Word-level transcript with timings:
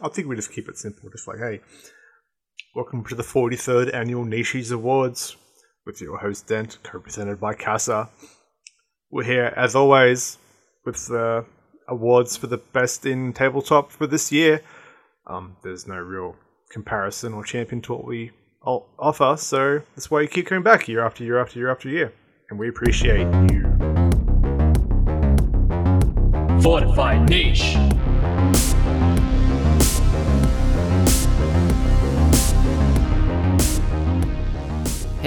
I 0.00 0.08
think 0.08 0.28
we 0.28 0.36
just 0.36 0.52
keep 0.52 0.68
it 0.68 0.78
simple. 0.78 1.10
Just 1.10 1.26
like, 1.26 1.38
hey, 1.38 1.60
welcome 2.74 3.04
to 3.06 3.16
the 3.16 3.24
43rd 3.24 3.92
annual 3.92 4.24
Nishi's 4.24 4.70
Awards 4.70 5.36
with 5.84 6.00
your 6.00 6.18
host 6.18 6.46
Dent, 6.46 6.78
co-presented 6.84 7.40
by 7.40 7.54
Casa. 7.54 8.08
We're 9.10 9.24
here 9.24 9.52
as 9.56 9.74
always 9.74 10.38
with 10.84 11.08
the 11.08 11.44
awards 11.88 12.36
for 12.36 12.46
the 12.46 12.58
best 12.58 13.06
in 13.06 13.32
tabletop 13.32 13.90
for 13.90 14.06
this 14.06 14.30
year. 14.30 14.60
Um, 15.26 15.56
there's 15.64 15.88
no 15.88 15.96
real 15.96 16.36
comparison 16.70 17.34
or 17.34 17.42
champion 17.42 17.82
to 17.82 17.94
what 17.94 18.04
we 18.06 18.30
offer, 18.62 19.36
so 19.36 19.82
that's 19.96 20.10
why 20.10 20.20
you 20.20 20.28
keep 20.28 20.46
coming 20.46 20.62
back 20.62 20.86
year 20.86 21.04
after 21.04 21.24
year 21.24 21.40
after 21.40 21.58
year 21.58 21.70
after 21.70 21.88
year, 21.88 22.12
and 22.50 22.58
we 22.58 22.68
appreciate 22.68 23.26
you. 23.50 23.64
Fortified 26.62 27.28
niche. 27.28 27.76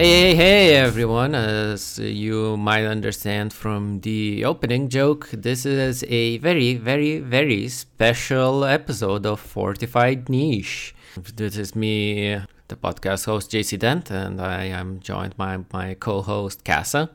Hey, 0.02 0.34
hey, 0.34 0.36
hey, 0.36 0.76
everyone. 0.78 1.36
As 1.36 2.00
you 2.00 2.58
might 2.58 2.86
understand 2.88 3.54
from 3.54 4.00
the 4.00 4.44
opening 4.44 4.90
joke, 4.90 5.30
this 5.32 5.64
is 5.64 6.04
a 6.08 6.40
very, 6.40 6.74
very, 6.74 7.20
very 7.20 7.68
special 7.68 8.66
episode 8.66 9.28
of 9.28 9.40
Fortified 9.40 10.28
Niche. 10.28 10.96
This 11.36 11.56
is 11.56 11.76
me, 11.76 12.42
the 12.68 12.76
podcast 12.76 13.28
host 13.28 13.52
JC 13.52 13.78
Dent, 13.78 14.10
and 14.10 14.42
I 14.42 14.64
am 14.64 15.02
joined 15.02 15.38
by 15.38 15.60
my 15.72 15.94
co 15.94 16.24
host 16.24 16.66
Casa. 16.66 17.12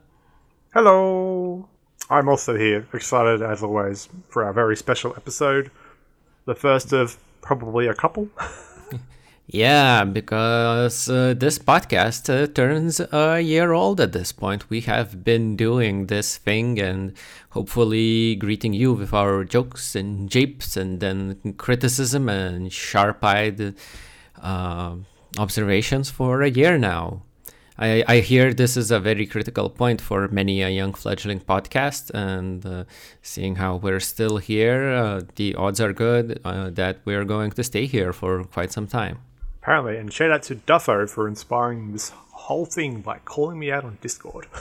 Hello. 0.72 1.68
I'm 2.08 2.28
also 2.28 2.56
here, 2.56 2.86
excited 2.92 3.42
as 3.42 3.64
always 3.64 4.08
for 4.28 4.44
our 4.44 4.52
very 4.52 4.76
special 4.76 5.12
episode. 5.16 5.72
The 6.44 6.54
first 6.54 6.92
of 6.92 7.18
probably 7.40 7.88
a 7.88 7.94
couple. 7.94 8.28
Yeah, 9.48 10.02
because 10.04 11.08
uh, 11.08 11.34
this 11.36 11.56
podcast 11.60 12.28
uh, 12.28 12.48
turns 12.48 13.00
a 13.00 13.40
year 13.40 13.72
old 13.72 14.00
at 14.00 14.12
this 14.12 14.32
point. 14.32 14.68
We 14.68 14.80
have 14.82 15.22
been 15.22 15.54
doing 15.56 16.06
this 16.06 16.36
thing 16.36 16.80
and 16.80 17.12
hopefully 17.50 18.34
greeting 18.34 18.74
you 18.74 18.92
with 18.92 19.14
our 19.14 19.44
jokes 19.44 19.94
and 19.94 20.28
japes 20.28 20.76
and 20.76 20.98
then 20.98 21.54
criticism 21.58 22.28
and 22.28 22.72
sharp 22.72 23.24
eyed 23.24 23.76
uh, 24.42 24.96
observations 25.38 26.10
for 26.10 26.42
a 26.42 26.50
year 26.50 26.76
now. 26.76 27.22
I, 27.78 28.02
I 28.08 28.20
hear 28.20 28.52
this 28.52 28.76
is 28.76 28.90
a 28.90 28.98
very 28.98 29.26
critical 29.26 29.70
point 29.70 30.00
for 30.00 30.26
many 30.28 30.60
a 30.62 30.70
young 30.70 30.94
fledgling 30.94 31.40
podcast, 31.40 32.10
and 32.14 32.64
uh, 32.66 32.84
seeing 33.22 33.56
how 33.56 33.76
we're 33.76 34.00
still 34.00 34.38
here, 34.38 34.90
uh, 34.90 35.20
the 35.36 35.54
odds 35.54 35.78
are 35.80 35.92
good 35.92 36.40
uh, 36.44 36.70
that 36.70 36.98
we're 37.04 37.24
going 37.26 37.52
to 37.52 37.62
stay 37.62 37.84
here 37.86 38.12
for 38.14 38.44
quite 38.44 38.72
some 38.72 38.86
time 38.86 39.18
apparently. 39.66 39.96
And 39.96 40.12
shout 40.12 40.30
out 40.30 40.44
to 40.44 40.54
Duffo 40.54 41.10
for 41.10 41.26
inspiring 41.26 41.90
this 41.90 42.10
whole 42.10 42.66
thing 42.66 43.00
by 43.00 43.18
calling 43.24 43.58
me 43.58 43.72
out 43.72 43.84
on 43.84 43.98
Discord. 44.00 44.46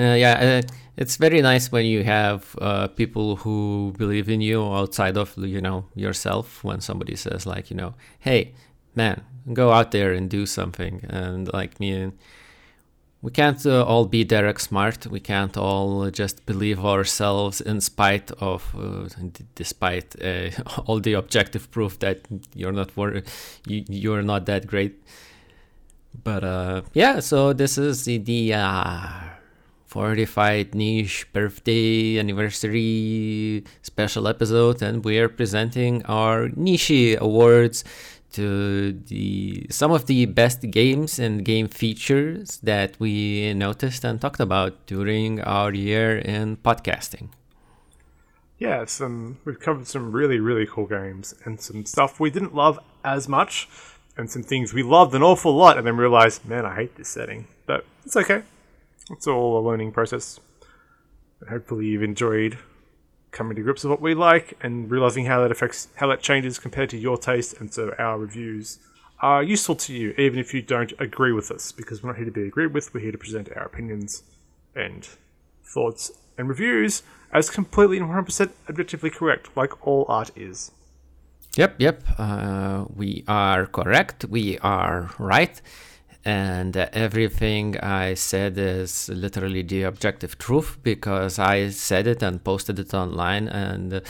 Uh, 0.00 0.14
yeah, 0.14 0.62
uh, 0.62 0.74
it's 0.96 1.16
very 1.16 1.42
nice 1.42 1.72
when 1.72 1.84
you 1.84 2.04
have 2.04 2.54
uh, 2.60 2.86
people 2.86 3.34
who 3.34 3.92
believe 3.98 4.28
in 4.28 4.40
you 4.40 4.62
outside 4.62 5.16
of 5.16 5.36
you 5.36 5.60
know 5.60 5.86
yourself. 5.96 6.62
When 6.62 6.80
somebody 6.80 7.16
says 7.16 7.46
like 7.46 7.68
you 7.68 7.76
know, 7.76 7.94
hey 8.20 8.54
man, 8.94 9.24
go 9.52 9.72
out 9.72 9.90
there 9.90 10.12
and 10.12 10.30
do 10.30 10.46
something, 10.46 11.04
and 11.08 11.52
like 11.52 11.80
me 11.80 11.90
and 11.90 12.12
we 13.20 13.32
can't 13.32 13.64
uh, 13.66 13.84
all 13.84 14.06
be 14.06 14.22
Derek 14.22 14.60
Smart. 14.60 15.06
We 15.06 15.18
can't 15.18 15.56
all 15.56 16.08
just 16.10 16.46
believe 16.46 16.84
ourselves 16.84 17.60
in 17.60 17.80
spite 17.80 18.30
of, 18.40 18.74
uh, 18.78 19.08
despite 19.56 20.14
uh, 20.22 20.50
all 20.86 21.00
the 21.00 21.14
objective 21.14 21.70
proof 21.70 21.98
that 21.98 22.20
you're 22.54 22.72
not 22.72 22.96
wor- 22.96 23.22
you, 23.66 23.84
you're 23.88 24.22
not 24.22 24.46
that 24.46 24.66
great. 24.66 25.02
But 26.22 26.44
uh, 26.44 26.82
yeah, 26.94 27.20
so 27.20 27.52
this 27.52 27.76
is 27.76 28.04
the, 28.04 28.18
the 28.18 28.54
uh, 28.54 29.08
fortified 29.86 30.74
niche 30.74 31.26
birthday 31.32 32.18
anniversary 32.18 33.64
special 33.82 34.28
episode, 34.28 34.80
and 34.80 35.04
we 35.04 35.18
are 35.18 35.28
presenting 35.28 36.04
our 36.06 36.50
niche 36.50 37.16
awards 37.20 37.82
the 38.38 39.66
some 39.70 39.90
of 39.92 40.06
the 40.06 40.26
best 40.26 40.62
games 40.70 41.18
and 41.18 41.44
game 41.44 41.68
features 41.68 42.58
that 42.62 42.98
we 42.98 43.52
noticed 43.54 44.04
and 44.04 44.20
talked 44.20 44.40
about 44.40 44.86
during 44.86 45.40
our 45.42 45.72
year 45.74 46.18
in 46.18 46.56
podcasting. 46.56 47.28
Yeah, 48.58 48.86
some 48.86 49.38
we've 49.44 49.60
covered 49.60 49.86
some 49.86 50.10
really 50.12 50.40
really 50.40 50.66
cool 50.66 50.86
games 50.86 51.34
and 51.44 51.60
some 51.60 51.84
stuff 51.84 52.18
we 52.18 52.30
didn't 52.30 52.54
love 52.54 52.78
as 53.04 53.28
much, 53.28 53.68
and 54.16 54.30
some 54.30 54.42
things 54.42 54.72
we 54.72 54.82
loved 54.82 55.14
an 55.14 55.22
awful 55.22 55.54
lot, 55.54 55.78
and 55.78 55.86
then 55.86 55.96
realized, 55.96 56.44
man, 56.44 56.64
I 56.64 56.74
hate 56.74 56.96
this 56.96 57.08
setting. 57.08 57.46
But 57.66 57.84
it's 58.04 58.16
okay. 58.16 58.42
It's 59.10 59.26
all 59.26 59.58
a 59.58 59.62
learning 59.66 59.92
process. 59.92 60.40
Hopefully, 61.48 61.86
you've 61.86 62.02
enjoyed 62.02 62.58
coming 63.30 63.56
to 63.56 63.62
grips 63.62 63.84
with 63.84 63.90
what 63.90 64.00
we 64.00 64.14
like 64.14 64.56
and 64.62 64.90
realizing 64.90 65.26
how 65.26 65.40
that 65.42 65.50
affects 65.50 65.88
how 65.96 66.06
that 66.06 66.20
changes 66.20 66.58
compared 66.58 66.90
to 66.90 66.96
your 66.96 67.16
taste 67.16 67.54
and 67.60 67.72
so 67.72 67.94
our 67.98 68.18
reviews 68.18 68.78
are 69.20 69.42
useful 69.42 69.74
to 69.74 69.92
you 69.92 70.10
even 70.12 70.38
if 70.38 70.54
you 70.54 70.62
don't 70.62 70.92
agree 70.98 71.32
with 71.32 71.50
us 71.50 71.72
because 71.72 72.02
we're 72.02 72.10
not 72.10 72.16
here 72.16 72.24
to 72.24 72.30
be 72.30 72.46
agreed 72.46 72.72
with. 72.72 72.94
We're 72.94 73.00
here 73.00 73.12
to 73.12 73.18
present 73.18 73.48
our 73.56 73.64
opinions 73.64 74.22
and 74.74 75.08
thoughts 75.64 76.12
and 76.36 76.48
reviews 76.48 77.02
as 77.32 77.50
completely 77.50 77.98
and 77.98 78.08
100% 78.08 78.50
objectively 78.68 79.10
correct 79.10 79.56
like 79.56 79.86
all 79.86 80.04
art 80.08 80.30
is. 80.36 80.70
Yep 81.56 81.76
yep. 81.78 82.02
Uh, 82.16 82.84
we 82.94 83.24
are 83.26 83.66
correct. 83.66 84.24
We 84.26 84.58
are 84.58 85.10
right 85.18 85.60
and 86.28 86.76
uh, 86.76 86.88
everything 86.92 87.78
I 87.80 88.12
said 88.12 88.58
is 88.58 89.08
literally 89.08 89.62
the 89.62 89.84
objective 89.84 90.36
truth 90.36 90.76
because 90.82 91.38
I 91.38 91.70
said 91.70 92.06
it 92.06 92.22
and 92.22 92.44
posted 92.44 92.78
it 92.78 92.92
online, 92.92 93.48
and 93.48 94.02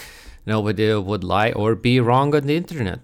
nobody 0.45 0.95
would 0.95 1.23
lie 1.23 1.53
or 1.53 1.77
be 1.77 2.01
wrong 2.01 2.35
on 2.35 2.47
the 2.49 2.57
internet. 2.57 3.01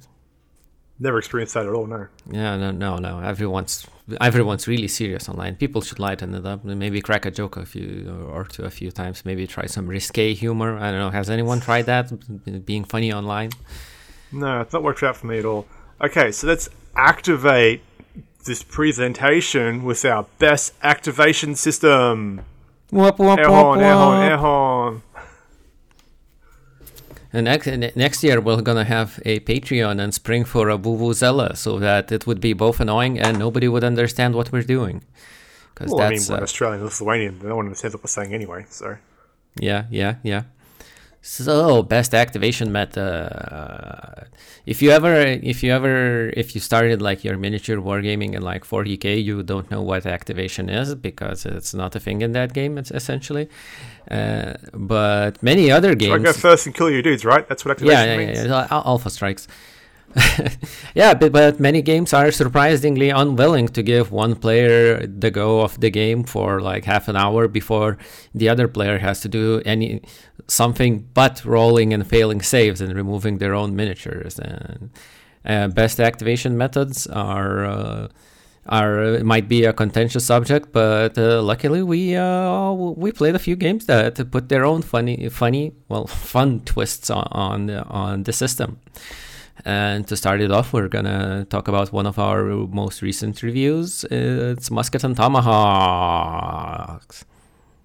Never 0.98 1.18
experienced 1.18 1.54
that 1.54 1.66
at 1.66 1.72
all. 1.72 1.86
No. 1.86 2.08
Yeah, 2.28 2.56
no, 2.56 2.72
no, 2.72 2.96
no. 2.96 3.20
Everyone's 3.20 3.86
everyone's 4.20 4.66
really 4.66 4.88
serious 4.88 5.28
online. 5.28 5.54
People 5.56 5.80
should 5.80 6.00
lighten 6.00 6.34
it 6.34 6.44
up. 6.44 6.64
Maybe 6.64 7.00
crack 7.00 7.24
a 7.24 7.30
joke 7.30 7.56
a 7.56 7.66
few 7.66 7.88
or 8.34 8.44
two 8.44 8.64
a 8.64 8.70
few 8.70 8.90
times. 8.90 9.24
Maybe 9.24 9.46
try 9.46 9.66
some 9.66 9.86
risque 9.86 10.34
humor. 10.34 10.76
I 10.76 10.90
don't 10.90 11.02
know. 11.04 11.10
Has 11.10 11.30
anyone 11.30 11.60
tried 11.60 11.86
that? 11.86 12.04
Being 12.66 12.84
funny 12.84 13.12
online? 13.12 13.50
No, 14.32 14.60
it's 14.62 14.72
not 14.72 14.82
worked 14.82 15.02
out 15.04 15.16
for 15.16 15.26
me 15.28 15.38
at 15.38 15.44
all. 15.44 15.66
Okay, 16.00 16.32
so 16.32 16.48
let's 16.48 16.68
activate 16.96 17.80
this 18.44 18.62
presentation 18.62 19.84
with 19.84 20.04
our 20.04 20.26
best 20.38 20.74
activation 20.82 21.54
system. 21.54 22.44
Whoop, 22.90 23.18
whoop, 23.18 23.38
air 23.38 23.48
horn, 23.48 23.80
air 23.80 23.94
horn, 23.94 24.22
air 24.22 24.36
horn. 24.36 25.02
And 27.32 27.46
next, 27.46 27.66
next 27.96 28.22
year 28.22 28.40
we're 28.40 28.62
gonna 28.62 28.84
have 28.84 29.20
a 29.24 29.40
Patreon 29.40 30.00
and 30.00 30.14
spring 30.14 30.44
for 30.44 30.68
a 30.70 30.78
Vuvuzela 30.78 31.56
so 31.56 31.80
that 31.80 32.12
it 32.12 32.26
would 32.26 32.40
be 32.40 32.52
both 32.52 32.78
annoying 32.78 33.18
and 33.18 33.38
nobody 33.38 33.66
would 33.66 33.82
understand 33.82 34.36
what 34.36 34.52
we're 34.52 34.62
doing. 34.62 35.02
Because 35.74 35.90
well, 35.90 35.98
that's 36.08 36.30
I 36.30 36.34
mean, 36.34 36.40
uh, 36.40 36.44
Australian 36.44 36.84
Lithuanian, 36.84 37.40
no 37.42 37.56
one 37.56 37.66
understands 37.66 37.94
what 37.96 38.04
we're 38.04 38.08
saying 38.08 38.32
anyway. 38.32 38.66
So. 38.70 38.96
Yeah, 39.58 39.86
yeah, 39.90 40.16
yeah. 40.22 40.44
So 41.26 41.82
best 41.82 42.14
activation 42.14 42.70
meta. 42.70 44.26
If 44.66 44.82
you 44.82 44.90
ever, 44.90 45.16
if 45.16 45.62
you 45.62 45.72
ever, 45.72 46.28
if 46.36 46.54
you 46.54 46.60
started 46.60 47.00
like 47.00 47.24
your 47.24 47.38
miniature 47.38 47.78
wargaming 47.78 48.34
in 48.34 48.42
like 48.42 48.62
40k, 48.64 49.24
you 49.24 49.42
don't 49.42 49.70
know 49.70 49.80
what 49.80 50.04
activation 50.04 50.68
is 50.68 50.94
because 50.94 51.46
it's 51.46 51.72
not 51.72 51.96
a 51.96 52.00
thing 52.00 52.20
in 52.20 52.32
that 52.32 52.52
game. 52.52 52.76
It's 52.76 52.90
essentially, 52.90 53.48
uh, 54.10 54.52
but 54.74 55.42
many 55.42 55.70
other 55.70 55.94
games. 55.94 56.10
So 56.10 56.28
I 56.28 56.32
go 56.32 56.32
first 56.34 56.66
and 56.66 56.74
kill 56.74 56.90
your 56.90 57.00
dudes, 57.00 57.24
right? 57.24 57.48
That's 57.48 57.64
what 57.64 57.70
activation 57.70 58.06
yeah, 58.06 58.18
yeah, 58.20 58.26
means. 58.26 58.44
Yeah, 58.44 58.68
alpha 58.70 59.08
strikes. 59.08 59.48
yeah, 60.94 61.14
but, 61.14 61.32
but 61.32 61.58
many 61.58 61.82
games 61.82 62.12
are 62.12 62.30
surprisingly 62.30 63.10
unwilling 63.10 63.68
to 63.68 63.82
give 63.82 64.12
one 64.12 64.36
player 64.36 65.06
the 65.06 65.30
go 65.30 65.60
of 65.60 65.80
the 65.80 65.90
game 65.90 66.24
for 66.24 66.60
like 66.60 66.84
half 66.84 67.08
an 67.08 67.16
hour 67.16 67.48
before 67.48 67.98
the 68.34 68.48
other 68.48 68.68
player 68.68 68.98
has 68.98 69.20
to 69.20 69.28
do 69.28 69.60
any 69.64 70.02
something 70.46 71.08
but 71.14 71.44
rolling 71.44 71.92
and 71.92 72.06
failing 72.06 72.42
saves 72.42 72.80
and 72.80 72.94
removing 72.94 73.38
their 73.38 73.54
own 73.54 73.74
miniatures. 73.74 74.38
And 74.38 74.90
uh, 75.44 75.68
best 75.68 76.00
activation 76.00 76.56
methods 76.56 77.06
are. 77.06 77.64
Uh, 77.64 78.08
are 78.66 79.22
might 79.22 79.46
be 79.46 79.64
a 79.64 79.74
contentious 79.74 80.24
subject, 80.24 80.72
but 80.72 81.18
uh, 81.18 81.42
luckily 81.42 81.82
we 81.82 82.16
uh, 82.16 82.72
we 82.72 83.12
played 83.12 83.34
a 83.34 83.38
few 83.38 83.56
games 83.56 83.84
that 83.84 84.30
put 84.30 84.48
their 84.48 84.64
own 84.64 84.80
funny, 84.80 85.28
funny, 85.28 85.74
well, 85.90 86.06
fun 86.32 86.60
twists 86.60 87.10
on 87.10 87.28
on, 87.30 87.68
on 87.68 88.22
the 88.22 88.32
system. 88.32 88.78
And 89.64 90.06
to 90.08 90.16
start 90.16 90.42
it 90.42 90.50
off, 90.50 90.74
we're 90.74 90.88
gonna 90.88 91.46
talk 91.48 91.68
about 91.68 91.90
one 91.90 92.06
of 92.06 92.18
our 92.18 92.44
most 92.66 93.00
recent 93.00 93.42
reviews. 93.42 94.04
It's 94.10 94.70
Musket 94.70 95.04
and 95.04 95.16
Tomahawks. 95.16 97.24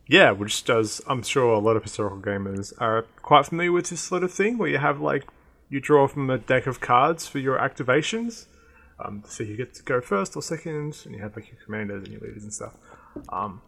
Yeah, 0.06 0.32
which 0.32 0.66
does. 0.66 1.02
I'm 1.08 1.24
sure 1.24 1.54
a 1.54 1.60
lot 1.60 1.78
of 1.78 1.84
historical 1.84 2.20
gamers 2.20 2.74
are 2.82 3.04
quite 3.22 3.46
familiar 3.46 3.72
with 3.72 3.92
this 3.92 4.02
sort 4.02 4.24
of 4.24 4.34
thing, 4.34 4.58
where 4.58 4.68
you 4.68 4.80
have 4.80 5.00
like 5.00 5.26
you 5.70 5.80
draw 5.80 6.08
from 6.08 6.30
a 6.30 6.38
deck 6.38 6.68
of 6.68 6.82
cards 6.82 7.28
for 7.28 7.40
your 7.40 7.58
activations. 7.58 8.48
Um, 9.00 9.24
so 9.26 9.44
you 9.44 9.56
get 9.56 9.74
to 9.76 9.84
go 9.84 10.02
first 10.02 10.36
or 10.36 10.42
second, 10.42 10.98
and 11.06 11.16
you 11.16 11.22
have 11.22 11.38
like 11.38 11.50
your 11.50 11.60
commanders 11.64 12.04
and 12.04 12.12
your 12.12 12.22
leaders 12.22 12.44
and 12.44 12.54
stuff. 12.54 12.74
Um, 13.30 13.62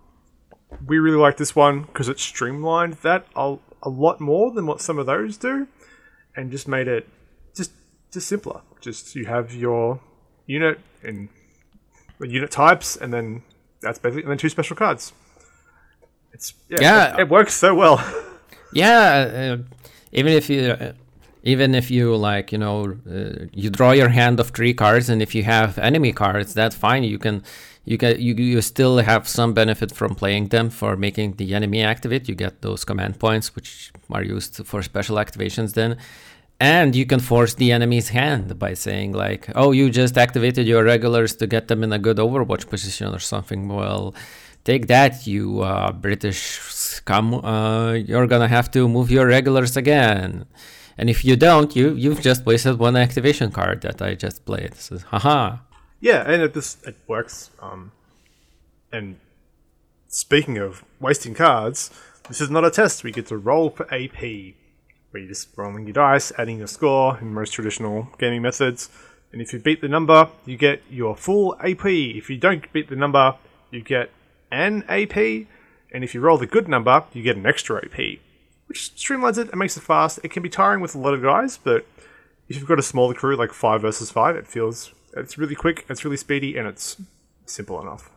we 0.86 1.00
really 1.00 1.18
like 1.18 1.38
this 1.38 1.56
one 1.56 1.84
because 1.84 2.10
it 2.10 2.20
streamlined 2.20 2.96
that 3.04 3.26
a, 3.38 3.56
a 3.84 3.90
lot 3.90 4.20
more 4.20 4.52
than 4.52 4.66
what 4.66 4.82
some 4.82 5.00
of 5.00 5.06
those 5.06 5.38
do, 5.38 5.68
and 6.36 6.52
just 6.52 6.68
made 6.68 6.90
it 6.90 7.08
just 8.12 8.28
simpler. 8.28 8.62
Just 8.82 9.16
you 9.16 9.26
have 9.26 9.54
your 9.54 10.00
unit 10.46 10.80
and 11.04 11.30
unit 12.20 12.52
types, 12.52 12.96
and 12.96 13.14
then 13.14 13.44
that's 13.82 14.00
basically 14.00 14.24
and 14.24 14.32
then 14.32 14.38
two 14.38 14.50
special 14.50 14.76
cards. 14.76 15.14
It's 16.34 16.54
yeah, 16.70 16.80
Yeah. 16.82 17.14
It, 17.14 17.20
it 17.22 17.30
works 17.30 17.54
so 17.54 17.76
well. 17.76 18.04
Yeah, 18.74 19.58
uh, 19.58 19.58
even 20.14 20.32
if 20.32 20.50
you, 20.50 20.72
uh, 20.72 20.94
even 21.44 21.76
if 21.76 21.92
you 21.92 22.16
like, 22.16 22.54
you 22.54 22.58
know, 22.58 22.98
uh, 23.06 23.48
you 23.52 23.70
draw 23.70 23.92
your 23.92 24.08
hand 24.08 24.40
of 24.40 24.52
three 24.52 24.74
cards, 24.74 25.10
and 25.10 25.22
if 25.22 25.36
you 25.36 25.44
have 25.44 25.78
enemy 25.78 26.14
cards, 26.14 26.54
that's 26.54 26.78
fine. 26.78 27.04
You 27.04 27.20
can, 27.20 27.44
you 27.84 27.98
can, 27.98 28.18
you 28.22 28.34
you 28.34 28.62
still 28.62 29.00
have 29.00 29.28
some 29.28 29.54
benefit 29.54 29.94
from 29.94 30.16
playing 30.16 30.48
them 30.48 30.70
for 30.70 30.96
making 30.96 31.34
the 31.34 31.54
enemy 31.54 31.84
activate. 31.84 32.30
You 32.30 32.36
get 32.36 32.62
those 32.62 32.86
command 32.86 33.20
points, 33.20 33.56
which 33.58 33.92
are 34.10 34.24
used 34.24 34.66
for 34.66 34.82
special 34.82 35.18
activations. 35.18 35.74
Then. 35.74 35.98
And 36.62 36.96
you 36.96 37.08
can 37.08 37.20
force 37.20 37.56
the 37.56 37.72
enemy's 37.72 38.10
hand 38.10 38.60
by 38.60 38.76
saying 38.76 39.14
like, 39.14 39.50
"Oh, 39.56 39.72
you 39.72 39.90
just 39.90 40.16
activated 40.16 40.68
your 40.68 40.84
regulars 40.84 41.36
to 41.38 41.48
get 41.48 41.68
them 41.68 41.84
in 41.84 41.92
a 41.92 41.98
good 41.98 42.18
Overwatch 42.18 42.70
position 42.70 43.08
or 43.16 43.18
something." 43.18 43.68
Well, 43.68 44.14
take 44.64 44.86
that, 44.86 45.26
you 45.26 45.62
uh, 45.62 45.92
British 45.92 46.40
scum. 46.70 47.34
Uh, 47.34 47.94
you're 47.94 48.28
gonna 48.28 48.48
have 48.48 48.70
to 48.76 48.88
move 48.88 49.10
your 49.10 49.26
regulars 49.26 49.76
again. 49.76 50.46
And 51.00 51.10
if 51.10 51.26
you 51.26 51.36
don't, 51.36 51.76
you 51.76 51.96
you've 51.96 52.22
just 52.22 52.46
wasted 52.46 52.78
one 52.78 52.96
activation 52.96 53.50
card 53.52 53.82
that 53.82 54.00
I 54.00 54.14
just 54.14 54.46
played. 54.46 54.76
So, 54.76 55.00
haha. 55.00 55.58
Yeah, 56.00 56.22
and 56.32 56.44
it 56.44 56.54
just 56.54 56.86
it 56.86 56.98
works. 57.08 57.50
Um, 57.60 57.92
and 58.94 59.18
speaking 60.08 60.60
of 60.60 60.84
wasting 61.00 61.34
cards, 61.34 61.90
this 62.28 62.40
is 62.40 62.52
not 62.52 62.66
a 62.66 62.70
test. 62.70 63.04
We 63.04 63.12
get 63.12 63.26
to 63.28 63.38
roll 63.38 63.72
for 63.72 63.92
AP, 63.92 64.54
where 65.12 65.22
you're 65.22 65.30
just 65.30 65.50
rolling 65.56 65.86
your 65.86 65.94
dice, 65.94 66.32
adding 66.38 66.58
your 66.58 66.68
score 66.68 67.18
in 67.20 67.34
most 67.34 67.52
traditional 67.52 68.10
gaming 68.18 68.42
methods. 68.42 68.90
And 69.32 69.42
if 69.42 69.54
you 69.54 69.60
beat 69.60 69.82
the 69.82 69.88
number, 69.88 70.30
you 70.46 70.58
get 70.58 70.82
your 70.90 71.16
full 71.16 71.56
AP. 71.62 71.86
If 71.86 72.30
you 72.30 72.38
don't 72.38 72.72
beat 72.74 72.90
the 72.90 72.96
number, 72.96 73.36
you 73.70 73.82
get 73.82 74.10
an 74.52 74.84
AP. 74.90 75.16
And 75.94 76.04
if 76.04 76.14
you 76.14 76.22
roll 76.22 76.38
the 76.38 76.48
good 76.48 76.68
number, 76.68 77.04
you 77.14 77.22
get 77.24 77.38
an 77.38 77.46
extra 77.46 77.78
AP, 77.78 78.20
which 78.68 78.92
streamlines 78.96 79.38
it 79.38 79.50
and 79.50 79.60
makes 79.60 79.78
it 79.78 79.82
fast. 79.82 80.20
It 80.24 80.32
can 80.32 80.44
be 80.44 80.50
tiring 80.50 80.82
with 80.82 80.96
a 80.96 80.98
lot 80.98 81.14
of 81.14 81.22
guys, 81.22 81.58
but 81.58 81.86
if 82.48 82.58
you've 82.58 82.68
got 82.68 82.80
a 82.80 82.84
smaller 82.84 83.14
crew 83.14 83.36
like 83.36 83.54
five 83.54 83.82
versus 83.82 84.12
five, 84.12 84.36
it 84.36 84.48
feels 84.48 84.92
it's 85.16 85.38
really 85.38 85.56
quick, 85.56 85.86
it's 85.90 86.06
really 86.06 86.18
speedy, 86.18 86.58
and 86.58 86.68
it's 86.68 87.02
simple 87.46 87.82
enough. 87.82 88.10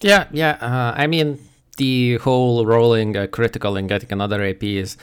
Yeah, 0.00 0.26
yeah. 0.32 0.52
Uh, 0.60 0.94
I 0.96 1.06
mean, 1.06 1.38
the 1.76 2.16
whole 2.18 2.64
rolling 2.66 3.16
a 3.16 3.28
critical 3.28 3.76
and 3.76 3.88
getting 3.88 4.12
another 4.12 4.42
AP 4.44 4.62
is 4.62 4.96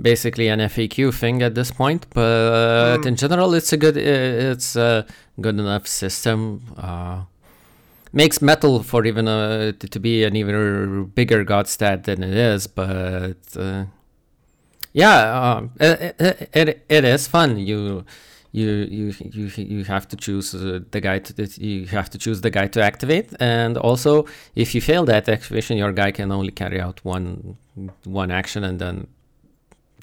basically 0.00 0.48
an 0.48 0.60
FAQ 0.60 1.14
thing 1.14 1.42
at 1.42 1.54
this 1.54 1.70
point. 1.70 2.06
But 2.14 3.04
in 3.06 3.16
general, 3.16 3.54
it's 3.54 3.72
a 3.72 3.76
good, 3.76 3.96
uh, 3.96 4.52
it's 4.52 4.76
a 4.76 5.06
good 5.40 5.58
enough 5.58 5.86
system. 5.86 6.62
Uh, 6.76 7.22
makes 8.12 8.40
metal 8.40 8.82
for 8.82 9.04
even 9.04 9.28
uh, 9.28 9.72
to, 9.72 10.00
be 10.00 10.24
an 10.24 10.36
even 10.36 11.04
bigger 11.14 11.44
god 11.44 11.68
stat 11.68 12.04
than 12.04 12.22
it 12.22 12.34
is, 12.34 12.66
but 12.66 13.36
uh, 13.56 13.84
yeah, 14.92 15.52
um, 15.52 15.70
it, 15.78 16.16
it, 16.18 16.50
it, 16.54 16.84
it 16.88 17.04
is 17.04 17.28
fun. 17.28 17.58
You 17.58 18.04
you 18.52 18.68
you 18.90 19.14
you 19.20 19.50
you 19.56 19.84
have 19.84 20.08
to 20.08 20.16
choose 20.16 20.54
uh, 20.54 20.80
the 20.90 21.00
guy 21.00 21.18
to 21.18 21.62
you 21.62 21.86
have 21.86 22.08
to 22.10 22.18
choose 22.18 22.40
the 22.40 22.50
guy 22.50 22.66
to 22.68 22.82
activate, 22.82 23.34
and 23.40 23.76
also 23.76 24.24
if 24.54 24.74
you 24.74 24.80
fail 24.80 25.04
that 25.04 25.28
activation, 25.28 25.76
your 25.76 25.92
guy 25.92 26.10
can 26.10 26.32
only 26.32 26.50
carry 26.50 26.80
out 26.80 27.04
one 27.04 27.56
one 28.04 28.30
action, 28.30 28.64
and 28.64 28.78
then 28.78 29.06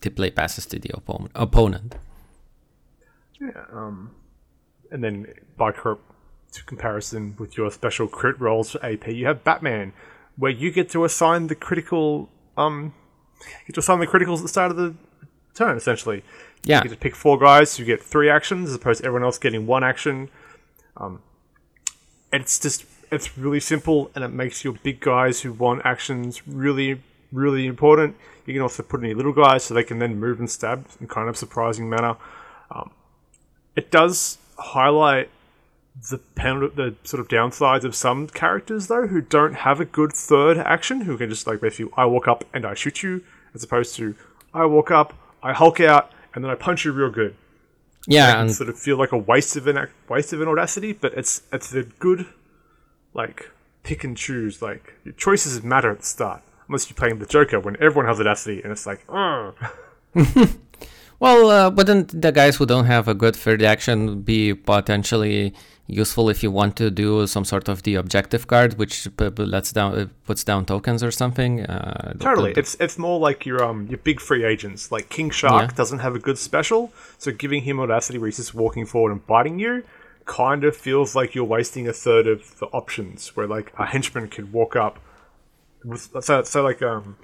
the 0.02 0.10
play 0.10 0.32
passes 0.32 0.66
to 0.68 0.80
the 0.80 0.92
opponent. 0.94 1.32
opponent. 1.36 1.96
Yeah, 3.40 3.66
um, 3.72 4.12
and 4.92 5.04
then 5.04 5.28
by 5.58 5.72
to 5.72 5.98
comparison 6.66 7.36
with 7.38 7.58
your 7.58 7.70
special 7.72 8.08
crit 8.08 8.40
rolls 8.40 8.72
for 8.72 8.86
AP, 8.86 9.08
you 9.08 9.26
have 9.26 9.44
Batman, 9.44 9.94
where 10.38 10.52
you 10.52 10.72
get 10.72 10.90
to 10.92 11.04
assign 11.04 11.48
the 11.48 11.56
critical 11.56 12.30
um, 12.58 12.94
you 13.42 13.68
get 13.68 13.76
to 13.76 13.80
assign 13.80 14.00
the 14.00 14.08
criticals 14.08 14.38
at 14.38 14.44
the 14.44 14.50
start 14.50 14.72
of 14.72 14.78
the 14.78 14.96
turn, 15.54 15.78
essentially. 15.78 16.24
Yeah, 16.64 16.78
You 16.78 16.90
get 16.90 16.96
to 16.96 16.98
pick 16.98 17.16
four 17.16 17.38
guys 17.38 17.78
who 17.78 17.86
get 17.86 18.02
three 18.02 18.30
actions 18.30 18.70
as 18.70 18.76
opposed 18.76 19.02
to 19.02 19.06
everyone 19.06 19.24
else 19.24 19.38
getting 19.38 19.68
one 19.68 19.84
action. 19.84 20.30
Um, 20.98 21.22
it's 22.32 22.60
just 22.60 22.86
it's 23.12 23.38
really 23.38 23.60
simple 23.60 24.12
and 24.16 24.24
it 24.24 24.30
makes 24.30 24.64
your 24.64 24.74
big 24.74 25.00
guys 25.00 25.42
who 25.42 25.54
want 25.54 25.82
actions 25.86 26.48
really 26.48 27.02
really 27.36 27.68
important. 27.68 28.16
You 28.46 28.54
can 28.54 28.62
also 28.62 28.84
put 28.84 29.02
in 29.02 29.08
your 29.08 29.18
little 29.18 29.34
guys 29.34 29.64
so 29.64 29.74
they 29.74 29.84
can 29.84 30.00
then 30.00 30.20
move 30.20 30.40
and 30.40 30.50
stab 30.50 30.88
in 31.00 31.08
kind 31.08 31.30
of 31.30 31.38
surprising 31.38 31.90
manner. 31.90 32.16
Um, 32.72 32.92
it 33.76 33.92
does 33.92 34.38
highlight 34.58 35.30
the 36.10 36.18
pen, 36.18 36.60
the 36.76 36.96
sort 37.04 37.22
of 37.22 37.28
downsides 37.28 37.84
of 37.84 37.96
some 37.96 38.28
characters 38.28 38.88
though 38.88 39.08
who 39.08 39.22
don't 39.22 39.54
have 39.54 39.80
a 39.80 39.86
good 39.86 40.12
third 40.12 40.58
action 40.58 41.02
who 41.02 41.18
can 41.18 41.30
just 41.30 41.48
like 41.48 41.62
basically 41.62 41.92
I 41.96 42.06
walk 42.06 42.28
up 42.28 42.44
and 42.54 42.66
I 42.66 42.74
shoot 42.74 43.02
you 43.02 43.24
as 43.54 43.64
opposed 43.64 43.96
to 43.96 44.14
I 44.54 44.66
walk 44.66 44.92
up 44.92 45.14
I 45.42 45.54
hulk 45.54 45.80
out 45.80 46.12
and 46.34 46.44
then 46.44 46.52
I 46.52 46.56
punch 46.56 46.84
you 46.84 46.92
real 46.92 47.10
good 47.10 47.36
yeah, 48.08 48.40
and 48.40 48.54
sort 48.54 48.70
of 48.70 48.78
feel 48.78 48.98
like 48.98 49.12
a 49.12 49.18
waste 49.18 49.56
of 49.56 49.68
an 49.68 49.88
waste 50.08 50.34
of 50.34 50.42
an 50.42 50.48
audacity, 50.48 50.94
but 50.94 51.14
it's 51.16 51.42
it's 51.52 51.74
a 51.74 51.84
good 51.84 52.28
like 53.14 53.50
pick 53.84 54.04
and 54.04 54.16
choose. 54.16 54.62
Like 54.62 54.94
your 55.04 55.14
choices 55.14 55.64
matter 55.64 55.92
at 55.92 56.00
the 56.00 56.06
start, 56.06 56.42
unless 56.68 56.90
you're 56.90 56.96
playing 56.96 57.20
the 57.20 57.26
Joker 57.26 57.60
when 57.60 57.76
everyone 57.82 58.06
has 58.08 58.20
audacity 58.20 58.62
and 58.64 58.72
it's 58.72 58.86
like, 58.86 59.06
Well, 61.18 61.50
uh, 61.50 61.70
wouldn't 61.70 62.22
the 62.22 62.32
guys 62.34 62.58
who 62.58 62.66
don't 62.66 62.86
have 62.86 63.08
a 63.08 63.14
good 63.14 63.36
third 63.38 63.64
action 63.64 64.22
be 64.22 64.54
potentially 64.54 65.54
useful 65.88 66.30
if 66.30 66.44
you 66.44 66.52
want 66.52 66.76
to 66.76 66.92
do 66.92 67.26
some 67.26 67.46
sort 67.46 67.70
of 67.70 67.84
the 67.84 67.96
objective 67.96 68.48
card, 68.48 68.78
which 68.78 69.08
p- 69.16 69.30
lets 69.38 69.72
down 69.72 69.96
uh, 69.98 70.08
puts 70.26 70.44
down 70.44 70.66
tokens 70.66 71.02
or 71.04 71.12
something? 71.12 71.62
Uh, 71.66 72.12
the- 72.16 72.20
totally. 72.24 72.52
the- 72.54 72.60
It's 72.60 72.76
it's 72.82 72.98
more 72.98 73.18
like 73.18 73.46
your 73.46 73.64
um 73.64 73.88
your 73.88 74.00
big 74.00 74.20
free 74.20 74.44
agents. 74.44 74.92
Like 74.92 75.08
King 75.08 75.30
Shark 75.30 75.72
Yeah. 75.72 75.76
doesn't 75.78 76.00
have 76.00 76.16
a 76.16 76.20
good 76.20 76.38
special, 76.38 76.92
so 77.18 77.32
giving 77.32 77.62
him 77.62 77.80
audacity 77.80 78.18
where 78.20 78.28
he's 78.28 78.38
just 78.38 78.54
walking 78.54 78.86
forward 78.86 79.12
and 79.14 79.26
biting 79.26 79.58
you 79.58 79.84
kind 80.26 80.64
of 80.66 80.76
feels 80.76 81.16
like 81.16 81.34
you're 81.34 81.46
wasting 81.46 81.88
a 81.88 81.94
third 81.94 82.28
of 82.28 82.60
the 82.60 82.66
options. 82.68 83.34
Where 83.38 83.48
like 83.48 83.72
a 83.80 83.86
henchman 83.86 84.28
could 84.28 84.52
walk 84.52 84.76
up 84.76 85.00
so 86.22 86.44
so 86.44 86.64
like 86.64 86.82
um 86.82 87.18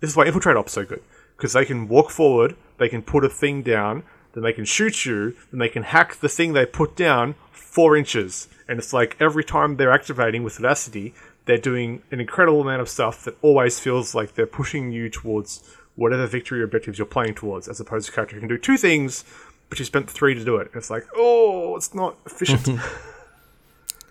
this 0.00 0.10
is 0.10 0.16
why 0.16 0.26
infiltrate 0.26 0.56
ops 0.56 0.72
so 0.72 0.84
good 0.84 1.02
because 1.36 1.54
they 1.54 1.64
can 1.64 1.88
walk 1.88 2.08
forward, 2.10 2.54
they 2.78 2.88
can 2.88 3.02
put 3.02 3.24
a 3.24 3.28
thing 3.28 3.62
down, 3.62 4.04
then 4.32 4.44
they 4.44 4.52
can 4.52 4.64
shoot 4.64 5.04
you, 5.04 5.34
then 5.50 5.58
they 5.58 5.68
can 5.68 5.82
hack 5.82 6.14
the 6.16 6.28
thing 6.28 6.52
they 6.52 6.64
put 6.64 6.94
down 6.94 7.34
four 7.50 7.96
inches, 7.96 8.46
and 8.68 8.78
it's 8.78 8.92
like 8.92 9.16
every 9.18 9.42
time 9.42 9.76
they're 9.76 9.90
activating 9.90 10.44
with 10.44 10.58
audacity, 10.58 11.14
they're 11.46 11.58
doing 11.58 12.02
an 12.12 12.20
incredible 12.20 12.60
amount 12.60 12.80
of 12.80 12.88
stuff 12.88 13.24
that 13.24 13.36
always 13.42 13.80
feels 13.80 14.14
like 14.14 14.34
they're 14.34 14.46
pushing 14.46 14.92
you 14.92 15.08
towards 15.08 15.68
whatever 15.96 16.26
victory 16.26 16.60
or 16.60 16.64
objectives 16.64 16.98
you're 16.98 17.06
playing 17.06 17.34
towards, 17.34 17.66
as 17.66 17.80
opposed 17.80 18.06
to 18.06 18.12
a 18.12 18.14
character 18.14 18.36
who 18.36 18.40
can 18.40 18.48
do 18.48 18.58
two 18.58 18.76
things, 18.76 19.24
but 19.68 19.78
you 19.78 19.84
spent 19.84 20.08
three 20.08 20.34
to 20.34 20.44
do 20.44 20.56
it. 20.56 20.68
And 20.68 20.76
it's 20.76 20.90
like, 20.90 21.06
oh, 21.16 21.74
it's 21.76 21.92
not 21.92 22.16
efficient. 22.24 22.68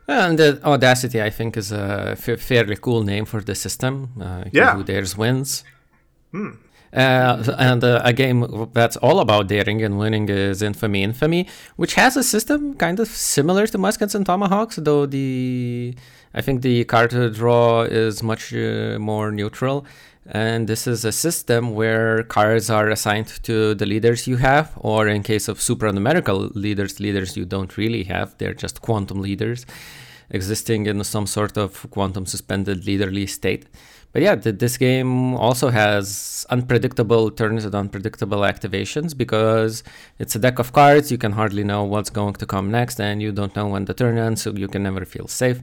And 0.08 0.38
the 0.40 0.60
Audacity, 0.64 1.22
I 1.22 1.30
think, 1.30 1.56
is 1.58 1.72
a 1.72 2.16
fairly 2.16 2.76
cool 2.76 3.04
name 3.04 3.26
for 3.26 3.42
the 3.42 3.56
system. 3.56 4.10
Uh, 4.20 4.44
Yeah. 4.52 4.76
Who 4.76 4.84
dares 4.84 5.16
wins. 5.18 5.64
Uh, 6.94 7.44
and 7.58 7.84
uh, 7.84 8.02
a 8.04 8.12
game 8.12 8.68
that's 8.74 8.98
all 8.98 9.20
about 9.20 9.48
daring 9.48 9.82
and 9.82 9.98
winning 9.98 10.28
is 10.28 10.62
Infamy 10.62 11.04
Infamy, 11.04 11.48
which 11.78 11.94
has 11.96 12.18
a 12.18 12.24
system 12.24 12.74
kind 12.74 13.00
of 13.00 13.08
similar 13.08 13.66
to 13.68 13.78
Muskets 13.78 14.14
and 14.14 14.26
Tomahawks, 14.26 14.76
though 14.76 15.06
the 15.06 15.96
I 16.34 16.42
think 16.42 16.62
the 16.64 16.84
card 16.86 17.12
draw 17.34 17.84
is 17.84 18.22
much 18.24 18.54
uh, 18.54 18.98
more 19.00 19.32
neutral. 19.32 19.86
And 20.28 20.68
this 20.68 20.86
is 20.86 21.04
a 21.04 21.12
system 21.12 21.74
where 21.74 22.24
cards 22.24 22.70
are 22.70 22.90
assigned 22.90 23.28
to 23.44 23.74
the 23.74 23.86
leaders 23.86 24.28
you 24.28 24.38
have, 24.38 24.72
or 24.78 25.08
in 25.08 25.24
case 25.24 25.48
of 25.48 25.58
supranumerical 25.58 26.54
leaders, 26.54 27.00
leaders 27.00 27.36
you 27.36 27.46
don't 27.46 27.76
really 27.76 28.04
have, 28.04 28.38
they're 28.38 28.54
just 28.54 28.82
quantum 28.82 29.22
leaders 29.22 29.66
existing 30.30 30.86
in 30.86 31.04
some 31.04 31.28
sort 31.28 31.58
of 31.58 31.90
quantum 31.92 32.26
suspended 32.26 32.84
leaderly 32.84 33.28
state. 33.28 33.66
But 34.14 34.22
yeah, 34.22 34.36
th- 34.36 34.60
this 34.60 34.78
game 34.78 35.36
also 35.36 35.70
has 35.70 36.46
unpredictable 36.50 37.32
turns 37.32 37.64
and 37.66 37.74
unpredictable 37.74 38.40
activations 38.40 39.18
because 39.18 39.84
it's 40.20 40.36
a 40.36 40.40
deck 40.40 40.60
of 40.60 40.74
cards. 40.74 41.12
You 41.12 41.18
can 41.18 41.32
hardly 41.32 41.64
know 41.64 41.84
what's 41.84 42.10
going 42.10 42.34
to 42.36 42.46
come 42.46 42.70
next, 42.72 43.00
and 43.00 43.22
you 43.22 43.32
don't 43.32 43.56
know 43.56 43.68
when 43.68 43.86
the 43.86 43.94
turn 43.94 44.18
ends, 44.18 44.42
so 44.42 44.52
you 44.52 44.68
can 44.68 44.84
never 44.84 45.06
feel 45.06 45.28
safe. 45.28 45.62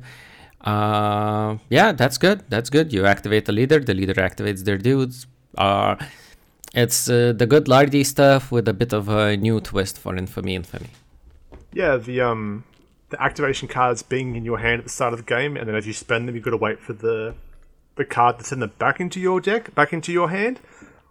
Uh, 0.68 1.56
yeah, 1.70 1.92
that's 1.92 2.18
good. 2.18 2.42
That's 2.50 2.68
good. 2.68 2.92
You 2.92 3.06
activate 3.06 3.46
the 3.46 3.52
leader. 3.52 3.78
The 3.80 3.94
leader 3.94 4.14
activates 4.14 4.64
their 4.64 4.76
dudes. 4.76 5.26
Uh, 5.56 5.96
it's 6.74 7.08
uh, 7.08 7.32
the 7.34 7.46
good 7.46 7.68
lardy 7.68 8.04
stuff 8.04 8.52
with 8.52 8.68
a 8.68 8.74
bit 8.74 8.92
of 8.92 9.08
a 9.08 9.36
new 9.36 9.60
twist 9.60 9.98
for 9.98 10.14
Infamy 10.14 10.54
Infamy. 10.54 10.90
Yeah, 11.72 11.96
the 11.96 12.20
um 12.20 12.64
the 13.08 13.22
activation 13.22 13.66
cards 13.66 14.02
being 14.02 14.36
in 14.36 14.44
your 14.44 14.58
hand 14.58 14.80
at 14.80 14.84
the 14.84 14.90
start 14.90 15.14
of 15.14 15.18
the 15.20 15.24
game, 15.24 15.56
and 15.56 15.66
then 15.66 15.74
as 15.74 15.86
you 15.86 15.94
spend 15.94 16.28
them, 16.28 16.34
you've 16.34 16.44
got 16.44 16.50
to 16.50 16.58
wait 16.58 16.80
for 16.80 16.92
the 16.92 17.34
the 17.96 18.04
card 18.04 18.38
to 18.38 18.44
send 18.44 18.60
them 18.60 18.72
back 18.78 19.00
into 19.00 19.18
your 19.20 19.40
deck, 19.40 19.74
back 19.74 19.94
into 19.94 20.12
your 20.12 20.28
hand, 20.28 20.60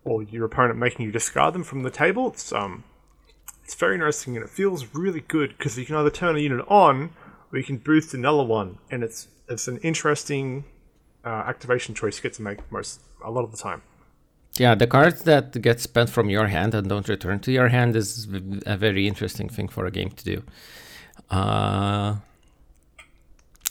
or 0.03 0.21
your 0.21 0.45
opponent 0.45 0.77
making 0.77 1.03
you 1.03 1.11
discard 1.11 1.55
them 1.55 1.63
from 1.63 1.81
the 1.81 1.89
table. 1.89 2.27
It's 2.27 2.53
um 2.53 2.83
it's 3.63 3.73
very 3.73 3.95
interesting 3.95 4.35
and 4.35 4.45
it 4.45 4.51
feels 4.51 4.93
really 4.93 5.21
good 5.21 5.57
because 5.57 5.79
you 5.79 5.85
can 5.85 5.95
either 5.95 6.11
turn 6.11 6.35
a 6.35 6.39
unit 6.39 6.63
on 6.67 7.09
or 7.51 7.57
you 7.57 7.63
can 7.63 7.77
boost 7.77 8.13
another 8.13 8.43
one, 8.43 8.77
and 8.91 9.03
it's 9.03 9.27
it's 9.49 9.67
an 9.67 9.77
interesting 9.79 10.65
uh, 11.25 11.29
activation 11.29 11.95
choice 11.95 12.17
you 12.17 12.23
get 12.23 12.33
to 12.33 12.41
make 12.41 12.59
most 12.71 13.01
a 13.23 13.31
lot 13.31 13.43
of 13.43 13.51
the 13.51 13.57
time. 13.57 13.81
Yeah, 14.57 14.73
the 14.75 14.87
cards 14.87 15.23
that 15.23 15.61
get 15.61 15.79
spent 15.79 16.09
from 16.09 16.29
your 16.29 16.47
hand 16.47 16.73
and 16.73 16.89
don't 16.89 17.07
return 17.07 17.39
to 17.41 17.51
your 17.51 17.67
hand 17.69 17.95
is 17.95 18.27
a 18.65 18.75
very 18.77 19.07
interesting 19.07 19.49
thing 19.49 19.67
for 19.67 19.85
a 19.85 19.91
game 19.91 20.09
to 20.09 20.23
do. 20.23 20.43
Uh, 21.29 22.15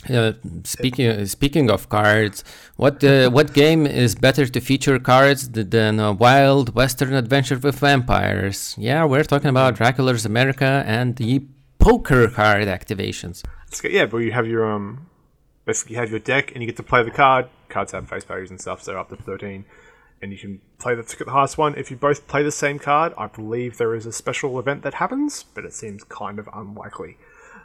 yeah, 0.09 0.33
speaking 0.63 1.27
speaking 1.27 1.71
of 1.71 1.89
cards, 1.89 2.45
what 2.77 3.03
uh, 3.03 3.31
what 3.31 3.53
game 3.53 3.87
is 3.87 4.15
better 4.15 4.47
to 4.47 4.61
feature 4.61 4.99
cards 5.01 5.49
than 5.49 5.99
a 5.99 6.13
wild 6.13 6.75
western 6.75 7.15
adventure 7.15 7.59
with 7.59 7.79
vampires? 7.81 8.75
Yeah, 8.79 9.05
we're 9.05 9.25
talking 9.25 9.49
about 9.49 9.75
Dracula's 9.75 10.25
America 10.25 10.85
and 10.87 11.17
the 11.17 11.45
poker 11.79 12.29
card 12.29 12.69
activations. 12.69 13.43
It's 13.67 13.81
good, 13.81 13.93
yeah, 13.93 14.07
but 14.07 14.19
you 14.19 14.31
have 14.31 14.47
your 14.47 14.71
um 14.71 15.07
basically 15.67 15.97
you 15.97 16.01
have 16.01 16.11
your 16.11 16.21
deck 16.21 16.53
and 16.53 16.63
you 16.63 16.67
get 16.67 16.77
to 16.79 16.83
play 16.83 17.03
the 17.03 17.11
card. 17.11 17.49
Cards 17.69 17.93
have 17.93 18.09
face 18.09 18.25
values 18.25 18.51
and 18.51 18.59
stuff, 18.59 18.83
so 18.83 18.99
up 18.99 19.11
to 19.11 19.17
thirteen. 19.17 19.67
And 20.23 20.33
you 20.33 20.39
can 20.39 20.63
play 20.79 20.95
the 20.95 21.03
the 21.03 21.31
highest 21.31 21.59
one. 21.59 21.75
If 21.75 21.91
you 21.91 21.99
both 21.99 22.27
play 22.27 22.43
the 22.43 22.51
same 22.51 22.79
card, 22.79 23.13
I 23.19 23.27
believe 23.27 23.77
there 23.77 23.95
is 23.95 24.07
a 24.07 24.13
special 24.13 24.59
event 24.59 24.83
that 24.83 24.95
happens, 24.95 25.43
but 25.43 25.67
it 25.67 25.75
seems 25.75 26.05
kind 26.05 26.39
of 26.39 26.49
unlikely. 26.55 27.19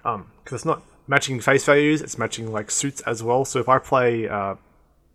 Um, 0.04 0.32
because 0.44 0.58
it's 0.58 0.66
not 0.66 0.82
matching 1.08 1.40
face 1.40 1.64
values, 1.64 2.02
it's 2.02 2.18
matching 2.18 2.52
like 2.52 2.70
suits 2.70 3.00
as 3.02 3.24
well. 3.24 3.46
So 3.46 3.60
if 3.60 3.70
I 3.70 3.78
play 3.80 4.28
uh, 4.28 4.56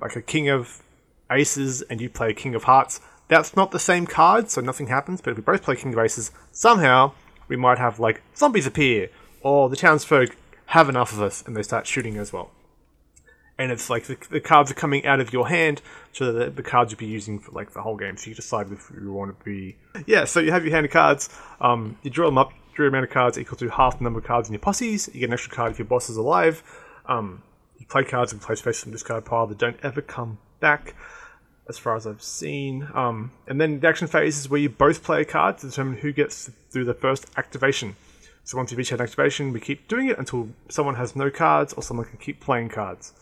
like 0.00 0.16
a 0.16 0.22
king 0.22 0.48
of 0.48 0.82
aces 1.30 1.82
and 1.82 2.00
you 2.00 2.08
play 2.08 2.30
a 2.30 2.34
king 2.34 2.54
of 2.54 2.64
hearts, 2.64 3.00
that's 3.28 3.54
not 3.56 3.70
the 3.70 3.78
same 3.78 4.06
card, 4.06 4.50
so 4.50 4.60
nothing 4.60 4.86
happens. 4.86 5.20
But 5.20 5.32
if 5.32 5.36
we 5.36 5.42
both 5.42 5.62
play 5.62 5.76
king 5.76 5.92
of 5.92 5.98
aces, 5.98 6.30
somehow 6.52 7.12
we 7.48 7.56
might 7.56 7.78
have 7.78 7.98
like 7.98 8.22
zombies 8.34 8.66
appear, 8.66 9.10
or 9.42 9.68
the 9.68 9.76
townsfolk 9.76 10.36
have 10.66 10.88
enough 10.88 11.12
of 11.12 11.20
us 11.20 11.42
and 11.46 11.56
they 11.56 11.62
start 11.62 11.86
shooting 11.86 12.16
as 12.16 12.32
well. 12.32 12.50
And 13.58 13.72
it's 13.72 13.88
like 13.88 14.04
the, 14.04 14.18
the 14.30 14.40
cards 14.40 14.70
are 14.70 14.74
coming 14.74 15.06
out 15.06 15.18
of 15.18 15.32
your 15.32 15.48
hand, 15.48 15.80
so 16.12 16.32
that 16.32 16.56
the 16.56 16.62
cards 16.62 16.92
you'll 16.92 16.98
be 16.98 17.06
using 17.06 17.38
for 17.38 17.52
like 17.52 17.72
the 17.72 17.80
whole 17.80 17.96
game. 17.96 18.16
So 18.16 18.28
you 18.28 18.34
decide 18.34 18.70
if 18.70 18.90
you 18.94 19.12
want 19.12 19.38
to 19.38 19.44
be. 19.44 19.76
Yeah, 20.06 20.24
so 20.24 20.40
you 20.40 20.52
have 20.52 20.64
your 20.64 20.74
hand 20.74 20.84
of 20.86 20.92
cards, 20.92 21.30
um, 21.60 21.96
you 22.02 22.10
draw 22.10 22.26
them 22.26 22.36
up, 22.36 22.52
draw 22.74 22.86
amount 22.86 23.04
of 23.04 23.10
cards 23.10 23.38
equal 23.38 23.56
to 23.58 23.68
half 23.70 23.98
the 23.98 24.04
number 24.04 24.18
of 24.18 24.26
cards 24.26 24.48
in 24.48 24.52
your 24.52 24.60
posses. 24.60 25.08
You 25.12 25.20
get 25.20 25.30
an 25.30 25.32
extra 25.32 25.52
card 25.52 25.72
if 25.72 25.78
your 25.78 25.86
boss 25.86 26.10
is 26.10 26.18
alive. 26.18 26.62
Um, 27.06 27.42
you 27.78 27.86
play 27.86 28.04
cards 28.04 28.32
and 28.32 28.42
place 28.42 28.60
face 28.60 28.82
from 28.82 28.92
discard 28.92 29.24
pile 29.24 29.46
that 29.46 29.58
don't 29.58 29.78
ever 29.82 30.02
come 30.02 30.38
back, 30.60 30.94
as 31.68 31.78
far 31.78 31.96
as 31.96 32.06
I've 32.06 32.22
seen. 32.22 32.88
Um, 32.94 33.32
and 33.46 33.60
then 33.60 33.80
the 33.80 33.88
action 33.88 34.06
phase 34.06 34.38
is 34.38 34.50
where 34.50 34.60
you 34.60 34.68
both 34.68 35.02
play 35.02 35.22
a 35.22 35.24
card 35.24 35.58
to 35.58 35.68
determine 35.68 35.98
who 35.98 36.12
gets 36.12 36.50
through 36.70 36.84
the 36.84 36.94
first 36.94 37.26
activation. 37.36 37.96
So 38.44 38.56
once 38.56 38.70
you've 38.70 38.80
each 38.80 38.90
had 38.90 39.00
an 39.00 39.04
activation, 39.04 39.52
we 39.52 39.60
keep 39.60 39.88
doing 39.88 40.08
it 40.08 40.18
until 40.18 40.50
someone 40.68 40.94
has 40.94 41.16
no 41.16 41.30
cards 41.30 41.72
or 41.72 41.82
someone 41.82 42.06
can 42.06 42.18
keep 42.18 42.40
playing 42.40 42.68
cards. 42.68 43.12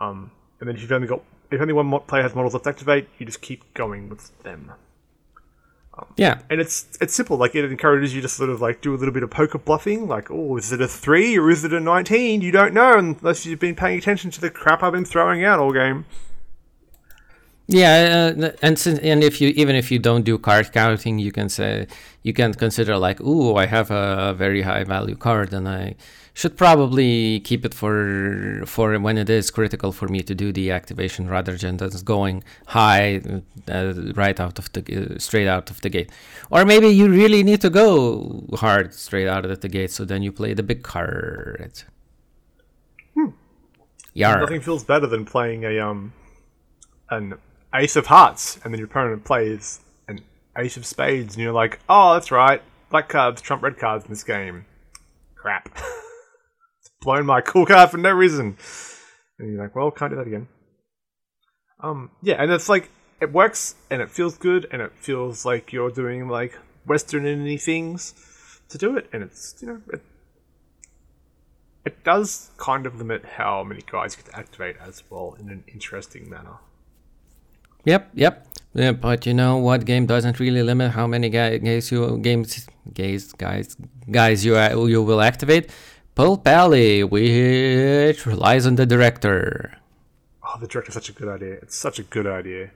Um, 0.00 0.30
and 0.58 0.68
then 0.68 0.76
if 0.76 0.82
you've 0.82 0.92
only 0.92 1.06
got 1.06 1.22
if 1.50 1.60
only 1.60 1.72
one 1.72 2.00
player 2.00 2.22
has 2.22 2.34
models 2.34 2.54
left 2.54 2.64
to 2.64 2.70
activate, 2.70 3.08
you 3.18 3.26
just 3.26 3.40
keep 3.40 3.72
going 3.74 4.08
with 4.08 4.42
them. 4.42 4.72
Yeah, 6.16 6.38
And 6.48 6.60
it's 6.60 6.96
it's 7.00 7.14
simple. 7.14 7.36
Like 7.36 7.54
it 7.54 7.64
encourages 7.64 8.14
you 8.14 8.22
to 8.22 8.28
sort 8.28 8.50
of 8.50 8.60
like 8.60 8.80
do 8.80 8.94
a 8.94 8.96
little 8.96 9.12
bit 9.12 9.22
of 9.22 9.30
poker 9.30 9.58
bluffing. 9.58 10.08
Like, 10.08 10.30
oh, 10.30 10.56
is 10.56 10.72
it 10.72 10.80
a 10.80 10.88
three 10.88 11.38
or 11.38 11.50
is 11.50 11.64
it 11.64 11.72
a 11.72 11.80
nineteen? 11.80 12.40
You 12.40 12.52
don't 12.52 12.72
know 12.72 12.98
unless 12.98 13.44
you've 13.44 13.60
been 13.60 13.74
paying 13.74 13.98
attention 13.98 14.30
to 14.30 14.40
the 14.40 14.50
crap 14.50 14.82
I've 14.82 14.92
been 14.92 15.04
throwing 15.04 15.44
out 15.44 15.58
all 15.58 15.72
game. 15.72 16.06
Yeah, 17.66 18.32
uh, 18.36 18.50
and 18.62 18.78
since, 18.78 18.98
and 19.00 19.22
if 19.22 19.40
you 19.40 19.48
even 19.50 19.76
if 19.76 19.90
you 19.90 19.98
don't 19.98 20.24
do 20.24 20.38
card 20.38 20.72
counting, 20.72 21.18
you 21.18 21.32
can 21.32 21.48
say 21.48 21.86
you 22.22 22.32
can 22.32 22.54
consider 22.54 22.96
like, 22.96 23.20
oh, 23.22 23.56
I 23.56 23.66
have 23.66 23.90
a 23.90 24.34
very 24.34 24.62
high 24.62 24.84
value 24.84 25.16
card, 25.16 25.52
and 25.52 25.68
I 25.68 25.96
should 26.34 26.56
probably 26.56 27.40
keep 27.40 27.64
it 27.64 27.74
for 27.74 28.62
for 28.66 28.98
when 28.98 29.18
it 29.18 29.28
is 29.28 29.50
critical 29.50 29.92
for 29.92 30.08
me 30.08 30.22
to 30.22 30.34
do 30.34 30.52
the 30.52 30.70
activation 30.70 31.28
rather 31.28 31.56
than 31.56 31.76
just 31.78 32.04
going 32.04 32.44
high 32.66 33.20
uh, 33.68 33.92
right 34.14 34.38
out 34.38 34.58
of 34.58 34.72
the 34.72 34.82
uh, 35.14 35.18
straight 35.18 35.48
out 35.48 35.70
of 35.70 35.80
the 35.80 35.88
gate. 35.88 36.10
Or 36.50 36.64
maybe 36.64 36.88
you 36.88 37.08
really 37.08 37.42
need 37.42 37.60
to 37.62 37.70
go 37.70 38.44
hard 38.54 38.94
straight 38.94 39.28
out 39.28 39.44
of 39.44 39.60
the 39.60 39.68
gate, 39.68 39.90
so 39.90 40.04
then 40.04 40.22
you 40.22 40.32
play 40.32 40.54
the 40.54 40.62
big 40.62 40.82
card. 40.82 41.82
Yar. 44.14 44.40
Nothing 44.40 44.60
feels 44.60 44.84
better 44.84 45.06
than 45.06 45.24
playing 45.24 45.64
a 45.64 45.78
um 45.78 46.12
an 47.10 47.34
ace 47.74 47.96
of 47.96 48.06
hearts, 48.06 48.58
and 48.64 48.72
then 48.72 48.78
your 48.78 48.86
opponent 48.86 49.24
plays 49.24 49.80
an 50.08 50.20
ace 50.56 50.76
of 50.76 50.86
spades, 50.86 51.34
and 51.34 51.42
you're 51.42 51.52
like, 51.52 51.80
oh, 51.88 52.14
that's 52.14 52.30
right, 52.30 52.62
black 52.90 53.08
cards 53.08 53.40
trump 53.40 53.62
red 53.62 53.78
cards 53.78 54.04
in 54.04 54.10
this 54.10 54.24
game. 54.24 54.64
Crap. 55.34 55.68
blown 57.00 57.26
my 57.26 57.40
cool 57.50 57.66
card 57.66 57.90
for 57.90 57.98
no 57.98 58.12
reason. 58.12 58.56
And 59.38 59.52
you're 59.52 59.62
like, 59.62 59.74
well, 59.74 59.90
can't 59.90 60.12
do 60.12 60.16
that 60.16 60.26
again. 60.26 60.48
Um, 61.82 62.10
yeah, 62.22 62.34
and 62.34 62.50
it's 62.50 62.68
like 62.68 62.90
it 63.20 63.32
works, 63.32 63.74
and 63.90 64.02
it 64.02 64.10
feels 64.10 64.36
good, 64.36 64.66
and 64.70 64.82
it 64.82 64.92
feels 64.96 65.44
like 65.44 65.72
you're 65.72 65.90
doing 65.90 66.28
like 66.28 66.58
western 66.86 67.26
any 67.26 67.56
things 67.56 68.14
to 68.68 68.78
do 68.78 68.96
it, 68.96 69.08
and 69.12 69.22
it's 69.22 69.56
you 69.60 69.68
know 69.68 69.80
it, 69.92 70.02
it 71.86 72.04
does 72.04 72.50
kind 72.58 72.84
of 72.84 72.96
limit 72.96 73.24
how 73.24 73.64
many 73.64 73.82
guys 73.90 74.16
you 74.16 74.30
to 74.30 74.38
activate 74.38 74.76
as 74.78 75.02
well 75.08 75.36
in 75.40 75.48
an 75.48 75.64
interesting 75.68 76.28
manner. 76.28 76.58
Yep, 77.84 78.10
yep. 78.14 78.46
Yeah, 78.72 78.92
but 78.92 79.26
you 79.26 79.34
know 79.34 79.56
what 79.56 79.84
game 79.84 80.06
doesn't 80.06 80.38
really 80.38 80.62
limit 80.62 80.92
how 80.92 81.06
many 81.06 81.28
guys 81.28 81.90
you 81.90 82.18
games 82.18 82.68
guys 82.94 83.32
guys 83.32 83.76
guys 84.08 84.44
you 84.44 84.56
uh, 84.56 84.84
you 84.86 85.02
will 85.02 85.20
activate? 85.20 85.70
Pulp 86.20 86.46
Alley, 86.46 87.02
which 87.02 88.26
relies 88.26 88.66
on 88.66 88.74
the 88.74 88.84
director. 88.84 89.78
Oh, 90.44 90.60
the 90.60 90.66
director's 90.66 90.92
such 90.92 91.08
a 91.08 91.12
good 91.12 91.28
idea. 91.28 91.54
It's 91.62 91.74
such 91.74 91.98
a 91.98 92.02
good 92.02 92.26
idea. 92.26 92.72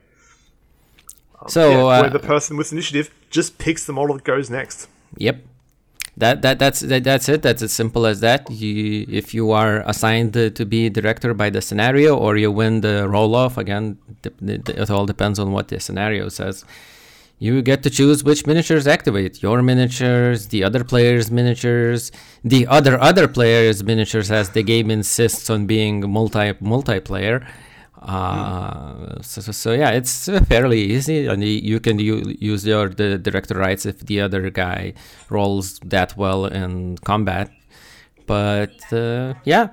So 1.49 1.69
Yeah, 1.69 1.77
uh, 1.77 2.01
where 2.01 2.09
the 2.09 2.21
person 2.21 2.57
with 2.57 2.73
initiative 2.73 3.15
just 3.29 3.59
picks 3.59 3.85
the 3.85 3.93
model 3.93 4.15
that 4.17 4.25
goes 4.25 4.49
next. 4.49 4.89
Yep. 5.19 5.45
That 6.17 6.41
that 6.41 6.59
that's 6.59 6.81
that, 6.81 7.05
that's 7.05 7.29
it. 7.29 7.43
That's 7.43 7.61
as 7.61 7.71
simple 7.71 8.07
as 8.07 8.21
that. 8.21 8.51
You 8.51 9.05
if 9.11 9.35
you 9.35 9.51
are 9.51 9.83
assigned 9.87 10.33
to 10.33 10.65
be 10.65 10.89
director 10.89 11.35
by 11.35 11.51
the 11.51 11.61
scenario, 11.61 12.17
or 12.17 12.39
you 12.39 12.51
win 12.51 12.81
the 12.81 13.07
roll 13.07 13.35
off 13.35 13.59
again. 13.59 13.99
It 14.41 14.91
all 14.91 15.05
depends 15.05 15.39
on 15.39 15.53
what 15.53 15.69
the 15.69 15.81
scenario 15.81 16.31
says. 16.31 16.65
You 17.45 17.61
get 17.61 17.83
to 17.83 17.91
choose 17.91 18.25
which 18.25 18.47
miniatures 18.47 18.87
activate. 18.87 19.43
Your 19.43 19.61
miniatures, 19.61 20.49
the 20.49 20.65
other 20.65 20.83
player's 20.83 21.31
miniatures, 21.31 22.11
the 22.43 22.67
other 22.67 22.99
other 22.99 23.29
player's 23.29 23.85
miniatures, 23.85 24.31
as 24.31 24.49
the 24.57 24.63
game 24.63 24.91
insists 24.91 25.51
on 25.51 25.67
being 25.67 26.11
multi 26.11 26.55
multiplayer. 26.73 27.47
Uh, 28.01 29.21
so, 29.21 29.43
so, 29.43 29.53
so 29.53 29.73
yeah, 29.73 29.91
it's 29.91 30.27
uh, 30.27 30.41
fairly 30.49 30.81
easy, 30.81 31.27
and 31.27 31.45
you 31.45 31.81
can 31.81 31.99
u- 31.99 32.35
use 32.41 32.67
your 32.67 32.89
the 32.89 33.19
director 33.19 33.57
rights 33.67 33.85
if 33.85 33.99
the 34.01 34.23
other 34.23 34.49
guy 34.49 34.95
rolls 35.29 35.79
that 35.81 36.17
well 36.17 36.47
in 36.47 36.97
combat. 37.05 37.51
But 38.27 38.91
uh, 38.91 39.35
yeah, 39.45 39.69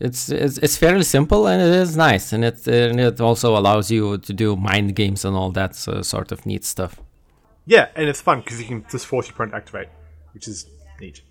it's, 0.00 0.30
it's 0.30 0.58
it's 0.58 0.76
fairly 0.76 1.04
simple 1.04 1.46
and 1.46 1.62
it 1.62 1.74
is 1.84 1.96
nice, 1.96 2.32
and 2.32 2.44
it 2.44 2.66
and 2.66 2.98
it 2.98 3.20
also 3.20 3.56
allows 3.56 3.88
you 3.88 4.18
to 4.18 4.32
do 4.32 4.56
mind 4.56 4.96
games 4.96 5.24
and 5.24 5.36
all 5.36 5.52
that 5.52 5.76
so, 5.76 6.02
sort 6.02 6.32
of 6.32 6.44
neat 6.44 6.64
stuff. 6.64 7.03
Yeah, 7.66 7.88
and 7.94 8.08
it's 8.08 8.20
fun 8.20 8.40
because 8.40 8.60
you 8.60 8.66
can 8.66 8.84
just 8.90 9.06
force 9.06 9.26
your 9.26 9.34
opponent 9.34 9.52
to 9.52 9.56
activate, 9.56 9.88
which 10.32 10.48
is 10.48 10.66
neat. 11.00 11.22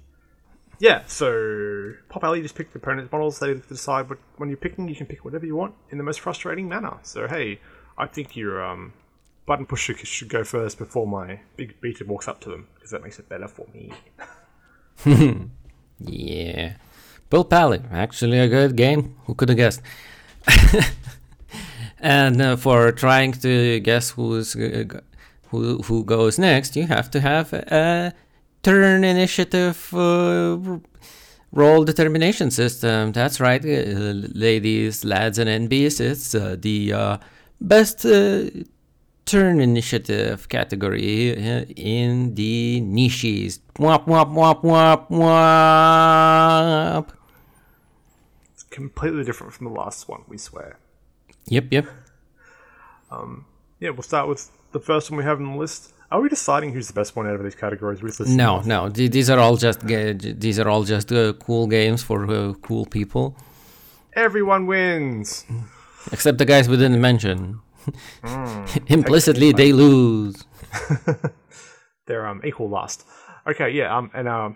Yeah, 0.80 1.04
so 1.06 1.94
Pulp 2.10 2.24
Alley 2.24 2.42
just 2.42 2.56
pick 2.56 2.74
the 2.74 2.80
opponent's 2.80 3.12
models. 3.12 3.40
They 3.40 3.54
decide 3.54 4.10
what, 4.10 4.20
when 4.38 4.50
you're 4.50 4.58
picking, 4.58 4.90
you 4.90 4.96
can 4.96 5.06
pick 5.06 5.24
whatever 5.24 5.46
you 5.46 5.56
want 5.56 5.76
in 5.92 5.98
the 5.98 6.04
most 6.04 6.20
frustrating 6.20 6.68
manner. 6.68 6.98
So 7.04 7.28
hey, 7.28 7.60
I 7.98 8.08
think 8.08 8.36
your 8.36 8.64
um, 8.64 8.94
button 9.46 9.66
pusher 9.66 9.96
should 9.96 10.30
go 10.30 10.44
first 10.44 10.78
before 10.78 11.08
my 11.08 11.40
big 11.56 11.80
beater 11.80 12.06
walks 12.06 12.28
up 12.28 12.42
to 12.42 12.50
them 12.50 12.68
because 12.76 12.92
that 12.92 13.04
makes 13.04 13.20
it 13.20 13.30
better 13.30 13.48
for 13.48 13.68
me. 13.74 13.92
Yeah. 16.06 16.74
Pulp 17.30 17.52
Alley, 17.54 17.82
actually 17.92 18.40
a 18.40 18.48
good 18.48 18.76
game. 18.76 19.16
Who 19.26 19.36
could 19.36 19.50
have 19.50 19.58
guessed? 19.58 19.82
and 22.00 22.42
uh, 22.42 22.56
for 22.58 22.92
trying 22.92 23.32
to 23.34 23.80
guess 23.80 24.12
who's 24.12 24.56
uh, 24.56 24.84
who 25.54 25.82
who 25.84 26.04
goes 26.04 26.38
next, 26.38 26.76
you 26.76 26.88
have 26.88 27.10
to 27.12 27.20
have 27.22 27.54
a 27.54 28.14
turn 28.64 29.04
initiative 29.04 29.90
uh, 29.94 30.58
r- 30.58 30.82
roll 31.52 31.84
determination 31.86 32.52
system. 32.52 33.12
That's 33.12 33.40
right, 33.40 33.64
uh, 33.64 34.14
ladies, 34.34 35.06
lads, 35.06 35.38
and 35.38 35.50
NBs. 35.70 36.02
It's 36.02 36.34
uh, 36.36 36.58
the 36.60 36.94
uh, 36.94 37.18
best 37.62 38.06
uh, 38.06 38.50
turn 39.26 39.60
initiative 39.62 40.50
category 40.50 41.30
in 41.76 42.36
the 42.36 42.82
niches. 42.82 43.60
Womp 43.76 44.06
womp 44.06 44.34
womp 44.34 44.62
womp 44.64 45.10
womp. 45.10 47.08
It's 48.54 48.64
completely 48.64 49.24
different 49.24 49.54
from 49.54 49.68
the 49.68 49.74
last 49.74 50.10
one, 50.10 50.24
we 50.28 50.38
swear. 50.38 50.80
Yep, 51.46 51.66
yep. 51.72 51.86
Yeah, 53.84 53.90
we'll 53.90 54.04
start 54.14 54.30
with 54.30 54.42
the 54.72 54.80
first 54.80 55.12
one 55.12 55.18
we 55.18 55.26
have 55.26 55.40
on 55.42 55.48
the 55.54 55.58
list. 55.66 55.92
Are 56.10 56.22
we 56.22 56.30
deciding 56.30 56.72
who's 56.74 56.88
the 56.88 56.94
best 57.02 57.12
one 57.18 57.26
out 57.28 57.36
of 57.36 57.44
these 57.44 57.56
categories? 57.64 58.00
Just 58.00 58.20
listing 58.22 58.38
No, 58.38 58.62
no. 58.62 58.88
th- 58.90 59.12
These 59.12 59.30
are 59.30 59.40
all 59.40 59.58
just 59.58 59.80
these 60.46 60.58
are 60.62 60.70
all 60.70 60.84
just 60.84 61.12
uh, 61.12 61.34
cool 61.46 61.68
games 61.68 62.02
for 62.02 62.20
uh, 62.32 62.54
cool 62.68 62.86
people, 62.86 63.36
Everyone 64.26 64.68
wins. 64.68 65.46
except 66.14 66.38
the 66.38 66.46
guys 66.46 66.70
we 66.70 66.78
didn't 66.78 67.02
mention. 67.02 67.60
Implicitly, 68.88 69.52
they 69.52 69.74
lose. 69.74 70.36
They're 72.08 72.26
um 72.26 72.40
equal 72.46 72.70
last. 72.70 73.06
Okay, 73.52 73.70
yeah. 73.72 73.88
Um, 73.98 74.10
and 74.14 74.28
um, 74.30 74.56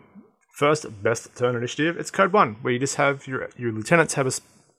first 0.61 0.85
best 1.03 1.35
turn 1.35 1.53
initiative. 1.55 1.97
It's 2.01 2.11
code 2.11 2.31
one, 2.31 2.49
where 2.61 2.71
you 2.73 2.79
just 2.79 2.95
have 2.95 3.27
your 3.27 3.49
your 3.57 3.71
lieutenants 3.73 4.13
have 4.13 4.27
a 4.27 4.31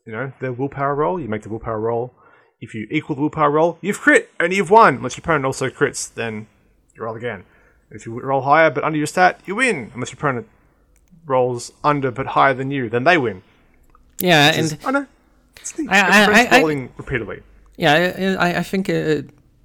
you 0.06 0.12
know 0.12 0.32
their 0.40 0.52
willpower 0.52 0.94
roll. 0.94 1.20
You 1.20 1.28
make 1.28 1.42
the 1.42 1.50
willpower 1.50 1.80
roll. 1.80 2.14
If 2.60 2.74
you 2.74 2.86
equal 2.90 3.14
the 3.16 3.22
willpower 3.22 3.50
roll, 3.50 3.78
you've 3.80 4.00
crit 4.00 4.30
and 4.40 4.52
you've 4.52 4.70
won. 4.70 4.96
Unless 4.96 5.16
your 5.16 5.22
opponent 5.22 5.44
also 5.44 5.68
crits, 5.70 6.12
then 6.12 6.46
you 6.94 7.02
roll 7.04 7.14
again. 7.14 7.44
If 7.90 8.04
you 8.04 8.20
roll 8.20 8.42
higher 8.42 8.70
but 8.70 8.82
under 8.84 8.98
your 8.98 9.06
stat, 9.06 9.40
you 9.46 9.54
win. 9.54 9.90
Unless 9.94 10.10
your 10.10 10.18
opponent 10.18 10.48
rolls 11.26 11.72
under 11.84 12.10
but 12.10 12.26
higher 12.28 12.54
than 12.54 12.70
you, 12.70 12.88
then 12.88 13.04
they 13.04 13.16
win. 13.16 13.42
Yeah, 14.18 14.52
and 14.54 14.76
I 14.84 14.90
know. 14.90 15.06
It's 15.56 15.72
the 15.72 15.86
I- 15.88 16.24
I- 16.26 16.56
I- 16.56 16.60
rolling 16.60 16.90
repeatedly. 16.96 17.42
yeah, 17.76 18.36
I, 18.38 18.48
I- 18.50 18.58
I 18.58 18.62
think 18.62 18.88
uh, 18.90 19.22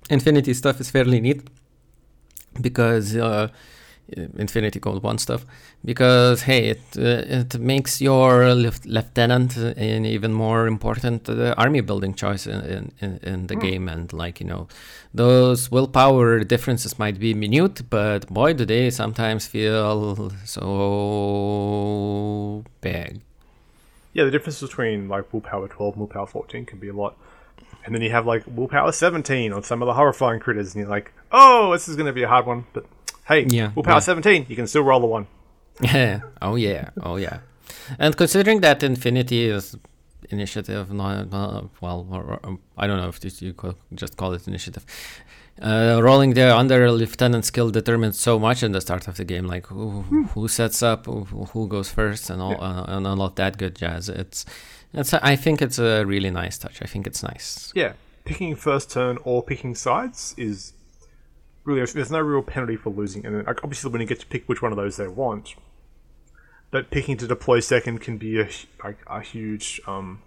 Infinity 0.09 0.53
stuff 0.53 0.79
is 0.81 0.91
fairly 0.91 1.19
neat 1.21 1.41
because 2.61 3.15
uh, 3.15 3.47
Infinity 4.07 4.79
Code 4.79 5.01
One 5.01 5.17
stuff 5.17 5.45
because 5.83 6.43
hey, 6.43 6.69
it 6.69 6.81
uh, 6.97 7.23
it 7.39 7.59
makes 7.59 8.01
your 8.01 8.53
lieutenant 8.53 9.55
an 9.57 10.05
even 10.05 10.33
more 10.33 10.67
important 10.67 11.29
uh, 11.29 11.55
army 11.57 11.81
building 11.81 12.13
choice 12.13 12.45
in 12.45 12.91
in, 13.01 13.19
in, 13.23 13.47
the 13.47 13.55
game 13.55 13.87
and 13.87 14.11
like 14.13 14.39
you 14.41 14.45
know 14.45 14.67
those 15.13 15.71
willpower 15.71 16.43
differences 16.43 16.99
might 16.99 17.17
be 17.19 17.33
minute, 17.33 17.89
but 17.89 18.27
boy, 18.27 18.53
do 18.53 18.65
they 18.65 18.89
sometimes 18.89 19.47
feel 19.47 20.31
so 20.45 20.63
big. 22.81 23.21
Yeah, 24.13 24.25
the 24.25 24.31
difference 24.31 24.59
between 24.61 25.07
like 25.09 25.31
willpower 25.33 25.67
12 25.67 25.93
and 25.93 26.01
willpower 26.01 26.27
14 26.27 26.65
can 26.65 26.79
be 26.79 26.89
a 26.89 26.93
lot. 26.93 27.15
And 27.85 27.93
then 27.93 28.01
you 28.01 28.11
have 28.11 28.25
like 28.25 28.43
willpower 28.47 28.91
17 28.91 29.51
on 29.51 29.63
some 29.63 29.81
of 29.81 29.87
the 29.87 29.93
horrifying 29.93 30.39
critters, 30.39 30.73
and 30.73 30.81
you're 30.81 30.89
like, 30.89 31.11
oh, 31.31 31.71
this 31.71 31.87
is 31.87 31.95
going 31.95 32.05
to 32.07 32.13
be 32.13 32.23
a 32.23 32.27
hard 32.27 32.45
one. 32.45 32.65
But 32.73 32.85
hey, 33.27 33.45
Yeah, 33.47 33.71
willpower 33.75 33.95
yeah. 33.95 33.99
17, 33.99 34.45
you 34.49 34.55
can 34.55 34.67
still 34.67 34.83
roll 34.83 35.03
a 35.03 35.07
one. 35.07 35.27
Yeah. 35.81 36.21
oh 36.41 36.55
yeah. 36.55 36.89
Oh 37.01 37.15
yeah. 37.17 37.39
And 37.99 38.15
considering 38.15 38.61
that 38.61 38.83
Infinity 38.83 39.45
is 39.49 39.75
initiative, 40.29 40.91
not, 40.91 41.31
not 41.31 41.69
well, 41.81 42.07
or, 42.11 42.39
or, 42.43 42.57
I 42.77 42.87
don't 42.87 42.97
know 42.97 43.09
if 43.09 43.19
this, 43.19 43.41
you 43.41 43.53
co- 43.53 43.75
just 43.93 44.17
call 44.17 44.33
it 44.33 44.47
initiative. 44.47 44.85
Uh, 45.61 45.99
rolling 46.01 46.33
the 46.33 46.55
under 46.55 46.91
lieutenant 46.91 47.45
skill 47.45 47.69
determines 47.69 48.19
so 48.19 48.39
much 48.39 48.63
in 48.63 48.71
the 48.71 48.81
start 48.81 49.07
of 49.07 49.17
the 49.17 49.23
game, 49.23 49.45
like 49.45 49.67
who, 49.67 50.01
who 50.33 50.47
sets 50.47 50.81
up, 50.81 51.05
who, 51.05 51.23
who 51.25 51.67
goes 51.67 51.89
first, 51.91 52.29
and 52.31 52.41
all 52.41 52.59
uh, 52.59 52.85
and 52.87 53.05
all 53.05 53.21
of 53.21 53.35
that 53.35 53.57
good 53.57 53.75
jazz. 53.75 54.09
It's, 54.09 54.45
it's. 54.93 55.13
I 55.13 55.35
think 55.35 55.61
it's 55.61 55.77
a 55.77 56.05
really 56.05 56.31
nice 56.31 56.57
touch. 56.57 56.81
I 56.81 56.85
think 56.85 57.05
it's 57.05 57.21
nice. 57.21 57.71
Yeah, 57.75 57.93
picking 58.25 58.55
first 58.55 58.89
turn 58.89 59.19
or 59.23 59.43
picking 59.43 59.75
sides 59.75 60.33
is 60.37 60.73
really, 61.63 61.85
there's 61.85 62.11
no 62.11 62.19
real 62.19 62.41
penalty 62.41 62.75
for 62.75 62.89
losing. 62.89 63.25
And 63.25 63.45
like, 63.45 63.63
obviously, 63.63 63.91
when 63.91 64.01
you 64.01 64.07
get 64.07 64.19
to 64.19 64.25
pick 64.25 64.47
which 64.47 64.61
one 64.61 64.71
of 64.71 64.77
those 64.77 64.97
they 64.97 65.07
want, 65.07 65.55
but 66.71 66.89
picking 66.89 67.17
to 67.17 67.27
deploy 67.27 67.59
second 67.59 68.01
can 68.01 68.17
be 68.17 68.39
a, 68.39 68.49
like, 68.83 68.97
a 69.07 69.21
huge 69.21 69.79
um, 69.87 70.21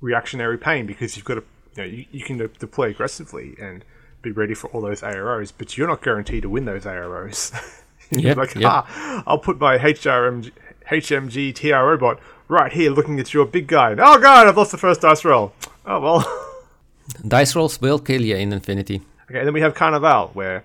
reactionary 0.00 0.58
pain 0.58 0.86
because 0.86 1.16
you've 1.16 1.24
got 1.26 1.34
to, 1.34 1.44
you 1.76 1.82
know, 1.82 1.84
you, 1.84 2.06
you 2.10 2.24
can 2.24 2.38
de- 2.38 2.48
deploy 2.48 2.88
aggressively 2.90 3.54
and 3.60 3.84
be 4.22 4.30
ready 4.30 4.54
for 4.54 4.68
all 4.68 4.80
those 4.80 5.02
AROs, 5.02 5.52
but 5.56 5.76
you're 5.76 5.88
not 5.88 6.02
guaranteed 6.02 6.42
to 6.42 6.48
win 6.48 6.64
those 6.64 6.84
AROs. 6.84 7.52
Yep, 8.14 8.36
like, 8.36 8.54
yep. 8.56 8.64
ah, 8.66 9.22
I'll 9.26 9.38
put 9.38 9.58
my 9.58 9.78
HRMG, 9.78 10.50
HMG 10.90 11.54
TRO 11.54 11.96
bot 11.96 12.20
right 12.46 12.70
here 12.70 12.90
looking 12.90 13.18
at 13.18 13.32
your 13.32 13.46
big 13.46 13.66
guy. 13.66 13.92
Oh 13.92 14.18
god, 14.18 14.46
I've 14.46 14.56
lost 14.56 14.72
the 14.72 14.76
first 14.76 15.00
dice 15.00 15.24
roll. 15.24 15.54
Oh 15.86 15.98
well. 15.98 16.48
Dice 17.26 17.56
rolls 17.56 17.80
will 17.80 17.98
kill 17.98 18.22
you 18.22 18.36
in 18.36 18.52
Infinity. 18.52 19.00
Okay, 19.32 19.38
and 19.38 19.46
then 19.46 19.54
we 19.54 19.62
have 19.62 19.74
Carnival, 19.74 20.28
where 20.34 20.62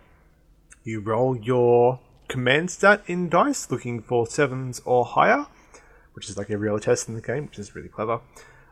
you 0.84 1.00
roll 1.00 1.38
your 1.38 2.02
command 2.28 2.70
stat 2.70 3.02
in 3.08 3.30
dice, 3.30 3.72
looking 3.72 4.02
for 4.02 4.28
sevens 4.28 4.82
or 4.84 5.06
higher, 5.06 5.46
which 6.12 6.30
is 6.30 6.38
like 6.38 6.52
every 6.52 6.68
other 6.68 6.82
test 6.82 7.08
in 7.08 7.16
the 7.16 7.22
game, 7.22 7.46
which 7.46 7.58
is 7.60 7.76
really 7.76 7.88
clever. 7.88 8.20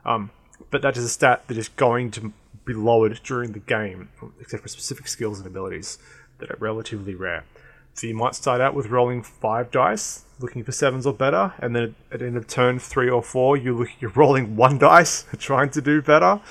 Um, 0.03 0.31
but 0.69 0.81
that 0.81 0.97
is 0.97 1.05
a 1.05 1.07
stat 1.07 1.47
that 1.47 1.57
is 1.57 1.69
going 1.69 2.11
to 2.11 2.33
be 2.65 2.73
lowered 2.73 3.21
during 3.23 3.53
the 3.53 3.59
game, 3.59 4.09
except 4.41 4.63
for 4.63 4.67
specific 4.67 5.07
skills 5.07 5.37
and 5.37 5.47
abilities 5.47 5.97
that 6.39 6.51
are 6.51 6.57
relatively 6.59 7.15
rare. 7.15 7.45
So 7.93 8.05
you 8.05 8.15
might 8.15 8.35
start 8.35 8.59
out 8.59 8.75
with 8.75 8.87
rolling 8.87 9.23
five 9.23 9.71
dice, 9.71 10.25
looking 10.41 10.65
for 10.65 10.73
sevens 10.73 11.05
or 11.05 11.13
better, 11.13 11.53
and 11.59 11.73
then 11.73 11.95
at 12.11 12.19
the 12.19 12.25
end 12.25 12.35
of 12.35 12.47
turn 12.47 12.79
three 12.79 13.09
or 13.09 13.23
four, 13.23 13.55
you 13.55 13.73
look, 13.73 13.87
you're 14.01 14.11
rolling 14.11 14.57
one 14.57 14.77
dice, 14.77 15.23
trying 15.37 15.69
to 15.69 15.81
do 15.81 16.01
better. 16.01 16.41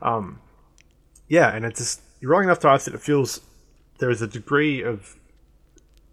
Um, 0.00 0.40
yeah, 1.28 1.54
and 1.54 1.66
it's 1.66 1.80
just 1.80 2.00
you're 2.24 2.30
rolling 2.30 2.48
enough 2.48 2.60
dice 2.60 2.86
that 2.86 2.94
it 2.94 3.02
feels 3.02 3.42
there 3.98 4.08
is 4.08 4.22
a 4.22 4.26
degree 4.26 4.82
of 4.82 5.14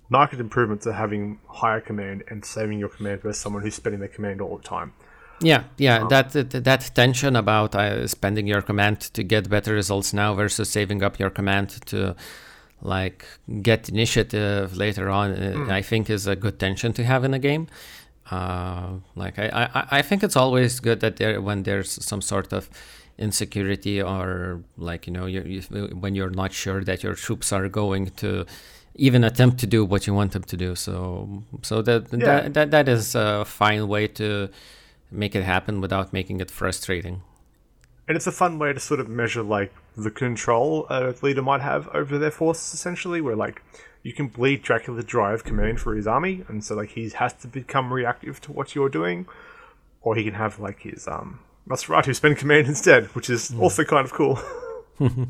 market 0.10 0.42
improvement 0.42 0.82
to 0.82 0.92
having 0.92 1.40
higher 1.48 1.80
command 1.80 2.22
and 2.28 2.44
saving 2.44 2.78
your 2.78 2.90
command 2.90 3.22
versus 3.22 3.42
someone 3.42 3.62
who's 3.62 3.76
spending 3.76 4.02
their 4.02 4.10
command 4.10 4.42
all 4.42 4.58
the 4.58 4.64
time. 4.64 4.92
Yeah, 5.40 5.64
yeah, 5.78 6.06
that, 6.10 6.34
that 6.34 6.66
that 6.66 6.92
tension 6.94 7.38
about 7.38 7.74
uh, 7.76 8.06
spending 8.08 8.46
your 8.46 8.62
command 8.62 9.00
to 9.14 9.24
get 9.24 9.50
better 9.50 9.74
results 9.74 10.12
now 10.14 10.34
versus 10.34 10.70
saving 10.70 11.02
up 11.02 11.18
your 11.18 11.30
command 11.30 11.70
to 11.86 12.18
like 12.82 13.26
get 13.62 13.88
initiative 13.88 14.76
later 14.76 15.10
on, 15.10 15.32
uh, 15.32 15.68
I 15.70 15.82
think 15.82 16.10
is 16.10 16.28
a 16.28 16.36
good 16.36 16.60
tension 16.60 16.92
to 16.92 17.06
have 17.06 17.24
in 17.24 17.34
a 17.34 17.40
game. 17.40 17.68
Uh, 18.30 18.96
like 19.16 19.40
I, 19.40 19.70
I, 19.74 19.88
I 20.00 20.02
think 20.02 20.24
it's 20.24 20.36
always 20.36 20.82
good 20.82 21.00
that 21.00 21.16
there 21.16 21.42
when 21.42 21.64
there's 21.64 22.06
some 22.06 22.22
sort 22.22 22.52
of 22.52 22.70
insecurity 23.18 24.02
or 24.02 24.62
like 24.78 25.08
you 25.08 25.14
know 25.14 25.26
you, 25.26 25.42
you, 25.42 25.62
when 26.00 26.16
you're 26.16 26.30
not 26.30 26.52
sure 26.54 26.84
that 26.84 27.04
your 27.04 27.16
troops 27.16 27.52
are 27.52 27.68
going 27.70 28.10
to 28.12 28.46
even 28.96 29.24
attempt 29.24 29.58
to 29.60 29.68
do 29.68 29.86
what 29.86 30.06
you 30.08 30.14
want 30.14 30.32
them 30.34 30.44
to 30.44 30.58
do. 30.58 30.76
So 30.76 31.44
so 31.62 31.82
that 31.82 32.12
Yeah. 32.12 32.42
that, 32.42 32.54
that 32.54 32.72
that 32.72 32.90
is 32.90 33.16
a 33.16 33.46
fine 33.46 33.88
way 33.88 34.08
to 34.08 34.50
make 35.12 35.36
it 35.36 35.44
happen 35.44 35.82
without 35.82 36.14
making 36.14 36.40
it 36.42 36.50
frustrating. 36.52 37.22
And 38.08 38.18
it's 38.18 38.28
a 38.28 38.32
fun 38.32 38.60
way 38.60 38.74
to 38.74 38.80
sort 38.80 39.00
of 39.00 39.08
measure 39.08 39.44
like 39.44 39.74
the 39.96 40.12
control 40.12 40.88
a 40.90 41.14
leader 41.22 41.42
might 41.42 41.62
have 41.62 41.88
over 41.90 42.18
their 42.18 42.32
forces 42.32 42.74
essentially, 42.74 43.22
where 43.22 43.36
like 43.36 43.62
you 44.04 44.14
can 44.14 44.28
bleed 44.28 44.64
Dracula 44.64 45.04
dry 45.04 45.34
of 45.34 45.44
command 45.44 45.80
for 45.80 45.96
his 45.96 46.08
army, 46.08 46.44
and 46.48 46.64
so 46.64 46.76
like 46.76 46.90
he 46.90 47.10
has 47.10 47.34
to 47.34 47.48
become 47.48 47.94
reactive 47.94 48.42
to 48.42 48.52
what 48.52 48.74
you're 48.76 48.90
doing. 48.90 49.28
Or 50.02 50.16
he 50.16 50.24
can 50.24 50.34
have 50.34 50.60
like 50.60 50.82
his 50.82 51.08
um 51.08 51.40
Nosferatu 51.72 52.14
spend 52.14 52.38
command 52.38 52.68
instead, 52.68 53.06
which 53.16 53.30
is 53.30 53.54
also 53.60 53.84
kind 53.84 54.06
of 54.06 54.12
cool. 54.14 54.40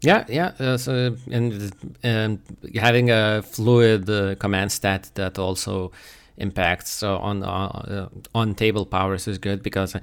Yeah, 0.00 0.24
yeah. 0.28 0.52
Uh, 0.60 0.76
so 0.76 1.16
and 1.30 1.72
and 2.02 2.38
having 2.74 3.10
a 3.10 3.42
fluid 3.42 4.08
uh, 4.10 4.34
command 4.34 4.70
stat 4.70 5.10
that 5.14 5.38
also 5.38 5.92
impacts 6.36 6.90
so 6.90 7.16
on 7.18 7.42
uh, 7.42 8.08
on 8.34 8.54
table 8.54 8.84
powers 8.84 9.26
is 9.28 9.38
good 9.38 9.62
because 9.62 9.94
I 9.96 10.02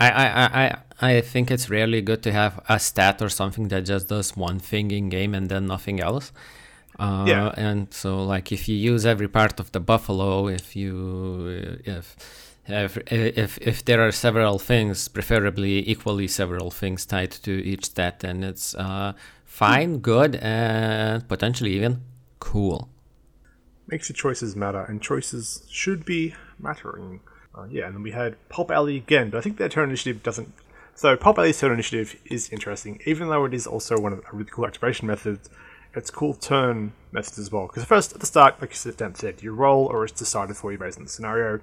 I, 0.00 0.08
I 0.10 0.64
I 1.00 1.16
I 1.16 1.20
think 1.20 1.50
it's 1.50 1.68
really 1.68 2.00
good 2.00 2.22
to 2.22 2.32
have 2.32 2.60
a 2.68 2.78
stat 2.78 3.20
or 3.20 3.28
something 3.28 3.68
that 3.68 3.84
just 3.84 4.08
does 4.08 4.36
one 4.36 4.58
thing 4.58 4.90
in 4.90 5.10
game 5.10 5.34
and 5.36 5.48
then 5.48 5.66
nothing 5.66 6.00
else. 6.00 6.32
Uh, 6.98 7.24
Yeah. 7.28 7.52
And 7.58 7.92
so, 7.92 8.24
like, 8.24 8.52
if 8.52 8.68
you 8.68 8.94
use 8.94 9.04
every 9.04 9.28
part 9.28 9.60
of 9.60 9.70
the 9.72 9.80
buffalo, 9.80 10.48
if 10.48 10.74
you 10.74 11.78
if 11.84 12.16
if 12.68 12.98
if 13.10 13.58
if 13.58 13.84
there 13.84 14.06
are 14.06 14.12
several 14.12 14.58
things, 14.58 15.08
preferably 15.08 15.88
equally 15.88 16.28
several 16.28 16.70
things 16.70 17.06
tied 17.06 17.30
to 17.30 17.50
each 17.50 17.86
stat, 17.86 18.20
then 18.20 18.42
it's 18.42 18.74
uh, 18.74 19.12
fine, 19.44 19.98
good, 19.98 20.36
and 20.36 21.26
potentially 21.28 21.72
even 21.72 22.02
cool. 22.40 22.88
makes 23.86 24.08
your 24.08 24.16
choices 24.16 24.56
matter, 24.56 24.82
and 24.82 25.00
choices 25.00 25.64
should 25.70 26.04
be 26.04 26.34
mattering. 26.58 27.20
Uh, 27.54 27.66
yeah, 27.70 27.86
and 27.86 27.94
then 27.94 28.02
we 28.02 28.10
had 28.10 28.36
Pulp 28.48 28.70
Alley 28.70 28.96
again, 28.96 29.30
but 29.30 29.38
I 29.38 29.40
think 29.40 29.56
their 29.56 29.68
turn 29.68 29.88
initiative 29.88 30.22
doesn't. 30.22 30.52
So 30.94 31.16
Pulp 31.16 31.38
Alley's 31.38 31.58
turn 31.58 31.72
initiative 31.72 32.16
is 32.26 32.50
interesting, 32.50 33.00
even 33.06 33.28
though 33.28 33.44
it 33.44 33.54
is 33.54 33.66
also 33.66 33.98
one 33.98 34.12
of 34.12 34.20
the 34.20 34.26
really 34.32 34.50
cool 34.50 34.66
activation 34.66 35.06
methods. 35.06 35.48
Its 35.94 36.10
cool 36.10 36.34
turn 36.34 36.92
methods 37.10 37.38
as 37.38 37.50
well. 37.50 37.68
Because 37.68 37.84
first, 37.84 38.12
at 38.12 38.20
the 38.20 38.26
start, 38.26 38.60
like 38.60 38.70
you 38.70 38.92
said, 38.92 39.42
you 39.42 39.54
roll 39.54 39.86
or 39.86 40.04
it's 40.04 40.12
decided 40.12 40.54
for 40.54 40.70
you 40.70 40.76
based 40.76 40.98
on 40.98 41.04
the 41.04 41.10
scenario. 41.10 41.60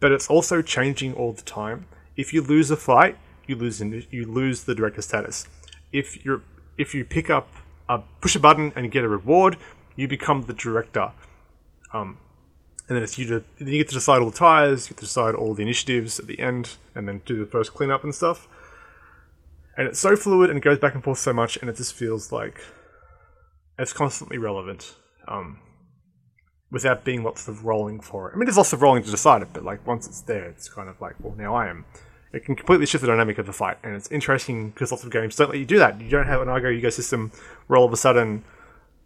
But 0.00 0.12
it's 0.12 0.28
also 0.28 0.62
changing 0.62 1.14
all 1.14 1.32
the 1.32 1.42
time. 1.42 1.86
If 2.16 2.32
you 2.32 2.42
lose 2.42 2.70
a 2.70 2.76
fight, 2.76 3.16
you 3.46 3.56
lose 3.56 3.80
you 3.80 4.24
lose 4.26 4.64
the 4.64 4.74
director 4.74 5.02
status. 5.02 5.46
If 5.92 6.24
you 6.24 6.42
if 6.76 6.94
you 6.94 7.04
pick 7.04 7.30
up 7.30 7.48
a 7.88 8.00
push 8.20 8.36
a 8.36 8.40
button 8.40 8.72
and 8.76 8.90
get 8.90 9.04
a 9.04 9.08
reward, 9.08 9.56
you 9.94 10.08
become 10.08 10.42
the 10.42 10.52
director. 10.52 11.12
Um, 11.92 12.18
and 12.88 12.96
then 12.96 13.02
it's 13.02 13.18
you 13.18 13.26
to 13.26 13.44
you 13.58 13.78
get 13.78 13.88
to 13.88 13.94
decide 13.94 14.20
all 14.20 14.30
the 14.30 14.36
tires, 14.36 14.86
you 14.86 14.94
get 14.94 14.98
to 14.98 15.06
decide 15.06 15.34
all 15.34 15.54
the 15.54 15.62
initiatives 15.62 16.18
at 16.18 16.26
the 16.26 16.38
end, 16.38 16.76
and 16.94 17.08
then 17.08 17.22
do 17.24 17.38
the 17.38 17.46
first 17.46 17.74
cleanup 17.74 18.04
and 18.04 18.14
stuff. 18.14 18.48
And 19.76 19.88
it's 19.88 19.98
so 19.98 20.16
fluid 20.16 20.50
and 20.50 20.58
it 20.58 20.62
goes 20.62 20.78
back 20.78 20.94
and 20.94 21.04
forth 21.04 21.18
so 21.18 21.32
much, 21.32 21.56
and 21.56 21.68
it 21.68 21.76
just 21.76 21.94
feels 21.94 22.32
like 22.32 22.60
it's 23.78 23.92
constantly 23.92 24.38
relevant, 24.38 24.94
um, 25.28 25.58
without 26.70 27.04
being 27.04 27.22
lots 27.22 27.48
of 27.48 27.64
rolling 27.64 28.00
for 28.00 28.28
it. 28.28 28.34
I 28.34 28.36
mean, 28.36 28.46
there's 28.46 28.56
lots 28.56 28.72
of 28.72 28.82
rolling 28.82 29.02
to 29.04 29.10
decide 29.10 29.42
it, 29.42 29.48
but 29.52 29.64
like 29.64 29.86
once 29.86 30.06
it's 30.06 30.20
there, 30.22 30.44
it's 30.44 30.68
kind 30.68 30.88
of 30.88 31.00
like, 31.00 31.14
well, 31.20 31.34
now 31.36 31.54
I 31.54 31.68
am. 31.68 31.84
It 32.32 32.44
can 32.44 32.56
completely 32.56 32.86
shift 32.86 33.02
the 33.02 33.08
dynamic 33.08 33.38
of 33.38 33.46
the 33.46 33.52
fight, 33.52 33.78
and 33.82 33.94
it's 33.94 34.10
interesting 34.10 34.70
because 34.70 34.90
lots 34.90 35.04
of 35.04 35.10
games 35.10 35.36
don't 35.36 35.48
let 35.48 35.58
you 35.58 35.64
do 35.64 35.78
that. 35.78 36.00
You 36.00 36.10
don't 36.10 36.26
have 36.26 36.42
an 36.42 36.48
Argo 36.48 36.68
ecosystem 36.68 37.32
where 37.66 37.78
all 37.78 37.86
of 37.86 37.92
a 37.92 37.96
sudden 37.96 38.44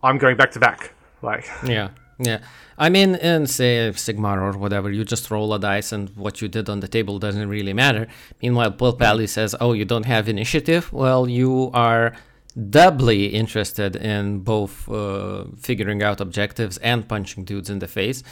I'm 0.02 0.18
going 0.18 0.36
back 0.36 0.52
to 0.52 0.60
back. 0.60 0.94
Like, 1.22 1.48
Yeah, 1.66 1.90
yeah. 2.18 2.40
I 2.78 2.88
mean, 2.88 3.14
in 3.16 3.46
say 3.46 3.90
Sigmar 3.92 4.40
or 4.40 4.58
whatever, 4.58 4.90
you 4.90 5.04
just 5.04 5.30
roll 5.30 5.52
a 5.52 5.58
dice, 5.58 5.92
and 5.92 6.08
what 6.16 6.40
you 6.40 6.48
did 6.48 6.70
on 6.70 6.80
the 6.80 6.88
table 6.88 7.18
doesn't 7.18 7.46
really 7.46 7.74
matter. 7.74 8.06
Meanwhile, 8.42 8.72
Pulp 8.72 9.02
Alley 9.02 9.26
says, 9.26 9.54
"Oh, 9.60 9.74
you 9.74 9.84
don't 9.84 10.06
have 10.06 10.30
initiative. 10.30 10.90
Well, 10.90 11.28
you 11.28 11.70
are 11.74 12.14
doubly 12.50 13.26
interested 13.26 13.96
in 13.96 14.40
both 14.40 14.88
uh, 14.88 15.44
figuring 15.58 16.02
out 16.02 16.20
objectives 16.20 16.78
and 16.78 17.08
punching 17.08 17.44
dudes 17.44 17.70
in 17.70 17.78
the 17.78 17.88
face, 17.88 18.22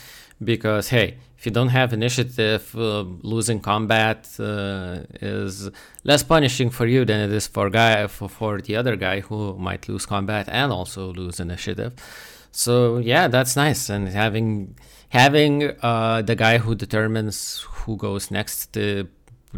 because 0.43 0.89
hey, 0.89 1.17
if 1.37 1.47
you 1.47 1.53
don't 1.53 1.69
have 1.69 1.93
initiative, 1.93 2.75
uh, 2.77 3.05
losing 3.23 3.61
combat 3.61 4.29
uh, 4.41 4.99
is 5.21 5.71
less 6.03 6.23
punishing 6.23 6.71
for 6.71 6.87
you 6.87 7.05
than 7.05 7.21
it 7.21 7.33
is 7.33 7.47
for 7.47 7.71
guy 7.71 8.07
for, 8.09 8.29
for 8.29 8.61
the 8.61 8.75
other 8.75 8.97
guy 8.97 9.21
who 9.21 9.57
might 9.57 9.89
lose 9.89 10.05
combat 10.07 10.49
and 10.49 10.73
also 10.73 11.13
lose 11.13 11.39
initiative." 11.41 11.95
So 12.51 12.99
yeah, 12.99 13.29
that's 13.29 13.55
nice. 13.57 13.89
And 13.89 14.09
having 14.09 14.77
having 15.11 15.73
uh, 15.83 16.23
the 16.23 16.35
guy 16.35 16.59
who 16.59 16.75
determines 16.75 17.65
who 17.69 17.97
goes 17.97 18.31
next 18.31 18.73
to 18.73 19.09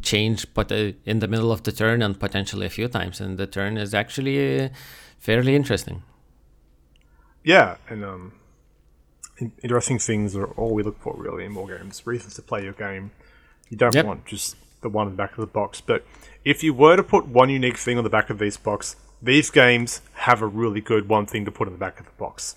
change, 0.02 0.46
but 0.54 0.70
uh, 0.72 0.92
in 1.04 1.18
the 1.20 1.28
middle 1.28 1.50
of 1.52 1.62
the 1.62 1.72
turn 1.72 2.02
and 2.02 2.18
potentially 2.18 2.66
a 2.66 2.70
few 2.70 2.88
times 2.88 3.20
in 3.20 3.36
the 3.36 3.46
turn 3.46 3.76
is 3.76 3.94
actually 3.94 4.64
uh, 4.64 4.68
fairly 5.18 5.54
interesting. 5.54 6.02
yeah, 7.44 7.76
and 7.88 8.04
um, 8.04 8.32
interesting 9.62 9.98
things 9.98 10.36
are 10.36 10.46
all 10.56 10.74
we 10.74 10.82
look 10.82 10.98
for 11.00 11.14
really 11.16 11.44
in 11.44 11.52
more 11.52 11.66
games. 11.68 12.06
Reasons 12.06 12.34
to 12.34 12.42
play 12.42 12.62
your 12.62 12.72
game. 12.74 13.10
You 13.70 13.76
don't 13.76 13.94
Yep. 13.94 14.04
want 14.06 14.26
just 14.26 14.56
the 14.82 14.88
one 14.88 15.06
in 15.06 15.12
the 15.12 15.16
back 15.16 15.32
of 15.32 15.38
the 15.40 15.46
box, 15.46 15.80
but 15.80 16.04
if 16.44 16.62
you 16.62 16.74
were 16.74 16.96
to 16.96 17.02
put 17.02 17.26
one 17.26 17.50
unique 17.50 17.76
thing 17.76 17.98
on 17.98 18.04
the 18.04 18.10
back 18.10 18.30
of 18.30 18.38
these 18.38 18.56
box, 18.56 18.96
these 19.22 19.50
games 19.50 20.00
have 20.14 20.42
a 20.42 20.46
really 20.46 20.80
good 20.80 21.08
one 21.08 21.26
thing 21.26 21.44
to 21.44 21.50
put 21.50 21.68
in 21.68 21.72
the 21.74 21.78
back 21.78 22.00
of 22.00 22.06
the 22.06 22.12
box. 22.18 22.56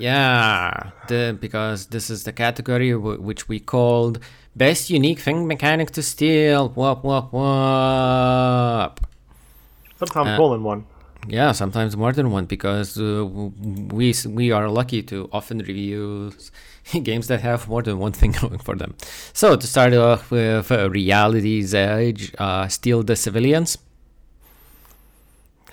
Yeah, 0.00 0.90
the, 1.08 1.36
because 1.38 1.86
this 1.86 2.10
is 2.10 2.24
the 2.24 2.32
category 2.32 2.92
w- 2.92 3.20
which 3.20 3.48
we 3.48 3.60
called 3.60 4.18
best 4.56 4.90
unique 4.90 5.18
thing 5.20 5.46
mechanic 5.46 5.90
to 5.92 6.02
steal. 6.02 6.68
Whoop 6.70 7.04
whoop 7.04 7.32
whoop. 7.32 9.00
Sometimes 9.98 10.28
Uh, 10.28 10.38
more 10.38 10.50
than 10.56 10.62
one. 10.64 10.84
Yeah, 11.28 11.52
sometimes 11.52 11.96
more 11.96 12.12
than 12.12 12.30
one 12.30 12.46
because 12.46 12.98
uh, 12.98 13.26
we 13.26 14.14
we 14.26 14.50
are 14.52 14.70
lucky 14.70 15.02
to 15.02 15.28
often 15.32 15.58
review 15.58 16.32
games 17.02 17.26
that 17.26 17.40
have 17.42 17.68
more 17.68 17.82
than 17.82 17.98
one 17.98 18.12
thing 18.12 18.32
going 18.40 18.58
for 18.58 18.74
them. 18.74 18.94
So 19.34 19.54
to 19.56 19.66
start 19.66 19.92
off 19.92 20.30
with 20.30 20.72
uh, 20.72 20.88
Reality's 20.88 21.74
Edge, 21.74 22.32
uh, 22.38 22.68
Steal 22.68 23.02
the 23.02 23.16
Civilians. 23.16 23.76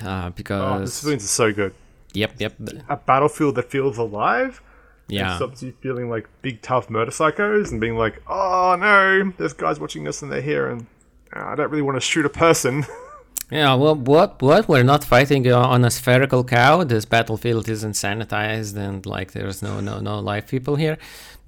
Uh, 0.04 0.06
Oh, 0.06 0.30
the 0.30 0.32
because 0.32 0.94
civilians 0.94 1.24
are 1.24 1.28
so 1.28 1.54
good. 1.54 1.74
Yep, 2.18 2.34
yep, 2.40 2.56
A 2.90 2.98
battlefield 2.98 3.56
that 3.56 3.70
feels 3.70 3.98
alive. 3.98 4.62
Yeah, 5.10 5.38
stops 5.38 5.64
you 5.64 5.74
feeling 5.80 6.10
like 6.10 6.28
big 6.42 6.62
tough 6.62 6.90
murder 6.90 7.12
psychos 7.12 7.72
and 7.72 7.80
being 7.80 7.96
like, 7.96 8.22
oh 8.28 8.76
no, 8.78 9.32
there's 9.38 9.54
guys 9.54 9.80
watching 9.80 10.06
us 10.08 10.22
and 10.22 10.30
they're 10.30 10.42
here 10.42 10.68
and 10.68 10.86
uh, 11.36 11.46
I 11.46 11.56
don't 11.56 11.70
really 11.70 11.82
want 11.82 11.96
to 11.96 12.02
shoot 12.02 12.26
a 12.26 12.30
person. 12.30 12.86
yeah. 13.52 13.74
Well, 13.76 13.96
what 13.96 14.42
what 14.42 14.68
we're 14.68 14.84
not 14.84 15.04
fighting 15.04 15.50
uh, 15.50 15.60
on 15.60 15.86
a 15.86 15.92
spherical 15.92 16.44
cow. 16.44 16.84
This 16.84 17.06
battlefield 17.06 17.70
isn't 17.70 17.94
sanitized 17.94 18.76
and 18.76 19.06
like 19.06 19.32
there's 19.32 19.62
no 19.62 19.80
no 19.80 20.00
no 20.00 20.20
live 20.20 20.48
people 20.48 20.76
here. 20.76 20.98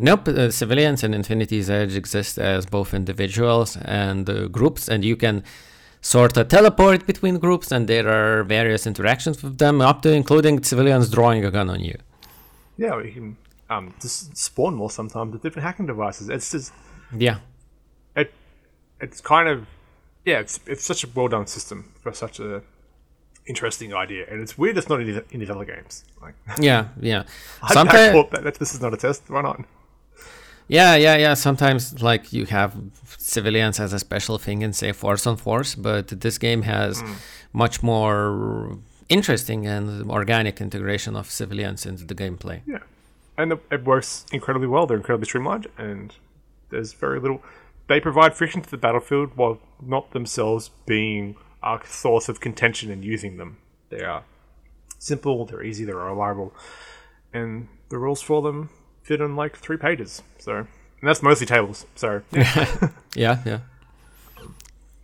Nope, 0.02 0.30
uh, 0.30 0.50
civilians 0.50 1.04
and 1.04 1.14
Infinity's 1.14 1.70
Edge 1.70 1.96
exist 1.98 2.38
as 2.38 2.66
both 2.66 2.94
individuals 2.94 3.76
and 3.84 4.30
uh, 4.30 4.48
groups, 4.48 4.88
and 4.88 5.04
you 5.04 5.18
can 5.18 5.44
sort 6.02 6.38
of 6.38 6.48
teleport 6.48 7.06
between 7.06 7.38
groups, 7.40 7.72
and 7.72 7.88
there 7.88 8.08
are 8.08 8.44
various 8.44 8.88
interactions 8.88 9.44
with 9.44 9.58
them, 9.58 9.82
up 9.82 10.02
to 10.04 10.12
including 10.12 10.64
civilians 10.64 11.10
drawing 11.10 11.44
a 11.46 11.52
gun 11.52 11.70
on 11.70 11.80
you. 11.82 11.98
yeah, 12.78 12.96
we 12.96 13.12
can 13.12 13.38
um, 13.70 13.94
just 14.02 14.36
spawn 14.38 14.76
more 14.76 14.90
sometimes 14.90 15.34
with 15.34 15.42
different 15.42 15.66
hacking 15.66 15.86
devices. 15.86 16.30
It's 16.30 16.52
just 16.52 16.74
Yeah, 17.16 17.40
it, 18.16 18.34
it's 19.00 19.22
kind 19.22 19.50
of 19.50 19.68
yeah, 20.26 20.40
it's 20.40 20.60
it's 20.66 20.84
such 20.84 21.04
a 21.04 21.08
well 21.14 21.28
done 21.28 21.48
system 21.48 21.92
for 22.02 22.14
such 22.14 22.40
a 22.40 22.62
interesting 23.46 23.94
idea, 23.94 24.26
and 24.30 24.42
it's 24.42 24.58
weird 24.58 24.78
it's 24.78 24.90
not 24.90 25.02
in, 25.02 25.24
in 25.32 25.40
these 25.40 25.50
other 25.50 25.66
games. 25.66 26.06
Like, 26.22 26.36
yeah, 26.60 26.90
yeah. 27.00 27.24
I 27.62 27.74
Sometimes, 27.74 28.30
that 28.32 28.56
this 28.56 28.74
is 28.74 28.82
not 28.82 28.94
a 28.94 28.98
test. 28.98 29.30
Why 29.30 29.42
not? 29.42 29.66
Yeah, 30.70 30.96
yeah, 30.96 31.18
yeah. 31.18 31.34
Sometimes, 31.34 32.02
like 32.02 32.32
you 32.32 32.46
have 32.46 32.76
civilians 33.18 33.80
as 33.80 33.92
a 33.92 34.00
special 34.00 34.38
thing 34.38 34.62
in 34.62 34.72
say 34.72 34.92
Force 34.92 35.26
on 35.26 35.36
Force, 35.36 35.74
but 35.74 36.08
this 36.08 36.38
game 36.38 36.62
has 36.62 37.02
hmm. 37.02 37.14
much 37.54 37.82
more 37.82 38.78
interesting 39.10 39.66
and 39.66 40.10
organic 40.12 40.62
integration 40.62 41.16
of 41.16 41.30
civilians 41.30 41.88
into 41.88 42.06
the 42.06 42.14
gameplay. 42.14 42.62
Yeah, 42.68 42.84
and 43.36 43.54
it, 43.54 43.60
it 43.72 43.84
works 43.84 44.28
incredibly 44.32 44.68
well. 44.68 44.86
They're 44.86 44.98
incredibly 44.98 45.26
streamlined, 45.26 45.66
and 45.76 46.14
there's 46.70 46.94
very 46.94 47.20
little. 47.20 47.42
They 47.88 48.00
provide 48.00 48.36
friction 48.36 48.62
to 48.62 48.70
the 48.70 48.78
battlefield 48.78 49.36
while 49.36 49.58
not 49.82 50.12
themselves 50.12 50.70
being 50.86 51.36
a 51.64 51.80
source 51.84 52.30
of 52.30 52.40
contention 52.40 52.92
in 52.92 53.02
using 53.02 53.38
them. 53.38 53.58
They 53.90 54.04
are 54.04 54.24
simple, 55.00 55.46
they're 55.46 55.64
easy, 55.64 55.84
they're 55.84 55.96
reliable, 55.96 56.54
and 57.34 57.70
the 57.90 57.98
rules 57.98 58.22
for 58.22 58.44
them 58.44 58.70
fit 59.10 59.22
in 59.22 59.36
like 59.44 59.58
three 59.58 59.78
pages. 59.78 60.22
So, 60.46 60.54
and 60.58 61.06
that's 61.08 61.22
mostly 61.24 61.48
tables. 61.48 61.86
So, 61.96 62.22
yeah. 62.32 62.66
Yeah, 63.26 63.36
yeah. 63.46 63.60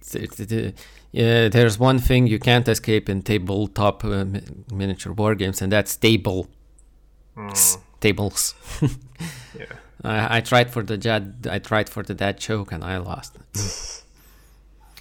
It's- 0.02 0.16
it's- 0.16 0.40
it- 0.40 0.52
it- 0.52 0.76
yeah, 1.12 1.50
there's 1.50 1.80
one 1.80 2.00
thing 2.00 2.28
you 2.28 2.40
can't 2.40 2.68
escape 2.68 3.10
in 3.12 3.22
tabletop 3.22 4.04
uh, 4.06 4.26
mi- 4.26 4.42
miniature 4.72 5.14
war 5.14 5.34
games, 5.36 5.62
and 5.62 5.72
that's 5.72 5.96
table. 5.98 6.48
S- 7.52 7.78
Tables. 8.02 8.54
yeah. 9.60 9.66
I, 10.04 10.38
I 10.38 10.42
tried 10.42 10.70
for 10.70 10.84
the 10.84 10.98
dad. 10.98 11.48
I 11.50 11.60
tried 11.60 11.90
for 11.90 12.04
the 12.04 12.14
dad 12.14 12.38
choke, 12.38 12.72
and 12.76 12.84
I 12.84 12.98
lost. 12.98 13.32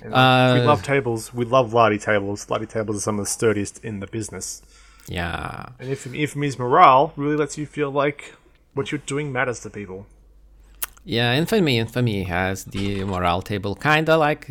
And 0.03 0.13
Uh, 0.15 0.59
we 0.61 0.67
love 0.67 0.83
tables. 0.83 1.33
We 1.35 1.45
love 1.47 1.73
lardy 1.73 1.99
tables. 1.99 2.51
Lardy 2.51 2.67
tables 2.67 2.97
are 2.99 3.01
some 3.01 3.19
of 3.19 3.25
the 3.25 3.31
sturdiest 3.31 3.83
in 3.85 4.01
the 4.01 4.07
business. 4.07 4.63
Yeah, 5.09 5.67
And 5.81 5.89
if 5.91 6.07
Infamy's 6.07 6.59
morale 6.59 7.13
really 7.17 7.37
lets 7.37 7.57
you 7.59 7.67
feel 7.67 7.91
like 7.91 8.35
what 8.75 8.93
you're 8.93 8.99
doing 9.07 9.33
matters 9.33 9.61
to 9.61 9.71
people. 9.71 10.07
Yeah, 11.05 11.35
Infamy 11.35 11.79
Infamy 11.79 12.23
has 12.25 12.65
the 12.65 13.05
morale 13.05 13.43
table, 13.43 13.75
kind 13.75 14.09
of 14.09 14.21
like 14.21 14.47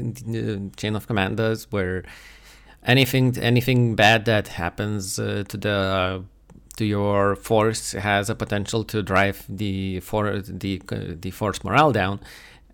Chain 0.77 0.95
of 0.95 1.07
Command 1.07 1.37
does, 1.37 1.71
where 1.71 2.03
anything 2.83 3.37
anything 3.37 3.95
bad 3.95 4.25
that 4.25 4.49
happens 4.49 5.17
uh, 5.17 5.43
to 5.47 5.57
the 5.57 6.23
to 6.77 6.85
your 6.85 7.35
force 7.35 7.93
has 7.93 8.29
a 8.29 8.35
potential 8.35 8.83
to 8.85 9.01
drive 9.01 9.45
the 9.49 9.99
for 10.01 10.41
the 10.41 10.81
the 11.19 11.31
force 11.31 11.63
morale 11.63 11.91
down, 11.91 12.19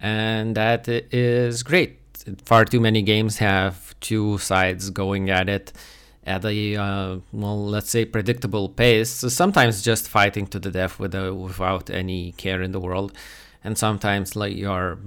and 0.02 0.56
that 0.56 0.88
is 0.90 1.64
great. 1.64 2.00
Far 2.44 2.66
too 2.66 2.82
many 2.82 3.02
games 3.02 3.38
have 3.38 3.98
two 4.02 4.38
sides 4.40 4.90
going 4.90 5.30
at 5.30 5.48
it 5.48 5.72
at 6.30 6.46
a 6.46 6.76
uh, 6.76 7.18
well, 7.34 7.66
let's 7.76 7.90
say 7.90 8.06
predictable 8.06 8.70
pace. 8.70 9.10
So 9.10 9.28
sometimes 9.30 9.82
just 9.82 10.08
fighting 10.08 10.46
to 10.48 10.60
the 10.60 10.72
death 10.72 11.00
with 11.00 11.16
a, 11.16 11.34
without 11.34 11.90
any 11.90 12.22
care 12.44 12.62
in 12.62 12.72
the 12.72 12.80
world, 12.80 13.12
and 13.64 13.78
sometimes 13.78 14.36
like 14.36 14.56
your 14.56 15.00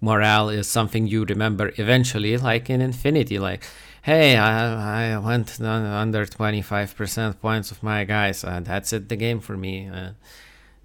morale 0.00 0.48
is 0.50 0.68
something 0.68 1.06
you 1.06 1.24
remember 1.24 1.72
eventually, 1.76 2.36
like 2.36 2.70
in 2.70 2.80
Infinity. 2.80 3.38
Like, 3.38 3.64
hey, 4.02 4.36
I, 4.36 5.14
I 5.14 5.18
went 5.18 5.60
under 5.60 6.26
twenty 6.26 6.62
five 6.62 6.94
percent 6.94 7.40
points 7.40 7.70
of 7.72 7.82
my 7.82 8.04
guys. 8.04 8.44
Uh, 8.44 8.60
that's 8.62 8.92
it, 8.92 9.08
the 9.08 9.16
game 9.16 9.40
for 9.40 9.56
me. 9.56 9.88
Uh, 9.88 10.10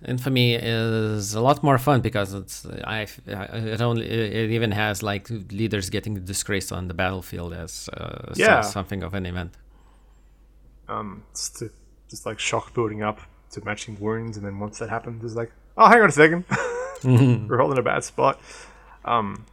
Infamy 0.06 0.56
is 0.56 1.34
a 1.34 1.40
lot 1.40 1.64
more 1.64 1.78
fun 1.78 2.02
because 2.02 2.34
it's 2.34 2.66
I 2.84 3.08
it 3.26 3.82
only 3.82 4.06
it 4.06 4.52
even 4.52 4.72
has 4.72 5.02
like 5.02 5.30
leaders 5.52 5.90
getting 5.90 6.26
disgraced 6.26 6.72
on 6.72 6.88
the 6.88 6.94
battlefield 6.94 7.54
as 7.54 7.90
uh, 7.94 8.34
so- 8.64 8.70
something 8.70 9.04
of 9.04 9.14
an 9.14 9.26
event. 9.26 9.52
Um, 10.88 11.24
just 11.34 11.58
to 11.58 11.72
just 12.10 12.26
like 12.26 12.40
shock 12.40 12.74
building 12.74 13.02
up 13.02 13.20
to 13.52 13.64
matching 13.64 13.98
wounds, 14.00 14.38
and 14.38 14.46
then 14.46 14.60
once 14.60 14.80
that 14.80 14.90
happens, 14.90 15.24
it's 15.24 15.36
like, 15.36 15.52
oh, 15.78 15.88
hang 15.88 16.02
on 16.02 16.10
a 16.10 16.12
2nd 16.12 17.48
we're 17.50 17.62
all 17.62 17.72
in 17.72 17.78
a 17.78 17.84
bad 17.84 18.04
spot. 18.04 18.40
Um, 19.06 19.46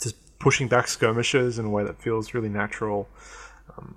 just 0.00 0.16
pushing 0.38 0.68
back 0.68 0.88
skirmishers 0.88 1.58
in 1.58 1.66
a 1.66 1.70
way 1.70 1.84
that 1.84 2.00
feels 2.00 2.34
really 2.34 2.48
natural. 2.48 3.08
Um, 3.76 3.96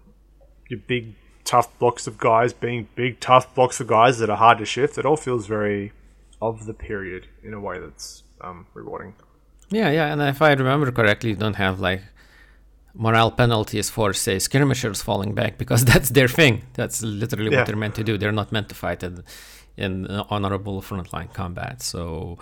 your 0.70 0.80
big 0.80 1.16
tough 1.44 1.78
blocks 1.80 2.08
of 2.08 2.18
guys 2.18 2.54
being 2.54 2.88
big 2.96 3.20
tough 3.20 3.54
blocks 3.56 3.80
of 3.80 3.88
guys 3.88 4.20
that 4.20 4.30
are 4.30 4.38
hard 4.38 4.58
to 4.60 4.66
shift. 4.66 4.98
It 4.98 5.06
all 5.06 5.18
feels 5.18 5.48
very 5.48 5.92
of 6.42 6.66
the 6.66 6.74
period 6.74 7.28
in 7.44 7.54
a 7.54 7.60
way 7.60 7.80
that's 7.80 8.24
um, 8.42 8.68
rewarding. 8.74 9.14
Yeah, 9.70 9.90
yeah, 9.90 10.12
and 10.12 10.22
if 10.22 10.42
I 10.42 10.54
remember 10.54 10.92
correctly, 10.92 11.32
you 11.32 11.36
don't 11.36 11.56
have 11.56 11.80
like 11.80 12.02
morale 12.96 13.32
penalties 13.32 13.90
for 13.90 14.14
say 14.14 14.40
skirmishers 14.40 15.02
falling 15.02 15.34
back 15.36 15.58
because 15.58 15.84
that's 15.92 16.10
their 16.10 16.28
thing. 16.28 16.64
That's 16.74 17.02
literally 17.04 17.52
Yeah. 17.52 17.60
what 17.60 17.68
they're 17.68 17.76
meant 17.76 17.96
to 17.96 18.04
do. 18.04 18.18
They're 18.18 18.32
not 18.32 18.52
meant 18.52 18.70
to 18.70 18.76
fight 18.76 19.04
in, 19.04 19.24
in 19.78 20.08
honorable 20.30 20.82
frontline 20.82 21.34
combat. 21.34 21.82
So, 21.82 22.38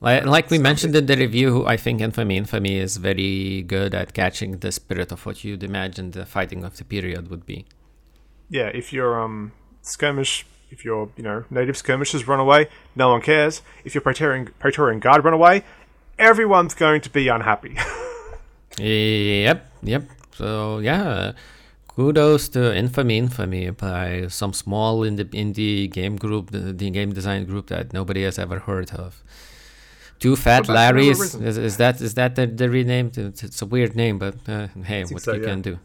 like, 0.00 0.24
like 0.26 0.50
we 0.50 0.58
mentioned 0.58 0.94
in 0.94 1.06
the 1.06 1.16
review, 1.16 1.66
I 1.66 1.76
think 1.76 2.00
Infamy 2.00 2.36
Infamy 2.36 2.76
is 2.78 2.98
very 2.98 3.62
good 3.62 3.94
at 3.94 4.12
catching 4.14 4.58
the 4.58 4.70
spirit 4.70 5.10
of 5.12 5.26
what 5.26 5.42
you'd 5.42 5.62
imagine 5.64 6.10
the 6.12 6.24
fighting 6.26 6.62
of 6.64 6.76
the 6.76 6.84
period 6.84 7.28
would 7.30 7.44
be. 7.46 7.66
Yeah, 8.48 8.66
if 8.68 8.92
your 8.92 9.20
um, 9.20 9.52
skirmish, 9.82 10.46
if 10.70 10.84
your 10.84 11.10
you 11.16 11.24
know 11.24 11.44
native 11.50 11.76
skirmishers 11.76 12.28
run 12.28 12.38
away, 12.40 12.68
no 12.94 13.10
one 13.10 13.22
cares. 13.22 13.62
If 13.84 13.94
your 13.94 14.02
Praetorian, 14.02 14.50
Praetorian 14.60 15.00
Guard 15.00 15.24
run 15.24 15.34
away, 15.34 15.64
everyone's 16.18 16.74
going 16.74 17.00
to 17.00 17.10
be 17.10 17.26
unhappy. 17.28 17.76
Yep, 18.78 19.66
yep. 19.82 20.02
So 20.34 20.78
yeah, 20.78 21.32
kudos 21.88 22.48
to 22.50 22.76
Infamy 22.76 23.18
Infamy 23.18 23.70
by 23.70 24.26
some 24.28 24.52
small 24.52 25.00
indie, 25.00 25.30
indie 25.30 25.90
game 25.90 26.16
group, 26.16 26.50
the, 26.50 26.72
the 26.72 26.90
game 26.90 27.12
design 27.12 27.46
group 27.46 27.68
that 27.68 27.92
nobody 27.92 28.22
has 28.24 28.38
ever 28.38 28.58
heard 28.58 28.90
of. 28.90 29.22
Too 30.18 30.36
Fat 30.36 30.64
Lardies. 30.64 31.42
Is, 31.42 31.58
is 31.58 31.76
that 31.76 32.00
is 32.00 32.14
that 32.14 32.36
the, 32.36 32.46
the 32.46 32.70
rename? 32.70 33.10
It's, 33.16 33.42
it's 33.42 33.60
a 33.62 33.66
weird 33.66 33.94
name, 33.96 34.18
but 34.18 34.36
uh, 34.48 34.68
hey, 34.84 35.04
what 35.04 35.22
so, 35.22 35.34
you 35.34 35.42
yeah. 35.42 35.46
can 35.46 35.62
do. 35.62 35.78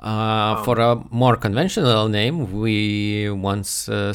Uh, 0.00 0.62
for 0.64 0.78
a 0.80 1.02
more 1.10 1.34
conventional 1.36 2.08
name, 2.08 2.52
we 2.52 3.30
once 3.30 3.88
uh, 3.88 4.12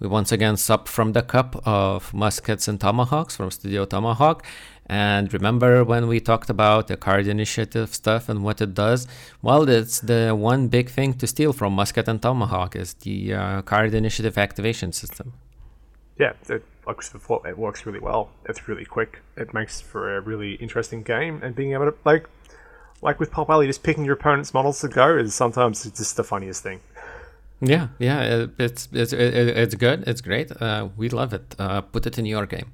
we 0.00 0.06
once 0.08 0.32
again 0.32 0.56
sup 0.56 0.88
from 0.88 1.12
the 1.12 1.22
cup 1.22 1.60
of 1.66 2.14
muskets 2.14 2.68
and 2.68 2.80
tomahawks 2.80 3.36
from 3.36 3.50
Studio 3.50 3.84
Tomahawk. 3.84 4.46
And 4.88 5.32
remember 5.32 5.82
when 5.84 6.06
we 6.06 6.20
talked 6.20 6.48
about 6.50 6.86
the 6.86 6.96
card 6.96 7.26
initiative 7.26 7.92
stuff 7.94 8.28
and 8.28 8.44
what 8.44 8.60
it 8.60 8.72
does? 8.74 9.08
Well, 9.42 9.68
it's 9.68 10.00
the 10.00 10.30
one 10.34 10.68
big 10.68 10.90
thing 10.90 11.14
to 11.14 11.26
steal 11.26 11.52
from 11.52 11.72
Musket 11.74 12.06
and 12.08 12.22
Tomahawk 12.22 12.76
is 12.76 12.94
the 12.94 13.34
uh, 13.34 13.62
card 13.62 13.94
initiative 13.94 14.38
activation 14.38 14.92
system. 14.92 15.32
yeah, 16.18 16.32
it, 16.48 16.62
like 16.86 16.96
I 16.98 17.02
said 17.02 17.12
before, 17.14 17.46
it 17.48 17.58
works 17.58 17.84
really 17.84 17.98
well. 17.98 18.30
It's 18.48 18.68
really 18.68 18.84
quick. 18.84 19.20
It 19.36 19.52
makes 19.52 19.80
for 19.80 20.16
a 20.16 20.20
really 20.20 20.54
interesting 20.54 21.02
game, 21.02 21.40
and 21.42 21.54
being 21.54 21.72
able 21.72 21.86
to 21.90 21.94
like, 22.04 22.28
like 23.02 23.18
with 23.20 23.30
Pulp 23.32 23.50
Alley, 23.50 23.66
just 23.66 23.82
picking 23.82 24.04
your 24.04 24.14
opponent's 24.14 24.54
models 24.54 24.80
to 24.82 24.88
go 24.88 25.16
is 25.18 25.34
sometimes 25.34 25.84
it's 25.84 25.98
just 25.98 26.16
the 26.16 26.24
funniest 26.24 26.62
thing. 26.62 26.80
Yeah, 27.60 27.88
yeah, 27.98 28.22
it, 28.22 28.50
it's 28.58 28.88
it's 28.92 29.12
it, 29.12 29.34
it- 29.34 29.56
it's 29.58 29.74
good. 29.74 30.04
It's 30.06 30.20
great. 30.20 30.50
Uh, 30.62 30.88
we 30.96 31.08
love 31.08 31.32
it. 31.34 31.54
Uh, 31.58 31.80
put 31.80 32.06
it 32.06 32.18
in 32.18 32.24
your 32.26 32.46
game. 32.46 32.70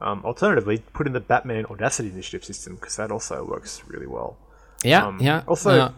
Um, 0.00 0.22
alternatively, 0.24 0.78
put 0.92 1.06
in 1.06 1.12
the 1.14 1.20
Batman 1.20 1.64
Audacity 1.66 2.10
initiative 2.10 2.44
system 2.44 2.74
because 2.74 2.96
that 2.96 3.10
also 3.10 3.44
works 3.44 3.82
really 3.86 4.06
well. 4.06 4.36
Yeah, 4.84 5.06
Um, 5.06 5.18
yeah. 5.20 5.42
also- 5.46 5.70
uh, 5.80 5.90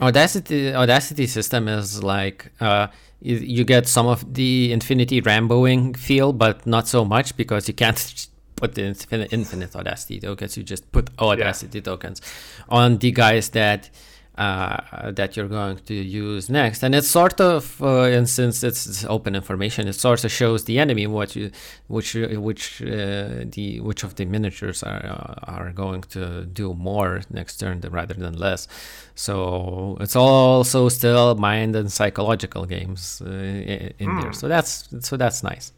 Audacity 0.00 0.74
Audacity 0.74 1.26
system 1.26 1.68
is 1.68 2.02
like 2.02 2.50
uh, 2.60 2.86
you, 3.20 3.36
you 3.36 3.64
get 3.64 3.86
some 3.86 4.06
of 4.06 4.32
the 4.32 4.72
Infinity 4.72 5.20
Ramboing 5.20 5.94
feel, 5.96 6.32
but 6.32 6.66
not 6.66 6.88
so 6.88 7.04
much 7.04 7.36
because 7.36 7.68
you 7.68 7.74
can't 7.74 8.26
put 8.56 8.74
the 8.76 8.84
infinite, 8.84 9.30
infinite 9.32 9.76
Audacity 9.76 10.18
tokens. 10.20 10.56
You 10.56 10.62
just 10.62 10.90
put 10.92 11.10
Audacity 11.18 11.82
tokens 11.82 12.22
on 12.70 12.98
the 12.98 13.10
guys 13.10 13.50
that 13.50 13.90
uh, 14.40 15.12
that 15.12 15.36
you're 15.36 15.48
going 15.48 15.76
to 15.76 15.92
use 15.94 16.48
next, 16.48 16.82
and 16.82 16.94
it's 16.94 17.08
sort 17.08 17.38
of, 17.42 17.82
uh, 17.82 18.04
and 18.04 18.26
since 18.26 18.64
it's, 18.64 19.04
open 19.04 19.34
information, 19.34 19.86
it 19.86 19.92
sort 19.92 20.24
of 20.24 20.32
shows 20.32 20.64
the 20.64 20.78
enemy 20.78 21.06
what 21.06 21.36
you, 21.36 21.50
which, 21.88 22.14
which, 22.14 22.80
uh, 22.80 23.44
the 23.44 23.80
which 23.82 24.02
of 24.02 24.14
the 24.14 24.24
miniatures 24.24 24.82
are 24.82 25.04
uh, 25.04 25.52
are 25.56 25.72
going 25.72 26.00
to 26.00 26.46
do 26.46 26.72
more 26.72 27.20
next 27.28 27.58
turn 27.58 27.82
rather 27.90 28.14
than 28.14 28.34
less. 28.38 28.66
So 29.14 29.98
it's 30.00 30.16
also 30.16 30.88
still 30.88 31.34
mind 31.34 31.76
and 31.76 31.92
psychological 31.92 32.64
games 32.64 33.20
uh, 33.20 33.28
in 33.98 34.20
there. 34.20 34.32
So 34.32 34.48
that's 34.48 34.88
so 35.00 35.18
that's 35.18 35.42
nice. 35.42 35.72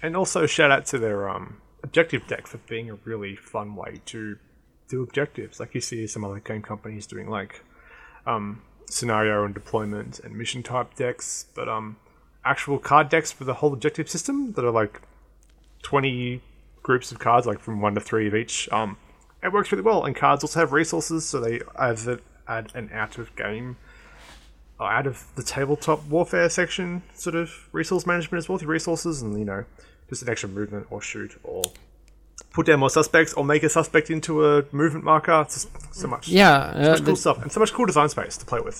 And 0.00 0.16
also 0.16 0.46
shout 0.46 0.70
out 0.70 0.86
to 0.86 0.98
their 0.98 1.28
um, 1.28 1.56
objective 1.82 2.28
deck 2.28 2.46
for 2.46 2.58
being 2.68 2.88
a 2.88 2.94
really 3.04 3.34
fun 3.34 3.74
way 3.74 4.00
to 4.06 4.38
do 4.88 5.02
objectives. 5.02 5.58
Like 5.58 5.74
you 5.74 5.80
see 5.80 6.06
some 6.06 6.24
other 6.24 6.38
game 6.38 6.62
companies 6.62 7.08
doing 7.08 7.28
like 7.28 7.64
um, 8.26 8.62
scenario 8.88 9.44
and 9.44 9.54
deployment 9.54 10.18
and 10.20 10.36
mission 10.36 10.62
type 10.62 10.94
decks, 10.94 11.46
but 11.54 11.68
um, 11.68 11.96
actual 12.44 12.78
card 12.78 13.08
decks 13.08 13.30
for 13.32 13.44
the 13.44 13.54
whole 13.54 13.72
objective 13.72 14.08
system 14.08 14.52
that 14.52 14.64
are 14.64 14.70
like 14.70 15.00
twenty 15.82 16.42
groups 16.82 17.12
of 17.12 17.18
cards, 17.18 17.46
like 17.46 17.60
from 17.60 17.80
one 17.80 17.94
to 17.94 18.00
three 18.00 18.26
of 18.26 18.34
each. 18.34 18.68
Um, 18.70 18.96
it 19.42 19.52
works 19.52 19.72
really 19.72 19.82
well, 19.82 20.04
and 20.04 20.14
cards 20.14 20.44
also 20.44 20.60
have 20.60 20.72
resources, 20.72 21.24
so 21.24 21.40
they 21.40 21.60
either 21.76 22.20
add 22.46 22.72
an 22.74 22.90
out 22.92 23.18
of 23.18 23.34
game 23.36 23.76
out 24.86 25.06
of 25.06 25.26
the 25.34 25.42
tabletop 25.42 26.04
warfare 26.06 26.48
section 26.48 27.02
sort 27.14 27.36
of 27.36 27.68
resource 27.72 28.06
management 28.06 28.38
as 28.38 28.48
well 28.48 28.58
through 28.58 28.68
resources 28.68 29.22
and 29.22 29.38
you 29.38 29.44
know 29.44 29.64
just 30.08 30.22
an 30.22 30.28
extra 30.28 30.48
movement 30.48 30.86
or 30.90 31.00
shoot 31.00 31.38
or 31.44 31.62
put 32.52 32.66
down 32.66 32.80
more 32.80 32.90
suspects 32.90 33.32
or 33.34 33.44
make 33.44 33.62
a 33.62 33.68
suspect 33.68 34.10
into 34.10 34.44
a 34.44 34.64
movement 34.72 35.04
marker 35.04 35.42
it's 35.42 35.66
so 35.92 36.06
much 36.08 36.28
Yeah, 36.28 36.72
so 36.72 36.78
uh, 36.78 36.90
much 36.90 36.98
the- 36.98 37.04
cool 37.06 37.16
stuff 37.16 37.42
and 37.42 37.52
so 37.52 37.60
much 37.60 37.72
cool 37.72 37.86
design 37.86 38.08
space 38.08 38.36
to 38.38 38.44
play 38.44 38.60
with 38.60 38.78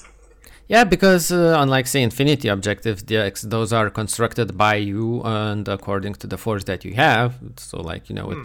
Yeah, 0.75 0.85
because 0.85 1.33
uh, 1.33 1.63
unlike 1.63 1.87
say 1.89 2.01
Infinity 2.11 2.49
Objective 2.49 2.97
decks, 3.05 3.41
those 3.43 3.71
are 3.79 3.91
constructed 3.91 4.49
by 4.57 4.77
you 4.91 5.21
and 5.25 5.67
according 5.77 6.15
to 6.23 6.27
the 6.33 6.39
force 6.45 6.65
that 6.71 6.81
you 6.87 6.93
have. 6.95 7.31
So 7.57 7.77
like 7.91 8.03
you 8.09 8.15
know, 8.19 8.29
it, 8.35 8.39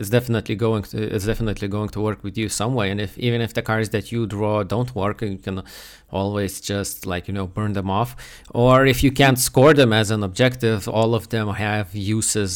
it's 0.00 0.10
definitely 0.10 0.56
going 0.56 0.82
to 0.92 0.98
it's 1.14 1.26
definitely 1.32 1.68
going 1.76 1.90
to 1.90 2.00
work 2.08 2.20
with 2.26 2.36
you 2.40 2.48
some 2.48 2.72
way. 2.74 2.90
And 2.92 3.00
if 3.00 3.12
even 3.26 3.40
if 3.46 3.50
the 3.58 3.62
cards 3.62 3.88
that 3.90 4.06
you 4.12 4.26
draw 4.26 4.64
don't 4.74 4.90
work, 5.02 5.22
you 5.22 5.38
can 5.46 5.62
always 6.10 6.52
just 6.72 7.06
like 7.12 7.24
you 7.28 7.34
know 7.38 7.46
burn 7.46 7.72
them 7.78 7.88
off. 8.00 8.10
Or 8.62 8.74
if 8.92 8.98
you 9.04 9.12
can't 9.20 9.38
score 9.38 9.72
them 9.80 9.92
as 9.92 10.10
an 10.10 10.22
objective, 10.24 10.88
all 10.88 11.14
of 11.14 11.28
them 11.28 11.46
have 11.66 11.88
uses 11.94 12.52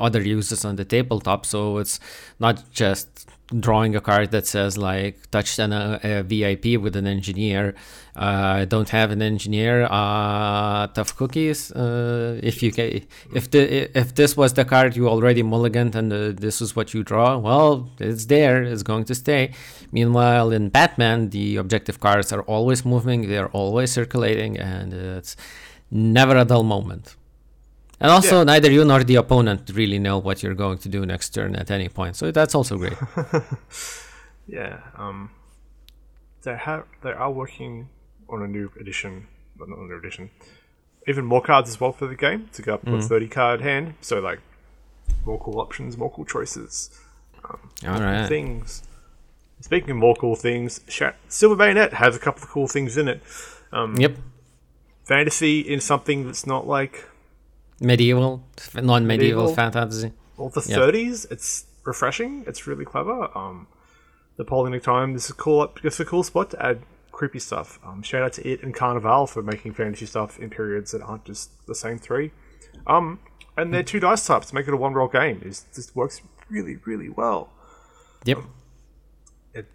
other 0.00 0.20
uses 0.20 0.64
on 0.64 0.76
the 0.76 0.84
tabletop. 0.84 1.46
So 1.46 1.78
it's 1.78 2.00
not 2.38 2.70
just 2.72 3.26
drawing 3.60 3.94
a 3.94 4.00
card 4.00 4.30
that 4.30 4.46
says 4.46 4.78
like 4.78 5.30
touched 5.30 5.58
an, 5.58 5.72
a 5.72 6.22
VIP 6.22 6.80
with 6.80 6.96
an 6.96 7.06
engineer. 7.06 7.74
Uh, 8.16 8.64
don't 8.64 8.88
have 8.88 9.10
an 9.10 9.20
engineer. 9.22 9.86
Uh, 9.90 10.86
tough 10.88 11.16
cookies. 11.16 11.70
Uh, 11.72 12.40
if 12.42 12.62
you 12.62 12.72
ca- 12.72 13.02
if 13.34 13.50
the 13.50 13.98
if 13.98 14.14
this 14.14 14.36
was 14.36 14.54
the 14.54 14.64
card 14.64 14.96
you 14.96 15.08
already 15.08 15.42
mulliganed 15.42 15.94
and 15.94 16.12
uh, 16.12 16.32
this 16.32 16.60
is 16.60 16.74
what 16.76 16.94
you 16.94 17.02
draw, 17.02 17.36
well, 17.36 17.90
it's 17.98 18.26
there. 18.26 18.62
It's 18.62 18.82
going 18.82 19.04
to 19.06 19.14
stay. 19.14 19.52
Meanwhile, 19.92 20.52
in 20.52 20.68
Batman, 20.68 21.30
the 21.30 21.56
objective 21.56 22.00
cards 22.00 22.32
are 22.32 22.42
always 22.42 22.84
moving. 22.84 23.28
They're 23.28 23.50
always 23.50 23.90
circulating, 23.90 24.58
and 24.58 24.92
it's 24.92 25.36
never 25.90 26.36
a 26.36 26.44
dull 26.44 26.62
moment. 26.62 27.16
And 28.04 28.10
also, 28.12 28.36
Yeah. 28.38 28.44
neither 28.52 28.70
you 28.76 28.84
nor 28.84 29.02
the 29.04 29.16
opponent 29.24 29.70
really 29.80 29.98
know 29.98 30.16
what 30.26 30.36
you're 30.42 30.54
going 30.64 30.78
to 30.84 30.88
do 30.96 31.00
next 31.06 31.30
turn 31.36 31.56
at 31.62 31.70
any 31.70 31.88
point. 31.88 32.16
So 32.16 32.30
that's 32.38 32.54
also 32.54 32.74
great. 32.82 32.98
yeah 34.46 34.74
um 34.98 35.30
they 36.42 36.54
have 36.68 36.84
they 37.02 37.12
are 37.24 37.32
working 37.32 37.88
on 38.28 38.42
a 38.42 38.46
new 38.46 38.70
edition 38.78 39.26
well, 39.58 39.68
not 39.70 39.78
a 39.78 39.86
new 39.90 39.96
edition 39.96 40.28
even 41.06 41.24
more 41.24 41.40
cards 41.40 41.70
as 41.70 41.80
well 41.80 41.92
for 41.92 42.06
the 42.06 42.14
game 42.26 42.48
to 42.52 42.60
go 42.60 42.74
up 42.74 42.82
to 42.84 42.94
a 42.94 43.00
30 43.00 43.28
card 43.28 43.60
hand 43.62 43.94
so 44.02 44.20
like 44.20 44.40
more 45.24 45.38
cool 45.40 45.58
options 45.60 45.96
more 45.96 46.10
cool 46.10 46.26
choices 46.26 46.90
All 47.42 47.58
cool 47.82 48.00
right. 48.00 48.28
things. 48.28 48.82
Speaking 49.60 49.90
of 49.92 49.96
more 49.96 50.14
cool 50.16 50.36
things, 50.36 50.80
Silver 51.28 51.56
Bayonet 51.56 51.94
has 51.94 52.14
a 52.14 52.18
couple 52.18 52.42
of 52.42 52.48
cool 52.50 52.68
things 52.68 52.98
in 52.98 53.08
it. 53.08 53.22
Um, 53.72 53.96
Yep. 53.96 54.16
Fantasy 55.04 55.60
in 55.60 55.80
something 55.80 56.26
that's 56.26 56.46
not 56.46 56.66
like 56.66 57.08
Medieval, 57.80 58.44
non-medieval 58.74 59.44
Medieval. 59.46 59.54
fantasy. 59.54 60.12
Well, 60.36 60.48
the 60.48 60.64
Yeah. 60.68 60.76
30s. 60.76 61.26
It's 61.30 61.66
refreshing. 61.84 62.44
It's 62.46 62.66
really 62.66 62.84
clever. 62.84 63.36
Um, 63.36 63.66
the 64.36 64.44
Polling 64.44 64.78
Time. 64.80 65.12
This 65.12 65.24
is 65.26 65.30
a 65.30 65.34
cool. 65.34 65.72
It's 65.82 66.00
a 66.00 66.04
cool 66.04 66.22
spot 66.22 66.50
to 66.50 66.64
add 66.64 66.82
creepy 67.12 67.38
stuff. 67.38 67.78
Um, 67.84 68.02
shout 68.02 68.22
out 68.22 68.32
to 68.34 68.48
it 68.48 68.62
and 68.62 68.74
Carnival 68.74 69.26
for 69.28 69.42
making 69.42 69.74
fantasy 69.74 70.06
stuff 70.06 70.38
in 70.38 70.50
periods 70.50 70.90
that 70.90 71.02
aren't 71.02 71.24
just 71.24 71.50
the 71.66 71.74
same 71.74 71.98
three. 71.98 72.32
Um, 72.86 73.20
and 73.56 73.72
their 73.72 73.84
two 73.84 74.00
dice 74.00 74.26
types 74.26 74.48
to 74.48 74.54
make 74.56 74.66
it 74.66 74.74
a 74.74 74.76
one 74.76 74.94
roll 74.94 75.06
game. 75.06 75.40
Is 75.44 75.64
just 75.74 75.94
works 75.94 76.20
really 76.50 76.76
really 76.84 77.08
well. 77.08 77.50
Yep. 78.24 78.38
It 79.54 79.66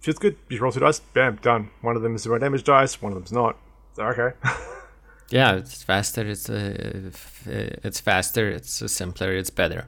feels 0.00 0.18
good. 0.18 0.36
You 0.48 0.60
roll 0.60 0.72
two 0.72 0.80
dice, 0.80 1.00
bam, 1.00 1.36
done. 1.42 1.70
One 1.82 1.96
of 1.96 2.02
them 2.02 2.14
is 2.14 2.22
zero 2.22 2.38
damage 2.38 2.64
dice, 2.64 3.02
one 3.02 3.12
of 3.12 3.16
them's 3.18 3.32
not. 3.32 3.58
So, 3.94 4.04
okay. 4.06 4.34
Yeah, 5.30 5.54
it's 5.56 5.82
faster. 5.82 6.22
It's 6.26 6.48
uh, 6.50 7.10
uh, 7.46 7.50
it's 7.82 8.00
faster. 8.00 8.48
It's 8.50 8.82
uh, 8.82 8.88
simpler. 8.88 9.34
It's 9.34 9.50
better. 9.50 9.86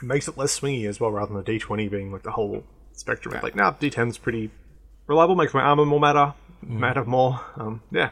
it 0.00 0.06
makes 0.06 0.28
it 0.28 0.36
less 0.36 0.58
swingy 0.60 0.88
as 0.88 1.00
well, 1.00 1.10
rather 1.12 1.32
than 1.32 1.42
the 1.44 1.58
D20 1.58 1.90
being 1.90 2.12
like 2.12 2.22
the 2.22 2.32
whole 2.32 2.64
spectrum. 2.92 3.38
Like, 3.42 3.54
nah, 3.54 3.72
D10's 3.72 4.18
pretty 4.18 4.50
reliable, 5.06 5.36
makes 5.36 5.54
my 5.54 5.62
armor 5.62 5.84
more 5.86 6.00
matter, 6.00 6.34
matter 6.62 7.04
more. 7.04 7.40
Um, 7.56 7.82
yeah. 7.92 8.10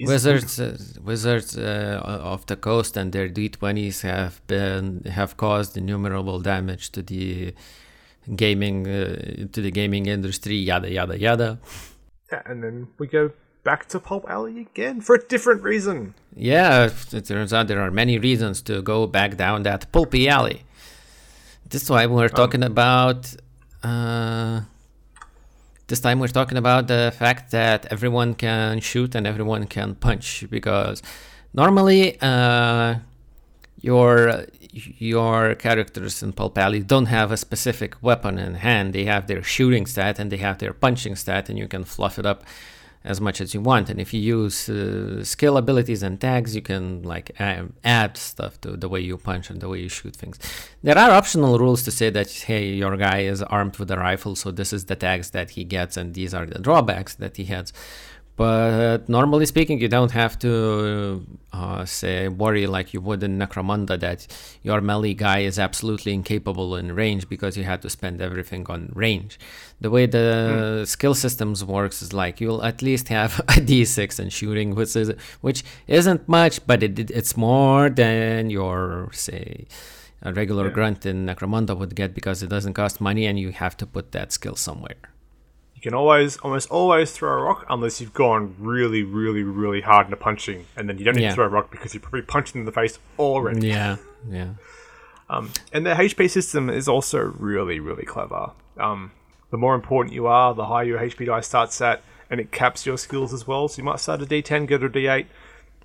Easy- 0.00 0.12
Wizards, 0.12 0.60
uh, 0.60 0.78
wizards 1.02 1.58
uh, 1.58 2.00
of 2.04 2.46
the 2.46 2.56
coast 2.56 2.96
and 2.96 3.12
their 3.12 3.28
D20s 3.28 4.02
have 4.02 4.40
been 4.46 5.02
have 5.10 5.36
caused 5.36 5.76
innumerable 5.76 6.38
damage 6.40 6.90
to 6.92 7.02
the 7.02 7.52
gaming 8.36 8.86
uh, 8.86 9.48
to 9.52 9.60
the 9.60 9.70
gaming 9.72 10.06
industry. 10.06 10.54
Yada 10.56 10.90
yada 10.90 11.18
yada. 11.18 11.58
Yeah, 12.32 12.42
and 12.46 12.62
then 12.62 12.88
we 12.98 13.08
go 13.08 13.32
back 13.70 13.86
to 13.86 14.00
Pulp 14.00 14.24
Alley 14.34 14.56
again 14.68 14.96
for 15.06 15.14
a 15.20 15.22
different 15.32 15.60
reason. 15.62 16.14
Yeah, 16.34 16.88
it 17.18 17.24
turns 17.26 17.52
out 17.52 17.64
there 17.70 17.82
are 17.86 17.90
many 18.02 18.16
reasons 18.28 18.62
to 18.68 18.74
go 18.80 18.98
back 19.06 19.36
down 19.44 19.58
that 19.68 19.92
pulpy 19.92 20.26
alley. 20.38 20.58
This 21.68 21.82
is 21.82 21.90
why 21.90 22.06
we're 22.06 22.34
talking 22.42 22.64
about. 22.72 23.20
Uh, 23.82 24.62
this 25.90 26.00
time 26.00 26.18
we're 26.18 26.36
talking 26.40 26.58
about 26.64 26.82
the 26.94 27.12
fact 27.22 27.50
that 27.50 27.80
everyone 27.94 28.30
can 28.44 28.80
shoot 28.80 29.10
and 29.14 29.26
everyone 29.32 29.64
can 29.76 29.88
punch 30.06 30.28
because 30.56 31.02
normally 31.52 32.02
uh, 32.22 32.94
your 33.88 34.46
your 35.08 35.54
characters 35.66 36.22
in 36.24 36.30
Pulp 36.32 36.56
Alley 36.64 36.82
don't 36.92 37.10
have 37.18 37.28
a 37.36 37.36
specific 37.36 37.90
weapon 38.08 38.34
in 38.46 38.54
hand. 38.66 38.86
They 38.94 39.04
have 39.14 39.26
their 39.26 39.42
shooting 39.42 39.84
stat 39.92 40.18
and 40.18 40.32
they 40.32 40.40
have 40.48 40.56
their 40.62 40.74
punching 40.84 41.16
stat, 41.16 41.50
and 41.50 41.58
you 41.58 41.68
can 41.74 41.84
fluff 41.84 42.18
it 42.18 42.26
up 42.32 42.40
as 43.04 43.20
much 43.20 43.40
as 43.40 43.54
you 43.54 43.60
want. 43.60 43.88
And 43.88 44.00
if 44.00 44.12
you 44.12 44.20
use 44.20 44.68
uh, 44.68 45.24
skill 45.24 45.56
abilities 45.56 46.02
and 46.02 46.20
tags, 46.20 46.54
you 46.54 46.62
can 46.62 47.02
like 47.02 47.30
add 47.38 48.16
stuff 48.16 48.60
to 48.62 48.76
the 48.76 48.88
way 48.88 49.00
you 49.00 49.16
punch 49.16 49.50
and 49.50 49.60
the 49.60 49.68
way 49.68 49.80
you 49.80 49.88
shoot 49.88 50.14
things. 50.16 50.38
There 50.82 50.98
are 50.98 51.10
optional 51.10 51.58
rules 51.58 51.82
to 51.84 51.90
say 51.90 52.10
that 52.10 52.30
hey, 52.30 52.68
your 52.68 52.96
guy 52.96 53.20
is 53.20 53.42
armed 53.42 53.78
with 53.78 53.90
a 53.90 53.98
rifle, 53.98 54.36
so 54.36 54.50
this 54.50 54.72
is 54.72 54.86
the 54.86 54.96
tags 54.96 55.30
that 55.30 55.50
he 55.50 55.64
gets, 55.64 55.96
and 55.96 56.14
these 56.14 56.34
are 56.34 56.46
the 56.46 56.58
drawbacks 56.58 57.14
that 57.14 57.36
he 57.36 57.44
has. 57.44 57.72
But 58.38 59.08
normally 59.08 59.46
speaking, 59.46 59.80
you 59.80 59.88
don't 59.88 60.12
have 60.12 60.38
to 60.46 61.26
uh, 61.52 61.84
say 61.84 62.28
worry 62.28 62.66
like 62.68 62.94
you 62.94 63.00
would 63.00 63.20
in 63.24 63.36
Necromunda 63.36 63.98
that 63.98 64.20
your 64.62 64.80
melee 64.80 65.14
guy 65.14 65.40
is 65.40 65.58
absolutely 65.58 66.12
incapable 66.14 66.76
in 66.76 66.94
range 66.94 67.28
because 67.28 67.56
you 67.58 67.64
had 67.64 67.82
to 67.82 67.90
spend 67.90 68.20
everything 68.22 68.64
on 68.68 68.92
range. 68.94 69.40
The 69.80 69.90
way 69.90 70.06
the 70.06 70.84
skill 70.86 71.14
systems 71.14 71.64
works 71.64 72.00
is 72.00 72.12
like 72.12 72.40
you'll 72.40 72.62
at 72.62 72.80
least 72.80 73.08
have 73.08 73.32
a 73.56 73.58
d6 73.70 74.20
in 74.20 74.28
shooting, 74.28 74.76
which 74.76 74.94
is 74.94 75.12
which 75.40 75.64
isn't 75.88 76.28
much, 76.28 76.64
but 76.64 76.82
it, 76.84 76.96
it- 76.98 77.10
it's 77.10 77.36
more 77.36 77.90
than 77.90 78.50
your 78.50 79.10
say 79.12 79.66
a 80.22 80.32
regular 80.32 80.66
Yeah. 80.66 80.74
grunt 80.76 81.06
in 81.06 81.26
Necromunda 81.26 81.76
would 81.76 81.94
get 81.96 82.14
because 82.14 82.42
it 82.44 82.50
doesn't 82.50 82.74
cost 82.74 83.00
money 83.00 83.26
and 83.26 83.36
you 83.38 83.50
have 83.50 83.76
to 83.78 83.86
put 83.86 84.12
that 84.12 84.30
skill 84.32 84.54
somewhere. 84.56 85.02
You 85.88 85.92
can 85.92 86.00
always, 86.00 86.36
almost 86.38 86.70
always 86.70 87.12
throw 87.12 87.32
a 87.32 87.42
rock 87.44 87.64
unless 87.70 87.98
you've 87.98 88.12
gone 88.12 88.54
really, 88.58 89.02
really, 89.04 89.42
really 89.42 89.80
hard 89.80 90.08
into 90.08 90.18
punching, 90.18 90.66
and 90.76 90.86
then 90.86 90.98
you 90.98 91.04
don't 91.06 91.14
need 91.16 91.22
Yeah. 91.22 91.28
to 91.30 91.34
throw 91.36 91.46
a 91.46 91.48
rock 91.48 91.70
because 91.70 91.94
you're 91.94 92.02
probably 92.02 92.20
punched 92.20 92.52
them 92.52 92.60
in 92.60 92.66
the 92.66 92.72
face 92.72 92.98
already. 93.18 93.68
Yeah, 93.68 93.96
yeah. 94.28 94.48
And 95.30 95.86
the 95.86 95.94
HP 95.94 96.28
system 96.28 96.68
is 96.68 96.88
also 96.88 97.32
really, 97.38 97.80
really 97.80 98.04
clever. 98.04 98.50
Um, 98.78 99.12
the 99.50 99.56
more 99.56 99.74
important 99.74 100.12
you 100.14 100.26
are, 100.26 100.52
the 100.54 100.66
higher 100.66 100.84
your 100.84 100.98
HP 100.98 101.24
die 101.24 101.40
starts 101.40 101.80
at, 101.80 102.02
and 102.28 102.38
it 102.38 102.52
caps 102.52 102.84
your 102.84 102.98
skills 102.98 103.32
as 103.32 103.46
well. 103.46 103.66
So 103.68 103.78
you 103.78 103.84
might 103.84 104.00
start 104.00 104.20
at 104.20 104.28
D10, 104.28 104.66
go 104.66 104.76
to 104.76 104.84
a 104.84 104.90
D8, 104.90 105.24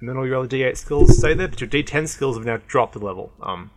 and 0.02 0.10
then 0.10 0.18
all 0.18 0.28
your 0.28 0.40
other 0.40 0.50
D8 0.50 0.76
skills 0.76 1.18
stay 1.18 1.34
there, 1.34 1.48
but 1.48 1.62
your 1.62 1.70
D10 1.70 2.10
skills 2.10 2.36
have 2.36 2.46
now 2.46 2.60
dropped 2.68 2.98
a 2.98 3.00
level. 3.00 3.32
Um, 3.42 3.72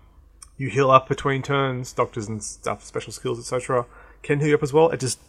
you 0.56 0.70
heal 0.70 0.90
up 0.90 1.08
between 1.08 1.42
turns, 1.42 1.92
doctors 1.92 2.26
and 2.26 2.42
stuff, 2.42 2.82
special 2.82 3.12
skills, 3.12 3.38
etc. 3.38 3.86
can 4.24 4.40
heal 4.40 4.48
you 4.48 4.54
up 4.56 4.64
as 4.64 4.72
well. 4.72 4.90
It 4.90 4.98
just 4.98 5.20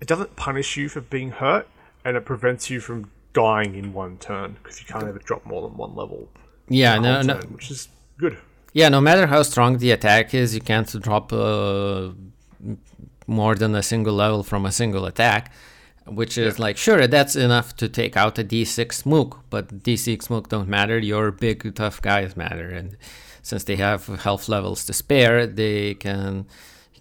it 0.00 0.08
doesn't 0.08 0.36
punish 0.36 0.76
you 0.76 0.88
for 0.88 1.00
being 1.00 1.30
hurt, 1.30 1.68
and 2.04 2.16
it 2.16 2.24
prevents 2.24 2.70
you 2.70 2.80
from 2.80 3.10
dying 3.32 3.74
in 3.74 3.92
one 3.92 4.16
turn 4.18 4.56
because 4.62 4.80
you 4.80 4.86
can't 4.86 5.04
ever 5.04 5.18
drop 5.18 5.44
more 5.44 5.62
than 5.62 5.76
one 5.76 5.94
level. 5.94 6.28
Yeah, 6.68 6.98
no, 6.98 7.14
whole 7.14 7.24
no, 7.24 7.34
which 7.50 7.70
is 7.70 7.88
good. 8.18 8.38
Yeah, 8.72 8.88
no 8.88 9.00
matter 9.00 9.26
how 9.26 9.42
strong 9.42 9.78
the 9.78 9.90
attack 9.90 10.34
is, 10.34 10.54
you 10.54 10.60
can't 10.60 10.90
drop 11.00 11.32
uh, 11.32 12.10
more 13.26 13.54
than 13.54 13.74
a 13.74 13.82
single 13.82 14.14
level 14.14 14.42
from 14.42 14.66
a 14.66 14.72
single 14.72 15.06
attack, 15.06 15.52
which 16.06 16.36
is 16.36 16.58
like, 16.58 16.76
sure, 16.76 17.06
that's 17.06 17.36
enough 17.36 17.76
to 17.76 17.88
take 17.88 18.16
out 18.16 18.38
a 18.38 18.44
D6 18.44 19.06
Mook, 19.06 19.40
but 19.50 19.82
D6 19.82 20.28
Mook 20.30 20.48
don't 20.48 20.68
matter, 20.68 20.98
your 20.98 21.30
big 21.32 21.74
tough 21.74 22.02
guys 22.02 22.36
matter. 22.36 22.68
And 22.68 22.96
since 23.42 23.64
they 23.64 23.76
have 23.76 24.06
health 24.06 24.48
levels 24.48 24.84
to 24.86 24.92
spare, 24.92 25.46
they 25.46 25.94
can 25.94 26.46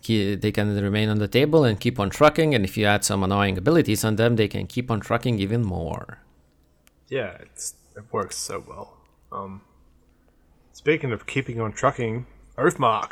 they 0.07 0.51
can 0.51 0.75
remain 0.81 1.09
on 1.09 1.19
the 1.19 1.27
table 1.27 1.63
and 1.63 1.79
keep 1.79 1.99
on 1.99 2.09
trucking, 2.09 2.53
and 2.55 2.63
if 2.65 2.77
you 2.77 2.85
add 2.85 3.03
some 3.03 3.23
annoying 3.23 3.57
abilities 3.57 4.03
on 4.05 4.15
them, 4.15 4.35
they 4.35 4.47
can 4.47 4.67
keep 4.67 4.89
on 4.91 4.99
trucking 4.99 5.39
even 5.39 5.61
more. 5.63 6.19
Yeah, 7.09 7.37
it's, 7.41 7.75
it 7.95 8.03
works 8.11 8.37
so 8.37 8.63
well. 8.67 8.97
Um, 9.31 9.61
speaking 10.73 11.11
of 11.11 11.25
keeping 11.25 11.59
on 11.61 11.71
trucking, 11.73 12.25
Oathmark. 12.57 13.11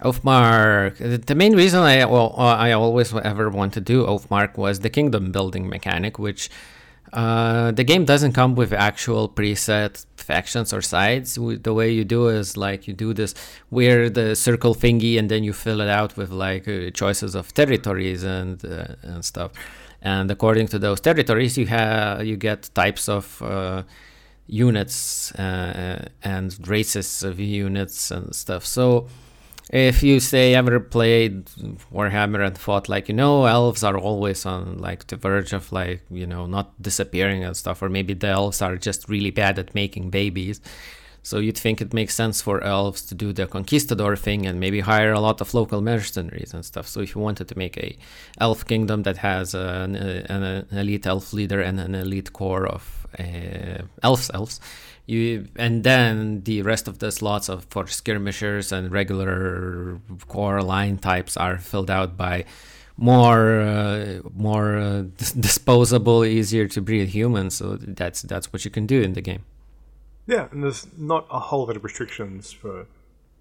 Oathmark. 0.00 0.96
The- 0.98 1.18
The 1.18 1.34
main 1.34 1.54
reason 1.56 1.80
I 1.80 2.04
well 2.04 2.34
uh, 2.36 2.56
I 2.66 2.72
always 2.72 3.14
ever 3.14 3.48
want 3.50 3.72
to 3.74 3.80
do 3.80 4.04
Oathmark 4.06 4.56
was 4.56 4.80
the 4.80 4.90
kingdom 4.90 5.32
building 5.32 5.68
mechanic, 5.68 6.18
which 6.18 6.50
uh, 7.12 7.70
the 7.72 7.84
game 7.84 8.04
doesn't 8.04 8.32
come 8.32 8.54
with 8.56 8.72
actual 8.72 9.28
preset 9.28 10.04
factions 10.24 10.72
or 10.72 10.82
sides. 10.82 11.34
The 11.34 11.74
way 11.74 11.90
you 11.92 12.04
do 12.04 12.28
is 12.28 12.56
like 12.56 12.88
you 12.88 12.94
do 12.94 13.14
this 13.14 13.34
weird 13.70 14.18
uh, 14.18 14.34
circle 14.34 14.74
thingy, 14.74 15.18
and 15.18 15.30
then 15.30 15.44
you 15.44 15.52
fill 15.52 15.80
it 15.80 15.88
out 15.88 16.16
with 16.16 16.30
like 16.30 16.66
uh, 16.66 16.90
choices 16.90 17.34
of 17.34 17.52
territories 17.54 18.24
and 18.24 18.64
uh, 18.64 18.96
and 19.02 19.24
stuff. 19.24 19.52
And 20.02 20.30
according 20.30 20.68
to 20.68 20.78
those 20.78 21.00
territories, 21.00 21.56
you 21.56 21.66
have 21.66 22.24
you 22.26 22.36
get 22.36 22.70
types 22.74 23.08
of 23.08 23.40
uh, 23.42 23.82
units 24.46 25.32
uh, 25.32 26.08
and 26.22 26.68
races 26.68 27.22
of 27.22 27.40
units 27.40 28.10
and 28.10 28.34
stuff. 28.34 28.66
So 28.66 29.08
if 29.70 30.02
you 30.02 30.20
say 30.20 30.54
ever 30.54 30.78
played 30.78 31.46
Warhammer 31.92 32.46
and 32.46 32.56
thought 32.56 32.88
like 32.88 33.08
you 33.08 33.14
know 33.14 33.46
elves 33.46 33.82
are 33.82 33.96
always 33.96 34.44
on 34.44 34.78
like 34.78 35.06
the 35.06 35.16
verge 35.16 35.52
of 35.52 35.72
like 35.72 36.02
you 36.10 36.26
know 36.26 36.46
not 36.46 36.80
disappearing 36.82 37.44
and 37.44 37.56
stuff, 37.56 37.82
or 37.82 37.88
maybe 37.88 38.14
the 38.14 38.28
elves 38.28 38.60
are 38.60 38.76
just 38.76 39.08
really 39.08 39.30
bad 39.30 39.58
at 39.58 39.74
making 39.74 40.10
babies. 40.10 40.60
So 41.24 41.38
you'd 41.38 41.56
think 41.56 41.80
it 41.80 41.94
makes 41.94 42.14
sense 42.14 42.42
for 42.42 42.62
elves 42.62 43.00
to 43.06 43.14
do 43.14 43.32
the 43.32 43.46
conquistador 43.46 44.14
thing 44.14 44.44
and 44.44 44.60
maybe 44.60 44.80
hire 44.80 45.14
a 45.14 45.20
lot 45.20 45.40
of 45.40 45.54
local 45.54 45.80
mercenaries 45.80 46.52
and 46.52 46.62
stuff. 46.62 46.86
So 46.86 47.00
if 47.00 47.14
you 47.14 47.22
wanted 47.22 47.48
to 47.48 47.56
make 47.56 47.78
a 47.78 47.96
elf 48.38 48.66
kingdom 48.66 49.04
that 49.04 49.16
has 49.16 49.54
an, 49.54 49.96
an, 49.96 50.66
elite 50.70 51.06
elf 51.06 51.32
leader 51.32 51.62
and 51.62 51.80
an 51.80 51.94
elite 51.94 52.34
core 52.34 52.66
of 52.66 53.03
elves, 54.02 54.30
elves, 54.34 54.60
you 55.06 55.46
and 55.56 55.84
then 55.84 56.42
the 56.44 56.62
rest 56.62 56.88
of 56.88 56.98
the 56.98 57.10
slots 57.12 57.48
of 57.48 57.66
for 57.70 57.86
skirmishers 57.86 58.72
and 58.72 58.90
regular 58.90 59.98
core 60.28 60.62
line 60.62 60.98
types 60.98 61.36
are 61.36 61.58
filled 61.58 61.90
out 61.90 62.16
by 62.16 62.44
more 62.96 63.60
uh, 63.60 64.20
more 64.34 64.76
uh, 64.78 65.02
dis- 65.16 65.32
disposable, 65.48 66.24
easier 66.24 66.68
to 66.68 66.80
breed 66.80 67.08
humans. 67.08 67.56
So 67.56 67.76
that's 67.76 68.22
that's 68.22 68.52
what 68.52 68.64
you 68.64 68.70
can 68.70 68.86
do 68.86 69.02
in 69.02 69.12
the 69.14 69.20
game. 69.20 69.44
Yeah, 70.26 70.48
and 70.52 70.62
there's 70.64 70.86
not 70.96 71.26
a 71.30 71.38
whole 71.38 71.66
lot 71.66 71.76
of 71.76 71.84
restrictions 71.84 72.50
for 72.52 72.86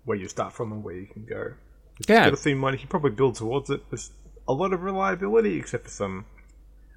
where 0.05 0.17
you 0.17 0.27
start 0.27 0.51
from 0.53 0.71
and 0.73 0.83
where 0.83 0.95
you 0.95 1.05
can 1.07 1.23
go. 1.25 1.53
If 1.99 2.09
Yeah. 2.09 2.25
you 2.25 2.31
get 2.31 2.33
a 2.33 2.37
theme 2.37 2.61
one, 2.61 2.73
you 2.73 2.79
can 2.79 2.89
probably 2.89 3.11
build 3.11 3.35
towards 3.35 3.69
it. 3.69 3.89
There's 3.89 4.11
a 4.47 4.53
lot 4.53 4.73
of 4.73 4.83
reliability, 4.83 5.57
except 5.57 5.85
for 5.85 5.89
some 5.91 6.25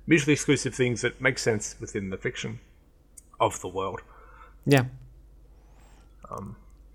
mutually 0.07 0.33
exclusive 0.33 0.75
things 0.75 1.03
that 1.03 1.21
make 1.21 1.39
sense 1.39 1.77
within 1.81 2.11
the 2.11 2.17
fiction 2.17 2.61
of 3.41 3.61
the 3.61 3.69
world. 3.69 4.01
Yeah. 4.65 4.85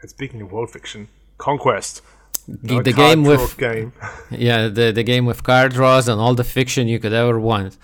And 0.01 0.09
speaking 0.09 0.41
of 0.41 0.51
world 0.51 0.71
fiction, 0.71 1.07
Conquest. 1.37 2.01
The, 2.47 2.81
the 2.81 2.93
game 2.93 3.23
with 3.23 3.57
game. 3.57 3.93
yeah 4.31 4.67
the, 4.67 4.91
the 4.91 5.03
game 5.03 5.25
with 5.25 5.43
card 5.43 5.73
draws 5.73 6.07
and 6.07 6.19
all 6.19 6.33
the 6.33 6.43
fiction 6.43 6.87
you 6.87 6.99
could 6.99 7.13
ever 7.13 7.39
want. 7.39 7.77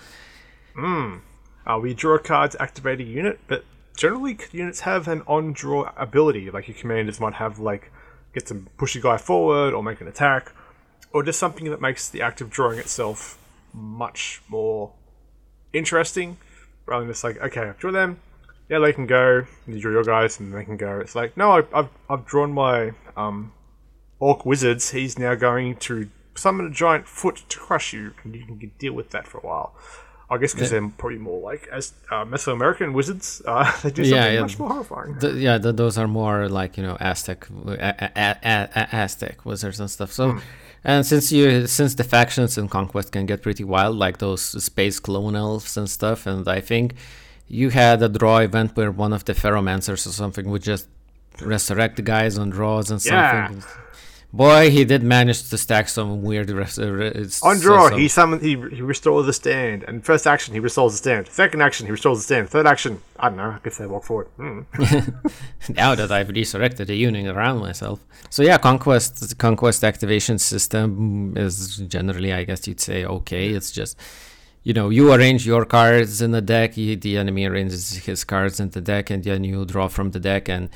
Uh, 1.68 1.78
we 1.78 1.92
draw 1.92 2.16
a 2.16 2.18
card 2.18 2.52
to 2.52 2.62
activate 2.62 2.98
a 3.00 3.04
unit, 3.04 3.38
but 3.46 3.64
generally 3.96 4.38
units 4.52 4.80
have 4.80 5.06
an 5.06 5.22
on-draw 5.26 5.92
ability. 5.96 6.50
Like 6.50 6.66
your 6.66 6.76
commanders 6.76 7.20
might 7.20 7.34
have 7.34 7.58
like 7.58 7.92
get 8.32 8.46
to 8.46 8.54
push 8.78 8.96
a 8.96 9.00
guy 9.00 9.18
forward 9.18 9.74
or 9.74 9.82
make 9.82 10.00
an 10.00 10.08
attack, 10.08 10.52
or 11.12 11.22
just 11.22 11.38
something 11.38 11.68
that 11.70 11.80
makes 11.80 12.08
the 12.08 12.22
act 12.22 12.40
of 12.40 12.48
drawing 12.48 12.78
itself 12.78 13.38
much 13.74 14.40
more 14.48 14.92
interesting. 15.72 16.36
Rather 16.86 17.04
than 17.04 17.12
just 17.12 17.24
like, 17.24 17.36
okay, 17.38 17.60
I've 17.62 17.78
drawn 17.78 17.92
them, 17.94 18.20
yeah, 18.70 18.78
they 18.78 18.92
can 18.92 19.06
go. 19.06 19.44
And 19.66 19.74
you 19.74 19.80
draw 19.80 19.92
your 19.92 20.04
guys, 20.04 20.40
and 20.40 20.54
they 20.54 20.64
can 20.64 20.76
go. 20.76 20.98
It's 21.00 21.14
like, 21.14 21.36
no, 21.36 21.52
I've 21.52 21.74
I've, 21.74 21.88
I've 22.08 22.24
drawn 22.26 22.52
my 22.52 22.92
um, 23.16 23.52
orc 24.18 24.46
wizards. 24.46 24.90
He's 24.90 25.18
now 25.18 25.34
going 25.34 25.76
to 25.76 26.08
summon 26.34 26.66
a 26.66 26.70
giant 26.70 27.06
foot 27.06 27.42
to 27.48 27.58
crush 27.58 27.92
you, 27.92 28.14
and 28.24 28.34
you 28.34 28.44
can 28.46 28.72
deal 28.78 28.92
with 28.94 29.10
that 29.10 29.26
for 29.26 29.38
a 29.38 29.42
while. 29.42 29.74
I 30.30 30.36
guess 30.36 30.52
because 30.52 30.70
they're 30.70 30.86
probably 30.98 31.16
more 31.18 31.40
like 31.40 31.66
as 31.72 31.94
uh, 32.10 32.24
Mesoamerican 32.26 32.92
wizards, 32.92 33.40
uh, 33.46 33.64
they 33.82 33.90
do 33.90 34.04
something 34.04 34.14
Yeah, 34.22 34.30
yeah. 34.32 34.40
much 34.42 34.58
more 34.58 34.68
horrifying. 34.68 35.18
Th 35.18 35.34
yeah, 35.36 35.56
th- 35.58 35.74
those 35.76 35.96
are 35.96 36.06
more 36.08 36.48
like 36.50 36.76
you 36.76 36.82
know 36.82 36.98
Aztec, 37.00 37.48
a- 37.66 38.10
a- 38.14 38.68
a- 38.76 38.88
Aztec 38.94 39.46
wizards 39.46 39.80
and 39.80 39.90
stuff. 39.90 40.12
So, 40.12 40.38
and 40.84 41.04
since 41.06 41.30
you 41.32 41.66
since 41.66 41.94
the 41.94 42.04
factions 42.04 42.56
in 42.58 42.68
Conquest 42.68 43.12
can 43.12 43.26
get 43.26 43.42
pretty 43.42 43.64
wild, 43.64 43.96
like 43.96 44.18
those 44.18 44.42
space 44.64 45.00
clone 45.00 45.36
elves 45.36 45.76
and 45.76 45.88
stuff, 45.90 46.26
and 46.26 46.46
I 46.48 46.60
think 46.60 46.94
you 47.48 47.70
had 47.70 48.02
a 48.02 48.08
draw 48.08 48.38
event 48.38 48.76
where 48.76 48.90
one 48.90 49.12
of 49.12 49.24
the 49.24 49.32
Ferromancers 49.32 50.06
or 50.06 50.10
something 50.12 50.48
would 50.50 50.62
just 50.62 50.86
resurrect 51.40 51.96
the 51.96 52.02
guys 52.02 52.36
on 52.38 52.50
draws 52.50 52.90
and 52.90 53.04
Yeah. 53.04 53.48
something. 53.48 53.64
Boy, 54.30 54.70
he 54.70 54.84
did 54.84 55.02
manage 55.02 55.48
to 55.48 55.56
stack 55.56 55.88
some 55.88 56.22
weird. 56.22 56.50
Res- 56.50 56.78
uh, 56.78 56.92
re- 56.92 57.26
On 57.42 57.58
draw, 57.58 57.88
some- 57.88 57.98
he 57.98 58.08
summon 58.08 58.40
he 58.40 58.50
he 58.76 58.82
restores 58.82 59.24
the 59.24 59.32
stand, 59.32 59.84
and 59.84 60.04
first 60.04 60.26
action 60.26 60.52
he 60.52 60.60
restores 60.60 60.92
the 60.92 60.98
stand. 60.98 61.28
Second 61.28 61.62
action 61.62 61.86
he 61.86 61.92
restores 61.92 62.18
the 62.18 62.24
stand. 62.24 62.50
Third 62.50 62.66
action, 62.66 63.00
I 63.18 63.30
don't 63.30 63.38
know. 63.38 63.54
I 63.56 63.58
guess 63.64 63.78
they 63.78 63.86
walk 63.86 64.04
forward. 64.04 64.26
Hmm. 64.36 64.60
now 65.70 65.94
that 65.94 66.12
I've 66.12 66.28
resurrected 66.28 66.90
a 66.90 66.94
unit 66.94 67.26
around 67.26 67.60
myself. 67.60 68.00
So 68.28 68.42
yeah, 68.42 68.58
conquest 68.58 69.38
conquest 69.38 69.82
activation 69.82 70.38
system 70.38 71.34
is 71.34 71.78
generally, 71.88 72.30
I 72.34 72.44
guess 72.44 72.68
you'd 72.68 72.80
say, 72.80 73.06
okay. 73.06 73.48
It's 73.48 73.70
just 73.72 73.98
you 74.62 74.74
know 74.74 74.90
you 74.90 75.10
arrange 75.10 75.46
your 75.46 75.64
cards 75.64 76.20
in 76.20 76.32
the 76.32 76.42
deck, 76.42 76.76
you, 76.76 76.96
the 76.96 77.16
enemy 77.16 77.46
arranges 77.46 77.96
his 78.04 78.24
cards 78.24 78.60
in 78.60 78.68
the 78.70 78.82
deck, 78.82 79.08
and 79.08 79.24
then 79.24 79.42
you 79.42 79.64
draw 79.64 79.88
from 79.88 80.10
the 80.10 80.20
deck. 80.20 80.50
And 80.50 80.68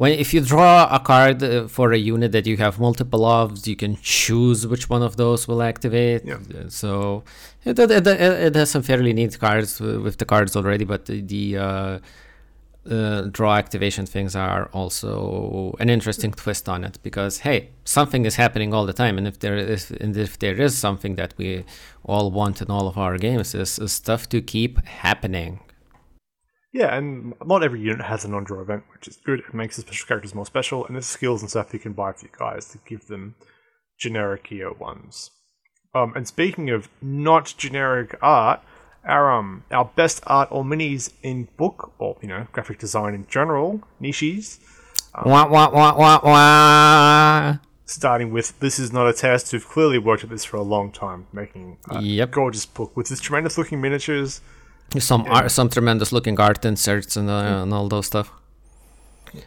when 0.00 0.12
if 0.12 0.32
you 0.32 0.40
draw 0.40 0.88
a 0.90 0.98
card 0.98 1.42
uh, 1.42 1.68
for 1.68 1.92
a 1.92 1.98
unit 1.98 2.32
that 2.32 2.46
you 2.46 2.56
have 2.56 2.80
multiple 2.80 3.22
of, 3.26 3.66
you 3.66 3.76
can 3.76 3.98
choose 4.00 4.66
which 4.66 4.88
one 4.88 5.02
of 5.02 5.18
those 5.22 5.46
will 5.46 5.62
activate. 5.72 6.24
Yeah. 6.24 6.38
Uh, 6.58 6.70
So 6.70 7.22
it, 7.66 7.78
it, 7.78 8.06
it, 8.06 8.54
has 8.54 8.70
some 8.70 8.82
fairly 8.82 9.12
neat 9.12 9.38
cards 9.38 9.78
with 9.78 10.16
the 10.16 10.24
cards 10.24 10.56
already, 10.56 10.86
but 10.86 11.04
the, 11.04 11.20
the 11.20 11.58
uh, 11.58 11.98
uh, 12.90 13.20
draw 13.36 13.56
activation 13.56 14.06
things 14.06 14.34
are 14.34 14.70
also 14.72 15.76
an 15.80 15.90
interesting 15.90 16.32
twist 16.32 16.66
on 16.66 16.82
it 16.82 16.98
because 17.02 17.40
hey, 17.40 17.68
something 17.84 18.24
is 18.24 18.36
happening 18.36 18.72
all 18.72 18.86
the 18.86 18.94
time, 18.94 19.18
and 19.18 19.26
if 19.28 19.38
there 19.40 19.58
is 19.74 19.90
and 19.90 20.16
if 20.16 20.38
there 20.38 20.58
is 20.66 20.78
something 20.78 21.16
that 21.16 21.34
we 21.36 21.62
all 22.06 22.30
want 22.30 22.62
in 22.62 22.70
all 22.70 22.86
of 22.88 22.96
our 22.96 23.18
games 23.18 23.54
is, 23.54 23.78
is 23.78 23.92
stuff 23.92 24.30
to 24.30 24.40
keep 24.40 24.82
happening. 24.86 25.60
Yeah, 26.72 26.94
and 26.96 27.34
not 27.44 27.64
every 27.64 27.80
unit 27.80 28.06
has 28.06 28.24
a 28.24 28.28
non-draw 28.28 28.60
event, 28.60 28.84
which 28.92 29.08
is 29.08 29.16
good. 29.16 29.40
It 29.40 29.52
makes 29.52 29.76
the 29.76 29.82
special 29.82 30.06
characters 30.06 30.34
more 30.34 30.46
special, 30.46 30.86
and 30.86 30.94
there's 30.94 31.06
skills 31.06 31.40
and 31.42 31.50
stuff 31.50 31.72
you 31.74 31.80
can 31.80 31.94
buy 31.94 32.12
for 32.12 32.26
your 32.26 32.34
guys 32.38 32.66
to 32.70 32.78
give 32.86 33.08
them 33.08 33.34
generic 33.98 34.50
EO 34.52 34.76
ones. 34.78 35.30
Um, 35.94 36.12
and 36.14 36.28
speaking 36.28 36.70
of 36.70 36.88
not 37.02 37.54
generic 37.58 38.16
art, 38.22 38.60
our 39.04 39.32
um 39.32 39.64
our 39.72 39.86
best 39.96 40.22
art 40.26 40.46
or 40.52 40.62
minis 40.62 41.10
in 41.22 41.48
book 41.56 41.92
or 41.98 42.16
you 42.20 42.28
know 42.28 42.46
graphic 42.52 42.78
design 42.78 43.14
in 43.14 43.26
general, 43.28 43.82
niches, 43.98 44.60
Wah 45.24 45.48
wah 45.48 45.70
wah 45.72 45.96
wah 45.96 46.20
wah. 46.22 47.56
starting 47.86 48.30
with 48.32 48.60
this 48.60 48.78
is 48.78 48.92
not 48.92 49.08
a 49.08 49.12
test. 49.12 49.52
We've 49.52 49.66
clearly 49.66 49.98
worked 49.98 50.22
at 50.22 50.30
this 50.30 50.44
for 50.44 50.56
a 50.58 50.62
long 50.62 50.92
time, 50.92 51.26
making 51.32 51.78
a 51.90 52.00
Yep. 52.00 52.30
gorgeous 52.30 52.66
book 52.66 52.96
with 52.96 53.08
this 53.08 53.18
tremendous 53.20 53.58
looking 53.58 53.80
miniatures. 53.80 54.40
Some 54.98 55.24
art, 55.28 55.50
some 55.50 55.68
tremendous 55.68 56.12
looking 56.12 56.40
art 56.40 56.64
inserts 56.64 57.16
and, 57.16 57.30
uh, 57.30 57.62
and 57.62 57.72
all 57.72 57.88
those 57.88 58.06
stuff. 58.06 58.32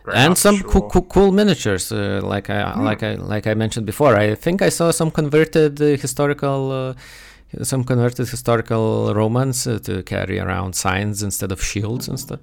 Great 0.03 0.17
and 0.17 0.37
some 0.37 0.57
sure. 0.57 0.69
cool, 0.69 0.89
cool, 0.89 1.01
cool 1.03 1.31
miniatures, 1.31 1.91
uh, 1.91 2.21
like 2.23 2.49
I 2.49 2.73
like 2.79 3.03
I 3.03 3.15
like 3.15 3.47
I 3.47 3.53
mentioned 3.53 3.85
before. 3.85 4.15
I 4.15 4.35
think 4.35 4.61
I 4.61 4.69
saw 4.69 4.91
some 4.91 5.11
converted 5.11 5.81
uh, 5.81 5.97
historical, 5.97 6.71
uh, 6.71 7.63
some 7.63 7.83
converted 7.83 8.29
historical 8.29 9.13
Romans 9.13 9.67
uh, 9.67 9.79
to 9.79 10.01
carry 10.03 10.39
around 10.39 10.75
signs 10.75 11.21
instead 11.21 11.51
of 11.51 11.61
shields 11.61 12.07
and 12.07 12.17
stuff. 12.17 12.39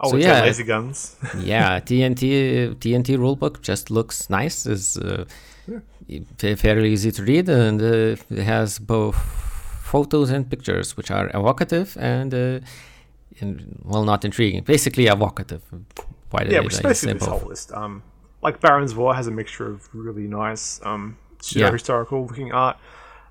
Oh, 0.00 0.10
so 0.10 0.16
with 0.16 0.24
yeah, 0.24 0.42
laser 0.42 0.64
guns. 0.64 1.16
yeah, 1.38 1.80
TNT 1.80 2.74
TNT 2.76 3.16
rulebook 3.16 3.62
just 3.62 3.90
looks 3.90 4.28
nice. 4.28 4.66
is 4.66 4.98
uh, 4.98 5.24
fa- 6.36 6.56
fairly 6.56 6.92
easy 6.92 7.12
to 7.12 7.22
read, 7.22 7.48
and 7.48 7.80
uh, 7.80 8.16
it 8.30 8.42
has 8.44 8.78
both 8.78 9.16
photos 9.92 10.28
and 10.34 10.42
pictures, 10.54 10.88
which 10.96 11.10
are 11.16 11.26
evocative 11.40 11.88
and, 12.14 12.30
uh, 12.34 12.60
in, 13.40 13.48
well, 13.90 14.04
not 14.12 14.20
intriguing. 14.28 14.62
Basically, 14.74 15.06
evocative. 15.16 15.62
Why 16.30 16.40
did 16.44 16.52
yeah, 16.52 16.60
which 16.66 16.74
is 16.74 16.80
basically 16.80 17.12
say 17.14 17.18
this 17.18 17.28
whole 17.28 17.48
list. 17.52 17.68
Um, 17.72 18.02
like 18.46 18.56
Baron's 18.64 18.94
War 18.94 19.14
has 19.14 19.26
a 19.32 19.34
mixture 19.40 19.68
of 19.74 19.78
really 20.04 20.26
nice, 20.42 20.80
um, 20.90 21.16
historical 21.76 22.18
looking 22.28 22.50
art, 22.64 22.76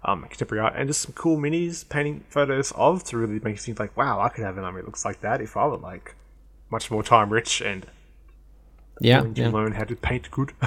um, 0.03 0.19
contemporary 0.31 0.61
art, 0.65 0.73
and 0.77 0.87
just 0.91 1.01
some 1.01 1.13
cool 1.23 1.37
minis 1.37 1.87
painting 1.87 2.23
photos 2.29 2.71
of 2.87 3.03
to 3.05 3.17
really 3.17 3.39
make 3.45 3.55
you 3.57 3.63
think 3.67 3.79
like, 3.79 3.95
wow, 3.97 4.19
I 4.25 4.29
could 4.29 4.43
have 4.43 4.57
an 4.57 4.63
army 4.63 4.81
that 4.81 4.85
looks 4.87 5.03
like 5.05 5.19
that 5.21 5.41
if 5.41 5.57
I 5.57 5.65
were 5.65 5.77
like 5.77 6.15
much 6.69 6.89
more 6.91 7.03
time 7.03 7.29
rich 7.31 7.61
and 7.61 7.85
Yeah, 8.99 9.25
yeah. 9.35 9.49
learn 9.49 9.73
how 9.73 9.85
to 9.85 9.95
paint 9.95 10.29
good. 10.31 10.53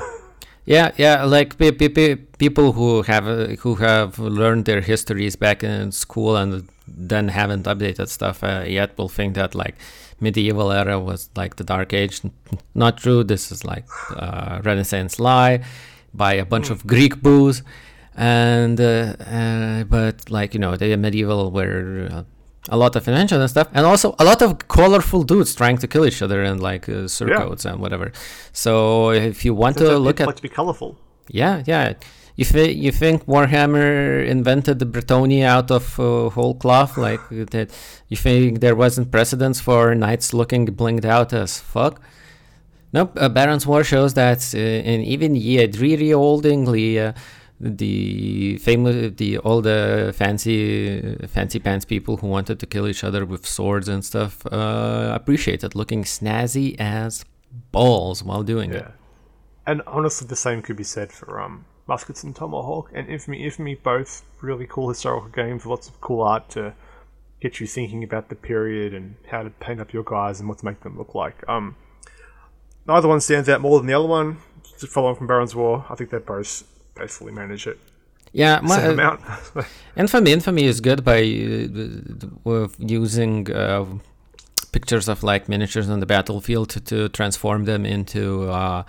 Yeah, 0.67 0.93
yeah, 0.97 1.25
like 1.25 1.59
pe- 1.59 1.73
pe- 1.73 1.89
pe- 1.89 2.17
people 2.39 2.73
who 2.73 3.03
have 3.03 3.29
uh, 3.29 3.49
who 3.61 3.75
have 3.77 4.19
learned 4.19 4.65
their 4.65 4.81
histories 4.81 5.37
back 5.37 5.63
in 5.63 5.93
school 5.93 6.37
and 6.37 6.67
then 6.89 7.29
haven't 7.29 7.65
updated 7.67 8.09
stuff 8.09 8.43
uh, 8.43 8.65
yet 8.67 8.97
will 8.97 9.11
think 9.11 9.35
that 9.35 9.55
like 9.55 9.75
medieval 10.21 10.73
era 10.73 10.99
was 10.99 11.29
like 11.37 11.57
the 11.57 11.65
dark 11.65 11.93
age. 11.93 12.23
Not 12.75 12.97
true. 12.97 13.25
This 13.25 13.53
is 13.53 13.65
like 13.65 13.85
uh, 14.17 14.63
Renaissance 14.65 15.21
lie 15.21 15.63
by 16.15 16.33
a 16.35 16.47
bunch 16.47 16.71
of 16.71 16.87
Greek 16.87 17.21
booze, 17.21 17.63
and 18.17 18.81
uh, 18.81 19.17
uh, 19.21 19.85
but 19.85 20.31
like 20.31 20.55
you 20.55 20.61
know 20.61 20.77
the 20.77 20.97
medieval 20.97 21.51
were. 21.51 22.25
A 22.71 22.77
lot 22.79 22.97
of 22.97 23.07
invention 23.07 23.41
and 23.41 23.51
stuff, 23.51 23.69
and 23.75 23.85
also 23.85 24.15
a 24.19 24.25
lot 24.25 24.41
of 24.41 24.69
colorful 24.69 25.23
dudes 25.23 25.55
trying 25.55 25.77
to 25.79 25.87
kill 25.87 26.07
each 26.07 26.23
other 26.23 26.43
in 26.43 26.59
like 26.61 26.89
uh, 26.89 27.07
surcoats 27.09 27.67
and 27.67 27.79
whatever. 27.79 28.11
So 28.53 29.11
if 29.11 29.45
you 29.45 29.53
want 29.55 29.77
to 29.79 29.99
look 29.99 30.19
at 30.21 30.27
like 30.27 30.37
to 30.37 30.43
be 30.43 30.49
colorful. 30.49 30.97
yeah, 31.29 31.63
yeah. 31.67 31.93
You, 32.37 32.45
th- 32.45 32.77
you 32.77 32.91
think 32.91 33.27
Warhammer 33.27 34.27
invented 34.27 34.81
the 34.81 34.87
Bretonnia 34.87 35.45
out 35.45 35.71
of 35.71 36.01
uh, 36.01 36.31
whole 36.31 36.55
cloth? 36.55 36.97
Like 37.09 37.21
that? 37.29 37.71
You 38.09 38.17
think 38.17 38.61
there 38.61 38.75
wasn't 38.75 39.11
precedence 39.13 39.61
for 39.61 39.95
knights 39.95 40.33
looking 40.35 40.67
blinged 40.67 41.05
out 41.05 41.33
as 41.33 41.61
fuck? 41.61 42.01
Nope. 42.93 43.13
Uh, 43.21 43.29
Baron's 43.29 43.67
War 43.67 43.85
shows 43.85 44.15
that 44.15 44.41
uh, 44.55 44.59
in 44.59 45.01
even 45.03 45.35
ye 45.37 45.67
dreary 45.67 46.13
old 46.13 46.47
England, 46.47 46.99
uh, 46.99 47.13
the 47.61 48.59
famous, 48.59 49.13
the 49.17 49.39
all 49.39 49.63
the 49.63 50.13
fancy, 50.17 51.17
fancy 51.29 51.59
pants 51.59 51.85
people 51.85 52.17
who 52.17 52.27
wanted 52.27 52.59
to 52.61 52.67
kill 52.67 52.89
each 52.89 53.05
other 53.05 53.25
with 53.25 53.47
swords 53.47 53.89
and 53.89 54.05
stuff 54.05 54.45
uh, 54.47 55.13
appreciated 55.15 55.75
looking 55.75 56.05
snazzy 56.05 56.77
as 56.79 57.25
balls 57.71 58.23
while 58.23 58.43
doing 58.43 58.73
it. 58.73 58.87
And 59.67 59.83
honestly, 59.87 60.27
the 60.27 60.37
same 60.37 60.63
could 60.63 60.77
be 60.77 60.85
said 60.85 61.11
for 61.13 61.41
um, 61.41 61.65
Muskets 61.87 62.23
and 62.23 62.35
Tomahawk 62.35 62.91
and 62.93 63.09
Infamy. 63.09 63.45
Infamy, 63.45 63.77
both 63.77 64.25
really 64.43 64.67
cool 64.67 64.89
historical 64.89 65.31
games 65.31 65.65
lots 65.65 65.89
of 65.89 66.01
cool 66.01 66.23
art 66.23 66.49
to 66.51 66.75
get 67.41 67.61
you 67.61 67.67
thinking 67.67 68.03
about 68.03 68.29
the 68.29 68.35
period 68.35 68.95
and 68.95 69.15
how 69.31 69.43
to 69.43 69.51
paint 69.51 69.81
up 69.81 69.93
your 69.93 70.03
guys 70.03 70.41
and 70.41 70.49
what 70.49 70.59
to 70.59 70.65
make 70.65 70.81
them 70.81 70.99
look 70.99 71.15
like. 71.15 71.47
Um, 71.49 71.77
neither 72.87 73.09
one 73.09 73.21
stands 73.21 73.49
out 73.49 73.61
more 73.61 73.79
than 73.79 73.87
the 73.87 73.95
other 73.95 74.09
one. 74.09 74.39
Just 74.79 74.93
following 74.93 75.17
from 75.17 75.27
Baron's 75.27 75.55
War, 75.55 75.87
I 75.89 75.95
think 75.95 76.11
they're 76.11 76.21
both 76.21 76.65
basically 76.95 77.33
manage 77.33 77.67
it. 77.67 77.79
Yeah, 78.33 78.61
my, 78.63 78.79
Same 78.79 78.91
amount. 78.93 79.21
Infamy, 79.97 80.33
Infamy 80.33 80.65
is 80.65 80.81
good 80.81 81.05
by 81.05 81.21
uh, 81.21 82.69
using 82.79 83.51
uh, 83.53 83.85
pictures 84.73 85.09
of 85.09 85.23
like 85.23 85.49
miniatures 85.49 85.89
on 85.89 86.01
the 86.01 86.07
battlefield 86.07 86.71
to, 86.71 86.81
to 86.81 87.09
transform 87.11 87.65
them 87.65 87.87
into 87.87 88.51
uh, 88.51 88.83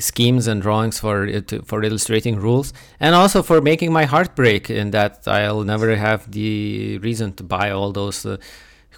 schemes 0.00 0.48
and 0.48 0.60
drawings 0.60 0.98
for 0.98 1.26
it 1.26 1.64
for 1.64 1.82
illustrating 1.84 2.36
rules, 2.36 2.72
and 2.98 3.14
also 3.14 3.42
for 3.42 3.60
making 3.60 3.92
my 3.92 4.04
heart 4.04 4.34
break 4.34 4.68
in 4.68 4.90
that 4.90 5.26
I'll 5.26 5.62
never 5.62 5.94
have 5.94 6.30
the 6.32 6.98
reason 6.98 7.32
to 7.34 7.44
buy 7.44 7.70
all 7.70 7.92
those. 7.92 8.26
Uh, 8.26 8.36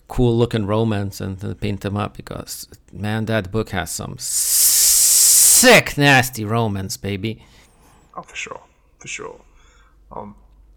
cool 0.09 0.37
looking 0.37 0.67
romans 0.67 1.21
and 1.21 1.45
uh, 1.45 1.55
paint 1.55 1.83
them 1.83 1.97
up 1.97 2.17
because 2.17 2.67
man 2.93 3.27
that 3.27 3.53
book 3.53 3.71
has 3.71 3.93
some 3.93 4.17
sick 4.19 5.97
nasty 5.97 6.45
romans 6.45 6.97
baby 6.97 7.41
Oh, 8.21 8.23
for 8.23 8.37
sure, 8.37 8.61
for 8.99 9.09
sure. 9.09 9.41
Um, 10.13 10.35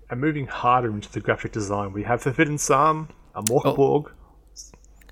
and 0.09 0.21
moving 0.21 0.47
harder 0.47 0.89
into 0.89 1.11
the 1.11 1.19
graphic 1.19 1.51
design, 1.51 1.91
we 1.91 2.03
have 2.03 2.21
Forbidden 2.21 2.57
Psalm, 2.57 3.09
a 3.35 3.43
Morkborg. 3.43 4.11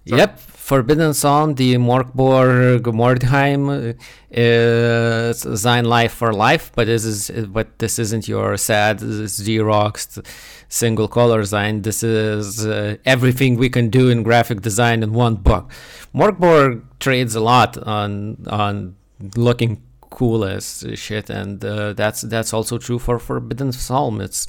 Yep, 0.06 0.40
Forbidden 0.40 1.14
Psalm, 1.14 1.56
the 1.56 1.76
Morkborg 1.76 2.84
Mordheim 2.84 3.70
uh, 3.70 3.94
is 4.32 5.44
zine 5.44 5.86
Life 5.86 6.14
for 6.14 6.32
Life, 6.32 6.72
but 6.74 6.88
this 6.88 7.04
is 7.04 7.30
but 7.48 7.78
this 7.80 8.00
isn't 8.00 8.30
your 8.30 8.56
sad 8.56 9.00
Xerox 9.00 10.26
single 10.70 11.10
color 11.10 11.42
zine. 11.42 11.84
This 11.84 12.02
is 12.02 12.66
uh, 12.66 12.96
everything 13.04 13.58
we 13.58 13.70
can 13.70 13.90
do 13.90 14.08
in 14.10 14.24
graphic 14.24 14.62
design 14.62 15.04
in 15.04 15.12
one 15.12 15.36
book. 15.36 15.70
Morkborg 16.16 16.82
trades 17.00 17.36
a 17.36 17.42
lot 17.42 17.78
on 17.78 18.38
on 18.48 18.96
looking 19.36 19.82
cool 20.12 20.46
as 20.46 20.86
shit, 20.94 21.30
and 21.30 21.64
uh, 21.66 21.94
that's 21.94 22.22
that's 22.22 22.54
also 22.54 22.78
true 22.78 23.00
for 23.00 23.18
Forbidden 23.18 23.72
Psalm. 23.72 24.22
It's 24.22 24.46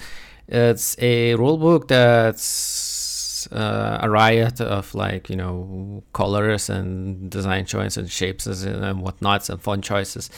it's 0.49 0.97
a 0.99 1.35
rulebook 1.35 1.89
that's 1.89 3.49
uh, 3.51 3.99
a 4.03 4.11
riot 4.11 4.61
of 4.61 4.95
like 4.95 5.31
you 5.31 5.37
know 5.37 6.03
colors 6.13 6.69
and 6.69 7.31
design 7.31 7.65
choices 7.65 7.97
and 7.97 8.11
shapes 8.11 8.47
and 8.47 9.01
whatnots 9.03 9.49
and 9.49 9.63
font 9.63 9.83
choices 9.83 10.29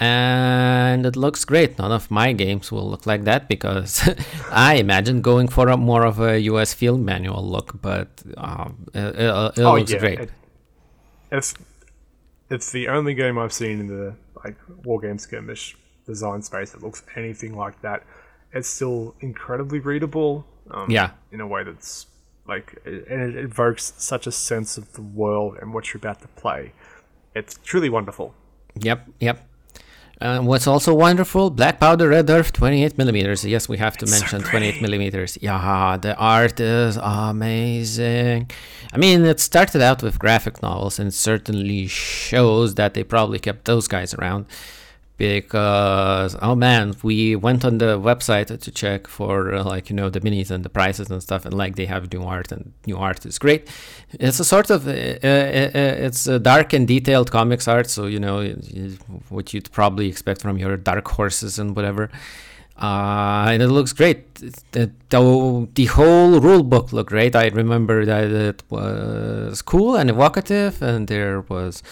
and 0.00 1.04
it 1.04 1.16
looks 1.16 1.44
great. 1.44 1.78
None 1.78 1.90
of 1.90 2.10
my 2.10 2.32
games 2.32 2.70
will 2.70 2.88
look 2.88 3.06
like 3.06 3.24
that 3.24 3.48
because 3.48 4.08
I 4.50 4.74
imagine 4.74 5.22
going 5.22 5.48
for 5.48 5.68
a 5.68 5.76
more 5.76 6.04
of 6.04 6.20
a 6.20 6.38
US 6.40 6.72
field 6.72 7.00
manual 7.00 7.44
look, 7.44 7.80
but 7.82 8.08
um, 8.36 8.86
it, 8.94 8.98
it, 8.98 9.58
it 9.58 9.64
oh, 9.64 9.74
looks 9.74 9.92
yeah. 9.92 9.98
great. 9.98 10.20
It, 10.20 10.30
it's 11.32 11.54
it's 12.50 12.72
the 12.72 12.88
only 12.88 13.12
game 13.14 13.38
I've 13.38 13.52
seen 13.52 13.80
in 13.80 13.86
the 13.88 14.14
like 14.44 14.56
war 14.84 15.00
game 15.00 15.18
skirmish 15.18 15.76
design 16.06 16.42
space 16.42 16.72
that 16.72 16.82
looks 16.82 17.02
anything 17.16 17.56
like 17.56 17.80
that. 17.82 18.02
It's 18.52 18.68
still 18.68 19.14
incredibly 19.20 19.78
readable. 19.78 20.46
Um, 20.70 20.90
yeah, 20.90 21.10
in 21.32 21.40
a 21.40 21.46
way 21.46 21.64
that's 21.64 22.06
like, 22.46 22.80
and 22.84 23.36
it 23.36 23.36
evokes 23.36 23.92
such 23.98 24.26
a 24.26 24.32
sense 24.32 24.78
of 24.78 24.92
the 24.94 25.02
world 25.02 25.58
and 25.60 25.72
what 25.72 25.92
you're 25.92 25.98
about 25.98 26.20
to 26.22 26.28
play. 26.28 26.72
It's 27.34 27.58
truly 27.62 27.88
wonderful. 27.88 28.34
Yep, 28.80 29.08
yep. 29.20 29.47
Uh, 30.20 30.40
what's 30.40 30.66
also 30.66 30.92
wonderful, 30.92 31.48
Black 31.48 31.78
Powder 31.78 32.08
Red 32.08 32.28
Earth 32.28 32.52
28 32.52 32.98
millimeters. 32.98 33.44
Yes, 33.44 33.68
we 33.68 33.76
have 33.76 33.96
to 33.98 34.04
it's 34.04 34.10
mention 34.20 34.40
so 34.40 34.50
28 34.50 34.82
millimeters. 34.82 35.38
Yeah, 35.40 35.96
the 35.96 36.16
art 36.16 36.58
is 36.58 36.96
amazing. 36.96 38.50
I 38.92 38.96
mean, 38.96 39.24
it 39.24 39.38
started 39.38 39.80
out 39.80 40.02
with 40.02 40.18
graphic 40.18 40.60
novels 40.60 40.98
and 40.98 41.14
certainly 41.14 41.86
shows 41.86 42.74
that 42.74 42.94
they 42.94 43.04
probably 43.04 43.38
kept 43.38 43.64
those 43.66 43.86
guys 43.86 44.12
around 44.14 44.46
because 45.18 46.36
oh 46.40 46.54
man 46.54 46.94
we 47.02 47.34
went 47.34 47.64
on 47.64 47.78
the 47.78 47.98
website 47.98 48.46
to 48.58 48.70
check 48.70 49.08
for 49.08 49.52
uh, 49.52 49.64
like 49.64 49.90
you 49.90 49.96
know 49.96 50.08
the 50.08 50.20
minis 50.20 50.50
and 50.50 50.64
the 50.64 50.68
prices 50.68 51.10
and 51.10 51.20
stuff 51.22 51.44
and 51.44 51.52
like 51.52 51.74
they 51.74 51.86
have 51.86 52.10
new 52.12 52.22
art 52.22 52.50
and 52.52 52.72
new 52.86 52.96
art 52.96 53.26
is 53.26 53.36
great 53.38 53.68
it's 54.12 54.38
a 54.38 54.44
sort 54.44 54.70
of 54.70 54.86
uh, 54.86 54.90
uh, 54.90 54.94
uh 54.94 56.06
it's 56.06 56.26
a 56.28 56.38
dark 56.38 56.72
and 56.72 56.86
detailed 56.86 57.30
comics 57.32 57.66
art 57.66 57.90
so 57.90 58.06
you 58.06 58.20
know 58.20 58.48
what 59.28 59.52
you'd 59.52 59.70
probably 59.72 60.08
expect 60.08 60.40
from 60.40 60.56
your 60.56 60.76
dark 60.76 61.06
horses 61.08 61.58
and 61.58 61.74
whatever 61.74 62.08
uh, 62.80 63.48
and 63.50 63.60
it 63.60 63.66
looks 63.66 63.92
great. 63.92 64.36
The, 64.36 64.92
the, 65.08 65.68
the 65.74 65.86
whole 65.86 66.38
rule 66.38 66.62
book 66.62 66.92
looked 66.92 67.08
great. 67.08 67.34
I 67.34 67.48
remember 67.48 68.04
that 68.04 68.30
it 68.30 68.62
was 68.70 69.62
cool 69.62 69.96
and 69.96 70.08
evocative, 70.08 70.80
and 70.80 71.08
there 71.08 71.40
was 71.40 71.82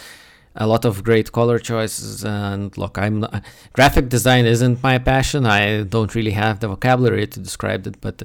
a 0.56 0.66
lot 0.66 0.84
of 0.84 1.04
great 1.04 1.32
color 1.32 1.58
choices 1.58 2.24
and 2.24 2.76
look 2.78 2.98
i'm 2.98 3.20
not, 3.20 3.44
graphic 3.72 4.08
design 4.08 4.46
isn't 4.46 4.82
my 4.82 4.98
passion. 4.98 5.44
I 5.46 5.82
don't 5.82 6.14
really 6.14 6.32
have 6.32 6.60
the 6.60 6.68
vocabulary 6.68 7.26
to 7.26 7.40
describe 7.40 7.86
it 7.86 8.00
but 8.00 8.22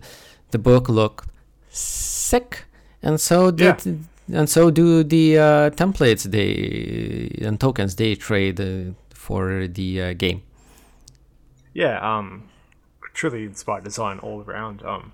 the 0.51 0.57
book 0.57 0.89
looked 0.89 1.27
sick. 1.69 2.65
And 3.03 3.19
so 3.19 3.51
did 3.51 3.77
yeah. 3.85 4.39
and 4.39 4.49
so 4.49 4.69
do 4.69 5.03
the 5.03 5.37
uh, 5.37 5.69
templates 5.71 6.23
they 6.23 7.45
and 7.45 7.59
tokens 7.59 7.95
they 7.95 8.15
trade 8.15 8.59
uh, 8.59 8.93
for 9.09 9.67
the 9.67 10.01
uh, 10.01 10.13
game. 10.13 10.43
Yeah 11.73 11.99
um 11.99 12.49
truly 13.13 13.43
inspired 13.43 13.83
design 13.83 14.19
all 14.19 14.41
around. 14.41 14.83
Um 14.83 15.13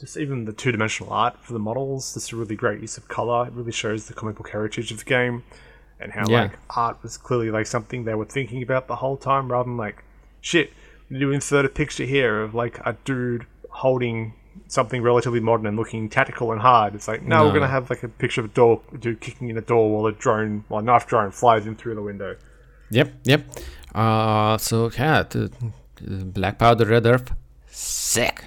just 0.00 0.16
even 0.18 0.44
the 0.44 0.52
two-dimensional 0.52 1.10
art 1.12 1.38
for 1.42 1.52
the 1.52 1.58
models 1.58 2.14
this 2.14 2.24
is 2.24 2.32
a 2.32 2.36
really 2.36 2.56
great 2.56 2.80
use 2.80 2.96
of 2.96 3.08
color. 3.08 3.46
It 3.46 3.52
really 3.52 3.72
shows 3.72 4.06
the 4.06 4.14
comic 4.14 4.36
book 4.36 4.50
heritage 4.50 4.90
of 4.90 4.98
the 4.98 5.04
game 5.04 5.44
and 6.00 6.12
how 6.12 6.24
yeah. 6.28 6.42
like 6.42 6.58
art 6.70 7.02
was 7.02 7.16
clearly 7.16 7.50
like 7.50 7.66
something 7.66 8.04
they 8.04 8.14
were 8.14 8.24
thinking 8.24 8.62
about 8.62 8.86
the 8.86 8.96
whole 8.96 9.16
time 9.16 9.50
rather 9.50 9.64
than 9.64 9.76
like 9.76 10.02
shit 10.40 10.72
you 11.08 11.30
insert 11.32 11.64
a 11.64 11.68
picture 11.68 12.04
here 12.04 12.42
of 12.42 12.54
like 12.54 12.78
a 12.84 12.94
dude 13.04 13.46
holding 13.70 14.34
something 14.68 15.02
relatively 15.02 15.40
modern 15.40 15.66
and 15.66 15.76
looking 15.76 16.08
tactical 16.08 16.52
and 16.52 16.60
hard 16.60 16.94
it's 16.94 17.08
like 17.08 17.22
no, 17.22 17.38
no. 17.38 17.46
we're 17.46 17.52
gonna 17.52 17.68
have 17.68 17.88
like 17.90 18.02
a 18.02 18.08
picture 18.08 18.40
of 18.40 18.46
a 18.46 18.54
door 18.54 18.80
a 18.92 18.98
dude 18.98 19.20
kicking 19.20 19.48
in 19.48 19.56
a 19.56 19.60
door 19.60 19.90
while 19.90 20.06
a 20.06 20.12
drone 20.12 20.64
while 20.68 20.80
a 20.80 20.82
knife 20.82 21.06
drone 21.06 21.30
flies 21.30 21.66
in 21.66 21.76
through 21.76 21.94
the 21.94 22.02
window 22.02 22.36
yep 22.90 23.12
yep 23.24 23.44
uh 23.94 24.56
so 24.58 24.90
yeah 24.98 25.22
the, 25.22 25.52
the 26.00 26.24
black 26.24 26.58
powder 26.58 26.84
red 26.84 27.06
earth 27.06 27.32
sick 27.66 28.44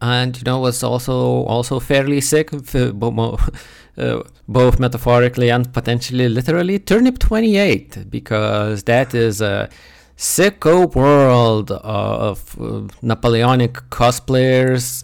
and 0.00 0.38
you 0.38 0.42
know 0.44 0.58
what's 0.58 0.82
also 0.82 1.44
also 1.44 1.78
fairly 1.78 2.20
sick 2.20 2.50
uh, 4.00 4.22
both 4.48 4.80
metaphorically 4.80 5.50
and 5.50 5.72
potentially 5.72 6.28
literally 6.28 6.78
turnip 6.78 7.18
28 7.18 8.10
because 8.10 8.82
that 8.84 9.14
is 9.14 9.40
a 9.40 9.68
sicko 10.16 10.92
world 10.94 11.70
of 11.70 12.60
uh, 12.60 12.82
napoleonic 13.02 13.74
cosplayers 13.90 15.02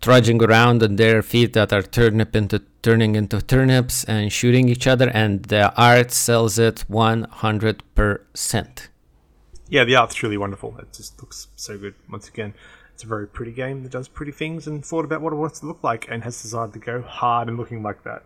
trudging 0.00 0.42
around 0.42 0.82
on 0.82 0.96
their 0.96 1.22
feet 1.22 1.54
that 1.54 1.72
are 1.72 1.82
turnip 1.82 2.36
into 2.36 2.60
turning 2.82 3.16
into 3.16 3.40
turnips 3.40 4.04
and 4.04 4.30
shooting 4.32 4.68
each 4.68 4.86
other 4.86 5.08
and 5.10 5.44
the 5.44 5.74
art 5.80 6.10
sells 6.10 6.58
it 6.58 6.84
100% 6.90 8.88
yeah 9.68 9.84
the 9.84 9.96
art's 9.96 10.22
really 10.22 10.36
wonderful. 10.36 10.76
It 10.78 10.92
just 10.92 11.20
looks 11.20 11.48
so 11.56 11.78
good. 11.78 11.94
Once 12.10 12.28
again 12.28 12.54
it's 12.94 13.02
a 13.02 13.06
very 13.06 13.26
pretty 13.26 13.52
game 13.52 13.82
that 13.82 13.92
does 13.92 14.06
pretty 14.06 14.32
things 14.32 14.66
and 14.66 14.84
thought 14.84 15.04
about 15.04 15.20
what 15.20 15.32
it 15.32 15.36
wants 15.36 15.60
to 15.60 15.66
look 15.66 15.82
like 15.82 16.06
and 16.08 16.22
has 16.22 16.40
decided 16.40 16.72
to 16.74 16.78
go 16.78 17.02
hard 17.02 17.48
and 17.48 17.56
looking 17.56 17.82
like 17.82 18.04
that. 18.04 18.22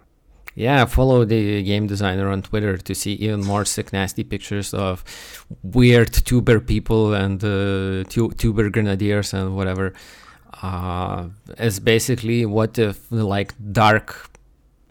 Yeah, 0.59 0.86
follow 0.86 1.24
the 1.24 1.62
game 1.62 1.86
designer 1.86 2.28
on 2.30 2.42
Twitter 2.42 2.76
to 2.76 2.92
see 2.92 3.12
even 3.12 3.44
more 3.44 3.64
sick, 3.64 3.92
nasty 3.92 4.24
pictures 4.24 4.74
of 4.74 5.04
weird 5.62 6.12
tuber 6.12 6.59
people 6.59 7.14
and 7.14 7.38
uh, 7.44 8.02
tu- 8.11 8.32
tuber 8.32 8.68
grenadiers 8.68 9.32
and 9.32 9.54
whatever. 9.54 9.92
Uh, 10.61 11.28
it's 11.59 11.78
basically 11.78 12.44
what 12.44 12.76
if 12.76 12.98
like 13.12 13.54
dark 13.70 14.30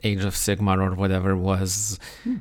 Age 0.03 0.23
of 0.23 0.35
Sigmar 0.35 0.79
or 0.79 0.95
whatever 0.95 1.35
was 1.35 1.99
hmm 2.23 2.37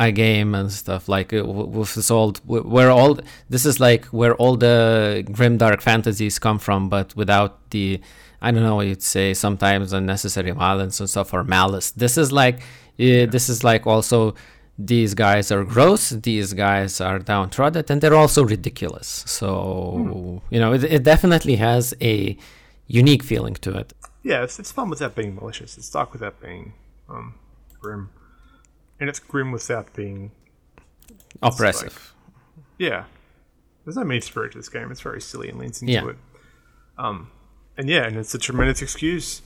a 0.00 0.12
game 0.12 0.54
and 0.54 0.70
stuff 0.70 1.08
like 1.08 1.32
uh, 1.32 1.44
with 1.44 1.94
this 1.96 2.08
old 2.08 2.40
where 2.46 2.88
all 2.90 3.18
this 3.50 3.66
is 3.66 3.80
like 3.80 4.04
where 4.06 4.34
all 4.36 4.56
the 4.56 5.26
grim 5.32 5.58
dark 5.58 5.80
fantasies 5.80 6.38
come 6.38 6.56
from 6.56 6.88
but 6.88 7.16
without 7.16 7.70
the 7.70 8.00
i 8.40 8.50
don't 8.50 8.62
know 8.62 8.80
you'd 8.80 9.02
say 9.02 9.34
sometimes 9.34 9.92
unnecessary 9.92 10.50
violence 10.50 11.00
and 11.00 11.08
stuff 11.10 11.32
or 11.32 11.44
malice 11.44 11.90
this 11.92 12.16
is 12.16 12.32
like 12.32 12.60
uh, 13.00 13.26
this 13.34 13.48
is 13.48 13.62
like 13.64 13.86
also 13.86 14.34
these 14.78 15.14
guys 15.14 15.50
are 15.50 15.64
gross 15.64 16.10
these 16.10 16.52
guys 16.52 17.00
are 17.00 17.18
downtrodden 17.18 17.84
and 17.88 18.00
they're 18.00 18.14
also 18.14 18.44
ridiculous 18.44 19.24
so 19.26 19.94
mm. 19.96 20.42
you 20.50 20.60
know 20.60 20.72
it, 20.72 20.84
it 20.84 21.02
definitely 21.02 21.56
has 21.56 21.94
a 22.00 22.36
unique 22.86 23.22
feeling 23.22 23.54
to 23.54 23.76
it 23.76 23.92
yeah 24.22 24.42
it's, 24.42 24.58
it's 24.58 24.72
fun 24.72 24.88
without 24.88 25.14
being 25.14 25.34
malicious 25.34 25.76
it's 25.76 25.90
dark 25.90 26.12
without 26.12 26.40
being 26.40 26.72
um, 27.08 27.34
grim 27.80 28.10
and 29.00 29.08
it's 29.08 29.18
grim 29.18 29.52
without 29.52 29.92
being 29.94 30.30
oppressive. 31.42 32.14
Like, 32.56 32.64
yeah, 32.78 33.04
there's 33.84 33.96
no 33.96 34.04
mean 34.04 34.20
spirit 34.20 34.52
to 34.52 34.58
this 34.58 34.68
game. 34.68 34.90
It's 34.90 35.00
very 35.00 35.20
silly 35.20 35.48
and 35.48 35.58
leans 35.58 35.80
into 35.80 35.92
yeah. 35.92 36.08
it. 36.08 36.16
Um, 36.96 37.30
and 37.78 37.88
yeah, 37.88 38.04
and 38.04 38.16
it's 38.16 38.34
a 38.34 38.38
tremendous 38.38 38.82
excuse 38.82 39.40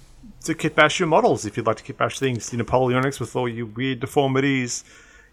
to 0.45 0.55
kitbash 0.55 0.99
your 0.99 1.09
models 1.09 1.45
if 1.45 1.57
you'd 1.57 1.67
like 1.67 1.77
to 1.77 1.93
kitbash 1.93 2.19
things. 2.19 2.51
Your 2.53 2.65
Napoleonics 2.65 3.21
with 3.21 3.37
all 3.37 3.49
your 3.49 3.67
weird 3.67 4.01
deformities, 4.01 4.85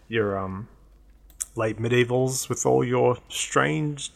your 0.08 0.38
um, 0.38 0.68
late 1.56 1.78
medievals 1.78 2.48
with 2.50 2.66
all 2.66 2.84
your 2.84 3.16
strange 3.28 4.10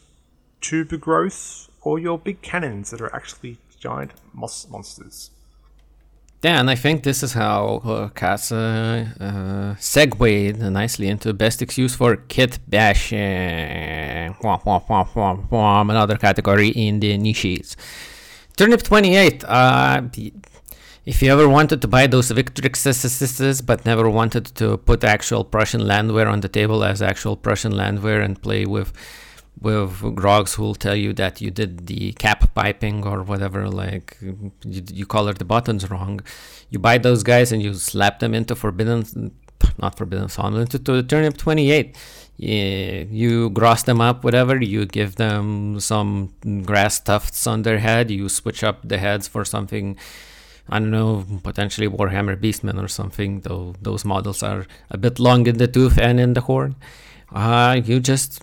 tuber 0.61 0.97
growth, 0.97 1.67
or 1.81 1.97
your 1.99 2.19
big 2.19 2.41
cannons 2.43 2.91
that 2.91 3.01
are 3.01 3.13
actually 3.13 3.57
giant 3.79 4.11
moss 4.33 4.67
monsters. 4.69 5.31
Yeah, 6.43 6.59
and 6.59 6.69
I 6.69 6.75
think 6.75 7.01
this 7.01 7.23
is 7.23 7.33
how 7.33 7.81
uh, 7.83 8.09
Casa 8.09 9.11
uh, 9.19 9.75
segued 9.79 10.59
nicely 10.59 11.07
into 11.07 11.33
best 11.33 11.63
excuse 11.63 11.95
for 11.95 12.17
kit 12.17 12.59
bashing. 12.67 14.35
Another 15.89 16.17
category 16.17 16.69
in 16.69 16.99
the 16.99 17.17
niches. 17.17 17.75
Turnip 18.55 18.83
28. 18.83 19.43
Uh, 19.43 20.03
if 21.05 21.21
you 21.21 21.31
ever 21.31 21.47
wanted 21.47 21.81
to 21.81 21.87
buy 21.87 22.07
those 22.07 22.31
Victrix 22.31 23.65
but 23.65 23.85
never 23.85 24.09
wanted 24.09 24.45
to 24.55 24.77
put 24.77 25.03
actual 25.03 25.43
Prussian 25.43 25.85
Landwehr 25.85 26.27
on 26.27 26.39
the 26.39 26.47
table 26.47 26.83
as 26.83 27.01
actual 27.01 27.35
Prussian 27.35 27.73
Landwehr 27.73 28.21
and 28.21 28.41
play 28.41 28.65
with 28.65 28.93
with 29.61 30.01
grogs 30.15 30.55
who 30.55 30.63
will 30.63 30.75
tell 30.75 30.95
you 30.95 31.13
that 31.13 31.39
you 31.41 31.49
did 31.49 31.87
the 31.87 32.11
cap 32.13 32.53
piping 32.53 33.05
or 33.05 33.23
whatever, 33.23 33.69
like 33.69 34.17
you, 34.21 34.51
you 34.63 35.05
colored 35.05 35.37
the 35.37 35.45
buttons 35.45 35.89
wrong. 35.89 36.19
You 36.69 36.79
buy 36.79 36.97
those 36.97 37.23
guys 37.23 37.51
and 37.51 37.61
you 37.61 37.73
slap 37.73 38.19
them 38.19 38.33
into 38.33 38.55
Forbidden, 38.55 39.31
not 39.77 39.97
Forbidden 39.97 40.27
Psalm, 40.29 40.57
into 40.57 40.77
to 40.79 41.03
Turnip 41.03 41.37
28. 41.37 41.95
Yeah, 42.37 43.05
you 43.09 43.49
gross 43.49 43.83
them 43.83 44.01
up, 44.01 44.23
whatever. 44.23 44.61
You 44.61 44.85
give 44.85 45.15
them 45.15 45.79
some 45.79 46.33
grass 46.65 46.99
tufts 46.99 47.47
on 47.47 47.61
their 47.61 47.79
head. 47.79 48.11
You 48.11 48.27
switch 48.27 48.63
up 48.63 48.87
the 48.87 48.97
heads 48.97 49.27
for 49.27 49.45
something. 49.45 49.97
I 50.67 50.79
don't 50.79 50.91
know, 50.91 51.25
potentially 51.43 51.87
Warhammer 51.87 52.35
Beastmen 52.35 52.81
or 52.83 52.87
something. 52.87 53.41
Though 53.41 53.75
those 53.81 54.03
models 54.03 54.43
are 54.43 54.65
a 54.89 54.97
bit 54.97 55.19
long 55.19 55.47
in 55.47 55.57
the 55.57 55.67
tooth 55.67 55.97
and 55.97 56.19
in 56.19 56.33
the 56.33 56.41
horn 56.41 56.75
uh, 57.31 57.81
you 57.83 57.99
just 57.99 58.41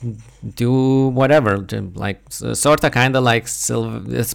do 0.55 1.09
whatever, 1.09 1.67
like 1.95 2.21
sort 2.31 2.85
of 2.85 2.93
kind 2.93 3.17
of 3.17 3.25
like 3.25 3.49
silver. 3.49 4.03
It's 4.15 4.35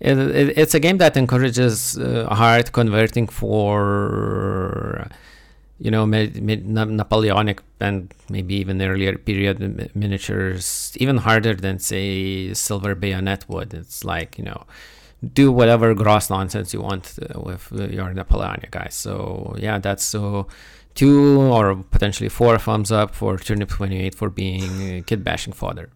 it, 0.00 0.18
it, 0.18 0.58
it's 0.58 0.74
a 0.74 0.80
game 0.80 0.98
that 0.98 1.16
encourages 1.16 1.96
uh, 1.98 2.26
hard 2.30 2.72
converting 2.72 3.28
for 3.28 5.08
you 5.84 5.90
know 5.90 6.06
mid, 6.06 6.42
mid, 6.42 6.66
Napoleonic 6.66 7.62
and 7.78 8.12
maybe 8.30 8.54
even 8.54 8.80
earlier 8.80 9.18
period 9.18 9.90
miniatures, 9.94 10.96
even 10.98 11.18
harder 11.18 11.54
than 11.54 11.78
say 11.78 12.54
Silver 12.54 12.94
Bayonet 12.94 13.44
would. 13.48 13.74
It's 13.74 14.02
like 14.02 14.38
you 14.38 14.44
know 14.44 14.64
do 15.22 15.52
whatever 15.52 15.94
gross 15.94 16.30
nonsense 16.30 16.72
you 16.72 16.80
want 16.80 17.18
uh, 17.18 17.38
with 17.38 17.70
uh, 17.72 17.84
your 17.88 18.14
Napoleonic 18.14 18.70
guys. 18.70 18.94
So 18.94 19.54
yeah, 19.58 19.78
that's 19.78 20.02
so 20.02 20.46
two 20.94 21.42
or 21.42 21.76
potentially 21.76 22.30
four 22.30 22.58
thumbs 22.58 22.90
up 22.90 23.14
for 23.14 23.36
Turnip 23.36 23.68
28 23.68 24.14
for 24.14 24.30
being 24.30 25.04
kit 25.04 25.22
bashing 25.22 25.52
fodder. 25.52 25.90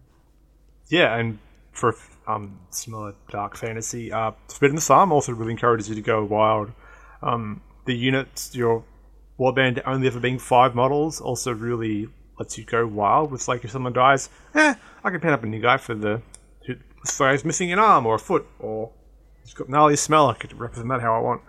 Yeah, 0.89 1.15
and 1.17 1.39
for 1.71 1.95
um, 2.27 2.59
similar 2.69 3.15
dark 3.31 3.57
fantasy, 3.57 4.11
uh, 4.11 4.33
Forbidden 4.49 4.79
Psalm 4.79 5.11
also 5.11 5.33
really 5.33 5.53
encourages 5.53 5.89
you 5.89 5.95
to 5.95 6.01
go 6.01 6.23
wild. 6.23 6.71
Um, 7.23 7.61
the 7.85 7.95
units, 7.95 8.53
your 8.53 8.83
warband 9.39 9.81
only 9.85 10.07
ever 10.07 10.19
being 10.19 10.37
five 10.39 10.75
models, 10.75 11.21
also 11.21 11.53
really 11.53 12.07
lets 12.37 12.57
you 12.57 12.65
go 12.65 12.85
wild. 12.85 13.31
With 13.31 13.47
like 13.47 13.63
if 13.63 13.71
someone 13.71 13.93
dies, 13.93 14.29
eh, 14.55 14.75
I 15.03 15.09
can 15.09 15.19
pen 15.19 15.33
up 15.33 15.43
a 15.43 15.47
new 15.47 15.61
guy 15.61 15.77
for 15.77 15.95
the 15.95 16.21
who 16.65 16.75
this 17.03 17.45
missing 17.45 17.71
an 17.71 17.79
arm 17.79 18.05
or 18.05 18.15
a 18.15 18.19
foot 18.19 18.45
or 18.59 18.91
he's 19.43 19.53
got 19.53 19.69
gnarly 19.69 19.95
smell. 19.95 20.27
I 20.29 20.33
could 20.35 20.53
represent 20.59 20.89
that 20.89 21.01
how 21.01 21.15
I 21.15 21.19
want. 21.19 21.41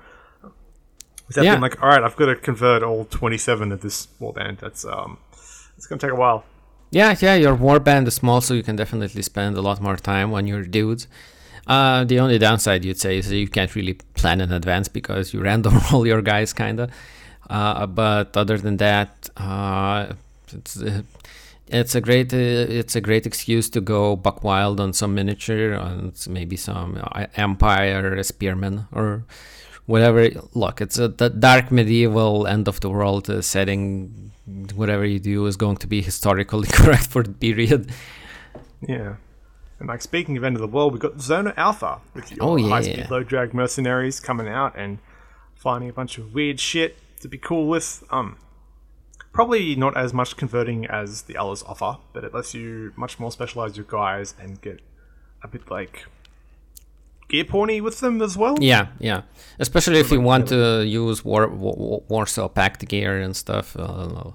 Without 1.28 1.44
Yeah. 1.44 1.52
being 1.52 1.62
like, 1.62 1.80
all 1.82 1.88
right, 1.88 2.02
I've 2.02 2.16
got 2.16 2.26
to 2.26 2.36
convert 2.36 2.82
all 2.82 3.04
twenty-seven 3.04 3.70
of 3.72 3.80
this 3.82 4.08
warband. 4.20 4.58
That's 4.58 4.84
um, 4.84 5.18
it's 5.76 5.86
gonna 5.86 6.00
take 6.00 6.10
a 6.10 6.14
while. 6.16 6.44
Yeah, 6.92 7.14
yeah, 7.20 7.36
your 7.36 7.56
warband 7.56 8.08
is 8.08 8.14
small, 8.14 8.40
so 8.40 8.52
you 8.54 8.64
can 8.64 8.74
definitely 8.74 9.22
spend 9.22 9.56
a 9.56 9.60
lot 9.62 9.80
more 9.80 9.96
time 9.96 10.34
on 10.34 10.48
your 10.48 10.62
dudes. 10.64 11.06
Uh, 11.68 12.02
the 12.02 12.18
only 12.18 12.36
downside 12.36 12.84
you'd 12.84 12.98
say 12.98 13.18
is 13.18 13.28
that 13.28 13.36
you 13.36 13.46
can't 13.46 13.72
really 13.76 13.94
plan 14.14 14.40
in 14.40 14.50
advance 14.50 14.88
because 14.88 15.32
you 15.32 15.40
random 15.50 15.78
roll 15.92 16.04
your 16.04 16.20
guys, 16.20 16.52
kinda. 16.52 16.88
Uh, 17.50 17.86
but 17.86 18.36
other 18.36 18.56
than 18.58 18.76
that, 18.76 19.28
uh, 19.36 20.12
it's 20.52 20.80
uh, 20.80 21.02
it's 21.66 21.94
a 21.96 22.00
great 22.00 22.32
uh, 22.32 22.36
it's 22.80 22.94
a 22.94 23.00
great 23.00 23.26
excuse 23.26 23.68
to 23.70 23.80
go 23.80 24.14
buck 24.16 24.44
wild 24.44 24.78
on 24.80 24.92
some 24.92 25.14
miniature, 25.16 25.74
on 25.74 26.12
maybe 26.28 26.56
some 26.56 26.96
uh, 27.02 27.26
empire 27.36 28.22
spearman 28.22 28.86
or 28.92 29.24
whatever. 29.86 30.30
Look, 30.54 30.80
it's 30.80 30.98
a 30.98 31.08
the 31.08 31.28
dark 31.28 31.72
medieval 31.72 32.46
end 32.46 32.68
of 32.68 32.78
the 32.80 32.88
world 32.88 33.28
uh, 33.28 33.42
setting. 33.42 34.30
Whatever 34.74 35.04
you 35.04 35.18
do 35.20 35.46
is 35.46 35.56
going 35.56 35.76
to 35.78 35.86
be 35.88 36.02
historically 36.10 36.68
correct 36.72 37.06
for 37.08 37.24
the 37.24 37.32
period. 37.32 37.90
Yeah. 38.86 39.16
And 39.80 39.88
like 39.88 40.02
speaking 40.02 40.36
of 40.36 40.44
end 40.44 40.56
of 40.56 40.60
the 40.60 40.68
world, 40.68 40.92
we've 40.92 41.00
got 41.00 41.20
Zona 41.20 41.54
Alpha 41.56 42.00
with 42.14 42.30
your 42.30 42.44
Oh, 42.44 42.56
yeah. 42.56 42.68
high 42.68 42.82
speed 42.82 43.10
low 43.10 43.22
drag 43.24 43.54
mercenaries 43.54 44.20
coming 44.20 44.46
out 44.46 44.74
and 44.76 44.98
finding 45.56 45.88
a 45.90 45.92
bunch 45.92 46.18
of 46.18 46.34
weird 46.34 46.60
shit 46.60 46.96
to 47.20 47.28
be 47.28 47.38
cool 47.38 47.66
with. 47.68 48.04
Um 48.10 48.36
probably 49.32 49.76
not 49.76 49.96
as 49.96 50.12
much 50.12 50.36
converting 50.36 50.86
as 50.86 51.22
the 51.22 51.36
others 51.36 51.62
offer, 51.62 51.98
but 52.12 52.24
it 52.24 52.34
lets 52.34 52.52
you 52.54 52.92
much 52.96 53.20
more 53.20 53.30
specialize 53.30 53.76
your 53.76 53.86
guys 53.88 54.34
and 54.40 54.60
get 54.60 54.80
a 55.42 55.48
bit 55.48 55.70
like 55.70 56.06
gear 57.28 57.44
porny 57.44 57.80
with 57.80 58.00
them 58.00 58.20
as 58.22 58.36
well. 58.36 58.56
Yeah, 58.60 58.88
yeah. 58.98 59.22
Especially 59.58 60.00
if 60.00 60.10
you 60.10 60.20
want 60.20 60.48
to 60.48 60.84
use 60.84 61.24
war, 61.24 61.46
war 61.48 62.02
Warsaw 62.08 62.48
Pact 62.48 62.86
gear 62.88 63.20
and 63.20 63.36
stuff. 63.36 63.76
Uh, 63.76 64.32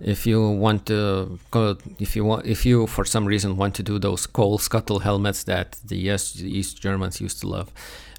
If 0.00 0.26
you 0.26 0.40
want 0.50 0.86
to, 0.86 1.38
go, 1.52 1.76
if 2.00 2.16
you 2.16 2.24
want, 2.24 2.46
if 2.46 2.66
you 2.66 2.86
for 2.88 3.04
some 3.04 3.24
reason 3.26 3.56
want 3.56 3.76
to 3.76 3.82
do 3.82 3.98
those 4.00 4.26
coal 4.26 4.58
scuttle 4.58 4.98
helmets 4.98 5.44
that 5.44 5.78
the 5.84 5.96
East, 5.96 6.40
East 6.40 6.82
Germans 6.82 7.20
used 7.20 7.40
to 7.42 7.48
love, 7.48 7.72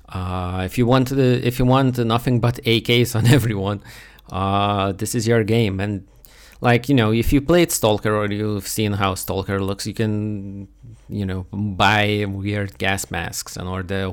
uh, 0.10 0.62
if 0.66 0.78
you 0.78 0.86
want 0.86 1.10
the, 1.10 1.46
if 1.46 1.60
you 1.60 1.66
want 1.66 1.98
nothing 1.98 2.40
but 2.40 2.56
AKs 2.64 3.16
on 3.16 3.26
everyone, 3.38 3.82
uh, 4.32 4.92
this 4.92 5.16
is 5.16 5.28
your 5.28 5.44
game. 5.44 5.80
And 5.80 6.08
like 6.62 6.88
you 6.90 6.96
know, 6.96 7.12
if 7.12 7.34
you 7.34 7.42
played 7.42 7.72
Stalker 7.72 8.16
or 8.16 8.32
you've 8.32 8.68
seen 8.68 8.94
how 8.94 9.16
Stalker 9.16 9.62
looks, 9.62 9.86
you 9.86 9.94
can, 9.94 10.68
you 11.10 11.26
know, 11.26 11.46
buy 11.52 12.26
weird 12.28 12.78
gas 12.78 13.12
masks 13.12 13.58
and 13.58 13.68
or 13.68 13.84
the 13.84 14.10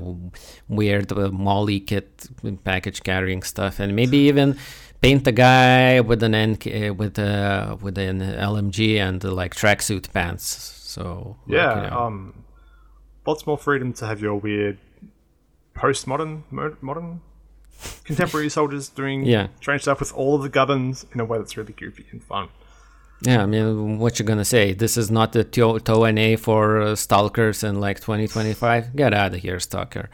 weird 0.69 1.13
uh, 1.13 1.31
MOLLE 1.31 1.81
kit 1.87 2.27
package 2.65 3.03
carrying 3.03 3.43
stuff, 3.43 3.79
and 3.81 3.95
maybe 3.95 4.19
even 4.19 4.57
paint 5.01 5.25
the 5.25 5.33
guy 5.33 6.01
with 6.01 6.23
an 6.23 6.35
NK, 6.53 6.67
uh, 6.67 6.95
with 6.95 7.19
uh, 7.19 7.77
with 7.81 7.97
an 7.99 8.21
LMG 8.21 8.99
and 8.99 9.25
uh, 9.25 9.31
like 9.33 9.55
tracksuit 9.55 10.13
pants. 10.13 10.45
So 10.45 11.37
like, 11.47 11.57
Yeah, 11.57 11.85
you 11.85 11.91
know. 11.91 11.99
um, 11.99 12.45
lots 13.27 13.47
more 13.47 13.57
freedom 13.57 13.93
to 13.95 14.07
have 14.07 14.21
your 14.21 14.35
weird 14.35 14.79
postmodern, 15.75 16.43
mo- 16.51 16.77
modern, 16.81 17.21
contemporary 18.05 18.49
soldiers 18.59 18.89
doing 18.89 19.25
Yeah. 19.25 19.49
strange 19.61 19.83
stuff 19.83 20.01
with 20.01 20.13
all 20.13 20.35
of 20.37 20.43
the 20.43 20.49
gubbins 20.49 21.07
in 21.13 21.21
a 21.21 21.25
way 21.25 21.39
that's 21.39 21.57
really 21.57 21.73
goofy 21.73 22.07
and 22.11 22.23
fun. 22.23 22.49
Yeah, 23.23 23.43
I 23.43 23.47
mean, 23.47 23.99
what 23.99 24.19
you 24.19 24.25
gonna 24.25 24.45
say? 24.45 24.73
This 24.73 24.97
is 24.97 25.11
not 25.11 25.33
the 25.33 25.45
to- 25.45 25.79
TONA 25.79 26.37
for 26.39 26.81
uh, 26.81 26.95
stalkers 26.97 27.63
in 27.63 27.79
like 27.81 28.01
2025. 28.01 28.97
Get 28.97 29.15
out 29.15 29.33
of 29.35 29.41
here, 29.41 29.61
stalker. 29.61 30.11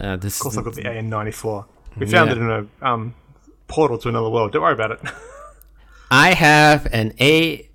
Uh, 0.00 0.16
this 0.16 0.36
Of 0.38 0.42
course, 0.42 0.56
I've 0.56 0.64
got 0.64 0.74
the 0.74 0.82
AN94. 0.82 1.64
We 1.96 2.06
Yeah. 2.06 2.10
found 2.12 2.30
it 2.32 2.38
in 2.38 2.50
a 2.50 2.66
um, 2.86 3.14
portal 3.68 3.98
to 3.98 4.08
another 4.08 4.28
world. 4.30 4.50
Don't 4.52 4.62
worry 4.62 4.72
about 4.74 4.90
it. 4.92 5.00
I 6.10 6.34
have 6.34 6.88
an 6.92 7.12
A 7.20 7.69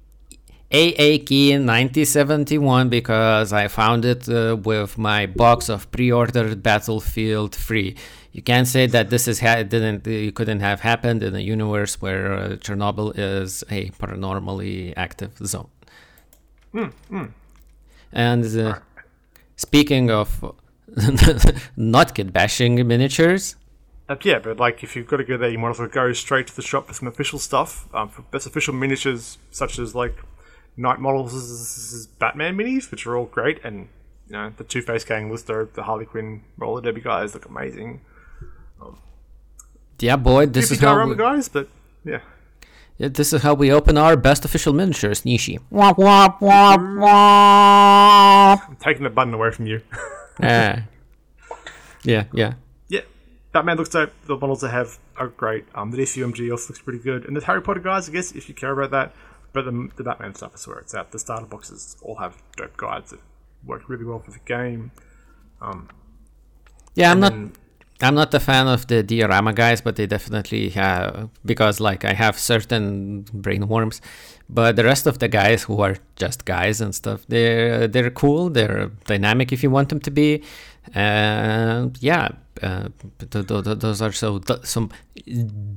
AA 0.71 1.17
key 1.25 1.51
in 1.51 1.61
1971 1.65 2.89
because 2.89 3.53
I 3.53 3.67
found 3.67 4.03
it 4.03 4.27
uh, 4.27 4.57
with 4.61 4.97
my 4.97 5.25
box 5.27 5.69
of 5.69 5.89
pre-ordered 5.91 6.61
Battlefield 6.63 7.55
free. 7.55 7.95
You 8.31 8.41
can't 8.41 8.67
say 8.67 8.85
that 8.87 9.09
this 9.09 9.27
is 9.27 9.39
ha- 9.39 9.63
didn't 9.63 10.05
you 10.07 10.31
couldn't 10.31 10.59
have 10.59 10.81
happened 10.81 11.23
in 11.23 11.35
a 11.35 11.39
universe 11.39 12.01
where 12.01 12.33
uh, 12.33 12.47
Chernobyl 12.57 13.13
is 13.17 13.63
a 13.69 13.89
paranormally 13.91 14.93
active 14.97 15.37
zone. 15.37 15.69
And 18.11 18.45
uh, 18.59 18.79
speaking 19.55 20.09
of 20.11 20.53
not 21.77 22.15
kit 22.15 22.33
bashing 22.33 22.75
miniatures, 22.87 23.55
Uh, 24.07 24.15
yeah, 24.23 24.39
but 24.39 24.59
like 24.59 24.83
if 24.83 24.95
you've 24.95 25.07
got 25.07 25.17
to 25.17 25.23
go 25.23 25.37
there, 25.37 25.49
you 25.49 25.57
might 25.57 25.71
as 25.71 25.79
well 25.79 25.87
go 25.87 26.13
straight 26.13 26.47
to 26.47 26.55
the 26.55 26.61
shop 26.61 26.87
for 26.87 26.93
some 26.93 27.07
official 27.07 27.39
stuff. 27.39 27.87
Um, 27.93 28.09
for 28.09 28.21
best 28.33 28.45
official 28.45 28.73
miniatures, 28.73 29.37
such 29.51 29.79
as 29.79 29.95
like 29.95 30.15
Knight 30.77 30.99
Models' 30.99 31.33
is 31.33 32.07
Batman 32.19 32.57
minis, 32.57 32.91
which 32.91 33.05
are 33.07 33.15
all 33.15 33.25
great, 33.25 33.59
and 33.63 33.87
you 34.27 34.33
know 34.33 34.51
the 34.57 34.63
Two 34.63 34.81
Face 34.81 35.03
Gang 35.05 35.31
Lister, 35.31 35.69
the 35.73 35.83
Harley 35.83 36.05
Quinn 36.05 36.43
roller 36.57 36.81
derby 36.81 37.01
guys 37.01 37.33
look 37.33 37.45
amazing. 37.45 38.01
yeah, 39.99 40.15
boy, 40.17 40.45
this 40.47 40.71
is 40.71 40.79
how 40.79 40.87
diorama 40.91 41.11
we, 41.11 41.17
guys, 41.17 41.47
but 41.47 41.69
yeah, 42.03 42.19
Yeah, 42.97 43.07
this 43.09 43.31
is 43.33 43.41
how 43.41 43.53
we 43.53 43.71
open 43.71 43.97
our 43.97 44.17
best 44.17 44.43
official 44.45 44.73
miniatures, 44.73 45.21
Nishi. 45.21 45.59
Womp 45.71 45.95
womp 45.95 46.39
womp 46.39 46.99
womp. 46.99 48.67
I'm 48.69 48.75
taking 48.77 49.03
the 49.03 49.09
button 49.09 49.33
away 49.33 49.51
from 49.51 49.67
you. 49.67 49.81
Ah. 50.43 50.83
yeah, 52.03 52.25
yeah. 52.33 52.55
yeah, 52.89 52.99
Batman 53.53 53.77
looks 53.77 53.87
dope. 53.87 54.11
The 54.25 54.35
models 54.35 54.59
they 54.59 54.69
have 54.69 54.99
are 55.15 55.29
great. 55.29 55.63
Um, 55.73 55.91
the 55.91 55.97
DCUMG 55.99 56.51
also 56.51 56.73
looks 56.73 56.81
pretty 56.81 56.99
good, 56.99 57.23
and 57.23 57.37
the 57.37 57.45
Harry 57.45 57.61
Potter 57.61 57.79
guys, 57.79 58.09
I 58.09 58.11
guess, 58.11 58.33
if 58.33 58.49
you 58.49 58.53
care 58.53 58.73
about 58.73 58.91
that. 58.91 59.15
But 59.55 59.63
the, 59.63 59.89
the 59.95 60.03
Batman 60.03 60.35
stuff 60.35 60.53
is 60.53 60.67
where 60.67 60.79
it's 60.79 60.93
at. 60.93 61.13
The 61.13 61.17
starter 61.17 61.45
boxes 61.45 61.95
all 62.01 62.17
have 62.17 62.43
dope 62.57 62.75
guides 62.75 63.11
that 63.11 63.21
work 63.65 63.87
really 63.87 64.03
well 64.03 64.19
for 64.19 64.31
the 64.31 64.39
game. 64.39 64.91
Um, 65.61 65.87
yeah, 66.93 67.11
I'm 67.11 67.21
not. 67.21 67.33
I'm 68.01 68.13
not 68.15 68.33
a 68.33 68.39
fan 68.41 68.67
of 68.67 68.87
the 68.87 69.03
diorama 69.03 69.53
guys, 69.53 69.79
but 69.81 69.95
they 69.95 70.05
definitely 70.05 70.69
have 70.71 71.29
because 71.45 71.79
like 71.79 72.03
I 72.03 72.13
have 72.13 72.37
certain 72.37 73.21
brain 73.33 73.67
worms, 73.69 74.01
but 74.49 74.75
the 74.75 74.83
rest 74.83 75.07
of 75.07 75.19
the 75.19 75.27
guys 75.29 75.63
who 75.63 75.79
are 75.81 75.95
just 76.17 76.43
guys 76.45 76.81
and 76.81 76.93
stuff, 76.93 77.25
they're 77.29 77.87
they're 77.87 78.09
cool. 78.11 78.49
They're 78.49 78.91
dynamic 79.05 79.53
if 79.53 79.63
you 79.63 79.69
want 79.71 79.87
them 79.89 80.01
to 80.01 80.11
be, 80.11 80.43
and 80.93 81.97
yeah, 82.01 82.29
uh, 82.61 82.89
th- 83.31 83.47
th- 83.47 83.63
th- 83.63 83.79
those 83.79 84.01
are 84.01 84.11
so 84.11 84.41
some 84.63 84.89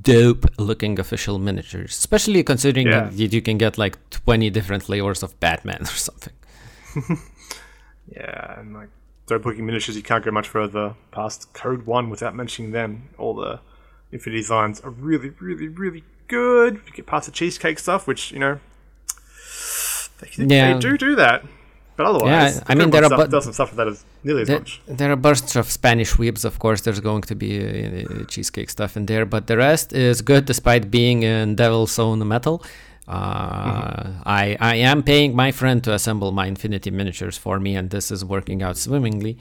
dope 0.01 0.45
looking 0.57 0.99
official 0.99 1.39
miniatures, 1.39 1.91
especially 1.97 2.43
considering 2.43 2.87
Yeah. 2.87 3.09
that 3.09 3.33
you 3.33 3.41
can 3.41 3.57
get 3.57 3.77
like 3.77 3.97
twenty 4.09 4.49
different 4.49 4.83
flavors 4.83 5.23
of 5.23 5.39
Batman 5.39 5.81
or 5.93 5.97
something. 6.07 6.33
Yeah, 8.11 8.59
and 8.59 8.73
like 8.73 8.89
dope 9.29 9.45
looking 9.45 9.65
miniatures, 9.65 9.95
you 9.95 10.03
can't 10.03 10.23
go 10.25 10.31
much 10.31 10.47
further 10.47 10.95
past 11.11 11.53
Code 11.53 11.85
One 11.85 12.09
without 12.09 12.35
mentioning 12.35 12.71
them. 12.71 13.09
All 13.17 13.33
the 13.35 13.59
Infinity 14.11 14.41
designs 14.41 14.81
are 14.81 14.89
really, 14.89 15.29
really, 15.39 15.67
really 15.67 16.03
good. 16.27 16.75
You 16.87 16.91
get 16.93 17.05
past 17.05 17.27
the 17.27 17.31
cheesecake 17.31 17.77
stuff, 17.79 18.07
which 18.07 18.31
you 18.31 18.39
know 18.39 18.59
they, 20.21 20.45
Yeah. 20.55 20.73
they 20.73 20.79
do 20.79 20.97
do 20.97 21.15
that, 21.15 21.43
but 21.95 22.05
otherwise, 22.05 22.55
Yeah, 22.57 22.63
I 22.67 22.75
mean, 22.75 22.89
there 22.89 23.03
are 23.05 23.09
bu- 23.09 23.27
doesn't 23.27 23.53
suffer 23.53 23.75
that 23.75 23.87
as 23.87 24.03
nearly 24.23 24.41
as 24.43 24.47
There, 24.47 24.59
much. 24.59 24.81
there 24.87 25.11
are 25.11 25.15
bursts 25.15 25.55
of 25.55 25.65
Spanish 25.71 26.13
weebs, 26.15 26.43
of 26.43 26.59
course. 26.59 26.81
There's 26.81 26.99
going 26.99 27.21
to 27.23 27.35
be 27.35 27.51
uh, 27.59 28.23
cheesecake 28.25 28.69
stuff 28.69 28.97
in 28.97 29.05
there, 29.05 29.25
but 29.25 29.47
the 29.47 29.57
rest 29.57 29.93
is 29.93 30.21
good 30.21 30.45
despite 30.45 30.89
being 30.91 31.23
in 31.23 31.55
Devil's 31.55 31.97
Own 31.99 32.27
metal. 32.27 32.63
Uh, 33.09 34.21
I 34.23 34.55
I 34.59 34.75
am 34.75 35.01
paying 35.01 35.35
my 35.35 35.51
friend 35.51 35.83
to 35.83 35.93
assemble 35.93 36.31
my 36.31 36.45
Infinity 36.45 36.91
miniatures 36.91 37.37
for 37.37 37.59
me, 37.59 37.75
and 37.75 37.89
this 37.89 38.11
is 38.11 38.23
working 38.23 38.61
out 38.61 38.77
swimmingly. 38.77 39.37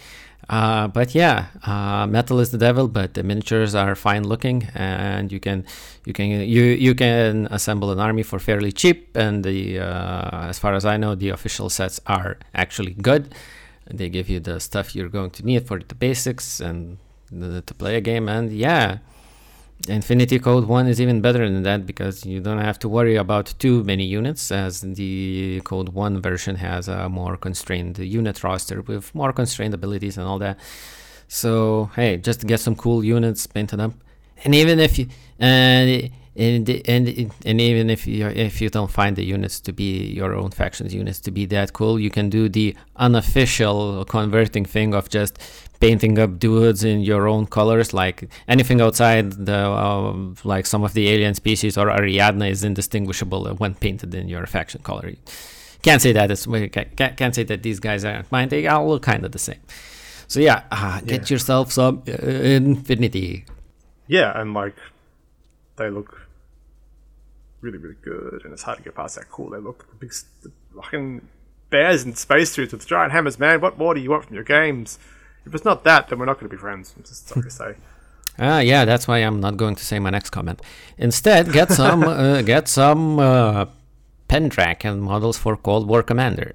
Uh, 0.49 0.89
but 0.89 1.15
yeah, 1.15 1.47
uh, 1.67 2.07
metal 2.07 2.41
is 2.41 2.51
the 2.51 2.57
devil, 2.57 2.89
but 2.89 3.13
the 3.13 3.23
miniatures 3.23 3.75
are 3.75 3.95
fine 3.95 4.25
looking, 4.25 4.67
and 4.75 5.31
you 5.31 5.39
can 5.39 5.67
you 6.07 6.15
can 6.15 6.29
you 6.31 6.63
you 6.63 6.95
can 6.95 7.47
assemble 7.51 7.91
an 7.91 8.01
army 8.01 8.23
for 8.23 8.39
fairly 8.39 8.73
cheap. 8.73 9.15
And 9.15 9.45
the 9.45 9.81
uh, 9.81 10.49
as 10.49 10.59
far 10.59 10.73
as 10.75 10.87
I 10.87 10.97
know, 10.97 11.15
the 11.15 11.29
official 11.29 11.69
sets 11.69 12.01
are 12.07 12.39
actually 12.55 12.95
good. 12.95 13.35
They 13.91 14.09
give 14.09 14.31
you 14.31 14.41
the 14.41 14.61
stuff 14.61 14.95
you're 14.95 15.11
going 15.11 15.31
to 15.33 15.45
need 15.45 15.67
for 15.67 15.79
the 15.79 15.95
basics 15.95 16.61
and 16.61 16.99
the, 17.31 17.61
to 17.63 17.75
play 17.75 17.97
a 17.97 18.01
game. 18.01 18.29
And 18.29 18.51
yeah, 18.51 18.99
Infinity 19.87 20.39
Code 20.39 20.65
1 20.65 20.89
is 20.89 21.01
even 21.01 21.21
better 21.21 21.49
than 21.49 21.63
that 21.63 21.87
because 21.87 22.27
you 22.27 22.41
don't 22.41 22.59
have 22.59 22.79
to 22.81 22.89
worry 22.89 23.17
about 23.17 23.55
too 23.59 23.85
many 23.85 24.05
units, 24.05 24.51
as 24.51 24.81
the 24.81 25.61
Code 25.65 25.91
1 25.91 26.21
version 26.21 26.57
has 26.57 26.89
a 26.89 27.09
more 27.09 27.37
constrained 27.37 27.99
unit 27.99 28.43
roster 28.43 28.83
with 28.83 29.15
more 29.15 29.33
constrained 29.33 29.75
abilities 29.75 30.19
and 30.19 30.27
all 30.27 30.39
that. 30.41 30.59
So, 31.29 31.91
hey, 31.95 32.17
just 32.17 32.47
get 32.47 32.59
some 32.59 32.75
cool 32.75 33.05
units, 33.05 33.47
painted 33.47 33.81
up. 33.81 33.93
And 34.45 34.55
even 34.55 34.81
if 34.81 34.99
you. 34.99 35.09
And, 35.39 36.11
and, 36.39 36.69
and, 36.87 37.33
and 37.45 37.61
even 37.61 37.91
if 37.91 38.07
you 38.07 38.29
if 38.29 38.61
you 38.61 38.71
don't 38.71 38.91
find 38.91 39.17
the 39.17 39.25
units 39.25 39.59
to 39.61 39.73
be 39.73 40.07
your 40.07 40.35
own 40.35 40.53
factions 40.53 40.95
units 40.95 41.19
to 41.21 41.33
be 41.33 41.47
that 41.47 41.73
cool, 41.73 41.99
you 41.99 42.11
can 42.11 42.31
do 42.31 42.49
the 42.49 42.77
unofficial 42.97 44.05
converting 44.05 44.65
thing 44.65 44.95
of 44.95 45.09
just 45.09 45.39
painting 45.81 46.19
up 46.19 46.39
dudes 46.39 46.83
in 46.85 47.01
your 47.01 47.29
own 47.29 47.47
colors 47.47 47.93
like 47.95 48.29
anything 48.49 48.81
outside 48.81 49.33
the 49.33 49.57
uh, 49.57 50.17
like 50.45 50.67
some 50.67 50.83
of 50.85 50.93
the 50.95 51.09
alien 51.09 51.35
species 51.35 51.79
or 51.79 51.87
Ariadna 51.87 52.51
is 52.51 52.65
indistinguishable 52.65 53.47
when 53.57 53.75
painted 53.75 54.15
in 54.15 54.29
your 54.29 54.47
faction 54.47 54.81
color 54.83 55.13
can't 55.83 56.03
say 56.03 56.13
that 56.13 56.31
it's 56.31 56.47
can't, 56.47 57.17
can't 57.17 57.35
say 57.35 57.45
that 57.45 57.63
these 57.63 57.79
guys 57.81 58.05
aren't 58.05 58.31
mine 58.33 58.49
they 58.49 58.67
all 58.67 58.89
look 58.89 59.03
kind 59.03 59.25
of 59.25 59.33
the 59.33 59.39
same 59.39 59.61
so 60.27 60.41
yeah, 60.41 60.65
uh, 60.71 61.01
get 61.01 61.31
Yeah. 61.31 61.35
yourself 61.35 61.73
some 61.73 62.03
uh, 62.09 62.13
infinity 62.13 63.47
Yeah, 64.09 64.39
and 64.39 64.53
like 64.55 64.77
they 65.77 65.89
look 65.91 66.29
really, 67.61 67.79
really 67.79 67.97
good, 68.03 68.43
and 68.45 68.53
it's 68.53 68.63
hard 68.63 68.79
to 68.79 68.85
get 68.85 68.95
past 68.95 69.17
that 69.17 69.31
cool. 69.31 69.51
They 69.51 69.59
look 69.59 69.89
the 69.91 69.97
big, 69.97 70.13
the 70.43 70.51
fucking 70.75 71.27
bears 71.71 72.05
in 72.05 72.15
spacesuits 72.15 72.73
with 72.73 72.87
giant 72.87 73.13
hammers, 73.13 73.39
man. 73.39 73.61
What 73.61 73.79
more 73.79 73.95
do 73.95 74.01
you 74.01 74.11
want 74.11 74.27
from 74.27 74.35
your 74.35 74.45
games? 74.45 74.99
If 75.49 75.55
it's 75.55 75.65
not 75.65 75.85
that, 75.85 76.09
then 76.09 76.19
we're 76.19 76.27
not 76.27 76.39
going 76.39 76.51
to 76.51 76.55
be 76.57 76.61
friends. 76.61 76.95
I'm 76.97 77.03
just 77.03 77.29
sorry 77.29 77.43
to 77.43 77.51
say. 77.51 77.75
Ah, 78.41 78.61
yeah, 78.61 78.85
that's 78.85 79.09
why 79.09 79.19
I'm 79.19 79.41
not 79.41 79.57
going 79.57 79.75
to 79.75 79.85
say 79.85 79.99
my 79.99 80.11
next 80.11 80.31
comment. 80.31 80.63
Instead, 80.97 81.53
get 81.53 81.73
some 81.73 82.05
uh, 82.05 82.41
get 82.43 82.69
some 82.69 83.19
uh, 83.19 83.65
and 84.31 85.03
models 85.03 85.37
for 85.37 85.57
Cold 85.57 85.89
War 85.89 86.05
Commander. 86.05 86.53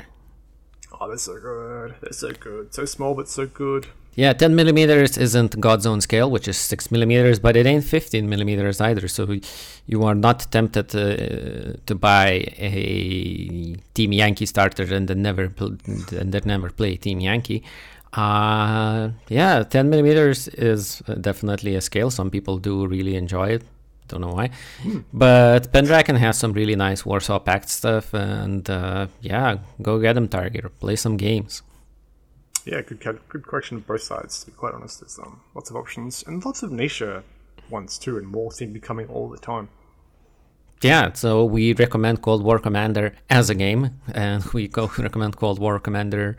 Oh, 0.93 1.09
they're 1.09 1.17
so 1.17 1.37
good. 1.41 1.95
They're 1.99 2.13
so 2.13 2.31
good. 2.31 2.73
So 2.73 2.85
small, 2.85 3.15
but 3.15 3.27
so 3.27 3.45
good. 3.47 3.87
Yeah, 4.15 4.31
10 4.33 4.55
millimeters 4.55 5.17
isn't 5.17 5.59
God's 5.59 5.87
own 5.87 5.99
scale, 5.99 6.29
which 6.29 6.47
is 6.47 6.55
6 6.57 6.91
millimeters, 6.91 7.39
but 7.39 7.55
it 7.57 7.65
ain't 7.65 7.83
15 7.83 8.29
millimeters 8.29 8.79
either. 8.79 9.07
So 9.07 9.39
you 9.87 10.03
are 10.03 10.13
not 10.13 10.51
tempted 10.51 10.89
to, 10.89 11.77
to 11.77 11.95
buy 11.95 12.45
a 12.57 13.75
Team 13.95 14.13
Yankee 14.13 14.45
starter 14.45 14.83
and 14.83 15.07
then 15.07 15.23
never 15.23 15.49
pl- 15.49 15.77
and 16.11 16.31
then 16.31 16.43
never 16.45 16.69
play 16.69 16.95
Team 16.95 17.19
Yankee. 17.21 17.63
Uh, 18.13 19.09
yeah, 19.27 19.63
10 19.63 19.89
millimeters 19.89 20.47
is 20.47 21.01
definitely 21.21 21.75
a 21.75 21.81
scale. 21.81 22.11
Some 22.11 22.29
people 22.29 22.57
do 22.57 22.85
really 22.85 23.15
enjoy 23.15 23.49
it. 23.49 23.63
Don't 24.07 24.21
know 24.21 24.33
why. 24.33 24.51
But 25.11 25.71
Pendraken 25.71 26.17
has 26.17 26.37
some 26.37 26.53
really 26.53 26.75
nice 26.75 27.05
Warsaw 27.05 27.39
Pact 27.39 27.69
stuff, 27.69 28.13
and 28.13 28.69
uh, 28.69 29.07
yeah, 29.21 29.57
go 29.81 29.99
get 29.99 30.13
them, 30.13 30.27
Target, 30.27 30.65
or 30.65 30.69
play 30.69 30.95
some 30.95 31.17
games. 31.17 31.63
Yeah, 32.65 32.81
good 32.81 32.99
good 33.29 33.43
correction 33.43 33.77
of 33.77 33.87
both 33.87 34.03
sides. 34.03 34.41
To 34.41 34.51
be 34.51 34.51
quite 34.51 34.73
honest, 34.73 35.01
there's 35.01 35.17
um, 35.19 35.41
lots 35.55 35.69
of 35.69 35.75
options 35.75 36.23
and 36.27 36.43
lots 36.45 36.63
of 36.63 36.71
niche 36.71 37.01
ones 37.69 37.97
too, 37.97 38.17
and 38.17 38.27
more 38.27 38.51
seem 38.51 38.69
to 38.69 38.73
be 38.73 38.79
coming 38.79 39.07
all 39.07 39.29
the 39.29 39.37
time. 39.37 39.69
Yeah, 40.81 41.13
so 41.13 41.45
we 41.45 41.73
recommend 41.73 42.21
Cold 42.21 42.43
War 42.43 42.59
Commander 42.59 43.15
as 43.29 43.49
a 43.49 43.55
game, 43.55 44.01
and 44.13 44.43
we 44.53 44.67
go 44.67 44.91
recommend 44.97 45.37
Cold 45.37 45.59
War 45.59 45.79
Commander 45.79 46.37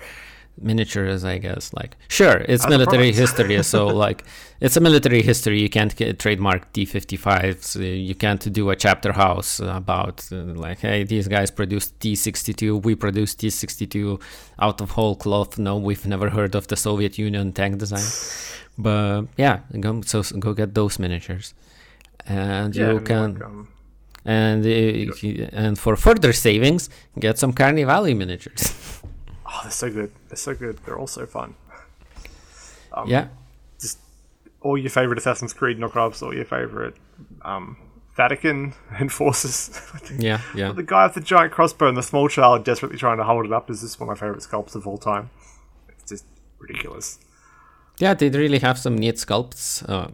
miniatures, 0.61 1.25
I 1.25 1.39
guess. 1.39 1.73
Like, 1.75 1.97
sure, 2.09 2.39
it's 2.49 2.65
As 2.65 2.71
military 2.71 3.13
history, 3.13 3.63
so 3.73 3.87
like, 3.87 4.25
it's 4.61 4.77
a 4.77 4.81
military 4.81 5.23
history. 5.23 5.61
You 5.61 5.69
can't 5.69 5.95
get 5.97 6.19
trademark 6.19 6.73
T55s. 6.73 7.77
uh, 7.77 7.81
You 7.83 8.15
can't 8.15 8.53
do 8.53 8.71
a 8.71 8.77
chapter 8.77 9.13
house 9.13 9.61
about 9.61 10.27
uh, 10.33 10.37
like, 10.37 10.79
hey, 10.81 11.05
these 11.05 11.29
guys 11.29 11.51
produced 11.51 11.99
T62, 12.01 12.83
we 12.85 12.95
produced 12.95 13.41
T62 13.41 14.21
out 14.59 14.81
of 14.81 14.91
whole 14.93 15.17
cloth. 15.17 15.59
No, 15.59 15.77
we've 15.77 16.07
never 16.07 16.31
heard 16.31 16.55
of 16.55 16.67
the 16.69 16.77
Soviet 16.77 17.19
Union 17.19 17.53
tank 17.53 17.79
design. 17.79 18.07
But 18.79 19.23
yeah, 19.37 19.61
go 19.81 20.01
so 20.03 20.23
go 20.39 20.53
get 20.53 20.75
those 20.75 20.99
miniatures, 20.99 21.55
and 22.27 22.75
Yeah, 22.75 22.93
you 22.93 23.01
can. 23.01 23.35
like, 23.35 23.45
um, 23.45 23.69
And 24.27 24.65
uh, 24.67 25.47
and 25.63 25.79
for 25.79 25.97
further 25.97 26.33
savings, 26.33 26.89
get 27.19 27.39
some 27.39 27.53
Carnevale 27.53 28.17
miniatures. 28.17 28.63
oh, 29.55 29.61
they're 29.63 29.71
so 29.71 29.91
good. 29.91 30.13
They're 30.29 30.37
so 30.37 30.55
good. 30.55 30.79
They're 30.85 30.99
all 30.99 31.07
so 31.07 31.27
fun. 31.27 31.55
Um, 32.97 33.09
yeah, 33.09 33.27
just 33.81 33.99
all 34.61 34.79
your 34.79 34.89
favorite 34.89 35.19
Assassin's 35.19 35.53
Creed 35.53 35.79
knockoffs, 35.79 36.23
all 36.23 36.33
your 36.33 36.45
favorite 36.45 36.95
um, 37.43 37.77
Vatican 38.17 38.73
enforcers. 39.01 39.77
yeah, 40.17 40.41
yeah. 40.55 40.71
The 40.71 40.85
guy 40.85 41.05
with 41.07 41.15
the 41.15 41.21
giant 41.21 41.53
crossbow 41.53 41.89
and 41.89 41.97
the 41.97 42.05
small 42.05 42.29
child 42.29 42.65
desperately 42.65 42.97
trying 42.97 43.17
to 43.19 43.25
hold 43.25 43.47
it 43.47 43.53
up 43.53 43.69
is 43.69 43.81
just 43.81 43.99
one 43.99 44.09
of 44.09 44.17
my 44.17 44.21
favorite 44.25 44.45
sculpts 44.45 44.77
of 44.77 44.87
all 44.87 44.97
time. 44.97 45.31
It's 45.89 46.09
just 46.09 46.25
ridiculous. 46.61 47.19
Yeah, 47.99 48.15
they 48.15 48.29
really 48.31 48.61
have 48.61 48.79
some 48.79 48.97
neat 48.97 49.17
sculpts. 49.17 49.83
Uh, 49.89 50.13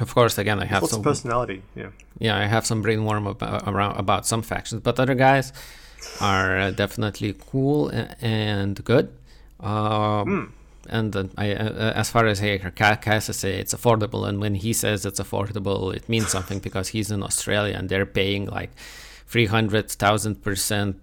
of 0.00 0.14
course, 0.14 0.36
again, 0.36 0.60
I 0.60 0.66
have 0.66 0.82
Lots 0.82 0.94
some. 0.94 1.02
personality. 1.02 1.62
Yeah. 1.74 1.90
yeah, 2.18 2.36
I 2.36 2.46
have 2.46 2.66
some 2.66 2.82
brainworm 2.82 3.28
about, 3.30 3.68
around 3.68 3.98
about 3.98 4.26
some 4.26 4.42
factions, 4.42 4.82
but 4.82 4.98
other 5.00 5.14
guys 5.14 5.52
are 6.20 6.58
uh, 6.58 6.70
definitely 6.70 7.34
cool 7.50 7.90
and 8.20 8.82
good. 8.84 9.08
Um, 9.60 10.52
And 10.88 11.16
uh, 11.16 11.24
I, 11.36 11.52
uh, 11.52 11.92
as 12.02 12.10
far 12.10 12.26
as 12.26 12.38
Cass 12.40 13.36
say, 13.36 13.58
it's 13.58 13.74
affordable, 13.74 14.22
and 14.28 14.40
when 14.40 14.54
he 14.54 14.72
says 14.72 15.04
it's 15.04 15.18
affordable, 15.20 15.92
it 15.94 16.08
means 16.08 16.28
something 16.28 16.60
because 16.60 16.88
he's 16.94 17.10
in 17.10 17.22
Australia 17.22 17.74
and 17.76 17.88
they're 17.88 18.06
paying 18.06 18.46
like 18.46 18.70
three 19.26 19.46
hundred 19.46 19.90
thousand 19.90 20.42
percent 20.42 20.96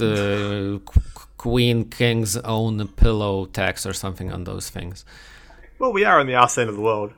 uh, 0.00 0.78
Queen 1.38 1.84
King's 1.88 2.36
own 2.36 2.86
pillow 2.88 3.46
tax 3.46 3.86
or 3.86 3.94
something 3.94 4.30
on 4.30 4.44
those 4.44 4.68
things. 4.68 5.04
Well, 5.78 5.92
we 5.92 6.04
are 6.04 6.20
in 6.20 6.26
the 6.26 6.34
arse 6.34 6.58
end 6.58 6.68
of 6.68 6.76
the 6.76 6.82
world, 6.82 7.12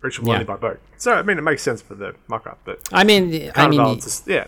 reachable 0.00 0.28
Yeah. 0.28 0.34
only 0.34 0.44
by 0.44 0.56
boat. 0.56 0.80
So, 0.98 1.12
I 1.12 1.22
mean, 1.22 1.38
it 1.38 1.42
makes 1.42 1.62
sense 1.62 1.80
for 1.80 1.94
the 1.94 2.14
mock 2.26 2.46
up, 2.48 2.58
but 2.64 2.80
I 2.92 3.04
mean, 3.04 3.52
I 3.54 3.68
mean, 3.68 4.00
just, 4.00 4.26
yeah. 4.26 4.46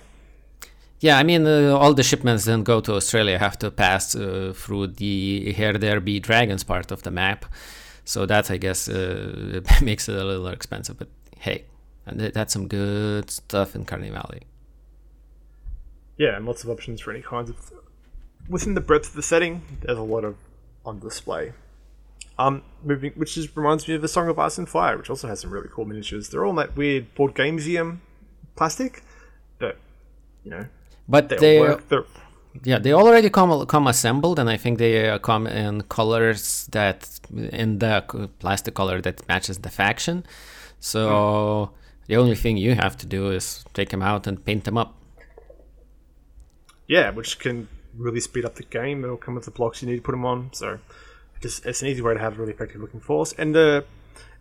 Yeah, 1.01 1.17
I 1.17 1.23
mean, 1.23 1.47
uh, 1.47 1.77
all 1.77 1.95
the 1.95 2.03
shipments 2.03 2.45
that 2.47 2.65
go 2.65 2.81
to 2.81 2.95
Australia 2.95 3.39
have 3.39 3.57
to 3.61 3.71
pass 3.71 4.17
uh, 4.17 4.53
through 4.55 4.89
the 4.89 5.53
Here 5.53 5.79
There 5.79 6.01
Be 6.01 6.19
Dragons 6.19 6.65
part 6.65 6.91
of 6.91 7.03
the 7.03 7.13
map. 7.13 7.45
So 8.05 8.27
that, 8.27 8.51
I 8.51 8.57
guess, 8.57 8.89
uh, 8.89 9.61
makes 9.83 10.09
it 10.09 10.17
a 10.17 10.25
little 10.25 10.49
expensive. 10.49 10.99
But 10.99 11.09
hey, 11.39 11.67
and 12.05 12.19
that's 12.21 12.53
some 12.53 12.67
good 12.67 13.31
stuff 13.31 13.77
in 13.77 13.85
Carnevale. 13.85 14.43
Yeah, 16.17 16.37
and 16.37 16.47
lots 16.47 16.65
of 16.65 16.71
options 16.71 17.01
for 17.01 17.13
any 17.13 17.23
kinds 17.23 17.51
of. 17.51 17.73
Within 18.49 18.75
the 18.75 18.81
breadth 18.81 19.11
of 19.11 19.15
the 19.15 19.23
setting, 19.23 19.63
there's 19.83 19.99
a 19.99 20.03
lot 20.03 20.25
of 20.25 20.35
on 20.85 20.99
display. 20.99 21.53
Um, 22.39 22.63
moving, 22.83 23.13
which 23.13 23.37
is 23.37 23.57
reminds 23.57 23.87
me 23.87 23.95
of 23.95 24.03
the 24.03 24.09
Song 24.09 24.29
of 24.29 24.39
Ice 24.39 24.59
and 24.59 24.69
Fire, 24.69 24.97
which 24.97 25.11
also 25.11 25.29
has 25.29 25.41
some 25.41 25.51
really 25.51 25.69
cool 25.71 25.85
miniatures. 25.85 26.29
They're 26.31 26.45
all 26.45 26.51
in 26.51 26.57
that 26.57 26.77
weird 26.77 27.15
board 27.15 27.35
game 27.35 27.57
museum 27.57 28.01
plastic, 28.57 29.03
but 29.59 29.77
you 30.45 30.51
know 30.51 30.67
But 31.09 31.29
they 31.31 31.37
they, 31.37 31.61
work. 31.61 31.89
They're, 31.89 32.05
yeah, 32.65 32.79
they 32.79 32.93
already 32.93 33.31
come 33.31 33.67
come 33.67 33.87
assembled, 33.87 34.39
and 34.39 34.49
I 34.51 34.57
think 34.57 34.79
they 34.79 35.09
uh, 35.09 35.19
come 35.19 35.47
in 35.47 35.83
colors 35.83 36.67
that 36.73 37.09
in 37.53 37.79
the 37.79 38.29
plastic 38.41 38.75
color 38.75 39.01
that 39.01 39.27
matches 39.29 39.59
the 39.59 39.71
faction. 39.71 40.25
So 40.81 41.71
the 42.07 42.17
only 42.17 42.35
thing 42.35 42.57
you 42.57 42.75
have 42.75 42.97
to 42.99 43.07
do 43.07 43.31
is 43.31 43.65
take 43.75 43.89
them 43.91 44.03
out 44.03 44.27
and 44.27 44.45
paint 44.45 44.65
them 44.65 44.77
up. 44.79 44.95
yeah, 46.87 47.11
which 47.11 47.39
can 47.39 47.69
really 47.97 48.21
speed 48.21 48.45
up 48.45 48.55
the 48.55 48.63
game. 48.63 49.05
It'll 49.05 49.17
come 49.17 49.35
with 49.35 49.45
the 49.45 49.51
blocks 49.51 49.83
you 49.83 49.89
need 49.89 49.97
to 49.97 50.03
put 50.03 50.13
them 50.13 50.25
on. 50.25 50.51
So, 50.53 50.79
just 51.43 51.67
it's 51.67 51.83
an 51.83 51.89
easy 51.89 52.01
way 52.03 52.15
to 52.15 52.21
have 52.21 52.35
a 52.39 52.41
really 52.41 52.53
effective 52.53 52.81
looking 52.81 53.01
force. 53.01 53.33
And 53.37 53.55
the 53.55 53.85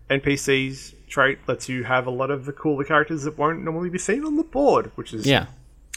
NPCs 0.09 0.93
trait 1.07 1.39
lets 1.47 1.67
you 1.67 1.83
have 1.83 2.07
a 2.07 2.11
lot 2.11 2.31
of 2.31 2.45
the 2.45 2.53
cooler 2.53 2.83
characters 2.83 3.23
that 3.23 3.37
won't 3.37 3.63
normally 3.63 3.89
be 3.89 3.97
seen 3.99 4.23
on 4.25 4.35
the 4.37 4.43
board, 4.43 4.91
which 4.95 5.13
is 5.13 5.25
Yeah. 5.25 5.47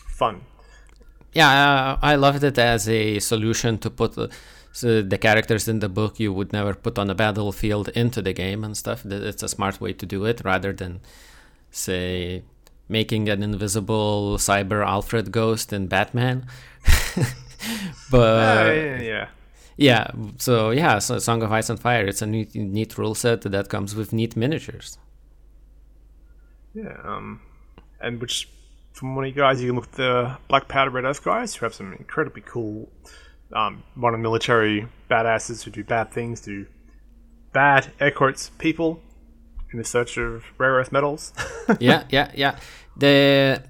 fun. 0.09 0.41
Yeah, 1.33 1.49
uh, 1.49 1.99
I 2.03 2.17
loved 2.17 2.43
it 2.45 2.59
as 2.59 2.89
a 2.89 3.19
solution 3.21 3.79
to 3.79 3.91
put 3.91 4.15
the, 4.15 4.31
the 4.83 5.19
characters 5.19 5.69
in 5.69 5.79
the 5.79 5.89
book 5.89 6.19
you 6.19 6.33
would 6.33 6.53
never 6.53 6.75
put 6.75 6.99
on 6.99 7.09
a 7.11 7.15
battlefield 7.15 7.89
into 7.91 8.21
the 8.23 8.33
game 8.33 8.65
and 8.65 8.77
stuff. 8.77 9.05
It's 9.07 9.43
a 9.43 9.49
smart 9.49 9.81
way 9.81 9.93
to 9.93 10.07
do 10.07 10.25
it 10.25 10.43
rather 10.45 10.73
than, 10.73 11.01
say, 11.71 12.43
making 12.89 13.29
an 13.29 13.43
invisible 13.43 14.37
cyber 14.39 14.85
Alfred 14.85 15.31
ghost 15.31 15.73
in 15.73 15.87
Batman. 15.87 16.47
but 18.11 18.71
Uh, 18.71 18.73
yeah, 18.73 19.01
yeah. 19.01 19.29
yeah, 19.77 20.11
so 20.39 20.71
yeah, 20.71 20.99
so 20.99 21.19
Song 21.19 21.43
of 21.43 21.53
Ice 21.53 21.71
and 21.71 21.79
Fire. 21.81 22.07
It's 22.07 22.23
a 22.23 22.27
neat, 22.27 22.55
neat 22.55 22.99
rule 22.99 23.15
set 23.15 23.43
that 23.43 23.69
comes 23.69 23.95
with 23.95 24.13
neat 24.13 24.37
miniatures. 24.37 24.99
Yeah, 26.75 26.97
um, 27.05 27.41
and 28.01 28.21
which 28.21 28.49
from 28.93 29.15
one 29.15 29.25
of 29.25 29.29
you 29.29 29.37
guys, 29.37 29.61
you 29.61 29.69
can 29.69 29.77
look 29.77 29.87
at 29.87 29.93
the 29.93 30.37
Black 30.49 30.69
Powder 30.69 30.91
Red 30.91 31.05
Earth 31.05 31.25
guys 31.25 31.55
who 31.55 31.65
have 31.67 31.75
some 31.75 31.93
incredibly 31.95 32.43
cool 32.43 32.91
um, 33.53 33.83
modern 33.95 34.23
military 34.23 34.87
badasses 35.11 35.63
who 35.63 35.71
do 35.71 35.85
bad 35.85 36.13
things, 36.13 36.41
do 36.41 36.67
bad 37.53 37.93
air 38.01 38.11
quotes 38.11 38.51
people 38.51 39.01
in 39.73 39.79
the 39.79 39.85
search 39.85 40.17
of 40.17 40.45
rare 40.59 40.75
earth 40.75 40.93
metals. 40.93 41.33
yeah, 41.81 42.05
yeah, 42.11 42.31
yeah. 42.35 42.59
The 42.97 43.63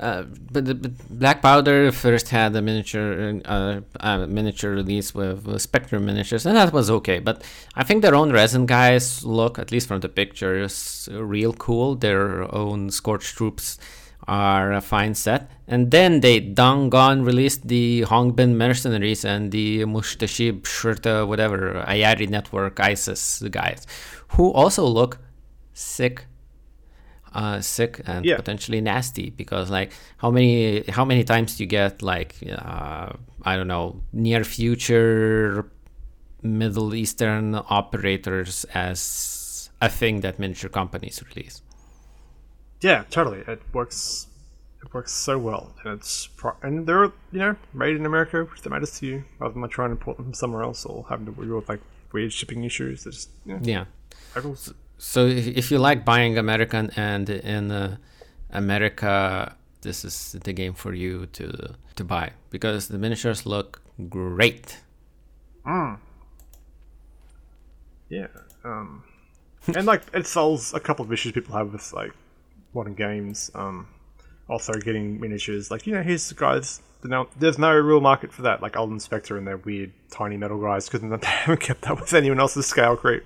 uh, 0.00 0.22
but 0.50 0.64
the 0.64 0.74
but 0.74 0.92
Black 1.10 1.42
Powder 1.42 1.92
first 1.92 2.30
had 2.30 2.56
a 2.56 2.62
miniature 2.62 3.40
uh, 3.44 3.80
uh, 4.00 4.26
miniature 4.26 4.70
release 4.70 5.14
with, 5.14 5.46
with 5.46 5.60
Spectrum 5.60 6.06
miniatures, 6.06 6.46
and 6.46 6.56
that 6.56 6.72
was 6.72 6.90
okay. 6.90 7.18
But 7.18 7.42
I 7.74 7.84
think 7.84 8.02
their 8.02 8.14
own 8.14 8.32
resin 8.32 8.66
guys 8.66 9.24
look, 9.24 9.58
at 9.58 9.70
least 9.70 9.88
from 9.88 10.00
the 10.00 10.08
pictures, 10.08 11.08
real 11.12 11.52
cool. 11.52 11.94
Their 11.94 12.52
own 12.54 12.90
Scorched 12.90 13.36
Troops 13.36 13.78
are 14.28 14.72
a 14.72 14.80
fine 14.80 15.14
set. 15.14 15.50
And 15.66 15.90
then 15.90 16.20
they 16.20 16.40
doggone 16.40 17.22
released 17.24 17.68
the 17.68 18.02
Hongbin 18.02 18.54
Mercenaries 18.54 19.24
and 19.24 19.50
the 19.52 19.80
Mushtashib 19.84 20.62
Shurta, 20.62 21.26
whatever, 21.26 21.84
Ayari 21.88 22.28
Network 22.28 22.78
ISIS 22.80 23.42
guys, 23.50 23.86
who 24.28 24.52
also 24.52 24.86
look 24.86 25.18
sick 25.72 26.26
uh, 27.34 27.60
sick 27.62 28.00
and 28.06 28.26
Yeah. 28.26 28.36
potentially 28.36 28.80
nasty 28.82 29.30
because 29.30 29.70
like 29.70 29.90
how 30.18 30.30
many 30.30 30.84
how 30.90 31.02
many 31.02 31.24
times 31.24 31.56
do 31.56 31.64
you 31.64 31.66
get 31.66 32.02
like 32.02 32.34
uh, 32.46 33.08
I 33.42 33.56
don't 33.56 33.68
know 33.68 34.02
near 34.12 34.44
future 34.44 35.64
Middle 36.42 36.94
Eastern 36.94 37.54
operators 37.54 38.66
as 38.74 39.70
a 39.80 39.88
thing 39.88 40.20
that 40.20 40.38
miniature 40.38 40.68
companies 40.68 41.22
release. 41.34 41.62
Yeah, 42.82 43.04
totally. 43.10 43.40
It 43.46 43.62
works. 43.72 44.26
It 44.82 44.92
works 44.92 45.12
so 45.12 45.38
well, 45.38 45.72
and 45.84 45.94
it's 45.98 46.26
pro- 46.26 46.56
and 46.62 46.86
they're 46.86 47.04
you 47.04 47.38
know 47.38 47.56
made 47.72 47.96
in 47.96 48.04
America, 48.04 48.44
which 48.44 48.64
matters 48.68 48.98
to 48.98 49.06
you, 49.06 49.24
rather 49.38 49.52
than 49.52 49.62
like 49.62 49.70
trying 49.70 49.90
to 49.90 49.92
import 49.92 50.16
them 50.16 50.26
from 50.26 50.34
somewhere 50.34 50.62
else 50.62 50.84
or 50.84 51.06
having 51.08 51.26
to 51.26 51.32
deal 51.32 51.56
with 51.56 51.68
like 51.68 51.80
weird 52.12 52.32
shipping 52.32 52.64
issues. 52.64 53.04
Just 53.04 53.30
you 53.46 53.54
know, 53.54 53.60
Yeah. 53.62 53.84
So 54.98 55.26
if, 55.26 55.46
if 55.46 55.70
you 55.70 55.78
like 55.78 56.04
buying 56.04 56.36
American 56.36 56.90
and 56.96 57.30
in 57.30 57.70
uh, 57.70 57.96
America, 58.50 59.54
this 59.82 60.04
is 60.04 60.36
the 60.44 60.52
game 60.52 60.74
for 60.74 60.92
you 60.94 61.26
to 61.26 61.74
to 61.94 62.04
buy 62.04 62.32
because 62.50 62.88
the 62.88 62.98
miniatures 62.98 63.46
look 63.46 63.82
great. 64.08 64.80
Yeah. 68.08 68.26
Um, 68.64 69.04
and 69.74 69.86
like 69.86 70.02
it 70.12 70.26
solves 70.26 70.74
a 70.74 70.80
couple 70.80 71.04
of 71.04 71.12
issues 71.12 71.32
people 71.32 71.56
have 71.56 71.72
with 71.72 71.92
like 71.92 72.12
modern 72.74 72.94
games. 72.94 73.50
Um, 73.54 73.88
also 74.48 74.72
getting 74.74 75.20
miniatures. 75.20 75.70
Like 75.70 75.86
you 75.86 75.94
know, 75.94 76.02
here's 76.02 76.28
the 76.28 76.34
guys. 76.34 76.80
There's 77.36 77.58
no 77.58 77.72
real 77.74 78.00
market 78.00 78.32
for 78.32 78.42
that. 78.42 78.62
Like 78.62 78.76
Alden 78.76 79.00
Spectre 79.00 79.36
and 79.36 79.46
their 79.46 79.56
weird 79.56 79.92
tiny 80.10 80.36
metal 80.36 80.60
guys 80.60 80.88
because 80.88 81.00
they 81.20 81.26
haven't 81.26 81.60
kept 81.60 81.88
up 81.90 82.00
with 82.00 82.12
anyone 82.12 82.38
else's 82.38 82.66
scale 82.66 82.96
creep. 82.96 83.24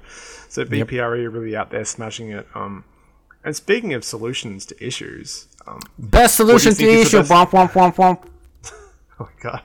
So 0.49 0.65
BPRE 0.65 1.25
are 1.25 1.31
really 1.31 1.57
out 1.57 1.71
there 1.71 1.85
smashing 1.85 2.31
it. 2.31 2.47
Um, 2.55 2.85
and 3.45 3.55
speaking 3.55 3.93
of 3.93 4.03
solutions 4.03 4.65
to 4.67 4.85
issues, 4.85 5.49
um, 5.67 5.81
Best 5.99 6.37
solution 6.37 6.75
to 6.75 6.85
issue. 6.85 7.19
Womp, 7.19 7.51
womp, 7.51 7.71
womp, 7.73 7.95
womp. 7.97 8.25
oh 9.21 9.29
my 9.29 9.61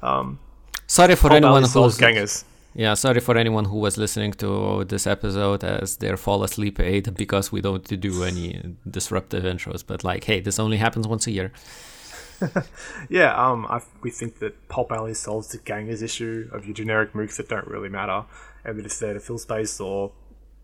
god, 0.00 0.38
Sorry 0.86 1.14
for 1.16 1.32
anyone 1.32 1.64
who's 1.64 1.98
gangers. 1.98 2.44
Yeah. 2.74 2.94
Sorry 2.94 3.20
for 3.20 3.36
anyone 3.36 3.66
who 3.66 3.78
was 3.78 3.96
listening 3.98 4.32
to 4.34 4.84
this 4.84 5.06
episode 5.06 5.64
as 5.64 5.96
their 5.96 6.16
fall 6.16 6.42
asleep 6.42 6.80
aid 6.80 7.14
because 7.14 7.52
we 7.52 7.60
don't 7.60 7.84
do 8.00 8.24
any 8.24 8.76
disruptive 8.88 9.44
intros. 9.44 9.84
But 9.86 10.04
like, 10.04 10.24
hey, 10.24 10.40
this 10.40 10.58
only 10.58 10.78
happens 10.78 11.06
once 11.06 11.26
a 11.26 11.30
year. 11.30 11.52
Yeah, 13.08 13.34
um, 13.34 13.66
I, 13.66 13.80
we 14.02 14.10
think 14.10 14.38
that 14.40 14.68
Pulp 14.68 14.90
Alley 14.92 15.14
solves 15.14 15.48
the 15.48 15.58
gangers 15.58 16.02
issue 16.02 16.48
of 16.52 16.64
your 16.66 16.74
generic 16.74 17.12
mooks 17.12 17.36
that 17.36 17.48
don't 17.48 17.66
really 17.66 17.88
matter, 17.88 18.24
and 18.64 18.78
that 18.78 18.84
it's 18.86 18.98
there 18.98 19.14
to 19.14 19.20
fill 19.20 19.38
space 19.38 19.78
or 19.80 20.12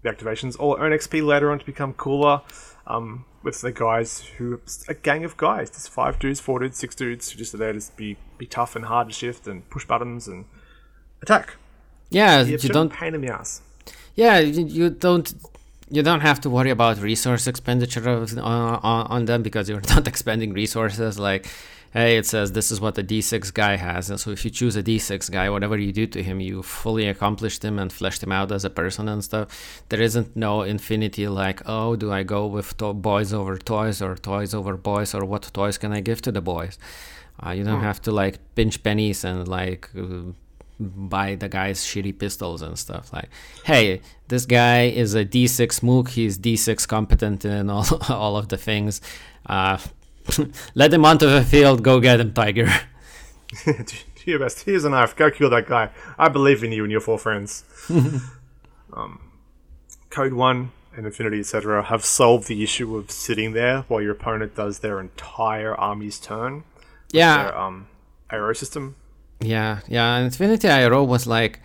the 0.03 0.11
activations, 0.11 0.57
or 0.59 0.81
earn 0.81 0.93
XP 0.93 1.25
later 1.25 1.51
on 1.51 1.59
to 1.59 1.65
become 1.67 1.93
cooler. 1.95 2.43
Um, 2.87 3.27
with 3.43 3.61
the 3.61 3.71
guys 3.71 4.21
who 4.39 4.61
a 4.89 4.95
gang 4.95 5.25
of 5.25 5.37
guys, 5.37 5.71
there's 5.71 5.87
five 5.87 6.19
dudes, 6.19 6.41
four 6.41 6.59
dudes, 6.59 6.79
six 6.79 6.95
dudes 6.95 7.31
who 7.31 7.39
just 7.39 7.55
are 7.55 7.59
there 7.59 7.73
to 7.73 7.97
be 7.97 8.17
be 8.37 8.47
tough 8.47 8.75
and 8.75 8.87
hard 8.87 9.09
to 9.09 9.15
shift 9.15 9.47
and 9.47 9.69
push 9.71 9.85
buttons 9.85 10.27
and 10.27 10.47
attack. 11.23 11.55
Yeah, 12.11 12.43
You 12.43 12.53
you 12.53 12.69
don't 12.71 12.93
pain 12.93 13.15
in 13.15 13.21
the 13.21 13.33
ass. 13.33 13.61
Yeah, 14.15 14.39
you, 14.39 14.65
you 14.67 14.91
don't 14.91 15.33
you 15.91 16.03
don't 16.03 16.21
have 16.21 16.41
to 16.43 16.51
worry 16.51 16.71
about 16.71 17.01
resource 17.01 17.47
expenditure 17.47 18.09
of, 18.09 18.37
uh, 18.37 18.43
on, 18.43 19.07
on 19.07 19.25
them 19.25 19.43
because 19.43 19.69
you're 19.69 19.81
not 19.95 20.07
expending 20.07 20.53
resources. 20.53 21.19
Like, 21.19 21.47
hey, 21.93 22.19
it 22.19 22.27
says 22.27 22.53
this 22.53 22.71
is 22.71 22.81
what 22.81 22.95
the 22.95 23.03
D6 23.03 23.55
guy 23.55 23.77
has, 23.77 24.11
and 24.11 24.21
so 24.21 24.31
if 24.31 24.45
you 24.45 24.51
choose 24.51 24.77
a 24.77 24.83
D6 24.83 25.31
guy, 25.31 25.49
whatever 25.49 25.79
you 25.79 25.93
do 25.93 26.07
to 26.09 26.23
him, 26.23 26.41
you 26.41 26.63
fully 26.63 27.07
accomplished 27.09 27.65
him 27.65 27.79
and 27.79 27.91
fleshed 27.93 28.23
him 28.23 28.33
out 28.33 28.53
as 28.53 28.65
a 28.65 28.71
person 28.71 29.09
and 29.09 29.23
stuff. 29.25 29.83
There 29.89 30.03
isn't 30.03 30.37
no 30.37 30.63
infinity 30.63 31.27
like, 31.29 31.63
oh, 31.67 31.97
do 31.97 32.13
I 32.13 32.23
go 32.23 32.47
with 32.47 32.77
to- 32.79 32.93
boys 32.95 33.33
over 33.33 33.57
toys 33.57 34.03
or 34.03 34.15
toys 34.17 34.53
over 34.55 34.77
boys 34.77 35.15
or 35.15 35.25
what 35.25 35.43
toys 35.53 35.79
can 35.79 35.93
I 35.93 36.01
give 36.01 36.21
to 36.23 36.33
the 36.33 36.43
boys? 36.43 36.79
Uh, 37.45 37.51
you 37.51 37.65
don't 37.65 37.83
have 37.83 38.03
to 38.03 38.11
like 38.13 38.39
pinch 38.57 38.83
pennies 38.83 39.25
and 39.25 39.47
like. 39.47 39.89
Uh, 39.97 40.33
buy 40.81 41.35
the 41.35 41.49
guy's 41.49 41.81
shitty 41.81 42.18
pistols 42.18 42.62
and 42.62 42.79
stuff. 42.79 43.12
Like, 43.12 43.29
hey, 43.64 44.01
this 44.29 44.47
guy 44.47 44.85
is 44.85 45.14
a 45.14 45.24
D6 45.24 45.83
mook. 45.83 46.11
He's 46.11 46.39
D6 46.39 46.87
competent 46.87 47.45
in 47.45 47.70
all, 47.70 47.87
all 48.09 48.37
of 48.37 48.49
the 48.49 48.57
things. 48.57 49.01
Uh, 49.47 49.79
let 50.74 50.93
him 50.93 51.05
onto 51.05 51.29
the 51.29 51.45
field. 51.45 51.83
Go 51.83 52.01
get 52.01 52.20
him, 52.20 52.33
Tiger. 52.33 52.68
do 53.64 53.85
your 54.24 54.39
best. 54.39 54.64
Here's 54.64 54.85
a 54.85 54.91
knife. 54.91 55.16
Go 55.16 55.31
kill 55.31 55.51
that 55.51 55.66
guy. 55.66 55.91
I 56.18 56.29
believe 56.29 56.62
in 56.62 56.72
you 56.72 56.85
and 56.85 56.93
your 56.93 57.01
four 57.01 57.18
friends. 57.18 57.64
um, 58.93 59.20
Code 60.11 60.33
One 60.33 60.72
and 60.97 61.07
Infinity, 61.07 61.41
etc., 61.41 61.85
have 61.85 62.05
solved 62.05 62.49
the 62.49 62.62
issue 62.62 62.97
of 62.97 63.11
sitting 63.11 63.53
there 63.53 63.83
while 63.89 64.03
your 64.03 64.12
opponent 64.12 64.55
does 64.55 64.81
their 64.81 65.01
entire 65.01 65.74
army's 65.74 66.18
turn. 66.18 66.64
Yeah, 67.12 67.45
Their 67.45 67.59
um, 67.59 67.89
ARO 68.31 68.55
system. 68.57 68.97
Yeah, 69.41 69.80
yeah. 69.89 70.18
Infinity 70.18 70.68
IRO 70.68 71.05
was 71.05 71.26
like, 71.26 71.61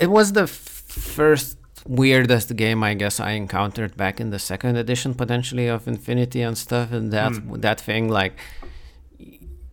it 0.00 0.10
was 0.10 0.32
the 0.32 0.46
first 0.46 1.58
weirdest 1.86 2.56
game 2.56 2.82
I 2.82 2.94
guess 2.94 3.20
I 3.20 3.32
encountered 3.32 3.96
back 3.96 4.18
in 4.20 4.30
the 4.30 4.38
second 4.38 4.76
edition 4.76 5.14
potentially 5.14 5.68
of 5.68 5.86
Infinity 5.86 6.40
and 6.42 6.56
stuff, 6.56 6.92
and 6.92 7.12
that 7.12 7.32
that 7.60 7.80
thing 7.80 8.08
like. 8.08 8.34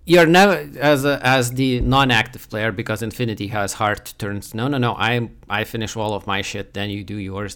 You're 0.03 0.25
never 0.25 0.67
as 0.79 1.05
a, 1.05 1.19
as 1.25 1.51
the 1.51 1.79
non-active 1.79 2.49
player 2.49 2.71
because 2.71 3.03
Infinity 3.03 3.47
has 3.47 3.73
hard 3.73 4.03
turns. 4.17 4.53
No, 4.53 4.67
no, 4.67 4.77
no. 4.79 4.93
I 4.95 5.29
I 5.47 5.63
finish 5.63 5.95
all 5.95 6.13
of 6.15 6.25
my 6.25 6.41
shit, 6.41 6.73
then 6.73 6.89
you 6.89 7.03
do 7.03 7.17
yours. 7.17 7.55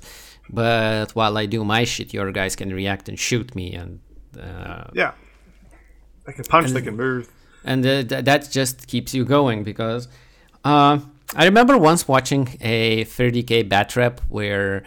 But 0.49 1.15
while 1.15 1.37
I 1.37 1.47
do 1.47 1.65
my 1.65 1.83
shit, 1.85 2.13
your 2.13 2.31
guys 2.31 2.55
can 2.55 2.71
react 2.71 3.09
and 3.09 3.19
shoot 3.19 3.55
me, 3.55 3.73
and 3.73 3.99
uh, 4.39 4.85
Yeah. 4.93 5.13
They 6.25 6.33
can 6.33 6.43
punch, 6.45 6.69
they 6.69 6.81
can 6.83 6.95
move. 6.95 7.29
And 7.65 7.85
uh, 7.85 8.03
th- 8.03 8.23
that 8.23 8.49
just 8.49 8.87
keeps 8.87 9.13
you 9.13 9.25
going 9.25 9.63
because 9.63 10.07
uh, 10.63 10.99
I 11.35 11.45
remember 11.45 11.77
once 11.77 12.07
watching 12.07 12.57
a 12.61 13.03
30k 13.05 13.67
bat 13.67 13.95
rep 13.95 14.21
where 14.29 14.83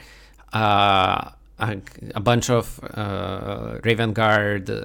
uh, 0.52 1.30
a, 1.58 1.78
a 2.14 2.20
bunch 2.20 2.48
of 2.48 2.80
uh, 2.94 3.78
Raven 3.84 4.12
Guard 4.12 4.70
uh, 4.70 4.84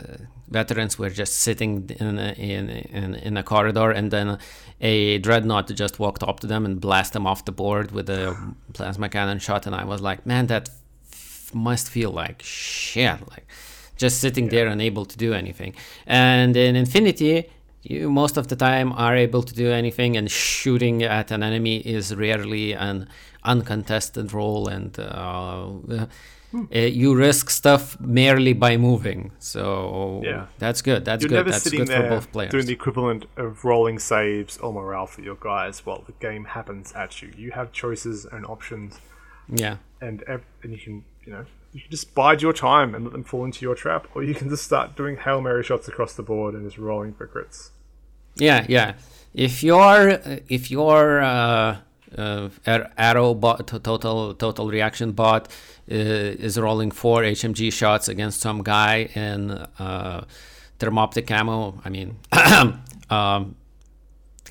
veterans 0.50 1.00
were 1.00 1.10
just 1.10 1.38
sitting 1.38 1.90
in 2.00 2.20
a, 2.20 2.34
in, 2.34 2.70
in 2.70 3.16
in 3.16 3.38
a 3.38 3.44
corridor, 3.44 3.92
and 3.92 4.12
then 4.12 4.38
a 4.82 5.20
dreadnought 5.20 5.68
just 5.68 6.00
walked 6.00 6.24
up 6.24 6.40
to 6.42 6.48
them 6.48 6.66
and 6.66 6.82
blasted 6.82 7.14
them 7.14 7.28
off 7.28 7.46
the 7.46 7.52
board 7.52 7.92
with 7.92 8.10
a 8.10 8.36
plasma 8.74 9.10
cannon 9.10 9.40
shot, 9.40 9.66
and 9.68 9.76
I 9.76 9.86
was 9.86 10.02
like, 10.02 10.26
man, 10.26 10.48
that 10.48 10.70
f- 11.12 11.52
must 11.54 11.90
feel 11.90 12.12
like 12.12 12.42
shit, 12.44 13.20
like 13.30 13.48
just 13.96 14.20
sitting 14.20 14.50
there 14.50 14.68
unable 14.68 15.06
to 15.06 15.18
do 15.18 15.34
anything. 15.34 15.76
And 16.06 16.58
in 16.58 16.76
Infinity, 16.76 17.50
you 17.84 18.10
most 18.10 18.38
of 18.38 18.48
the 18.48 18.56
time 18.56 18.92
are 18.94 19.16
able 19.16 19.44
to 19.44 19.54
do 19.54 19.72
anything, 19.72 20.18
and 20.18 20.30
shooting 20.32 21.04
at 21.04 21.32
an 21.32 21.44
enemy 21.44 21.78
is 21.78 22.16
rarely 22.16 22.74
an 22.74 23.08
uncontested 23.44 24.34
role, 24.34 24.68
and 24.68 24.98
uh, 25.00 25.68
uh, 25.92 26.06
you 26.80 27.16
risk 27.16 27.50
stuff 27.50 28.00
merely 28.00 28.54
by 28.54 28.78
moving. 28.78 29.32
So 29.40 30.22
Yeah. 30.24 30.46
that's 30.60 30.82
good. 30.82 31.04
That's 31.06 31.22
You're 31.24 31.30
good. 31.30 31.36
never 31.36 31.52
That's 31.52 31.64
sitting 31.64 31.80
good 31.80 31.88
there 31.90 32.04
for 32.04 32.10
both 32.10 32.32
players. 32.32 32.52
doing 32.52 32.66
the 32.68 32.74
equivalent 32.74 33.26
of 33.38 33.66
rolling 33.66 34.00
saves 34.00 34.58
or 34.60 34.72
morale 34.74 35.08
for 35.08 35.22
your 35.22 35.38
guys 35.40 35.86
while 35.86 36.04
the 36.06 36.14
game 36.28 36.46
happens 36.46 36.94
at 36.94 37.22
you. 37.22 37.30
You 37.38 37.52
have 37.52 37.72
choices 37.72 38.26
and 38.26 38.46
options, 38.46 39.00
yeah. 39.50 39.78
and 40.02 40.24
and 40.28 40.42
you 40.72 40.78
can 40.78 41.04
you 41.26 41.34
know 41.34 41.46
you 41.74 41.82
can 41.82 41.92
just 41.92 42.14
bide 42.14 42.42
your 42.42 42.54
time 42.54 42.94
and 42.96 43.04
let 43.04 43.14
them 43.14 43.24
fall 43.24 43.46
into 43.46 43.66
your 43.66 43.76
trap, 43.76 44.08
or 44.14 44.24
you 44.24 44.36
can 44.36 44.50
just 44.50 44.64
start 44.64 44.96
doing 44.96 45.18
hail 45.18 45.42
mary 45.42 45.64
shots 45.64 45.88
across 45.88 46.14
the 46.14 46.24
board 46.24 46.54
and 46.54 46.64
just 46.66 46.78
rolling 46.78 47.14
for 47.14 47.28
crits. 47.28 47.72
Yeah, 48.36 48.66
yeah. 48.70 48.94
If 49.34 49.64
your 49.64 50.20
if 50.48 50.70
your 50.70 51.22
uh, 51.22 51.78
uh, 52.18 52.50
ar- 52.68 52.92
ARO 52.98 53.40
bot, 53.40 53.68
total 53.68 54.34
total 54.36 54.70
reaction 54.70 55.12
bot 55.12 55.48
uh, 55.92 55.96
is 55.96 56.60
rolling 56.60 56.92
four 56.92 57.22
HMG 57.22 57.74
shots 57.74 58.08
against 58.08 58.40
some 58.40 58.62
guy 58.62 59.10
in 59.16 59.52
uh, 59.52 60.26
thermoptic 60.80 61.30
ammo, 61.32 61.82
I 61.84 61.90
mean, 61.90 62.18
um, 63.10 63.56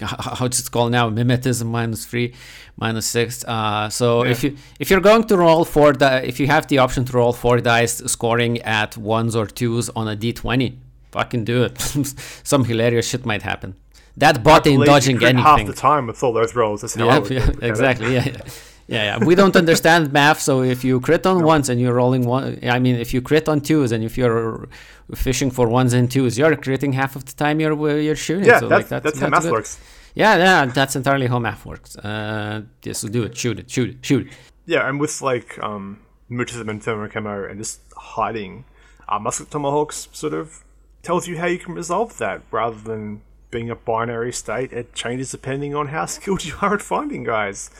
how 0.07 0.47
it's 0.47 0.69
called 0.69 0.93
now, 0.93 1.09
mimetism 1.11 1.67
minus 1.67 2.05
three, 2.07 2.35
minus 2.77 3.07
six. 3.07 3.45
Uh, 3.45 3.89
so 3.89 4.25
if 4.25 4.43
you 4.45 4.57
if 4.81 4.91
you're 4.91 5.01
going 5.01 5.25
to 5.25 5.37
roll 5.37 5.65
four, 5.65 5.93
di- 5.93 6.23
if 6.25 6.39
you 6.41 6.47
have 6.49 6.67
the 6.69 6.79
option 6.79 7.05
to 7.07 7.13
roll 7.17 7.33
four 7.33 7.61
dice, 7.61 7.99
scoring 8.07 8.61
at 8.63 8.97
ones 8.97 9.35
or 9.37 9.47
twos 9.47 9.89
on 9.91 10.09
a 10.09 10.17
d20, 10.17 10.77
fucking 11.13 11.45
do 11.45 11.63
it. 11.65 11.79
Some 12.45 12.65
hilarious 12.65 13.09
shit 13.09 13.25
might 13.27 13.43
happen. 13.43 13.75
That 14.17 14.43
bot 14.45 14.67
ain't 14.67 14.85
dodging 14.85 15.17
anything. 15.23 15.39
half 15.39 15.67
the 15.67 15.73
time 15.73 16.07
with 16.09 16.23
all 16.23 16.33
those 16.35 16.55
rolls. 16.55 16.83
That's 16.83 16.95
how 16.95 17.07
Yep, 17.07 17.31
yeah, 17.31 17.39
look 17.47 17.49
at 17.57 17.63
it. 17.63 17.69
exactly. 17.71 18.13
Yeah, 18.15 18.25
yeah, 18.27 18.41
yeah, 18.89 19.05
yeah. 19.19 19.25
We 19.25 19.35
don't 19.35 19.57
understand 19.57 20.13
math, 20.13 20.41
so 20.41 20.63
if 20.63 20.85
you 20.85 21.01
crit 21.01 21.25
on 21.25 21.43
ones 21.45 21.71
and 21.71 21.81
you're 21.81 21.95
rolling 21.95 22.27
one, 22.27 22.59
I 22.63 22.79
mean, 22.79 22.97
if 22.97 23.15
you 23.15 23.23
crit 23.23 23.49
on 23.49 23.61
twos 23.63 23.91
and 23.91 24.05
if 24.05 24.19
you're 24.19 24.69
fishing 25.15 25.51
for 25.51 25.67
ones 25.69 25.95
and 25.95 26.11
twos, 26.11 26.37
you're 26.37 26.55
critting 26.57 26.93
half 26.93 27.17
of 27.17 27.25
the 27.25 27.33
time 27.33 27.59
you're 27.61 27.99
you're 28.01 28.17
shooting. 28.17 28.45
Yeah, 28.45 28.61
so 28.61 28.69
that's, 28.69 28.91
like 28.91 29.03
that's, 29.03 29.19
how 29.19 29.29
math 29.29 29.45
good. 29.45 29.53
works. 29.53 29.79
Yeah, 30.15 30.37
yeah, 30.37 30.67
that's 30.67 30.95
entirely 30.97 31.27
how 31.27 31.39
math 31.39 31.65
works. 31.65 31.97
Uh, 31.97 32.63
yes, 32.83 33.01
do 33.03 33.23
it, 33.23 33.37
shoot 33.37 33.59
it, 33.59 33.71
shoot 33.71 33.91
it, 33.91 33.97
shoot 34.05 34.27
it. 34.27 34.33
Yeah, 34.67 34.89
and 34.89 35.01
with 35.01 35.23
like 35.23 35.59
um, 35.63 36.01
mimetism 36.31 36.69
and 36.69 36.83
thermo 36.83 37.09
camo 37.09 37.45
and 37.49 37.59
just 37.59 37.81
hiding 37.97 38.65
uh, 39.09 39.19
musket 39.19 39.51
tomahawks 39.51 40.09
sort 40.13 40.35
of 40.35 40.63
tells 41.03 41.27
you 41.27 41.39
how 41.39 41.47
you 41.47 41.59
can 41.59 41.75
resolve 41.75 42.19
that 42.19 42.43
rather 42.51 42.77
than 42.79 43.23
being 43.51 43.71
a 43.71 43.75
binary 43.75 44.33
state. 44.33 44.73
It 44.73 44.95
changes 44.95 45.31
depending 45.31 45.75
on 45.75 45.89
how 45.89 46.07
skilled 46.17 46.45
you 46.45 46.55
are 46.61 46.75
at 46.75 46.83
finding 46.83 47.25
guys. 47.25 47.71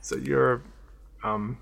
So 0.00 0.16
your 0.16 0.62
um, 1.22 1.58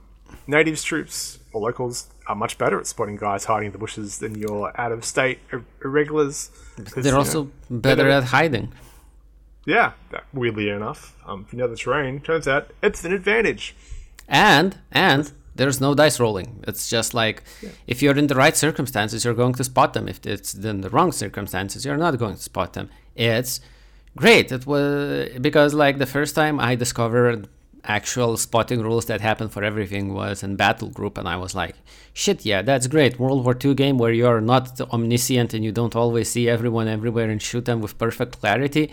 natives 0.46 0.82
troops 0.82 1.38
or 1.52 1.60
locals 1.60 2.08
are 2.26 2.34
much 2.34 2.58
better 2.58 2.78
at 2.78 2.86
spotting 2.86 3.16
guys 3.16 3.44
hiding 3.44 3.66
in 3.66 3.72
the 3.72 3.78
bushes 3.78 4.18
than 4.18 4.34
your 4.34 4.78
out 4.80 4.92
of 4.92 5.04
state 5.04 5.38
ir- 5.52 5.64
irregulars. 5.84 6.50
They're 6.76 7.12
know, 7.12 7.18
also 7.18 7.50
better 7.70 8.04
they're- 8.04 8.12
at 8.12 8.24
hiding. 8.24 8.72
Yeah, 9.66 9.92
weirdly 10.32 10.68
enough, 10.70 11.16
um, 11.26 11.44
if 11.46 11.52
you 11.52 11.58
know 11.58 11.68
the 11.68 11.76
terrain, 11.76 12.20
turns 12.20 12.46
out 12.48 12.70
it's 12.82 13.04
an 13.04 13.12
advantage. 13.12 13.74
and 14.28 14.78
and 14.92 15.32
there's 15.54 15.80
no 15.80 15.94
dice 15.94 16.20
rolling. 16.20 16.62
It's 16.68 16.88
just 16.88 17.14
like 17.14 17.42
if 17.86 18.02
you're 18.02 18.16
in 18.16 18.26
the 18.26 18.34
right 18.34 18.56
circumstances 18.56 19.24
you're 19.24 19.34
going 19.42 19.54
to 19.54 19.64
spot 19.64 19.92
them. 19.94 20.06
If 20.08 20.24
it's 20.26 20.54
in 20.54 20.80
the 20.82 20.90
wrong 20.90 21.12
circumstances 21.12 21.84
you're 21.84 21.96
not 21.96 22.18
going 22.18 22.36
to 22.36 22.42
spot 22.42 22.74
them. 22.74 22.90
It's 23.14 23.60
great. 24.16 24.52
It 24.52 24.66
was 24.66 25.30
because 25.40 25.72
like 25.74 25.98
the 25.98 26.06
first 26.16 26.34
time 26.34 26.60
i 26.60 26.74
discovered 26.74 27.48
actual 27.84 28.36
spotting 28.36 28.82
rules 28.82 29.06
that 29.06 29.20
happen 29.20 29.48
for 29.48 29.62
everything 29.62 30.12
was 30.12 30.42
in 30.42 30.56
battle 30.56 30.88
group 30.88 31.16
and 31.16 31.28
i 31.28 31.36
was 31.36 31.54
like 31.54 31.76
shit 32.12 32.44
yeah 32.44 32.60
that's 32.60 32.86
great. 32.88 33.18
World 33.20 33.44
war 33.44 33.56
ii 33.64 33.74
game 33.74 33.96
where 33.96 34.12
you're 34.12 34.40
not 34.40 34.80
omniscient 34.96 35.54
and 35.54 35.64
you 35.64 35.72
don't 35.72 35.94
always 35.94 36.28
see 36.30 36.48
everyone 36.48 36.88
everywhere 36.88 37.30
and 37.30 37.40
shoot 37.40 37.64
them 37.64 37.80
with 37.80 37.96
perfect 37.96 38.40
clarity 38.40 38.92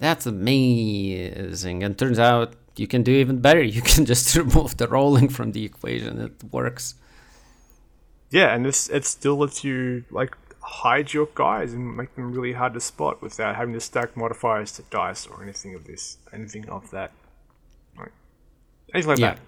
that's 0.00 0.26
amazing. 0.26 1.84
And 1.84 1.96
turns 1.96 2.18
out 2.18 2.54
you 2.76 2.86
can 2.88 3.02
do 3.02 3.12
even 3.12 3.38
better. 3.40 3.62
You 3.76 3.82
can 3.82 4.04
just 4.06 4.34
remove 4.44 4.76
the 4.76 4.88
rolling 4.88 5.28
from 5.28 5.52
the 5.52 5.64
equation. 5.64 6.20
It 6.20 6.42
works. 6.52 6.94
Yeah, 8.30 8.54
and 8.54 8.64
this 8.64 8.88
it 8.88 9.04
still 9.04 9.36
lets 9.38 9.62
you 9.64 10.04
like 10.10 10.36
hide 10.62 11.12
your 11.12 11.28
guys 11.34 11.72
and 11.72 11.96
make 11.96 12.14
them 12.14 12.32
really 12.32 12.52
hard 12.52 12.74
to 12.74 12.80
spot 12.80 13.20
without 13.22 13.56
having 13.56 13.74
to 13.74 13.80
stack 13.80 14.16
modifiers 14.16 14.70
to 14.72 14.82
dice 14.90 15.26
or 15.26 15.42
anything 15.42 15.74
of 15.74 15.84
this, 15.84 16.18
anything 16.32 16.68
of 16.68 16.90
that, 16.92 17.10
like 17.98 18.12
anything 18.94 19.08
like 19.10 19.18
Yeah. 19.18 19.34
that. 19.34 19.40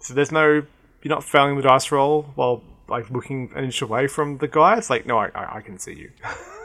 So 0.00 0.14
there's 0.14 0.30
no 0.32 0.62
you're 1.02 1.14
not 1.14 1.24
failing 1.24 1.56
the 1.56 1.62
dice 1.62 1.90
roll 1.90 2.24
while 2.34 2.62
like 2.88 3.10
looking 3.10 3.50
an 3.56 3.64
inch 3.64 3.80
away 3.82 4.08
from 4.08 4.38
the 4.38 4.48
guy. 4.48 4.76
It's 4.76 4.90
like 4.90 5.06
no, 5.06 5.16
I 5.18 5.30
I, 5.34 5.56
I 5.56 5.60
can 5.62 5.78
see 5.78 5.94
you. 5.94 6.10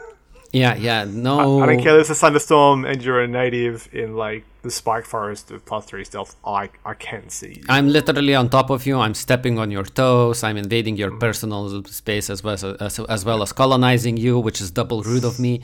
Yeah, 0.52 0.74
yeah. 0.74 1.04
No. 1.08 1.62
I 1.62 1.66
don't 1.66 1.82
care. 1.82 1.94
There's 1.94 2.10
a 2.10 2.14
thunderstorm 2.14 2.84
and 2.84 3.02
you're 3.02 3.22
a 3.22 3.26
native 3.28 3.88
in 3.92 4.16
like 4.16 4.44
the 4.62 4.70
spike 4.70 5.06
forest 5.06 5.50
of 5.50 5.64
plus 5.64 5.86
three 5.86 6.04
stealth. 6.04 6.36
I 6.44 6.68
I 6.84 6.94
can't 6.94 7.32
see 7.32 7.54
you. 7.54 7.64
I'm 7.68 7.88
literally 7.88 8.34
on 8.34 8.50
top 8.50 8.68
of 8.70 8.86
you. 8.86 8.98
I'm 8.98 9.14
stepping 9.14 9.58
on 9.58 9.70
your 9.70 9.84
toes. 9.84 10.42
I'm 10.44 10.58
invading 10.58 10.96
your 10.96 11.10
personal 11.18 11.82
space 11.84 12.28
as 12.28 12.44
well 12.44 12.54
as, 12.54 12.64
as, 12.64 12.98
as 13.00 13.24
well 13.24 13.42
as 13.42 13.52
colonizing 13.52 14.16
you, 14.18 14.38
which 14.38 14.60
is 14.60 14.70
double 14.70 15.02
rude 15.02 15.24
of 15.24 15.40
me. 15.40 15.62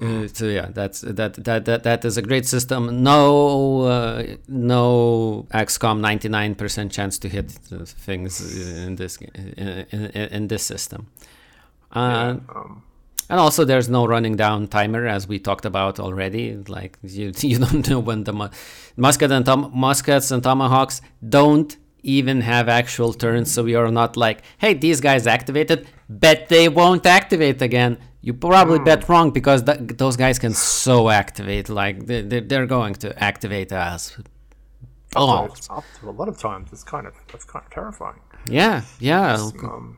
Uh, 0.00 0.28
so 0.28 0.46
yeah, 0.46 0.68
that's 0.70 1.00
that 1.00 1.34
that 1.44 1.64
that 1.64 1.82
that 1.82 2.04
is 2.04 2.16
a 2.16 2.22
great 2.22 2.46
system. 2.46 3.02
No, 3.02 3.82
uh, 3.82 4.22
no 4.46 5.46
XCOM 5.52 5.98
99% 6.00 6.92
chance 6.92 7.18
to 7.18 7.28
hit 7.28 7.50
things 7.50 8.40
in 8.86 8.94
this 8.94 9.16
in, 9.16 9.86
in, 9.90 10.06
in 10.36 10.48
this 10.48 10.62
system. 10.62 11.08
Uh, 11.92 12.36
Um, 12.54 12.82
and 13.30 13.38
also, 13.40 13.64
there's 13.64 13.88
no 13.88 14.06
running 14.06 14.36
down 14.36 14.66
timer, 14.68 15.06
as 15.06 15.26
we 15.26 15.38
talked 15.38 15.64
about 15.64 15.98
already. 16.00 16.56
Like 16.76 16.98
you, 17.02 17.32
you 17.50 17.58
don't 17.58 17.88
know 17.88 18.00
when 18.00 18.24
the 18.24 18.32
mu- 18.32 18.48
musket 18.96 19.30
and 19.30 19.44
tom- 19.46 19.70
muskets 19.74 20.30
and 20.30 20.42
tomahawks 20.42 21.00
don't 21.26 21.76
even 22.02 22.40
have 22.40 22.68
actual 22.68 23.12
turns, 23.12 23.52
so 23.52 23.64
you're 23.66 23.90
not 23.90 24.16
like, 24.16 24.38
hey, 24.58 24.72
these 24.74 25.00
guys 25.00 25.26
activated, 25.26 25.86
bet 26.08 26.48
they 26.48 26.68
won't 26.68 27.04
activate 27.06 27.60
again. 27.62 27.98
You 28.22 28.34
probably 28.34 28.78
bet 28.78 29.08
wrong 29.08 29.30
because 29.30 29.62
th- 29.62 29.78
those 29.96 30.16
guys 30.16 30.38
can 30.38 30.52
so 30.54 31.08
activate, 31.08 31.68
like 31.70 32.06
they, 32.06 32.20
they- 32.22 32.40
they're 32.40 32.66
going 32.66 32.94
to 33.04 33.08
activate 33.22 33.72
us. 33.72 34.16
Oh, 35.16 35.48
a 36.06 36.10
lot 36.10 36.28
of 36.28 36.38
times 36.38 36.72
it's 36.72 36.84
kind 36.84 37.06
of 37.06 37.14
that's 37.32 37.44
kind 37.44 37.64
of 37.66 37.70
terrifying. 37.72 38.20
yeah, 38.46 38.82
yeah. 39.00 39.34
Um, 39.64 39.96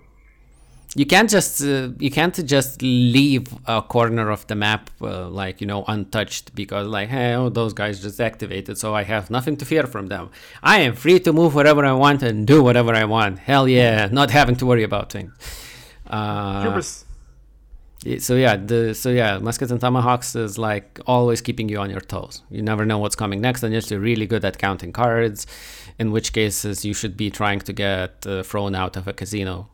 you 0.95 1.07
can't 1.07 1.31
just 1.31 1.63
uh, 1.63 1.89
you 1.99 2.11
can't 2.11 2.45
just 2.45 2.83
leave 2.83 3.47
a 3.67 3.81
corner 3.81 4.31
of 4.31 4.47
the 4.49 4.55
map 4.55 4.91
uh, 5.01 5.29
like 5.29 5.61
you 5.61 5.67
know 5.67 5.85
untouched 5.89 6.55
because 6.55 6.87
like 6.87 7.09
hey 7.09 7.35
oh 7.35 7.49
those 7.49 7.73
guys 7.73 8.03
just 8.03 8.21
activated 8.21 8.77
so 8.77 8.95
i 8.95 9.03
have 9.03 9.31
nothing 9.31 9.57
to 9.57 9.65
fear 9.65 9.87
from 9.87 10.09
them. 10.09 10.31
I 10.63 10.81
am 10.81 10.95
free 10.95 11.19
to 11.21 11.33
move 11.33 11.55
wherever 11.55 11.85
i 11.85 11.93
want 11.93 12.23
and 12.23 12.47
do 12.47 12.63
whatever 12.63 12.95
i 12.95 13.05
want. 13.05 13.39
Hell 13.39 13.69
yeah 13.69 14.09
not 14.13 14.31
having 14.31 14.57
to 14.57 14.67
worry 14.67 14.83
about 14.83 15.11
things. 15.11 15.33
Uh, 16.07 16.83
so 18.19 18.35
yeah 18.35 18.57
the 18.57 18.95
so 18.95 19.09
yeah 19.09 19.39
muskets 19.39 19.71
and 19.71 19.81
tomahawks 19.81 20.37
is 20.37 20.59
like 20.59 21.01
always 21.07 21.41
keeping 21.41 21.71
you 21.71 21.79
on 21.79 21.89
your 21.89 22.01
toes. 22.01 22.43
You 22.51 22.61
never 22.61 22.85
know 22.85 22.99
what's 22.99 23.17
coming 23.17 23.41
next 23.41 23.63
unless 23.63 23.91
you're 23.91 24.01
really 24.01 24.27
good 24.27 24.45
at 24.45 24.59
counting 24.59 24.93
cards 24.93 25.47
in 25.99 26.13
which 26.13 26.35
cases 26.35 26.85
you 26.85 26.93
should 26.93 27.17
be 27.17 27.31
trying 27.31 27.61
to 27.61 27.73
get 27.73 28.27
uh, 28.27 28.43
thrown 28.43 28.75
out 28.75 28.97
of 28.97 29.09
a 29.09 29.15
casino 29.15 29.69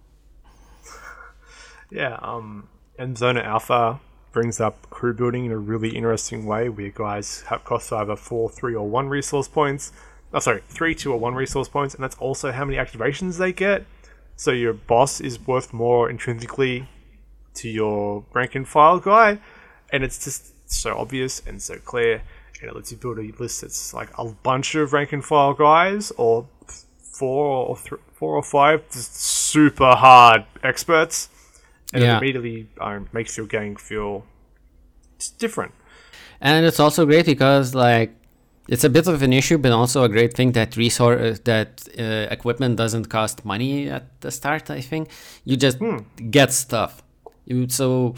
Yeah, 1.90 2.18
um, 2.20 2.68
and 2.98 3.16
Zona 3.16 3.40
Alpha 3.40 4.00
brings 4.32 4.60
up 4.60 4.90
crew 4.90 5.14
building 5.14 5.46
in 5.46 5.52
a 5.52 5.56
really 5.56 5.96
interesting 5.96 6.44
way 6.46 6.68
where 6.68 6.90
guys 6.90 7.42
have 7.48 7.64
cost 7.64 7.92
either 7.92 8.16
four, 8.16 8.50
three, 8.50 8.74
or 8.74 8.86
one 8.86 9.08
resource 9.08 9.48
points. 9.48 9.92
Oh, 10.32 10.38
sorry, 10.38 10.62
three, 10.68 10.94
two, 10.94 11.12
or 11.12 11.18
one 11.18 11.34
resource 11.34 11.68
points, 11.68 11.94
and 11.94 12.04
that's 12.04 12.16
also 12.16 12.52
how 12.52 12.64
many 12.64 12.76
activations 12.76 13.38
they 13.38 13.52
get. 13.52 13.86
So 14.36 14.50
your 14.50 14.74
boss 14.74 15.20
is 15.20 15.44
worth 15.46 15.72
more 15.72 16.10
intrinsically 16.10 16.88
to 17.54 17.68
your 17.68 18.24
rank 18.34 18.54
and 18.54 18.68
file 18.68 19.00
guy, 19.00 19.38
and 19.90 20.04
it's 20.04 20.22
just 20.22 20.70
so 20.70 20.96
obvious 20.98 21.42
and 21.46 21.60
so 21.62 21.76
clear, 21.78 22.22
and 22.60 22.70
it 22.70 22.76
lets 22.76 22.92
you 22.92 22.98
build 22.98 23.18
a 23.18 23.32
list 23.40 23.62
that's 23.62 23.94
like 23.94 24.10
a 24.18 24.26
bunch 24.26 24.74
of 24.74 24.92
rank 24.92 25.12
and 25.12 25.24
file 25.24 25.54
guys, 25.54 26.12
or 26.18 26.46
four 27.00 27.66
or 27.66 27.76
four 27.76 28.36
or 28.36 28.42
five 28.42 28.88
just 28.90 29.16
super 29.16 29.94
hard 29.94 30.44
experts 30.62 31.30
and 31.92 32.02
Yeah. 32.02 32.14
it 32.14 32.18
immediately 32.22 32.68
um, 32.80 33.08
makes 33.12 33.36
your 33.36 33.46
gang 33.46 33.76
feel 33.76 34.24
just 35.18 35.38
different. 35.38 35.72
and 36.40 36.64
it's 36.66 36.78
also 36.80 37.04
great 37.06 37.26
because 37.26 37.74
like 37.74 38.10
it's 38.68 38.84
a 38.84 38.90
bit 38.90 39.06
of 39.08 39.22
an 39.22 39.32
issue 39.32 39.58
but 39.58 39.72
also 39.72 40.04
a 40.04 40.08
great 40.08 40.32
thing 40.34 40.52
that 40.52 40.76
resource 40.76 41.40
that 41.44 41.70
uh, 41.98 42.36
equipment 42.36 42.76
doesn't 42.76 43.06
cost 43.08 43.44
money 43.44 43.88
at 43.96 44.04
the 44.20 44.30
start 44.30 44.70
i 44.70 44.80
think 44.90 45.08
you 45.48 45.56
just 45.56 45.78
get 46.30 46.52
stuff 46.52 46.92
you 47.46 47.68
so 47.68 48.14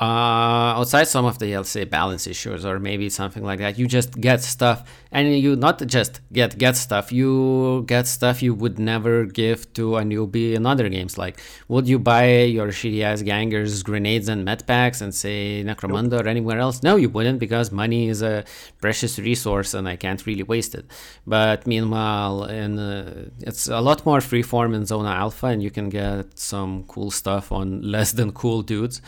uh, 0.00 0.74
outside 0.78 1.04
some 1.04 1.24
of 1.24 1.38
the, 1.38 1.56
let's 1.56 1.68
say, 1.68 1.84
balance 1.84 2.26
issues 2.26 2.64
or 2.64 2.80
maybe 2.80 3.08
something 3.08 3.44
like 3.44 3.60
that, 3.60 3.78
you 3.78 3.86
just 3.86 4.20
get 4.20 4.42
stuff, 4.42 4.82
and 5.12 5.38
you 5.38 5.54
not 5.54 5.86
just 5.86 6.20
get 6.32 6.58
get 6.58 6.76
stuff, 6.76 7.12
you 7.12 7.84
get 7.86 8.08
stuff 8.08 8.42
you 8.42 8.52
would 8.52 8.80
never 8.80 9.24
give 9.24 9.72
to 9.74 9.96
a 9.98 10.02
newbie 10.02 10.54
in 10.54 10.66
other 10.66 10.88
games. 10.88 11.18
Like, 11.18 11.40
would 11.68 11.86
you 11.86 12.00
buy 12.00 12.42
your 12.42 12.68
shitty 12.68 13.02
ass 13.02 13.22
gangers 13.22 13.84
grenades 13.84 14.28
and 14.28 14.44
med 14.44 14.66
packs 14.66 15.00
and 15.00 15.14
say 15.14 15.62
Necromunda 15.64 16.10
nope. 16.10 16.24
or 16.24 16.28
anywhere 16.28 16.58
else? 16.58 16.82
No, 16.82 16.96
you 16.96 17.08
wouldn't 17.08 17.38
because 17.38 17.70
money 17.70 18.08
is 18.08 18.22
a 18.22 18.44
precious 18.80 19.20
resource 19.20 19.72
and 19.72 19.88
I 19.88 19.94
can't 19.94 20.26
really 20.26 20.42
waste 20.42 20.74
it. 20.74 20.86
But 21.28 21.64
meanwhile, 21.64 22.44
in 22.44 22.76
uh, 22.76 23.28
it's 23.38 23.68
a 23.68 23.80
lot 23.80 24.04
more 24.04 24.18
freeform 24.18 24.74
in 24.74 24.84
Zona 24.84 25.10
Alpha, 25.10 25.46
and 25.46 25.62
you 25.62 25.70
can 25.70 25.90
get 25.90 26.36
some 26.36 26.82
cool 26.88 27.12
stuff 27.12 27.52
on 27.52 27.82
less 27.96 28.10
than 28.10 28.32
cool 28.32 28.62
dudes 28.62 29.00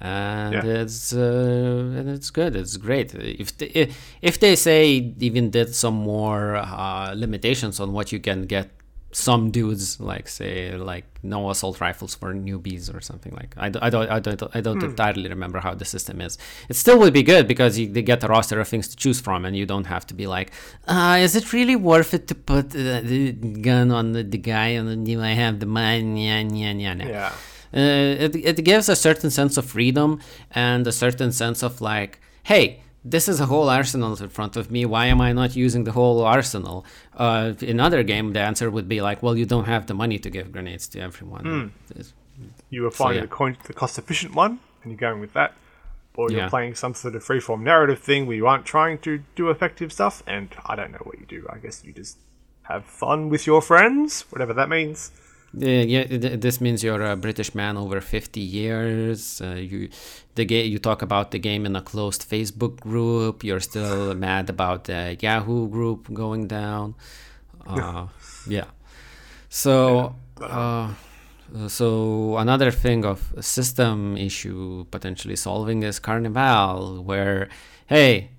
and 0.00 0.54
yeah. 0.54 0.82
it's 0.82 1.12
uh, 1.12 1.92
and 1.96 2.08
it's 2.08 2.30
good. 2.30 2.54
It's 2.54 2.76
great. 2.76 3.14
If 3.14 3.56
they, 3.56 3.90
if 4.22 4.40
they 4.40 4.56
say 4.56 5.14
even 5.18 5.50
did 5.50 5.74
some 5.74 5.94
more 5.94 6.56
uh, 6.56 7.14
limitations 7.14 7.80
on 7.80 7.92
what 7.92 8.12
you 8.12 8.20
can 8.20 8.42
get, 8.46 8.70
some 9.12 9.50
dudes 9.50 9.98
like 9.98 10.28
say 10.28 10.76
like 10.76 11.06
no 11.22 11.48
assault 11.48 11.80
rifles 11.80 12.14
for 12.14 12.34
newbies 12.34 12.94
or 12.94 13.00
something 13.00 13.32
like. 13.34 13.54
I, 13.56 13.66
I 13.80 13.88
don't 13.88 14.10
I 14.10 14.20
don't 14.20 14.42
I 14.54 14.60
don't 14.60 14.80
hmm. 14.80 14.90
entirely 14.90 15.28
remember 15.30 15.60
how 15.60 15.74
the 15.74 15.86
system 15.86 16.20
is. 16.20 16.36
It 16.68 16.76
still 16.76 16.98
would 16.98 17.14
be 17.14 17.22
good 17.22 17.48
because 17.48 17.78
you 17.78 17.88
they 17.88 18.02
get 18.02 18.22
a 18.22 18.28
roster 18.28 18.60
of 18.60 18.68
things 18.68 18.88
to 18.88 18.96
choose 18.96 19.20
from, 19.20 19.46
and 19.46 19.56
you 19.56 19.64
don't 19.64 19.86
have 19.86 20.06
to 20.08 20.14
be 20.14 20.26
like, 20.26 20.52
uh, 20.86 21.16
is 21.20 21.34
it 21.34 21.52
really 21.54 21.76
worth 21.76 22.12
it 22.12 22.28
to 22.28 22.34
put 22.34 22.66
uh, 22.76 23.00
the 23.00 23.32
gun 23.32 23.90
on 23.90 24.12
the, 24.12 24.22
the 24.22 24.38
guy 24.38 24.68
and 24.68 25.06
do 25.06 25.22
I 25.22 25.30
have 25.30 25.60
the 25.60 25.66
money? 25.66 26.26
Yeah, 26.26 26.40
yeah, 26.40 26.72
yeah. 26.72 26.94
Yeah 27.08 27.32
it, 27.78 28.36
it 28.36 28.64
gives 28.64 28.88
a 28.88 28.96
certain 28.96 29.30
sense 29.30 29.56
of 29.56 29.66
freedom 29.66 30.20
and 30.50 30.86
a 30.86 30.92
certain 30.92 31.32
sense 31.32 31.62
of 31.62 31.80
like, 31.80 32.20
hey, 32.44 32.80
this 33.04 33.28
is 33.28 33.38
a 33.40 33.46
whole 33.46 33.68
arsenal 33.68 34.16
in 34.16 34.28
front 34.28 34.56
of 34.56 34.70
me. 34.70 34.84
Why 34.84 35.06
am 35.06 35.20
I 35.20 35.32
not 35.32 35.54
using 35.54 35.84
the 35.84 35.92
whole 35.92 36.22
arsenal? 36.22 36.84
Uh, 37.16 37.52
in 37.60 37.78
other 37.78 38.02
game, 38.02 38.32
the 38.32 38.40
answer 38.40 38.68
would 38.70 38.88
be 38.88 39.00
like, 39.00 39.22
well, 39.22 39.36
you 39.36 39.46
don't 39.46 39.66
have 39.66 39.86
the 39.86 39.94
money 39.94 40.18
to 40.18 40.28
give 40.28 40.50
grenades 40.50 40.88
to 40.88 41.00
everyone. 41.00 41.44
Mm. 41.44 42.12
You 42.70 42.82
were 42.82 42.90
finding 42.90 43.28
so, 43.28 43.46
yeah. 43.46 43.54
the, 43.62 43.68
the 43.68 43.72
cost 43.72 43.98
efficient 43.98 44.34
one, 44.34 44.58
and 44.82 44.92
you're 44.92 44.98
going 44.98 45.20
with 45.20 45.34
that. 45.34 45.54
Or 46.16 46.30
you're 46.30 46.40
yeah. 46.40 46.48
playing 46.48 46.74
some 46.74 46.94
sort 46.94 47.14
of 47.14 47.22
freeform 47.22 47.60
narrative 47.60 48.00
thing 48.00 48.26
where 48.26 48.36
you 48.36 48.46
aren't 48.46 48.64
trying 48.64 48.98
to 49.00 49.22
do 49.34 49.50
effective 49.50 49.92
stuff, 49.92 50.22
and 50.26 50.48
I 50.64 50.74
don't 50.74 50.90
know 50.90 51.02
what 51.04 51.18
you 51.20 51.26
do. 51.26 51.46
I 51.50 51.58
guess 51.58 51.84
you 51.84 51.92
just 51.92 52.18
have 52.62 52.86
fun 52.86 53.28
with 53.28 53.46
your 53.46 53.60
friends, 53.60 54.22
whatever 54.30 54.54
that 54.54 54.68
means. 54.68 55.10
Uh, 55.60 55.66
yeah, 55.66 56.04
this 56.08 56.60
means 56.60 56.84
you're 56.84 57.02
a 57.02 57.16
British 57.16 57.54
man 57.54 57.78
over 57.78 58.00
50 58.00 58.40
years. 58.40 59.40
Uh, 59.40 59.54
you, 59.54 59.88
the 60.34 60.44
game, 60.44 60.70
you 60.70 60.78
talk 60.78 61.00
about 61.00 61.30
the 61.30 61.38
game 61.38 61.64
in 61.64 61.74
a 61.74 61.80
closed 61.80 62.28
Facebook 62.28 62.80
group. 62.80 63.42
You're 63.42 63.60
still 63.60 64.14
mad 64.26 64.50
about 64.50 64.84
the 64.84 65.16
Yahoo 65.18 65.68
group 65.68 66.12
going 66.12 66.46
down. 66.46 66.94
Uh, 67.66 68.06
yeah. 68.46 68.66
So, 69.48 70.14
uh, 70.40 70.94
so 71.66 72.36
another 72.36 72.70
thing 72.70 73.04
of 73.04 73.34
system 73.40 74.16
issue 74.16 74.84
potentially 74.92 75.34
solving 75.34 75.82
is 75.82 75.98
Carnevale, 75.98 77.02
where 77.02 77.48
hey, 77.86 78.30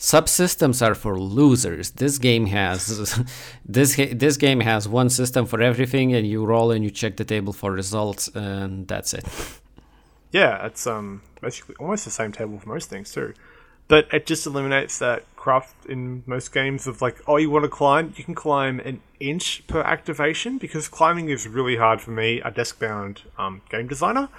subsystems 0.00 0.84
are 0.84 0.94
for 0.94 1.20
losers. 1.20 1.90
This 1.90 2.18
game 2.18 2.46
has 2.46 3.22
this 3.64 3.96
this 3.96 4.36
game 4.36 4.60
has 4.60 4.88
one 4.88 5.10
system 5.10 5.46
for 5.46 5.60
everything 5.60 6.14
and 6.14 6.26
you 6.26 6.44
roll 6.44 6.72
and 6.72 6.82
you 6.82 6.90
check 6.90 7.16
the 7.16 7.24
table 7.24 7.52
for 7.52 7.70
results 7.70 8.28
and 8.28 8.88
that's 8.88 9.14
it. 9.14 9.26
Yeah 10.32 10.66
it's 10.66 10.86
um 10.86 11.22
basically 11.40 11.76
almost 11.78 12.04
the 12.06 12.10
same 12.10 12.32
table 12.32 12.58
for 12.58 12.68
most 12.68 12.88
things 12.88 13.12
too. 13.12 13.34
But 13.88 14.06
it 14.12 14.24
just 14.24 14.46
eliminates 14.46 15.00
that 15.00 15.24
craft 15.36 15.84
in 15.86 16.22
most 16.24 16.52
games 16.54 16.86
of 16.86 17.02
like 17.02 17.20
oh 17.26 17.36
you 17.36 17.50
want 17.50 17.64
to 17.64 17.68
climb? 17.68 18.14
You 18.16 18.24
can 18.24 18.34
climb 18.34 18.80
an 18.80 19.02
inch 19.20 19.66
per 19.66 19.82
activation 19.82 20.56
because 20.56 20.88
climbing 20.88 21.28
is 21.28 21.46
really 21.46 21.76
hard 21.76 22.00
for 22.00 22.12
me 22.12 22.40
a 22.40 22.50
desk 22.50 22.80
bound 22.80 23.22
um, 23.36 23.60
game 23.68 23.86
designer 23.86 24.30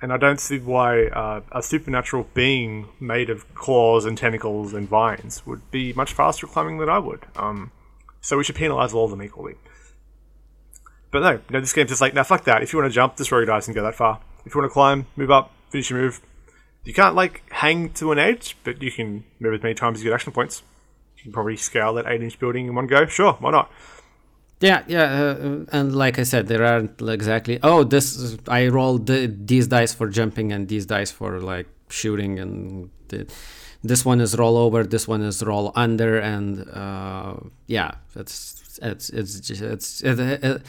and 0.00 0.12
I 0.12 0.16
don't 0.16 0.40
see 0.40 0.58
why 0.58 1.06
uh, 1.06 1.40
a 1.50 1.62
supernatural 1.62 2.28
being 2.34 2.88
made 3.00 3.30
of 3.30 3.52
claws 3.54 4.04
and 4.04 4.16
tentacles 4.16 4.72
and 4.72 4.88
vines 4.88 5.44
would 5.46 5.70
be 5.70 5.92
much 5.92 6.12
faster 6.12 6.46
climbing 6.46 6.78
than 6.78 6.88
I 6.88 6.98
would. 6.98 7.26
Um, 7.36 7.72
so 8.20 8.36
we 8.36 8.44
should 8.44 8.54
penalize 8.54 8.92
all 8.92 9.04
of 9.04 9.10
them 9.10 9.22
equally. 9.22 9.54
But 11.10 11.20
no, 11.20 11.40
no, 11.50 11.60
this 11.60 11.72
game's 11.72 11.88
just 11.88 12.00
like, 12.00 12.14
now 12.14 12.22
fuck 12.22 12.44
that. 12.44 12.62
If 12.62 12.72
you 12.72 12.78
want 12.78 12.90
to 12.90 12.94
jump, 12.94 13.16
just 13.16 13.32
roll 13.32 13.40
your 13.40 13.46
dice 13.46 13.66
and 13.66 13.74
go 13.74 13.82
that 13.82 13.94
far. 13.94 14.20
If 14.44 14.54
you 14.54 14.60
want 14.60 14.70
to 14.70 14.74
climb, 14.74 15.06
move 15.16 15.30
up, 15.30 15.52
finish 15.70 15.90
your 15.90 16.00
move. 16.00 16.20
You 16.84 16.94
can't 16.94 17.14
like 17.14 17.42
hang 17.50 17.90
to 17.94 18.12
an 18.12 18.18
edge, 18.18 18.56
but 18.64 18.82
you 18.82 18.92
can 18.92 19.24
move 19.40 19.54
as 19.54 19.62
many 19.62 19.74
times 19.74 19.98
as 19.98 20.04
you 20.04 20.10
get 20.10 20.14
action 20.14 20.32
points. 20.32 20.62
You 21.16 21.24
can 21.24 21.32
probably 21.32 21.56
scale 21.56 21.94
that 21.94 22.06
8 22.06 22.22
inch 22.22 22.38
building 22.38 22.66
in 22.66 22.74
one 22.74 22.86
go. 22.86 23.06
Sure, 23.06 23.32
why 23.34 23.50
not? 23.50 23.70
Yeah, 24.60 24.82
yeah, 24.88 25.04
uh, 25.04 25.64
and 25.70 25.94
like 25.94 26.18
I 26.18 26.24
said, 26.24 26.48
there 26.48 26.64
aren't 26.64 27.00
exactly. 27.00 27.60
Oh, 27.62 27.84
this 27.84 28.36
I 28.48 28.66
rolled 28.66 29.06
the, 29.06 29.26
these 29.26 29.68
dice 29.68 29.94
for 29.94 30.08
jumping 30.08 30.50
and 30.52 30.66
these 30.66 30.84
dice 30.84 31.12
for 31.12 31.38
like 31.38 31.68
shooting, 31.88 32.40
and 32.40 32.90
the, 33.06 33.32
this 33.84 34.04
one 34.04 34.20
is 34.20 34.36
roll 34.36 34.56
over, 34.56 34.82
this 34.82 35.06
one 35.06 35.22
is 35.22 35.44
roll 35.44 35.70
under, 35.76 36.18
and 36.18 36.68
uh, 36.70 37.34
yeah, 37.68 37.92
it's 38.16 38.80
it's 38.82 39.10
it's 39.10 39.38
just, 39.38 39.62
it's 39.62 40.00
it, 40.02 40.18
it, 40.18 40.62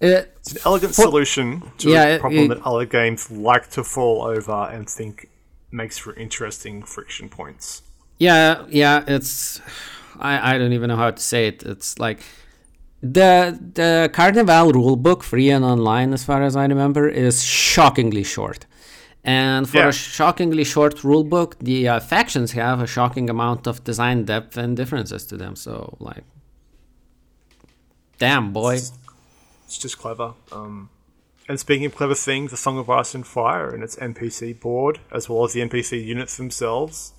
it, 0.00 0.36
it's 0.36 0.52
an 0.52 0.58
elegant 0.64 0.94
for, 0.94 1.02
solution 1.02 1.62
to 1.78 1.90
yeah, 1.90 2.04
a 2.04 2.20
problem 2.20 2.46
that 2.46 2.62
other 2.62 2.86
games 2.86 3.28
like 3.28 3.70
to 3.70 3.82
fall 3.82 4.22
over 4.22 4.68
and 4.70 4.88
think 4.88 5.30
makes 5.72 5.98
for 5.98 6.14
interesting 6.14 6.84
friction 6.84 7.28
points. 7.28 7.82
Yeah, 8.18 8.66
yeah, 8.68 9.02
it's 9.08 9.60
I, 10.18 10.54
I 10.54 10.58
don't 10.58 10.72
even 10.72 10.88
know 10.88 10.96
how 10.96 11.10
to 11.10 11.22
say 11.22 11.48
it. 11.48 11.62
It's 11.62 11.98
like 11.98 12.20
the 13.02 13.58
the 13.74 14.10
Carnevale 14.12 14.72
rulebook, 14.72 15.22
free 15.22 15.50
and 15.50 15.64
online, 15.64 16.12
as 16.12 16.24
far 16.24 16.42
as 16.42 16.56
I 16.56 16.64
remember, 16.66 17.08
is 17.08 17.42
shockingly 17.44 18.24
short. 18.24 18.66
And 19.24 19.68
for 19.68 19.78
yeah. 19.78 19.88
a 19.88 19.92
shockingly 19.92 20.64
short 20.64 20.96
rulebook, 20.96 21.58
the 21.58 21.88
uh, 21.88 22.00
factions 22.00 22.52
have 22.52 22.80
a 22.80 22.86
shocking 22.86 23.30
amount 23.30 23.66
of 23.66 23.82
design 23.82 24.24
depth 24.24 24.56
and 24.58 24.76
differences 24.76 25.24
to 25.26 25.36
them. 25.38 25.56
So, 25.56 25.96
like, 25.98 26.24
damn 28.18 28.52
boy, 28.52 28.74
it's, 28.74 28.92
it's 29.64 29.78
just 29.78 29.98
clever. 29.98 30.34
Um, 30.52 30.90
and 31.48 31.58
speaking 31.58 31.86
of 31.86 31.94
clever 31.94 32.14
things, 32.14 32.50
the 32.50 32.58
Song 32.58 32.78
of 32.78 32.88
Ice 32.90 33.14
and 33.14 33.26
Fire 33.26 33.70
and 33.70 33.82
its 33.82 33.96
NPC 33.96 34.60
board, 34.60 35.00
as 35.10 35.28
well 35.28 35.44
as 35.44 35.54
the 35.54 35.60
NPC 35.60 36.04
units 36.04 36.36
themselves, 36.36 37.14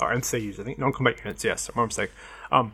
or 0.00 0.12
NCUs, 0.12 0.60
I 0.60 0.64
think, 0.64 0.78
non-combat 0.78 1.18
units. 1.24 1.44
Yes, 1.44 1.68
my 1.74 1.84
mistake 1.84 2.10
um, 2.50 2.72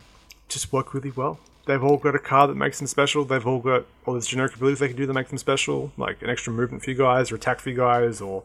just 0.49 0.72
work 0.72 0.95
really 0.95 1.11
well. 1.11 1.39
They've 1.66 1.83
all 1.83 1.97
got 1.97 2.14
a 2.14 2.18
card 2.18 2.51
that 2.51 2.57
makes 2.57 2.79
them 2.79 2.87
special. 2.87 3.25
They've 3.25 3.47
all 3.47 3.61
got 3.61 3.87
all 4.05 4.14
these 4.14 4.27
generic 4.27 4.55
abilities 4.55 4.81
they 4.81 4.89
can 4.89 4.97
do 4.97 5.07
that 5.07 5.14
make 5.14 5.29
them 5.29 5.39
special, 5.39 5.93
like 5.97 6.20
an 6.22 6.29
extra 6.29 6.53
movement 6.53 6.85
for 6.85 6.91
you 6.91 6.97
guys, 6.97 7.33
or 7.33 7.37
attack 7.37 7.61
for 7.61 7.70
you 7.70 7.77
guys, 7.77 8.20
or 8.20 8.43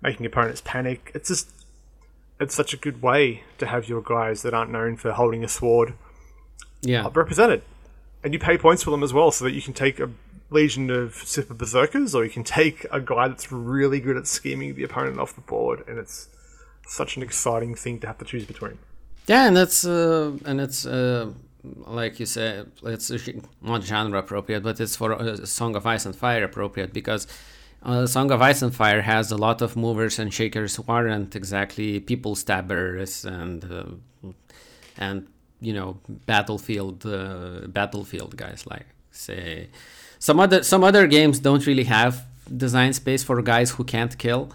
making 0.00 0.24
opponents 0.24 0.62
panic. 0.64 1.10
It's 1.14 1.28
just 1.28 1.50
it's 2.40 2.54
such 2.54 2.74
a 2.74 2.76
good 2.76 3.02
way 3.02 3.42
to 3.58 3.66
have 3.66 3.88
your 3.88 4.02
guys 4.02 4.42
that 4.42 4.54
aren't 4.54 4.70
known 4.70 4.96
for 4.96 5.12
holding 5.12 5.44
a 5.44 5.48
sword, 5.48 5.94
yeah, 6.82 7.08
represented, 7.12 7.62
and 8.24 8.32
you 8.32 8.38
pay 8.38 8.58
points 8.58 8.82
for 8.82 8.90
them 8.90 9.02
as 9.02 9.12
well, 9.12 9.30
so 9.30 9.44
that 9.44 9.52
you 9.52 9.62
can 9.62 9.74
take 9.74 10.00
a 10.00 10.10
legion 10.48 10.90
of 10.90 11.14
super 11.14 11.54
berserkers, 11.54 12.14
or 12.14 12.24
you 12.24 12.30
can 12.30 12.44
take 12.44 12.86
a 12.90 13.00
guy 13.00 13.28
that's 13.28 13.50
really 13.50 14.00
good 14.00 14.16
at 14.16 14.26
scheming 14.26 14.74
the 14.74 14.84
opponent 14.84 15.18
off 15.18 15.34
the 15.34 15.40
board, 15.42 15.84
and 15.88 15.98
it's 15.98 16.28
such 16.86 17.16
an 17.16 17.22
exciting 17.22 17.74
thing 17.74 17.98
to 18.00 18.06
have 18.06 18.18
to 18.18 18.24
choose 18.24 18.44
between. 18.44 18.78
Yeah, 19.26 19.46
and 19.46 19.56
that's 19.56 19.84
uh, 19.84 20.32
and 20.44 20.60
it's 20.60 20.86
uh, 20.86 21.32
like 21.86 22.20
you 22.20 22.26
said, 22.26 22.70
it's 22.84 23.10
not 23.60 23.82
genre 23.82 24.18
appropriate, 24.20 24.62
but 24.62 24.80
it's 24.80 24.96
for 24.96 25.14
uh, 25.14 25.44
Song 25.44 25.74
of 25.74 25.86
Ice 25.86 26.06
and 26.06 26.14
Fire 26.14 26.44
appropriate 26.44 26.92
because 26.92 27.26
uh, 27.82 28.06
Song 28.06 28.30
of 28.30 28.40
Ice 28.40 28.62
and 28.62 28.74
Fire 28.74 29.02
has 29.02 29.32
a 29.32 29.36
lot 29.36 29.62
of 29.62 29.76
movers 29.76 30.18
and 30.18 30.32
shakers 30.32 30.76
who 30.76 30.84
aren't 30.88 31.34
exactly 31.34 32.00
people 32.00 32.34
stabbers 32.34 33.24
and 33.24 33.64
uh, 33.64 34.30
and 34.96 35.26
you 35.60 35.72
know 35.72 35.98
battlefield 36.26 37.04
uh, 37.06 37.66
battlefield 37.68 38.36
guys 38.36 38.66
like 38.66 38.86
say 39.10 39.68
some 40.18 40.38
other 40.38 40.62
some 40.62 40.84
other 40.84 41.06
games 41.06 41.38
don't 41.38 41.66
really 41.66 41.84
have 41.84 42.26
design 42.56 42.92
space 42.92 43.24
for 43.24 43.40
guys 43.42 43.72
who 43.72 43.84
can't 43.84 44.18
kill 44.18 44.50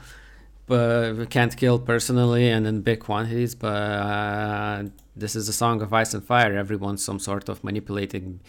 but 0.72 1.30
can't 1.30 1.57
kill 1.57 1.80
personally 1.80 2.48
and 2.48 2.65
in 2.65 2.80
big 2.80 3.02
quantities. 3.02 3.56
But 3.56 3.68
uh, 3.68 4.84
this 5.18 5.35
is 5.35 5.49
a 5.49 5.53
song 5.53 5.81
of 5.81 5.91
ice 5.93 6.14
and 6.14 6.23
fire. 6.23 6.56
Everyone's 6.57 7.03
some 7.03 7.19
sort 7.19 7.49
of 7.49 7.61
manipulating 7.61 8.39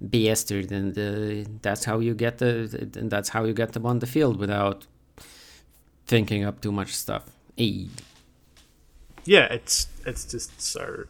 bastard, 0.00 0.70
and 0.70 0.96
uh, 0.96 1.50
that's 1.62 1.84
how 1.84 1.98
you 1.98 2.14
get 2.14 2.38
the. 2.38 2.90
And 2.94 3.10
that's 3.10 3.30
how 3.30 3.42
you 3.44 3.52
get 3.52 3.72
them 3.72 3.86
on 3.86 3.98
the 3.98 4.06
field 4.06 4.36
without 4.38 4.86
thinking 6.06 6.44
up 6.44 6.60
too 6.60 6.70
much 6.70 6.94
stuff. 6.94 7.24
Hey. 7.56 7.88
Yeah, 9.24 9.46
it's 9.46 9.88
it's 10.06 10.24
just 10.26 10.60
so 10.60 11.06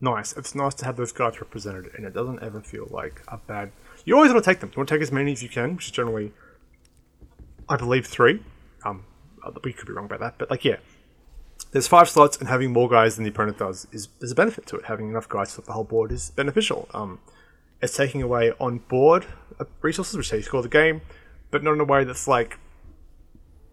nice. 0.00 0.36
It's 0.36 0.56
nice 0.56 0.74
to 0.74 0.86
have 0.86 0.96
those 0.96 1.12
guys 1.12 1.40
represented, 1.40 1.94
and 1.94 2.04
it 2.04 2.14
doesn't 2.14 2.42
ever 2.42 2.60
feel 2.60 2.88
like 2.90 3.22
a 3.28 3.36
bad. 3.36 3.70
You 4.04 4.16
always 4.16 4.32
want 4.32 4.42
to 4.42 4.50
take 4.50 4.58
them. 4.58 4.70
You 4.74 4.80
want 4.80 4.88
to 4.88 4.94
take 4.96 5.02
as 5.02 5.12
many 5.12 5.30
as 5.30 5.40
you 5.40 5.48
can, 5.48 5.76
which 5.76 5.86
is 5.86 5.92
generally, 5.92 6.32
I 7.68 7.76
believe, 7.76 8.08
three 8.08 8.40
we 9.64 9.72
could 9.72 9.86
be 9.86 9.92
wrong 9.92 10.06
about 10.06 10.20
that, 10.20 10.34
but 10.38 10.50
like, 10.50 10.64
yeah, 10.64 10.76
there's 11.72 11.86
five 11.86 12.08
slots, 12.08 12.36
and 12.36 12.48
having 12.48 12.72
more 12.72 12.88
guys 12.88 13.16
than 13.16 13.24
the 13.24 13.30
opponent 13.30 13.58
does 13.58 13.86
is 13.92 14.08
there's 14.20 14.32
a 14.32 14.34
benefit 14.34 14.66
to 14.66 14.76
it. 14.76 14.86
Having 14.86 15.10
enough 15.10 15.28
guys 15.28 15.54
for 15.54 15.62
the 15.62 15.72
whole 15.72 15.84
board 15.84 16.12
is 16.12 16.30
beneficial. 16.30 16.88
Um, 16.94 17.18
it's 17.82 17.96
taking 17.96 18.22
away 18.22 18.52
on 18.58 18.78
board 18.78 19.26
uh, 19.60 19.64
resources, 19.82 20.16
which 20.16 20.30
they 20.30 20.40
score 20.40 20.62
the 20.62 20.68
game, 20.68 21.02
but 21.50 21.62
not 21.62 21.74
in 21.74 21.80
a 21.80 21.84
way 21.84 22.04
that's 22.04 22.26
like 22.26 22.58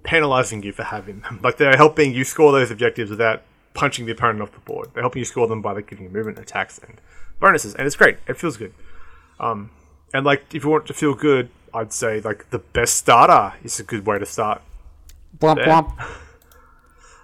penalizing 0.03 0.63
you 0.63 0.71
for 0.71 0.83
having 0.83 1.21
them. 1.21 1.39
Like 1.43 1.57
they're 1.57 1.77
helping 1.77 2.13
you 2.13 2.23
score 2.23 2.51
those 2.51 2.71
objectives 2.71 3.09
without 3.09 3.43
punching 3.73 4.05
the 4.05 4.11
opponent 4.11 4.41
off 4.41 4.51
the 4.51 4.59
board. 4.59 4.89
They're 4.93 5.03
helping 5.03 5.19
you 5.19 5.25
score 5.25 5.47
them 5.47 5.61
by 5.61 5.73
like 5.73 5.87
giving 5.87 6.05
you 6.05 6.11
movement, 6.11 6.39
attacks, 6.39 6.77
and 6.79 6.99
bonuses, 7.39 7.75
and 7.75 7.85
it's 7.85 7.95
great. 7.95 8.17
It 8.27 8.37
feels 8.37 8.57
good. 8.57 8.73
Um, 9.39 9.71
and 10.13 10.25
like 10.25 10.53
if 10.53 10.63
you 10.63 10.69
want 10.69 10.85
to 10.87 10.93
feel 10.93 11.13
good, 11.13 11.49
I'd 11.73 11.93
say 11.93 12.21
like 12.21 12.49
the 12.51 12.59
best 12.59 12.95
starter 12.95 13.57
is 13.63 13.79
a 13.79 13.83
good 13.83 14.05
way 14.05 14.19
to 14.19 14.25
start. 14.25 14.61
Bwomp 15.45 15.57
Yeah. 15.57 15.81
bwomp. 15.81 16.07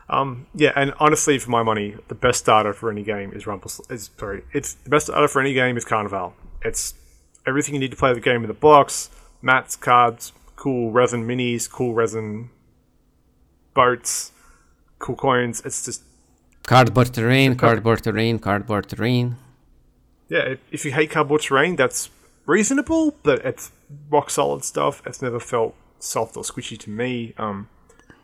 Um, 0.09 0.47
yeah, 0.53 0.73
and 0.75 0.93
honestly, 0.99 1.39
for 1.39 1.49
my 1.51 1.63
money, 1.63 1.95
the 2.09 2.15
best 2.15 2.39
starter 2.39 2.73
for 2.73 2.91
any 2.91 3.01
game 3.01 3.31
is 3.31 3.47
Rumble. 3.47 3.71
Is 3.89 4.09
sorry, 4.19 4.43
it's 4.51 4.73
the 4.73 4.89
best 4.89 5.05
starter 5.05 5.29
for 5.29 5.39
any 5.39 5.53
game 5.53 5.77
is 5.77 5.85
Carnevale. 5.85 6.33
It's 6.65 6.95
everything 7.47 7.75
you 7.75 7.79
need 7.79 7.91
to 7.91 7.95
play 7.97 8.13
the 8.13 8.19
game 8.19 8.41
in 8.43 8.49
the 8.49 8.53
box: 8.53 9.09
mats, 9.41 9.77
cards, 9.77 10.33
cool 10.57 10.91
resin 10.91 11.25
minis, 11.25 11.69
cool 11.71 11.93
resin 11.93 12.49
boats, 13.73 14.31
cool 14.99 15.15
coins. 15.15 15.61
It's 15.65 15.85
just 15.85 16.03
Cardboard 16.63 17.13
terrain, 17.13 17.55
cardboard 17.55 18.03
terrain, 18.03 18.37
cardboard 18.39 18.89
terrain. 18.89 19.37
yeah. 20.29 20.39
If, 20.41 20.59
if 20.71 20.85
you 20.85 20.91
hate 20.91 21.09
cardboard 21.09 21.41
terrain, 21.41 21.75
that's 21.77 22.09
reasonable, 22.45 23.15
but 23.23 23.45
it's 23.45 23.71
rock 24.09 24.29
solid 24.29 24.63
stuff. 24.65 25.01
It's 25.05 25.21
never 25.21 25.39
felt 25.39 25.73
soft 25.99 26.35
or 26.37 26.43
squishy 26.43 26.77
to 26.79 26.89
me. 26.89 27.33
Um, 27.37 27.69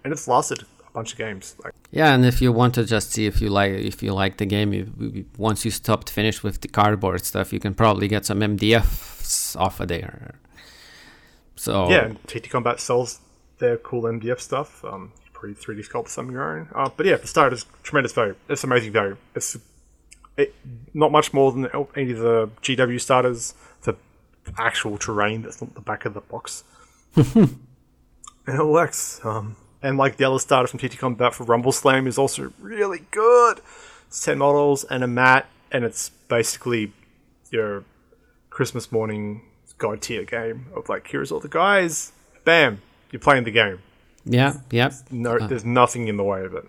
and 0.07 0.13
it's 0.13 0.25
lasted 0.25 0.61
a 0.61 0.91
bunch 0.91 1.11
of 1.11 1.17
games. 1.17 1.55
Like 1.61 1.73
Yeah, 1.91 2.13
and 2.13 2.25
if 2.25 2.41
you 2.41 2.53
want 2.53 2.73
to 2.75 2.85
just 2.85 3.11
see 3.11 3.25
if 3.25 3.41
you 3.41 3.49
like 3.49 3.71
if 3.71 4.01
you 4.01 4.13
like 4.13 4.37
the 4.37 4.45
game, 4.45 4.71
you, 4.71 5.25
once 5.37 5.65
you 5.65 5.71
stopped 5.71 6.09
finished 6.09 6.45
with 6.45 6.61
the 6.61 6.69
cardboard 6.69 7.25
stuff, 7.25 7.51
you 7.51 7.59
can 7.59 7.73
probably 7.73 8.07
get 8.07 8.25
some 8.25 8.39
MDFs 8.39 9.57
off 9.57 9.81
of 9.81 9.89
there. 9.89 10.35
So 11.57 11.89
Yeah, 11.89 12.05
and 12.05 12.27
TT 12.27 12.49
Combat 12.49 12.79
sells 12.79 13.19
their 13.57 13.75
cool 13.75 14.03
MDF 14.03 14.39
stuff. 14.39 14.85
Um, 14.85 15.11
you 15.25 15.31
probably 15.33 15.55
3D 15.55 15.89
sculpt 15.89 16.07
some 16.07 16.29
of 16.29 16.31
your 16.31 16.57
own. 16.57 16.69
Uh, 16.73 16.89
but 16.95 17.05
yeah, 17.05 17.17
for 17.17 17.27
starters, 17.27 17.65
tremendous 17.83 18.13
value. 18.13 18.35
It's 18.47 18.63
amazing 18.63 18.93
value. 18.93 19.17
It's 19.35 19.57
it, 20.37 20.55
not 20.93 21.11
much 21.11 21.33
more 21.33 21.51
than 21.51 21.65
any 21.97 22.11
of 22.11 22.19
the 22.19 22.49
GW 22.61 23.01
starters. 23.01 23.55
The 23.81 23.97
actual 24.57 24.97
terrain 24.97 25.41
that's 25.41 25.61
not 25.61 25.75
the 25.75 25.81
back 25.81 26.05
of 26.05 26.13
the 26.13 26.21
box. 26.21 26.63
and 27.15 27.59
it 28.47 28.65
works. 28.65 29.19
Um, 29.25 29.57
and 29.87 29.97
like 29.97 30.17
the 30.17 30.25
other 30.25 30.37
starter 30.37 30.67
from 30.67 30.79
TT 30.79 30.97
Combat 30.97 31.33
for 31.33 31.45
Rumble 31.45 31.71
Slam 31.71 32.07
is 32.07 32.17
also 32.17 32.51
really 32.59 33.05
good. 33.09 33.61
It's 34.07 34.21
10 34.21 34.37
models 34.37 34.83
and 34.83 35.01
a 35.01 35.07
mat, 35.07 35.47
and 35.71 35.85
it's 35.85 36.09
basically 36.27 36.91
your 37.51 37.85
Christmas 38.49 38.91
morning 38.91 39.43
god 39.77 40.01
tier 40.01 40.25
game 40.25 40.65
of 40.75 40.89
like, 40.89 41.07
here's 41.07 41.31
all 41.31 41.39
the 41.39 41.47
guys. 41.47 42.11
Bam, 42.43 42.81
you're 43.11 43.21
playing 43.21 43.45
the 43.45 43.51
game. 43.51 43.79
yeah, 44.25 44.57
yeah. 44.71 44.91
No, 45.09 45.37
uh. 45.37 45.47
there's 45.47 45.63
nothing 45.63 46.09
in 46.09 46.17
the 46.17 46.23
way 46.23 46.43
of 46.43 46.53
it. 46.53 46.65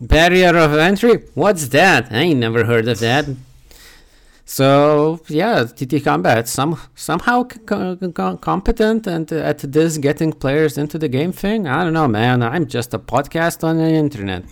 Barrier 0.00 0.56
of 0.56 0.74
entry? 0.74 1.24
What's 1.34 1.68
that? 1.68 2.10
I 2.10 2.18
ain't 2.18 2.40
never 2.40 2.64
heard 2.64 2.88
of 2.88 2.98
that. 2.98 3.26
So 4.50 5.20
yeah, 5.28 5.64
TT 5.64 6.02
Combat 6.02 6.48
some 6.48 6.80
somehow 6.94 7.44
co- 7.44 7.96
co- 7.96 8.36
competent 8.38 9.06
and 9.06 9.30
uh, 9.30 9.36
at 9.36 9.58
this 9.58 9.98
getting 9.98 10.32
players 10.32 10.78
into 10.78 10.98
the 10.98 11.06
game 11.06 11.32
thing. 11.32 11.68
I 11.68 11.84
don't 11.84 11.92
know, 11.92 12.08
man. 12.08 12.42
I'm 12.42 12.66
just 12.66 12.94
a 12.94 12.98
podcast 12.98 13.62
on 13.62 13.76
the 13.76 13.90
internet. 13.90 14.44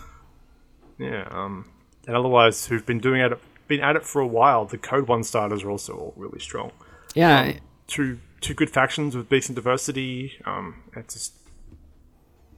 Yeah. 0.98 1.26
Um, 1.30 1.70
and 2.06 2.14
otherwise, 2.14 2.66
who've 2.66 2.84
been 2.84 3.00
doing 3.00 3.22
it, 3.22 3.32
been 3.68 3.80
at 3.80 3.96
it 3.96 4.04
for 4.04 4.20
a 4.20 4.26
while, 4.26 4.66
the 4.66 4.76
Code 4.76 5.08
One 5.08 5.24
starters 5.24 5.62
are 5.62 5.70
also 5.70 5.94
all 5.94 6.12
really 6.14 6.40
strong. 6.40 6.72
Yeah, 7.14 7.54
Two 7.86 8.18
two 8.42 8.52
good 8.52 8.68
factions 8.68 9.16
with 9.16 9.30
decent 9.30 9.56
diversity. 9.56 10.32
Um, 10.44 10.82
it's 10.94 11.14
just 11.14 11.32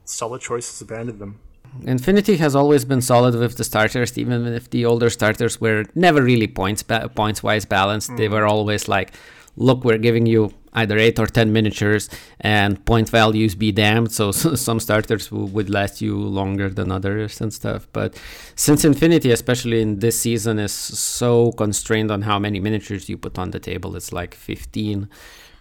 solid 0.04 0.40
choices 0.40 0.80
abandoned 0.80 1.20
them. 1.20 1.38
Infinity 1.84 2.36
has 2.38 2.54
always 2.56 2.84
been 2.84 3.00
solid 3.00 3.34
with 3.34 3.56
the 3.56 3.64
starters, 3.64 4.18
even 4.18 4.46
if 4.46 4.68
the 4.70 4.84
older 4.84 5.10
starters 5.10 5.60
were 5.60 5.84
never 5.94 6.22
really 6.22 6.46
points 6.48 6.82
ba- 6.82 7.08
points 7.14 7.42
wise 7.42 7.64
balanced. 7.64 8.16
They 8.16 8.28
were 8.28 8.46
always 8.46 8.88
like, 8.88 9.12
"Look, 9.56 9.84
we're 9.84 9.98
giving 9.98 10.26
you 10.26 10.52
either 10.74 10.98
eight 10.98 11.18
or 11.18 11.26
ten 11.26 11.52
miniatures, 11.52 12.08
and 12.40 12.84
point 12.84 13.08
values 13.10 13.54
be 13.54 13.70
damned." 13.72 14.10
So, 14.18 14.32
some 14.32 14.80
starters 14.80 15.28
w- 15.28 15.48
would 15.54 15.70
last 15.70 16.00
you 16.00 16.16
longer 16.18 16.68
than 16.68 16.90
others 16.92 17.40
and 17.40 17.52
stuff. 17.52 17.86
But 17.92 18.20
since 18.56 18.84
Infinity, 18.84 19.30
especially 19.30 19.80
in 19.80 20.00
this 20.00 20.18
season, 20.20 20.58
is 20.58 20.72
so 20.72 21.52
constrained 21.52 22.10
on 22.10 22.22
how 22.22 22.38
many 22.38 22.60
miniatures 22.60 23.08
you 23.08 23.16
put 23.16 23.38
on 23.38 23.50
the 23.52 23.60
table, 23.60 23.94
it's 23.96 24.12
like 24.12 24.34
fifteen 24.34 25.08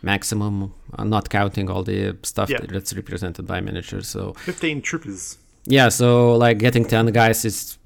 maximum, 0.02 0.74
uh, 0.98 1.04
not 1.04 1.30
counting 1.30 1.70
all 1.70 1.84
the 1.84 2.18
stuff 2.24 2.50
Yeah. 2.50 2.60
that's 2.68 2.94
represented 2.96 3.46
by 3.48 3.62
miniatures. 3.62 4.08
So. 4.08 4.34
Fifteen 4.34 4.82
troopers. 4.82 5.38
Yeah, 5.70 5.90
so 5.90 6.36
like 6.36 6.60
getting 6.60 6.86
10 6.86 7.08
guys 7.08 7.44
is 7.44 7.78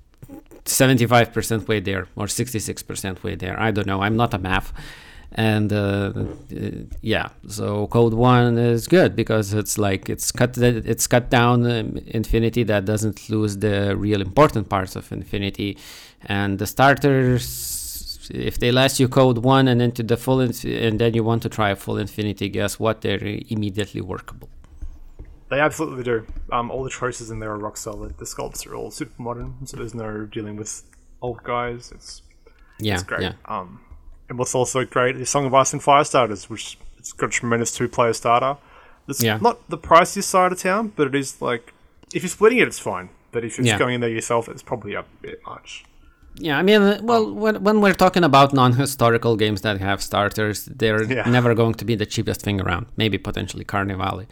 75% 0.66 1.68
way 1.68 1.80
there 1.80 2.08
or 2.16 2.28
66% 2.28 3.24
way 3.24 3.36
there. 3.36 3.60
I 3.60 3.72
don't 3.72 3.88
know. 3.88 4.02
I'm 4.02 4.16
not 4.16 4.34
a 4.36 4.38
math. 4.38 4.72
And 5.34 5.72
uh, 5.74 6.12
yeah, 7.02 7.30
so 7.48 7.88
code 7.88 8.14
one 8.14 8.58
is 8.58 8.86
good 8.88 9.16
because 9.16 9.54
it's 9.54 9.78
like 9.78 10.10
it's 10.10 10.30
cut 10.30 10.58
it's 10.58 11.08
cut 11.08 11.30
down 11.30 11.66
infinity 12.08 12.64
that 12.64 12.84
doesn't 12.84 13.30
lose 13.30 13.58
the 13.58 13.96
real 13.96 14.20
important 14.20 14.68
parts 14.68 14.98
of 14.98 15.10
infinity, 15.10 15.78
and 16.26 16.60
the 16.60 16.68
starters 16.68 18.30
if 18.34 18.60
they 18.60 18.74
last 18.74 19.00
you 19.00 19.08
code 19.08 19.38
one 19.38 19.70
and 19.70 19.82
into 19.82 20.04
the 20.04 20.18
full 20.18 20.42
inf- 20.42 20.66
and 20.66 21.00
then 21.00 21.14
you 21.14 21.24
want 21.24 21.44
to 21.44 21.50
try 21.50 21.70
a 21.70 21.78
full 21.78 21.98
infinity, 21.98 22.50
guess 22.50 22.78
what? 22.78 23.00
They're 23.00 23.40
immediately 23.50 24.02
workable. 24.02 24.50
They 25.52 25.60
absolutely 25.60 26.04
do. 26.04 26.26
Um, 26.52 26.72
all 26.72 26.84
the 26.84 26.90
choices 26.90 27.30
in 27.30 27.40
there 27.40 27.52
are 27.52 27.58
rock 27.60 27.76
solid. 27.78 28.18
The 28.18 28.26
sculpts 28.26 28.66
are 28.66 28.74
all 28.74 28.90
super 28.90 29.22
modern, 29.22 29.68
so 29.68 29.76
there's 29.78 29.94
no 29.94 30.26
dealing 30.26 30.56
with 30.56 30.82
old 31.22 31.44
guys. 31.44 31.92
It's 31.94 32.22
Yeah, 32.80 32.94
it's 32.96 33.04
great. 33.04 33.22
yeah. 33.22 33.34
Um, 33.46 33.82
and 34.30 34.40
what's 34.40 34.56
also 34.56 34.86
great 34.86 35.18
is 35.18 35.30
Song 35.30 35.46
of 35.46 35.54
Ice 35.54 35.74
and 35.74 35.84
Fire 35.84 36.06
starters, 36.06 36.50
which 36.50 36.78
it's 36.98 37.12
got 37.12 37.28
a 37.28 37.30
tremendous 37.30 37.72
two-player 37.76 38.14
starter. 38.14 38.58
It's 39.10 39.22
Yeah. 39.22 39.40
not 39.42 39.70
the 39.70 39.78
priciest 39.78 40.24
side 40.30 40.54
of 40.54 40.60
town, 40.60 40.94
but 40.96 41.06
it 41.08 41.16
is 41.16 41.42
like 41.42 41.74
if 42.14 42.24
you're 42.24 42.30
splitting 42.30 42.60
it, 42.60 42.68
it's 42.70 42.80
fine. 42.80 43.10
But 43.34 43.44
if 43.44 43.58
you're 43.58 43.68
Yeah. 43.68 43.78
going 43.78 43.96
in 43.96 44.02
there 44.02 44.10
yourself, 44.10 44.48
it's 44.48 44.64
probably 44.64 44.94
a 44.94 45.04
bit 45.22 45.42
much. 45.46 45.84
Yeah, 46.36 46.58
I 46.58 46.64
mean, 46.64 46.82
uh, 46.82 47.00
well, 47.04 47.30
when, 47.34 47.62
when 47.62 47.82
we're 47.82 47.94
talking 48.06 48.24
about 48.24 48.54
non-historical 48.54 49.36
games 49.36 49.62
that 49.64 49.82
have 49.82 50.02
starters, 50.02 50.64
they're 50.66 51.04
Yeah. 51.04 51.30
never 51.30 51.54
going 51.54 51.74
to 51.76 51.84
be 51.86 51.96
the 51.96 52.06
cheapest 52.06 52.42
thing 52.42 52.62
around. 52.62 52.86
Maybe 52.96 53.18
potentially 53.18 53.66
Carnevale, 53.66 54.26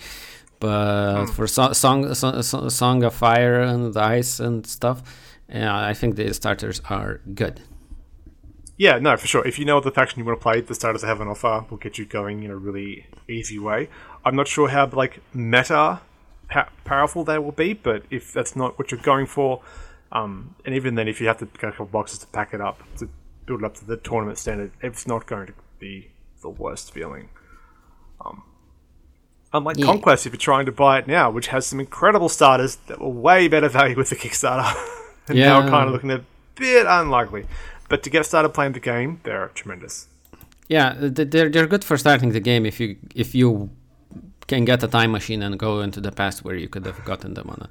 but 0.60 1.28
for 1.28 1.48
so- 1.48 1.74
song, 1.74 2.14
so- 2.14 2.42
so- 2.42 2.70
Song 2.70 3.04
of 3.04 3.14
Fire 3.14 3.62
and 3.62 3.96
Ice 3.98 4.40
and 4.40 4.66
stuff, 4.66 5.02
yeah, 5.50 5.76
I 5.78 5.94
think 5.94 6.16
the 6.16 6.34
starters 6.34 6.82
are 6.90 7.22
good. 7.34 7.62
Yeah, 8.78 8.98
no, 9.00 9.18
for 9.18 9.28
sure. 9.28 9.46
If 9.46 9.60
you 9.60 9.66
know 9.66 9.76
what 9.76 9.84
the 9.84 9.92
faction 9.92 10.20
you 10.20 10.26
want 10.26 10.40
to 10.40 10.44
play, 10.44 10.62
the 10.62 10.74
starters 10.74 11.02
they 11.02 11.08
have 11.08 11.20
on 11.20 11.28
offer 11.28 11.66
will 11.70 11.78
get 11.78 11.98
you 11.98 12.06
going 12.06 12.44
in 12.44 12.52
a 12.52 12.56
really 12.56 13.08
easy 13.28 13.60
way. 13.60 13.90
I'm 14.24 14.38
not 14.38 14.48
sure 14.48 14.70
how 14.70 14.88
like 14.88 15.22
meta 15.34 16.00
powerful 16.86 17.24
they 17.24 17.38
will 17.40 17.52
be, 17.52 17.74
but 17.74 18.04
if 18.10 18.32
that's 18.32 18.56
not 18.56 18.80
what 18.80 18.92
you're 18.92 19.02
going 19.02 19.26
for, 19.26 19.62
um, 20.12 20.56
and 20.66 20.74
even 20.74 20.96
then, 20.96 21.08
if 21.08 21.20
you 21.20 21.28
have 21.28 21.38
to 21.40 21.46
get 21.46 21.66
a 21.66 21.72
couple 21.72 21.86
boxes 21.88 22.20
to 22.20 22.28
pack 22.28 22.54
it 22.54 22.62
up 22.62 22.82
to 22.98 23.10
build 23.46 23.62
it 23.62 23.66
up 23.66 23.76
to 23.76 23.86
the 23.86 23.98
tournament 23.98 24.38
standard, 24.38 24.72
it's 24.82 25.06
not 25.06 25.26
going 25.26 25.48
to 25.48 25.54
be 25.78 26.12
the 26.42 26.50
worst 26.50 26.94
feeling. 26.94 27.30
Um, 28.26 28.44
unlike 29.54 29.78
Yeah. 29.78 29.86
Conquest, 29.86 30.26
if 30.26 30.34
you're 30.34 30.40
trying 30.40 30.66
to 30.66 30.72
buy 30.72 31.00
it 31.00 31.08
now, 31.08 31.30
which 31.32 31.48
has 31.48 31.66
some 31.66 31.80
incredible 31.80 32.30
starters 32.30 32.78
that 32.88 33.00
were 33.00 33.10
way 33.10 33.48
better 33.48 33.70
value 33.70 33.96
with 33.96 34.10
the 34.10 34.16
Kickstarter, 34.16 34.66
and 35.28 35.38
now 35.38 35.60
Yeah. 35.62 35.70
kind 35.70 35.88
of 35.88 35.94
looking 35.94 36.12
a 36.12 36.22
bit 36.56 36.86
unlikely. 36.88 37.46
But 37.88 38.04
to 38.04 38.10
get 38.10 38.26
started 38.26 38.50
playing 38.50 38.74
the 38.74 38.80
game, 38.80 39.20
they're 39.24 39.48
tremendous. 39.56 40.08
Yeah, 40.68 40.94
they're 41.00 41.50
they're 41.50 41.68
good 41.68 41.84
for 41.84 41.98
starting 41.98 42.30
the 42.32 42.40
game 42.40 42.64
if 42.68 42.80
you 42.80 42.98
if 43.16 43.34
you 43.34 43.70
can 44.48 44.66
get 44.66 44.84
a 44.84 44.88
time 44.88 45.12
machine 45.12 45.42
and 45.42 45.58
go 45.58 45.80
into 45.82 46.00
the 46.02 46.12
past 46.12 46.44
where 46.46 46.56
you 46.56 46.68
could 46.70 46.86
have 46.86 47.04
gotten 47.06 47.34
them 47.34 47.50
on 47.50 47.60
a 47.66 47.70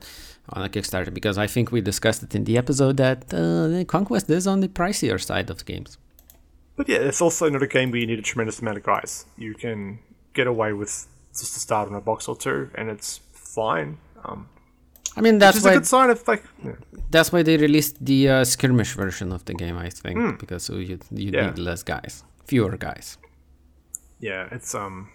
on 0.54 0.64
a 0.64 0.68
Kickstarter. 0.68 1.12
Because 1.14 1.38
I 1.38 1.46
think 1.46 1.70
we 1.70 1.80
discussed 1.80 2.22
it 2.24 2.34
in 2.34 2.42
the 2.44 2.56
episode 2.58 2.96
that 2.96 3.32
uh, 3.32 3.84
Conquest 3.84 4.28
is 4.30 4.46
on 4.48 4.58
the 4.60 4.68
pricier 4.68 5.18
side 5.20 5.48
of 5.50 5.64
games. 5.64 5.96
But 6.76 6.88
yeah, 6.88 6.98
it's 7.08 7.20
also 7.22 7.48
not 7.48 7.62
a 7.62 7.66
game 7.68 7.90
where 7.92 8.00
you 8.00 8.06
need 8.06 8.18
a 8.18 8.22
tremendous 8.32 8.58
amount 8.60 8.78
of 8.78 8.82
guys. 8.84 9.26
You 9.36 9.54
can 9.54 9.98
get 10.34 10.46
away 10.48 10.72
with 10.72 11.06
just 11.32 11.56
a 11.56 11.60
start 11.60 11.88
on 11.88 11.94
a 11.94 12.00
box 12.00 12.28
or 12.28 12.36
two, 12.36 12.70
and 12.74 12.88
it's 12.90 13.20
fine. 13.32 13.98
Um, 14.24 14.48
I 15.16 15.20
mean, 15.20 15.38
that's 15.38 15.56
is 15.58 15.64
a 15.64 15.68
why 15.68 15.74
good 15.74 15.86
sign 15.86 16.10
of 16.10 16.26
like, 16.28 16.44
yeah. 16.64 16.72
that's 17.10 17.32
why 17.32 17.42
they 17.42 17.56
released 17.56 18.04
the 18.04 18.28
uh, 18.28 18.44
skirmish 18.44 18.94
version 18.94 19.32
of 19.32 19.44
the 19.44 19.54
game. 19.54 19.76
I 19.76 19.90
think 19.90 20.38
because 20.38 20.68
you 20.68 20.78
you 21.10 21.30
Yeah. 21.32 21.46
need 21.46 21.58
less 21.58 21.82
guys, 21.82 22.24
fewer 22.46 22.76
guys. 22.76 23.18
yeah, 24.20 24.48
it's 24.56 24.74
um, 24.74 25.08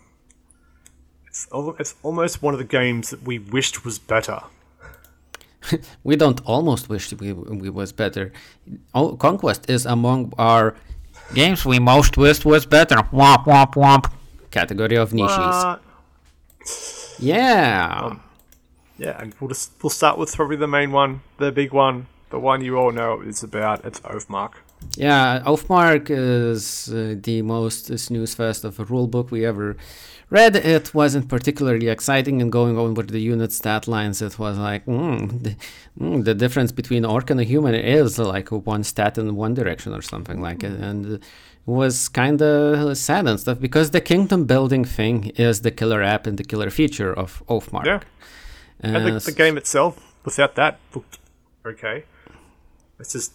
It's, 1.28 1.48
al- 1.54 1.76
it's 1.80 1.96
almost 2.04 2.42
one 2.44 2.54
of 2.54 2.60
the 2.60 2.78
games 2.80 3.10
that 3.10 3.22
we 3.24 3.40
wished 3.40 3.84
was 3.86 4.00
better. 4.00 4.40
We 6.04 6.16
don't 6.16 6.42
almost 6.46 6.90
wish 6.90 7.14
we, 7.14 7.32
we 7.34 7.70
was 7.70 7.92
better. 7.94 8.32
Oh, 8.94 9.16
Conquest 9.16 9.70
is 9.70 9.86
among 9.86 10.34
our 10.38 10.76
games 11.34 11.66
we 11.66 11.80
most 11.80 12.18
wished 12.18 12.46
was 12.46 12.66
better. 12.66 12.98
Womp 13.14 13.46
womp 13.46 13.74
womp. 13.76 14.12
Category 14.52 14.98
of 14.98 15.14
niches. 15.14 15.56
Yeah. 17.20 18.16
yeah, 18.98 19.22
and 19.22 19.34
we'll 19.40 19.50
just 19.50 19.72
we'll 19.82 19.90
start 19.90 20.18
with 20.18 20.36
probably 20.36 20.58
the 20.58 20.68
main 20.68 20.92
one, 20.92 21.22
the 21.38 21.52
big 21.52 21.72
one, 21.72 22.08
the 22.30 22.40
one 22.40 22.64
you 22.64 22.78
all 22.78 22.92
know 22.92 23.22
is 23.22 23.44
about. 23.44 23.86
It's 23.86 24.00
Oathmark. 24.02 24.54
Yeah, 24.98 25.42
Oathmark 25.46 26.10
is 26.10 26.92
uh, 26.92 27.16
the 27.22 27.42
most 27.42 27.98
snooze 27.98 28.36
fest 28.36 28.64
of 28.64 28.80
a 28.80 28.86
rulebook 28.86 29.32
we 29.32 29.46
ever 29.46 29.78
read. 30.30 30.56
It 30.56 30.94
wasn't 30.94 31.30
particularly 31.30 31.88
exciting, 31.88 32.42
and 32.42 32.52
going 32.52 32.78
over 32.78 33.04
the 33.04 33.22
unit 33.22 33.52
stat 33.52 33.88
lines, 33.88 34.22
it 34.22 34.38
was 34.40 34.58
like, 34.58 34.86
mm, 34.86 35.44
the, 35.44 35.56
mm, 36.00 36.24
the 36.24 36.34
difference 36.34 36.72
between 36.72 37.06
orc 37.06 37.30
and 37.30 37.40
a 37.40 37.44
human 37.44 37.76
is 37.76 38.20
like 38.20 38.50
one 38.52 38.84
stat 38.84 39.18
in 39.18 39.36
one 39.36 39.54
direction 39.54 39.94
or 39.94 40.02
something 40.02 40.42
like 40.42 40.64
it. 40.64 40.74
And 40.80 41.24
was 41.66 42.10
kind 42.10 42.42
of 42.42 42.98
sad 42.98 43.26
and 43.28 43.40
stuff 43.40 43.60
because 43.60 43.92
the 43.92 44.02
kingdom 44.02 44.46
building 44.46 44.84
thing 44.84 45.32
is 45.36 45.62
the 45.62 45.72
killer 45.72 46.02
app 46.02 46.28
and 46.28 46.38
the 46.38 46.44
killer 46.44 46.70
feature 46.70 47.14
of 47.14 47.44
Oathmark. 47.48 47.86
Yeah. 47.86 48.00
And 48.82 49.06
the, 49.06 49.16
Uh, 49.16 49.20
the 49.20 49.32
game 49.32 49.58
itself, 49.58 49.98
without 50.26 50.56
that, 50.56 50.80
okay. 51.66 52.04
It's 53.00 53.14
just 53.14 53.32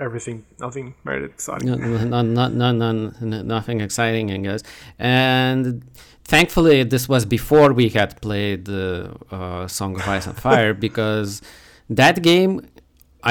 everything, 0.00 0.44
nothing 0.58 0.94
made 1.04 1.22
it 1.22 1.30
exciting. 1.30 1.68
no, 1.68 1.76
no, 1.76 2.22
no, 2.22 2.48
no, 2.48 2.72
no, 2.72 2.92
no, 3.20 3.42
nothing 3.42 3.80
exciting, 3.80 4.30
I 4.30 4.38
guess. 4.38 4.62
And 4.98 5.82
thankfully, 6.24 6.84
this 6.84 7.08
was 7.08 7.24
before 7.26 7.72
we 7.72 7.90
had 7.90 8.20
played 8.22 8.64
the 8.64 9.14
uh, 9.30 9.66
Song 9.68 9.96
of 9.96 10.08
Ice 10.08 10.26
and 10.26 10.36
Fire 10.36 10.72
because 10.86 11.42
that 11.90 12.22
game, 12.22 12.66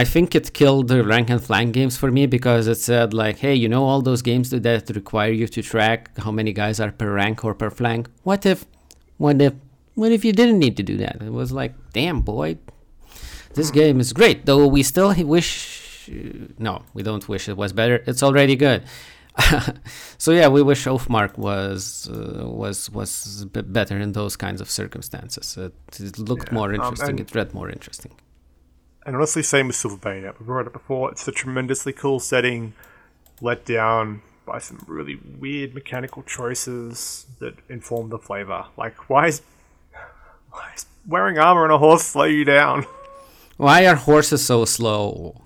I 0.02 0.04
think 0.04 0.36
it 0.36 0.52
killed 0.52 0.90
the 0.90 1.06
rank 1.06 1.30
and 1.30 1.42
flank 1.42 1.74
games 1.74 1.96
for 1.96 2.12
me 2.12 2.26
because 2.28 2.68
it 2.68 2.76
said 2.76 3.14
like, 3.14 3.38
hey, 3.38 3.56
you 3.56 3.70
know 3.70 3.84
all 3.86 4.02
those 4.02 4.22
games 4.22 4.50
that- 4.50 4.92
require 5.02 5.32
you 5.32 5.48
to 5.56 5.62
track 5.62 6.00
how 6.18 6.32
many 6.40 6.52
guys 6.52 6.82
are 6.84 6.92
per 6.92 7.10
rank 7.14 7.46
or 7.46 7.54
per 7.62 7.70
flank. 7.70 8.10
What 8.24 8.46
if, 8.46 8.66
what 9.18 9.42
if, 9.42 9.54
what 9.94 10.12
if 10.12 10.26
you 10.26 10.34
didn't 10.34 10.60
need 10.60 10.76
to 10.78 10.84
do 10.84 10.98
that? 10.98 11.22
It 11.22 11.32
was 11.42 11.54
like, 11.54 11.74
damn 11.94 12.20
boy, 12.20 12.58
this 13.54 13.72
game 13.72 14.02
is 14.02 14.12
great. 14.12 14.46
Though 14.46 14.68
we 14.68 14.84
still 14.84 15.14
wish, 15.24 16.10
no, 16.60 16.84
we 16.94 17.02
don't 17.02 17.26
wish 17.30 17.48
it 17.48 17.56
was 17.56 17.72
better. 17.72 18.04
It's 18.06 18.22
already 18.22 18.58
good. 18.58 18.84
so 20.18 20.32
yeah, 20.32 20.50
we 20.50 20.62
wish 20.62 20.86
Oathmark 20.86 21.38
was 21.38 22.10
uh, 22.10 22.48
was 22.48 22.90
was 22.92 23.46
better 23.52 23.98
in 24.00 24.14
those 24.14 24.36
kinds 24.38 24.62
of 24.62 24.70
circumstances. 24.70 25.58
It, 25.58 25.74
it 26.00 26.18
looked 26.20 26.52
more 26.52 26.70
um, 26.70 26.76
interesting. 26.76 27.10
and- 27.10 27.20
it 27.20 27.36
read 27.36 27.54
more 27.54 27.70
interesting. 27.70 28.14
And 29.06 29.16
honestly, 29.16 29.44
same 29.44 29.68
with 29.68 29.76
Silver 29.76 29.98
Bayonet. 29.98 30.40
We've 30.40 30.48
brought 30.48 30.66
it 30.66 30.74
before. 30.74 31.12
It's 31.12 31.28
a 31.28 31.32
tremendously 31.32 31.94
cool 31.94 32.20
setting, 32.20 32.74
let 33.40 33.64
down 33.64 34.22
by 34.48 34.60
some 34.60 34.84
really 34.88 35.20
weird 35.40 35.76
mechanical 35.76 36.24
choices 36.24 37.28
that 37.40 37.56
inform 37.70 38.10
the 38.10 38.18
flavor. 38.18 38.66
Like, 38.78 39.10
why 39.10 39.28
is, 39.28 39.44
why 40.50 40.72
is 40.76 40.88
wearing 41.08 41.38
armor 41.38 41.66
on 41.66 41.72
a 41.72 41.78
horse 41.78 42.04
slow 42.04 42.24
you 42.26 42.46
down? 42.46 42.86
Why 43.58 43.86
are 43.86 43.96
horses 43.96 44.44
so 44.46 44.66
slow? 44.66 45.42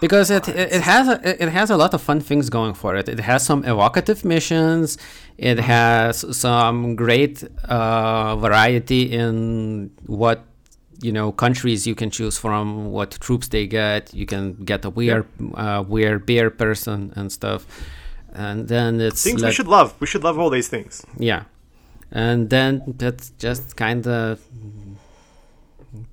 Because 0.00 0.30
it, 0.30 0.48
it, 0.48 0.72
it 0.74 0.82
has 0.82 1.08
a, 1.08 1.42
it 1.42 1.48
has 1.48 1.70
a 1.70 1.76
lot 1.76 1.94
of 1.94 2.02
fun 2.02 2.20
things 2.20 2.50
going 2.50 2.74
for 2.74 2.94
it. 2.96 3.08
It 3.08 3.20
has 3.20 3.44
some 3.44 3.64
evocative 3.64 4.24
missions. 4.24 4.98
It 5.38 5.58
has 5.58 6.36
some 6.36 6.94
great 6.94 7.42
uh, 7.64 8.36
variety 8.36 9.10
in 9.10 9.90
what 10.04 10.44
you 11.00 11.12
know 11.12 11.32
countries 11.32 11.86
you 11.86 11.94
can 11.94 12.10
choose 12.10 12.38
from, 12.38 12.90
what 12.90 13.10
troops 13.20 13.48
they 13.48 13.66
get. 13.66 14.12
You 14.14 14.26
can 14.26 14.54
get 14.64 14.84
a 14.84 14.90
weird 14.90 15.26
uh, 15.54 15.84
weird 15.86 16.26
bear 16.26 16.50
person 16.50 17.12
and 17.16 17.30
stuff. 17.30 17.66
And 18.32 18.68
then 18.68 19.00
it's 19.00 19.22
Things 19.22 19.42
we 19.42 19.52
should 19.52 19.68
love. 19.68 19.94
We 20.00 20.06
should 20.06 20.22
love 20.22 20.38
all 20.38 20.50
these 20.50 20.68
things. 20.68 21.04
yeah, 21.18 21.44
and 22.10 22.50
then 22.50 22.82
that's 22.98 23.30
just 23.38 23.76
kind 23.76 24.06
of 24.06 24.40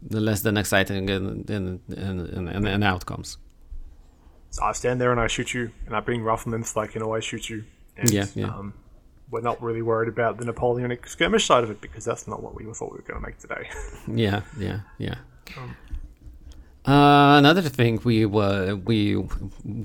less 0.10 0.42
than 0.42 0.58
exciting 0.58 1.10
in 1.10 1.46
in, 1.50 1.80
in, 1.90 2.48
in, 2.48 2.68
in 2.68 2.84
outcomes. 2.84 3.38
So 4.52 4.64
I 4.64 4.72
stand 4.74 5.02
there 5.02 5.12
and 5.12 5.20
I 5.20 5.28
shoot 5.28 5.54
you, 5.54 5.72
and 5.86 5.96
I 5.96 6.00
bring 6.00 6.22
riflemen 6.22 6.64
so 6.64 6.82
I 6.82 6.88
can 6.88 7.02
always 7.02 7.24
shoot 7.24 7.50
you. 7.50 7.64
And, 7.98 8.10
Yeah, 8.10 8.28
yeah. 8.36 8.46
Um, 8.46 8.74
we're 9.34 9.42
not 9.52 9.62
really 9.62 9.82
worried 9.82 10.08
about 10.16 10.38
the 10.38 10.46
Napoleonic 10.46 11.02
skirmish 11.08 11.46
side 11.46 11.64
of 11.66 11.70
it 11.72 11.82
because 11.82 12.06
that's 12.06 12.26
not 12.32 12.40
what 12.44 12.54
we 12.56 12.64
thought 12.78 12.92
we 12.94 12.98
were 13.00 13.08
going 13.10 13.20
to 13.22 13.26
make 13.28 13.38
today. 13.40 13.64
Yeah, 14.26 14.42
yeah, 14.66 14.80
yeah. 14.98 15.16
Uh, 16.86 17.38
another 17.42 17.62
thing 17.62 18.00
we 18.04 18.26
uh, 18.26 18.76
we 18.90 18.98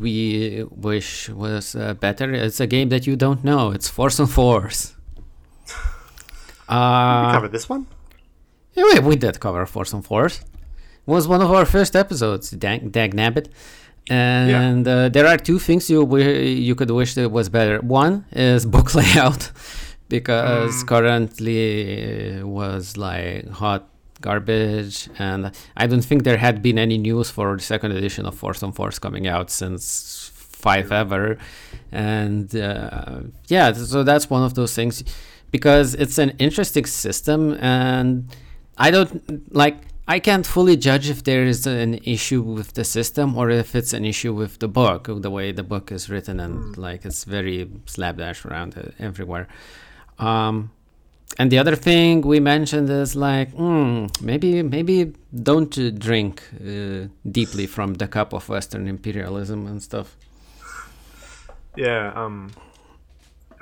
we 0.02 0.64
wish 0.88 1.28
was 1.28 1.74
uh, 1.76 1.94
better. 1.94 2.26
It's 2.32 2.60
a 2.60 2.66
game 2.66 2.88
that 2.88 3.06
you 3.06 3.14
don't 3.16 3.42
know. 3.44 3.70
It's 3.76 3.88
Force 3.88 4.18
and 4.22 4.30
Force. 4.38 4.94
we 5.66 5.72
Uh, 6.76 7.32
covered 7.32 7.52
this 7.52 7.68
one. 7.68 7.86
yeah, 8.74 8.84
we, 8.84 8.98
we 9.10 9.16
did 9.16 9.38
cover 9.40 9.64
Force 9.66 9.94
on 9.94 10.02
Force. 10.02 10.36
It 11.06 11.10
was 11.16 11.26
one 11.28 11.40
of 11.40 11.50
our 11.50 11.64
first 11.64 11.94
episodes. 11.94 12.50
Dag, 12.50 12.90
dag 12.92 13.14
nabbit. 13.14 13.46
And 14.10 14.86
uh, 14.88 15.08
there 15.08 15.26
are 15.26 15.36
two 15.36 15.58
things 15.58 15.90
you 15.90 16.16
you 16.16 16.74
could 16.74 16.90
wish 16.90 17.14
that 17.14 17.30
was 17.30 17.48
better. 17.48 17.80
One 17.80 18.24
is 18.32 18.66
book 18.74 18.94
layout, 18.94 19.50
because 20.08 20.82
currently 20.84 22.40
uh, 22.40 22.46
was 22.46 22.96
like 22.96 23.48
hot 23.50 23.88
garbage, 24.20 25.08
and 25.18 25.52
I 25.76 25.86
don't 25.86 26.02
think 26.02 26.24
there 26.24 26.38
had 26.38 26.62
been 26.62 26.78
any 26.78 26.98
news 26.98 27.30
for 27.30 27.56
the 27.56 27.62
second 27.62 27.92
edition 27.92 28.26
of 28.26 28.34
Force 28.34 28.62
on 28.62 28.72
Force 28.72 28.98
coming 28.98 29.26
out 29.26 29.50
since 29.50 30.30
five 30.34 30.90
ever, 30.90 31.38
and 31.92 32.54
uh, 32.56 33.20
yeah, 33.46 33.72
so 33.72 34.02
that's 34.02 34.28
one 34.30 34.42
of 34.42 34.54
those 34.54 34.74
things 34.74 35.04
because 35.50 35.94
it's 35.94 36.18
an 36.18 36.30
interesting 36.38 36.86
system, 36.86 37.56
and 37.60 38.28
I 38.76 38.90
don't 38.90 39.54
like. 39.54 39.76
I 40.10 40.20
can't 40.20 40.46
fully 40.46 40.76
judge 40.76 41.10
if 41.10 41.22
there 41.24 41.44
is 41.44 41.66
an 41.66 41.94
issue 42.02 42.40
with 42.40 42.72
the 42.72 42.84
system 42.84 43.36
or 43.36 43.50
if 43.50 43.74
it's 43.74 43.92
an 43.92 44.06
issue 44.06 44.32
with 44.32 44.58
the 44.58 44.66
book, 44.66 45.06
the 45.06 45.30
way 45.30 45.52
the 45.52 45.62
book 45.62 45.92
is 45.92 46.08
written, 46.08 46.40
and 46.40 46.76
like 46.78 47.04
it's 47.04 47.24
very 47.24 47.68
slapdash 47.84 48.46
around 48.46 48.78
uh, 48.78 48.90
everywhere. 48.98 49.46
Um, 50.18 50.70
and 51.38 51.52
the 51.52 51.58
other 51.58 51.76
thing 51.76 52.22
we 52.22 52.40
mentioned 52.40 52.88
is 52.88 53.14
like, 53.14 53.52
mm, 53.52 54.08
maybe 54.22 54.62
maybe 54.62 55.12
don't 55.42 55.98
drink 55.98 56.42
uh, 56.54 57.08
deeply 57.30 57.66
from 57.66 57.94
the 57.94 58.08
cup 58.08 58.32
of 58.32 58.48
Western 58.48 58.88
imperialism 58.88 59.66
and 59.66 59.82
stuff. 59.82 60.16
Yeah, 61.76 62.12
um, 62.14 62.50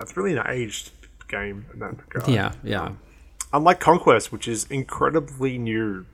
it's 0.01 0.16
really 0.16 0.36
an 0.36 0.47
aged 0.48 0.93
game 1.28 1.66
in 1.73 1.81
that 1.81 1.98
regard. 1.98 2.28
Yeah, 2.28 2.52
yeah, 2.62 2.93
Unlike 3.52 3.81
Conquest, 3.81 4.32
which 4.32 4.48
is 4.48 4.66
incredibly 4.70 5.59
new, 5.59 6.06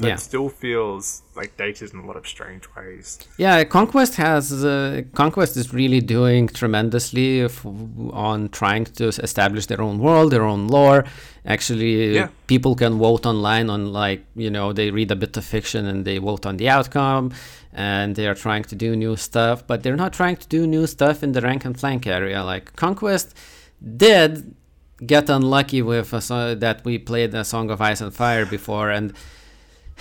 but 0.00 0.08
Yeah. 0.08 0.16
still 0.16 0.48
feels 0.48 1.22
like 1.36 1.50
dated 1.56 1.92
in 1.94 1.98
a 2.00 2.06
lot 2.06 2.16
of 2.16 2.26
strange 2.26 2.64
ways. 2.76 3.18
yeah. 3.38 3.64
Conquest 3.64 4.12
has 4.16 4.44
uh, 4.64 5.02
Conquest 5.14 5.56
is 5.56 5.66
really 5.80 6.00
doing 6.00 6.48
tremendously 6.60 7.42
f- 7.42 7.64
on 8.28 8.48
trying 8.60 8.84
to 9.00 9.04
establish 9.28 9.66
their 9.66 9.80
own 9.80 9.98
world, 10.06 10.32
their 10.32 10.44
own 10.52 10.62
lore. 10.68 11.04
Actually, 11.54 12.14
Yeah. 12.14 12.28
people 12.46 12.74
can 12.74 12.92
vote 12.98 13.24
online 13.26 13.68
on 13.70 13.92
like 14.02 14.20
you 14.44 14.50
know 14.50 14.72
they 14.72 14.90
read 14.90 15.10
a 15.10 15.16
bit 15.16 15.36
of 15.36 15.44
fiction 15.44 15.82
and 15.86 16.04
they 16.04 16.18
vote 16.18 16.44
on 16.46 16.56
the 16.56 16.68
outcome, 16.68 17.24
and 17.72 18.08
they 18.16 18.26
are 18.30 18.34
trying 18.46 18.64
to 18.64 18.74
do 18.84 18.94
new 18.96 19.16
stuff, 19.16 19.56
but 19.66 19.82
they're 19.82 19.96
not 20.04 20.12
trying 20.12 20.36
to 20.36 20.46
do 20.56 20.66
new 20.66 20.86
stuff 20.86 21.22
in 21.22 21.32
the 21.32 21.40
rank 21.40 21.64
and 21.64 21.74
flank 21.80 22.06
area. 22.06 22.42
Like 22.52 22.64
Conquest 22.76 23.28
did 23.96 24.54
get 25.06 25.30
unlucky 25.30 25.80
with 25.82 26.12
a 26.12 26.20
so- 26.20 26.54
that 26.54 26.84
we 26.84 26.98
played 26.98 27.34
a 27.34 27.44
Song 27.44 27.70
of 27.70 27.80
Ice 27.80 28.00
and 28.02 28.12
Fire 28.12 28.44
before, 28.44 28.90
and 28.90 29.12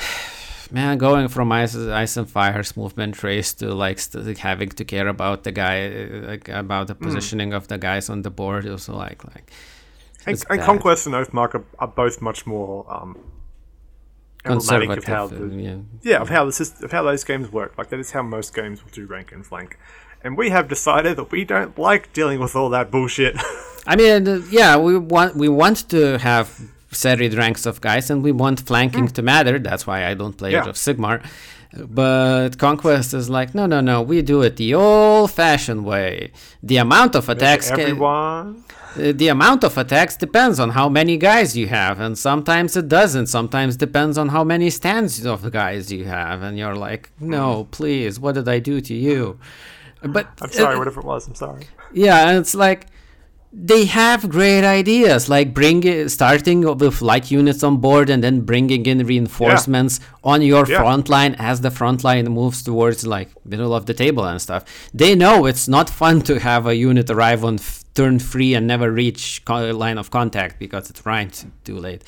man, 0.72 0.98
going 0.98 1.28
from 1.28 1.52
Ice, 1.52 1.76
Ice 1.76 2.18
and 2.18 2.30
Fire's 2.30 2.76
movement 2.78 3.16
trace 3.16 3.54
to 3.56 3.74
like 3.74 4.00
st- 4.00 4.38
having 4.38 4.70
to 4.70 4.86
care 4.86 5.08
about 5.08 5.44
the 5.44 5.52
guy, 5.52 5.90
like 6.28 6.48
about 6.50 6.88
the 6.88 6.96
positioning 6.96 7.54
of 7.54 7.68
the 7.68 7.78
guys 7.78 8.10
on 8.10 8.22
the 8.22 8.30
board, 8.30 8.66
was 8.66 8.90
like 8.90 9.24
like 9.26 9.52
And, 10.26 10.44
and. 10.50 10.62
Conquest 10.62 11.06
and 11.08 11.16
Oathmark 11.16 11.56
are, 11.56 11.66
are 11.80 11.88
both 11.88 12.22
much 12.22 12.46
more 12.46 12.86
um, 12.92 13.18
emblematic 14.46 14.90
of 14.90 14.96
conservative. 15.06 15.08
how 15.08 15.28
the, 15.28 15.56
yeah. 15.56 15.78
yeah 16.02 16.22
of 16.22 16.30
how 16.30 16.46
the 16.46 16.52
syst- 16.52 16.82
of 16.84 16.92
how 16.92 17.04
those 17.04 17.24
games 17.24 17.52
work. 17.52 17.78
Like 17.78 17.90
that 17.90 18.00
is 18.00 18.12
how 18.12 18.22
most 18.22 18.54
games 18.54 18.84
will 18.84 18.92
do 18.92 19.06
rank 19.06 19.32
and 19.32 19.46
flank. 19.46 19.78
And 20.22 20.38
we 20.38 20.50
have 20.50 20.68
decided 20.68 21.18
that 21.18 21.32
we 21.32 21.46
don't 21.46 21.78
like 21.80 22.12
dealing 22.12 22.40
with 22.40 22.56
all 22.56 22.70
that 22.70 22.92
bullshit. 22.92 23.36
I 23.88 23.96
mean, 23.96 24.44
yeah, 24.52 24.78
we 24.78 24.98
want 24.98 25.36
we 25.36 25.48
want 25.48 25.90
to 25.90 26.18
have 26.20 26.60
serried 26.92 27.34
ranks 27.34 27.66
of 27.66 27.82
guys, 27.82 28.10
and 28.10 28.24
we 28.24 28.32
want 28.32 28.62
flanking 28.62 29.08
to 29.10 29.22
matter. 29.22 29.60
That's 29.60 29.86
why 29.88 30.06
I 30.06 30.14
don't 30.14 30.38
play 30.38 30.52
Yeah. 30.52 30.62
Age 30.64 30.68
of 30.68 30.76
Sigmar. 30.76 31.22
But 31.78 32.58
Conquest 32.58 33.14
is 33.14 33.30
like, 33.30 33.54
no, 33.54 33.68
no, 33.68 33.80
no, 33.80 34.02
we 34.02 34.22
do 34.24 34.42
it 34.42 34.56
the 34.58 34.74
old-fashioned 34.74 35.86
way. 35.86 36.32
The 36.64 36.78
amount 36.78 37.14
of 37.16 37.30
attacks. 37.30 37.70
ca- 37.70 37.76
Everyone. 37.82 38.64
Uh, 38.98 39.12
the 39.14 39.28
amount 39.28 39.64
of 39.64 39.78
attacks 39.78 40.16
depends 40.18 40.60
on 40.60 40.72
how 40.72 40.90
many 40.90 41.16
guys 41.16 41.56
you 41.56 41.68
have, 41.68 42.00
and 42.00 42.18
sometimes 42.18 42.76
it 42.76 42.88
doesn't. 42.88 43.28
Sometimes 43.28 43.78
depends 43.78 44.18
on 44.18 44.30
how 44.30 44.44
many 44.44 44.72
stands 44.72 45.24
of 45.28 45.52
guys 45.52 45.92
you 45.92 46.06
have, 46.06 46.42
and 46.42 46.58
you're 46.58 46.76
like, 46.76 47.12
no, 47.20 47.68
please, 47.70 48.20
what 48.20 48.34
did 48.34 48.50
I 48.50 48.58
do 48.58 48.82
to 48.82 48.94
you? 48.96 49.38
But 50.02 50.28
I'm 50.42 50.52
sorry, 50.52 50.74
uh, 50.76 50.80
whatever 50.80 51.02
it 51.02 51.06
was. 51.06 51.28
I'm 51.28 51.36
sorry. 51.36 51.68
yeah, 51.94 52.30
and 52.30 52.40
it's 52.40 52.56
like 52.56 52.88
they 53.52 53.86
have 53.86 54.30
great 54.30 54.64
ideas, 54.64 55.28
like 55.28 55.54
bring 55.56 55.84
it, 55.84 56.10
starting 56.10 56.62
with 56.78 57.02
light 57.02 57.32
units 57.32 57.64
on 57.64 57.78
board 57.78 58.10
and 58.10 58.24
then 58.24 58.42
bringing 58.42 58.86
in 58.86 59.06
reinforcements 59.06 60.00
on 60.24 60.42
your 60.44 60.68
Yeah. 60.68 60.80
front 60.82 61.10
line 61.10 61.36
as 61.40 61.62
the 61.62 61.72
front 61.72 62.04
line 62.04 62.26
moves 62.26 62.62
towards 62.64 63.06
like 63.08 63.30
middle 63.46 63.74
of 63.74 63.88
the 63.88 63.94
table 63.96 64.24
and 64.26 64.40
stuff. 64.40 64.64
They 64.94 65.16
know 65.16 65.46
it's 65.48 65.68
not 65.68 65.90
fun 65.90 66.22
to 66.24 66.40
have 66.40 66.68
a 66.68 66.76
unit 66.76 67.10
arrive 67.10 67.44
on 67.44 67.56
f- 67.56 67.84
turn 67.96 68.20
three 68.20 68.54
and 68.54 68.68
never 68.68 68.92
reach 68.92 69.42
co- 69.46 69.72
line 69.72 69.98
of 69.98 70.12
contact 70.12 70.60
because 70.60 70.90
it's 70.92 71.04
right 71.06 71.44
too 71.64 71.78
late. 71.80 72.04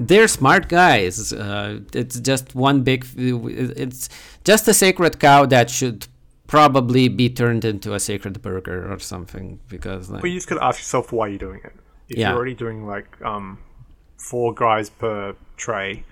They're 0.00 0.26
smart 0.26 0.68
guys. 0.68 1.32
Uh, 1.34 1.80
it's 1.92 2.18
just 2.18 2.54
one 2.54 2.80
big. 2.82 3.04
It's 3.16 4.08
just 4.44 4.66
a 4.68 4.74
sacred 4.74 5.20
cow 5.20 5.44
that 5.46 5.68
should 5.70 6.06
probably 6.48 7.06
be 7.08 7.28
turned 7.30 7.64
into 7.64 7.94
a 7.94 8.00
sacred 8.00 8.42
burger 8.42 8.90
or 8.92 8.98
something 8.98 9.60
because 9.68 10.10
like, 10.10 10.22
But 10.22 10.30
you 10.30 10.36
just 10.36 10.48
gotta 10.48 10.64
ask 10.64 10.80
yourself 10.80 11.12
why 11.12 11.28
you're 11.28 11.38
doing 11.38 11.60
it. 11.62 11.72
If 12.08 12.16
Yeah. 12.18 12.28
you're 12.30 12.36
already 12.36 12.54
doing 12.54 12.86
like 12.86 13.20
um, 13.22 13.58
four 14.16 14.52
guys 14.54 14.90
per 14.90 15.36
tray, 15.56 16.02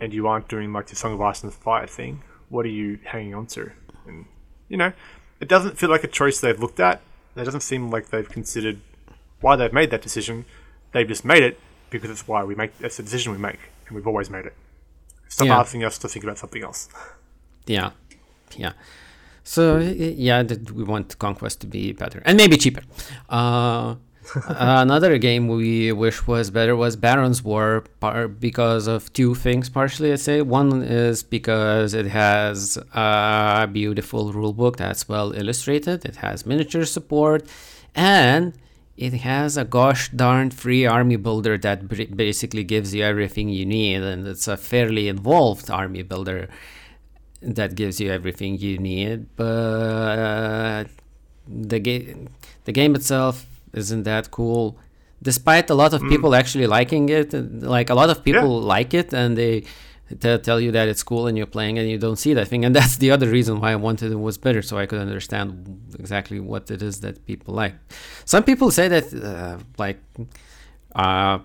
and 0.00 0.12
you 0.14 0.26
aren't 0.26 0.48
doing 0.48 0.72
like 0.72 0.86
the 0.86 0.96
Song 0.96 1.12
of 1.12 1.20
Ice 1.20 1.42
and 1.42 1.52
Fire 1.52 1.86
thing, 1.86 2.22
what 2.48 2.64
are 2.64 2.70
you 2.70 2.98
hanging 3.04 3.34
on 3.34 3.46
to? 3.48 3.70
And 4.06 4.26
you 4.68 4.76
know, 4.76 4.92
it 5.40 5.48
doesn't 5.48 5.76
feel 5.78 5.90
like 5.90 6.04
a 6.04 6.08
choice 6.08 6.40
they've 6.40 6.58
looked 6.58 6.80
at. 6.80 7.00
It 7.36 7.44
doesn't 7.44 7.60
seem 7.62 7.90
like 7.90 8.08
they've 8.10 8.28
considered 8.28 8.80
why 9.40 9.56
they've 9.56 9.72
made 9.72 9.90
that 9.90 10.02
decision. 10.02 10.44
They've 10.92 11.08
just 11.08 11.24
made 11.24 11.42
it 11.42 11.58
because 11.90 12.10
it's 12.10 12.26
why 12.28 12.44
we 12.44 12.54
make. 12.54 12.70
It's 12.80 12.98
a 12.98 13.02
decision 13.02 13.32
we 13.32 13.38
make, 13.38 13.58
and 13.88 13.96
we've 13.96 14.06
always 14.06 14.30
made 14.30 14.46
it. 14.46 14.54
Stop 15.28 15.46
Yeah. 15.48 15.58
asking 15.58 15.82
us 15.84 15.98
to 15.98 16.08
think 16.08 16.24
about 16.24 16.38
something 16.38 16.62
else. 16.62 16.88
Yeah, 17.66 17.92
yeah. 18.58 18.72
So 19.44 19.78
yeah, 19.78 20.42
we 20.72 20.84
want 20.84 21.18
Conquest 21.18 21.60
to 21.60 21.66
be 21.66 21.92
better 21.92 22.22
and 22.24 22.36
maybe 22.36 22.56
cheaper. 22.56 22.82
Uh, 23.28 23.96
another 24.48 25.18
game 25.18 25.48
we 25.48 25.92
wish 25.92 26.26
was 26.26 26.50
better 26.50 26.74
was 26.74 26.96
Baron's 26.96 27.42
War, 27.42 27.84
par- 28.00 28.28
because 28.28 28.86
of 28.86 29.12
two 29.12 29.34
things. 29.34 29.68
Partially, 29.68 30.12
I'd 30.12 30.20
say 30.20 30.40
one 30.40 30.82
is 30.82 31.22
because 31.22 31.92
it 31.92 32.06
has 32.06 32.78
a 32.94 33.68
beautiful 33.70 34.32
rulebook 34.32 34.76
that's 34.76 35.08
well 35.08 35.32
illustrated. 35.32 36.04
It 36.04 36.16
has 36.16 36.46
miniature 36.46 36.86
support, 36.86 37.46
and 37.94 38.54
it 38.96 39.12
has 39.12 39.56
a 39.58 39.64
gosh 39.64 40.08
darn 40.10 40.50
free 40.50 40.86
army 40.86 41.16
builder 41.16 41.58
that 41.58 41.88
basically 42.16 42.64
gives 42.64 42.94
you 42.94 43.04
everything 43.04 43.48
you 43.50 43.66
need, 43.66 44.02
and 44.02 44.26
it's 44.26 44.48
a 44.48 44.56
fairly 44.56 45.08
involved 45.08 45.70
army 45.70 46.02
builder 46.02 46.48
that 47.44 47.74
gives 47.74 48.00
you 48.00 48.10
everything 48.10 48.58
you 48.58 48.78
need. 48.78 49.26
But 49.36 50.84
the 51.46 51.78
game, 51.78 52.28
the 52.64 52.72
game 52.72 52.94
itself 52.94 53.46
isn't 53.72 54.04
that 54.04 54.30
cool. 54.30 54.78
Despite 55.22 55.70
a 55.70 55.74
lot 55.74 55.94
of 55.94 56.02
people 56.02 56.34
actually 56.34 56.66
liking 56.66 57.08
it, 57.08 57.32
like 57.62 57.88
a 57.90 57.94
lot 57.94 58.10
of 58.10 58.22
people 58.22 58.60
like 58.60 58.92
it, 58.92 59.14
and 59.14 59.38
they 59.38 59.64
t- 60.20 60.38
tell 60.38 60.60
you 60.60 60.70
that 60.72 60.88
it's 60.88 61.02
cool, 61.02 61.26
and 61.26 61.36
you're 61.38 61.46
playing, 61.46 61.78
and 61.78 61.88
you 61.88 61.98
don't 61.98 62.16
see 62.16 62.34
that 62.34 62.48
thing, 62.48 62.64
and 62.64 62.76
that's 62.78 62.96
the 62.98 63.10
other 63.10 63.28
reason 63.28 63.60
why 63.60 63.72
I 63.72 63.76
wanted 63.76 64.12
it 64.12 64.20
was 64.20 64.36
better, 64.36 64.60
so 64.62 64.76
I 64.76 64.86
could 64.86 65.00
understand 65.00 65.80
exactly 65.98 66.40
what 66.40 66.70
it 66.70 66.82
is 66.82 67.00
that 67.00 67.24
people 67.26 67.54
like. 67.54 67.74
Some 68.24 68.44
people 68.44 68.70
say 68.70 68.88
that, 68.88 69.14
uh, 69.14 69.58
like, 69.78 69.98
uh, 70.94 71.38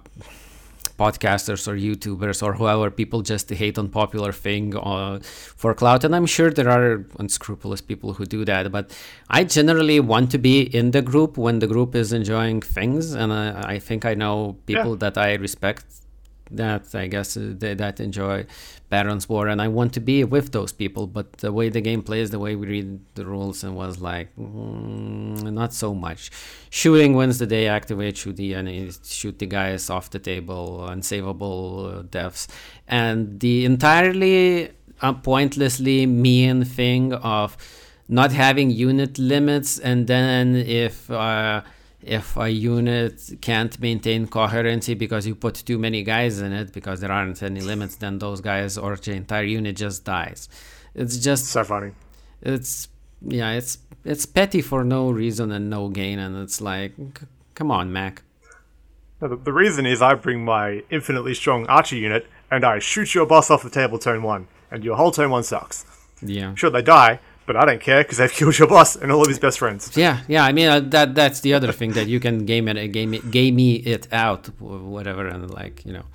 podcasters 1.04 1.68
or 1.70 1.76
YouTubers 1.88 2.44
or 2.46 2.52
whoever 2.60 2.92
people 2.92 3.22
just 3.22 3.50
hate 3.50 3.78
on 3.82 3.88
popular 4.02 4.32
thing 4.46 4.76
uh, 4.76 5.20
for 5.62 5.74
clout, 5.74 6.04
and 6.04 6.14
I'm 6.18 6.26
sure 6.26 6.50
there 6.52 6.70
are 6.78 7.06
unscrupulous 7.20 7.82
people 7.82 8.14
who 8.14 8.26
do 8.26 8.42
that. 8.46 8.72
But 8.72 8.86
I 9.30 9.42
generally 9.58 10.00
want 10.00 10.28
to 10.32 10.38
be 10.38 10.56
in 10.80 10.92
the 10.92 11.04
group 11.12 11.38
when 11.38 11.60
the 11.60 11.68
group 11.68 11.96
is 11.96 12.12
enjoying 12.12 12.62
things, 12.62 13.14
and 13.14 13.32
I, 13.32 13.74
I 13.74 13.80
think 13.80 14.06
I 14.06 14.14
know 14.14 14.58
people 14.66 14.96
that 14.98 15.18
I 15.18 15.30
respect 15.36 15.86
that 16.52 16.96
I 16.96 17.08
guess 17.08 17.38
uh, 17.38 17.54
they, 17.58 17.74
that 17.76 18.00
enjoy 18.00 18.46
Baron's 18.90 19.30
War, 19.30 19.48
and 19.48 19.62
I 19.62 19.68
want 19.68 19.94
to 19.94 20.00
be 20.00 20.24
with 20.24 20.52
those 20.52 20.72
people. 20.72 21.06
But 21.08 21.34
the 21.34 21.52
way 21.52 21.70
the 21.70 21.82
game 21.82 22.02
plays, 22.02 22.32
the 22.32 22.40
way 22.40 22.56
we 22.56 22.68
read 22.68 23.00
the 23.16 23.26
rules, 23.26 23.64
and 23.64 23.76
was 23.76 24.02
like 24.02 24.36
mm, 24.36 25.42
not 25.54 25.74
so 25.74 25.94
much. 25.94 26.32
Shooting 26.70 27.14
wins 27.14 27.38
the 27.38 27.48
day. 27.48 27.68
Activate 27.68 28.18
shoot 28.18 28.36
the 28.36 28.92
shoot 29.04 29.38
the 29.40 29.46
guys 29.46 29.90
off 29.90 30.10
the 30.10 30.20
table, 30.20 30.86
unsavable 30.90 32.00
uh, 32.00 32.02
deaths, 32.10 32.48
and 32.88 33.40
the 33.40 33.66
entirely 33.66 34.72
uh, 35.02 35.14
pointlessly 35.14 36.06
mean 36.06 36.64
thing 36.64 37.14
of 37.14 37.58
not 38.08 38.32
having 38.32 38.72
unit 38.72 39.18
limits, 39.20 39.78
and 39.80 40.08
then 40.08 40.56
if. 40.56 41.10
Uh, 41.12 41.62
if 42.02 42.38
a 42.38 42.50
unit 42.50 43.22
can't 43.42 43.80
maintain 43.80 44.28
coherency 44.28 44.94
because 44.94 45.28
you 45.28 45.36
put 45.36 45.56
too 45.56 45.78
many 45.78 46.04
guys 46.04 46.40
in 46.40 46.52
it 46.54 46.72
because 46.74 47.00
there 47.02 47.12
aren't 47.12 47.42
any 47.44 47.60
limits 47.62 47.96
then 47.98 48.20
those 48.20 48.40
guys 48.42 48.78
or 48.78 48.96
the 48.96 49.12
entire 49.14 49.44
unit 49.44 49.76
just 49.76 50.06
dies 50.06 50.48
it's 50.96 51.18
just 51.18 51.46
So 51.48 51.64
funny. 51.64 51.92
it's 52.42 52.88
yeah 53.22 53.52
it's 53.52 53.80
it's 54.06 54.26
petty 54.26 54.62
for 54.62 54.84
no 54.86 55.10
reason 55.12 55.52
and 55.52 55.70
no 55.70 55.90
gain 55.90 56.20
and 56.20 56.38
it's 56.38 56.62
like 56.62 56.94
c- 56.98 57.26
come 57.54 57.70
on 57.70 57.92
mac 57.92 58.24
No, 59.22 59.28
the, 59.28 59.36
the 59.36 59.52
reason 59.54 59.86
is 59.86 60.02
I 60.02 60.14
bring 60.16 60.46
my 60.46 60.84
infinitely 60.90 61.34
strong 61.34 61.68
archer 61.68 61.98
unit 61.98 62.26
and 62.50 62.64
I 62.64 62.80
shoot 62.80 63.14
your 63.14 63.26
boss 63.26 63.52
off 63.52 63.62
the 63.64 63.70
table 63.70 64.00
turn 64.00 64.24
one, 64.24 64.48
and 64.72 64.84
your 64.84 64.96
whole 64.96 65.12
turn 65.12 65.30
one 65.30 65.44
sucks. 65.44 65.86
yeah 66.22 66.56
Sure, 66.56 66.70
they 66.72 66.82
die, 66.82 67.20
but 67.50 67.56
I 67.62 67.66
don't 67.70 67.82
care 67.90 68.02
because 68.04 68.18
they've 68.20 68.38
killed 68.40 68.56
your 68.60 68.68
boss 68.76 68.92
and 69.02 69.12
all 69.12 69.22
of 69.26 69.28
his 69.34 69.40
best 69.46 69.58
friends. 69.64 69.82
yeah 70.06 70.16
yeah 70.34 70.44
i 70.50 70.52
mean 70.58 70.68
uh, 70.76 70.80
that 70.96 71.08
that's 71.20 71.40
the 71.46 71.52
other 71.58 71.72
thing 71.80 71.92
that 71.98 72.08
you 72.14 72.20
can 72.26 72.36
game 72.52 72.66
it 72.72 72.78
game 73.00 73.12
it 73.20 73.24
game 73.40 73.58
it 73.94 74.04
out 74.26 74.44
whatever 74.96 75.24
and 75.34 75.44
like 75.62 75.76
you 75.88 75.94
know 75.98 76.06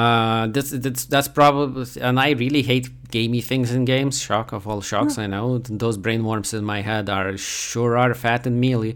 uh 0.00 0.46
that's 0.54 0.70
that's 0.84 1.02
that's 1.12 1.28
probably 1.40 1.86
and 2.06 2.16
i 2.26 2.28
really 2.44 2.62
hate 2.72 2.86
gamey 3.16 3.40
things 3.50 3.68
in 3.76 3.82
games 3.94 4.16
shock 4.28 4.48
of 4.52 4.62
all 4.68 4.80
shocks 4.92 5.14
i 5.24 5.26
know 5.34 5.46
those 5.84 5.96
brain 6.04 6.22
worms 6.30 6.50
in 6.58 6.64
my 6.74 6.80
head 6.90 7.04
are 7.18 7.36
sure 7.38 7.92
are 8.04 8.14
fat 8.24 8.42
and 8.48 8.56
mealy 8.66 8.92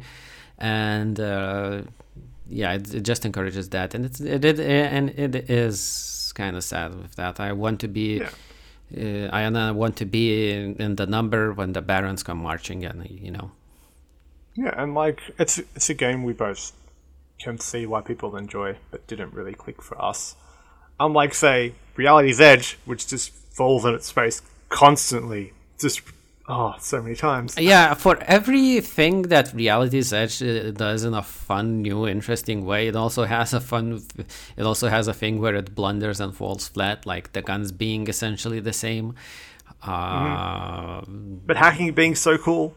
and 0.58 1.14
uh 1.20 1.80
yeah 2.60 2.72
it, 2.78 2.94
it 2.98 3.04
just 3.10 3.22
encourages 3.28 3.66
that 3.76 3.88
and 3.94 4.02
it's 4.08 4.20
it, 4.20 4.44
it 4.44 4.58
and 4.96 5.06
it 5.24 5.32
is 5.64 6.32
kind 6.40 6.54
of 6.58 6.62
sad 6.72 6.90
with 7.02 7.14
that 7.16 7.34
i 7.48 7.50
want 7.52 7.78
to 7.80 7.88
be 7.88 8.08
Yeah. 8.18 8.30
Uh, 8.96 9.28
I 9.32 9.44
uh, 9.44 9.72
want 9.72 9.96
to 9.96 10.06
be 10.06 10.50
in, 10.50 10.76
in 10.76 10.96
the 10.96 11.06
number 11.06 11.52
when 11.52 11.72
the 11.72 11.82
barons 11.82 12.22
come 12.22 12.38
marching 12.38 12.82
in, 12.82 13.06
you 13.10 13.30
know. 13.30 13.52
Yeah, 14.56 14.74
and 14.76 14.94
like 14.94 15.20
it's 15.38 15.58
it's 15.58 15.88
a 15.90 15.94
game 15.94 16.24
we 16.24 16.32
both 16.32 16.72
can 17.38 17.58
see 17.58 17.86
why 17.86 18.00
people 18.00 18.36
enjoy, 18.36 18.76
but 18.90 19.06
didn't 19.06 19.32
really 19.32 19.54
click 19.54 19.82
for 19.82 20.00
us. 20.02 20.34
Unlike 20.98 21.34
say 21.34 21.74
Reality's 21.96 22.40
Edge, 22.40 22.78
which 22.84 23.06
just 23.06 23.30
falls 23.30 23.84
in 23.84 23.94
its 23.94 24.10
face 24.10 24.42
constantly, 24.68 25.52
just 25.78 26.00
oh 26.48 26.74
so 26.78 27.02
many 27.02 27.14
times. 27.14 27.56
Yeah, 27.58 27.94
for 27.94 28.18
everything 28.22 29.22
that 29.22 29.52
Reality's 29.54 30.12
Edge 30.12 30.42
uh, 30.42 30.70
does 30.72 31.04
in 31.04 31.14
a 31.14 31.22
fun, 31.22 31.82
new, 31.82 32.06
interesting 32.06 32.64
way, 32.64 32.88
it 32.88 32.96
also 32.96 33.24
has 33.24 33.52
a 33.54 33.60
fun. 33.60 34.02
It 34.56 34.64
also 34.64 34.88
has 34.88 35.08
a 35.08 35.14
thing 35.14 35.40
where 35.40 35.54
it 35.54 35.74
blunders 35.74 36.20
and 36.20 36.34
falls 36.34 36.68
flat, 36.68 37.06
like 37.06 37.32
the 37.32 37.42
guns 37.42 37.72
being 37.72 38.08
essentially 38.08 38.60
the 38.60 38.72
same. 38.72 39.14
Uh, 39.82 41.02
But 41.46 41.56
hacking 41.56 41.92
being 41.94 42.14
so 42.14 42.36
cool, 42.38 42.74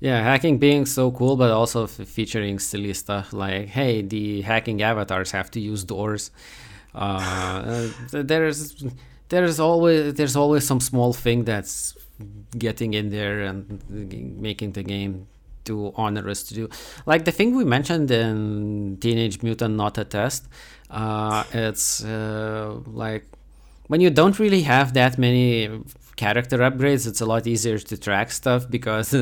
Yeah, 0.00 0.22
hacking 0.22 0.58
being 0.58 0.86
so 0.86 1.10
cool, 1.10 1.36
but 1.36 1.50
also 1.50 1.84
f- 1.84 1.90
featuring 1.90 2.58
silly 2.58 2.92
stuff 2.94 3.32
like, 3.32 3.68
hey, 3.68 4.02
the 4.02 4.42
hacking 4.42 4.82
avatars 4.82 5.30
have 5.32 5.50
to 5.52 5.60
use 5.60 5.84
doors. 5.84 6.30
Uh, 6.94 7.88
th- 8.10 8.26
there's 8.26 8.84
there's 9.28 9.58
always 9.60 10.14
there's 10.14 10.36
always 10.36 10.66
some 10.66 10.80
small 10.80 11.12
thing 11.12 11.44
that's 11.44 11.94
getting 12.56 12.94
in 12.94 13.10
there 13.10 13.40
and 13.42 13.82
making 14.40 14.72
the 14.72 14.82
game 14.82 15.26
too 15.64 15.92
onerous 15.96 16.42
to 16.44 16.54
do. 16.54 16.68
Like 17.06 17.24
the 17.24 17.32
thing 17.32 17.54
we 17.56 17.64
mentioned 17.64 18.10
in 18.10 18.98
Teenage 19.00 19.42
Mutant 19.42 19.76
Not 19.76 19.98
a 19.98 20.04
Test. 20.04 20.46
Uh, 20.90 21.44
it's 21.52 22.04
uh, 22.04 22.78
like 22.86 23.26
when 23.88 24.00
you 24.00 24.10
don't 24.10 24.38
really 24.38 24.62
have 24.62 24.94
that 24.94 25.18
many 25.18 25.82
character 26.16 26.58
upgrades, 26.58 27.06
it's 27.06 27.20
a 27.20 27.26
lot 27.26 27.46
easier 27.46 27.78
to 27.78 27.96
track 27.96 28.30
stuff 28.30 28.68
because 28.70 29.14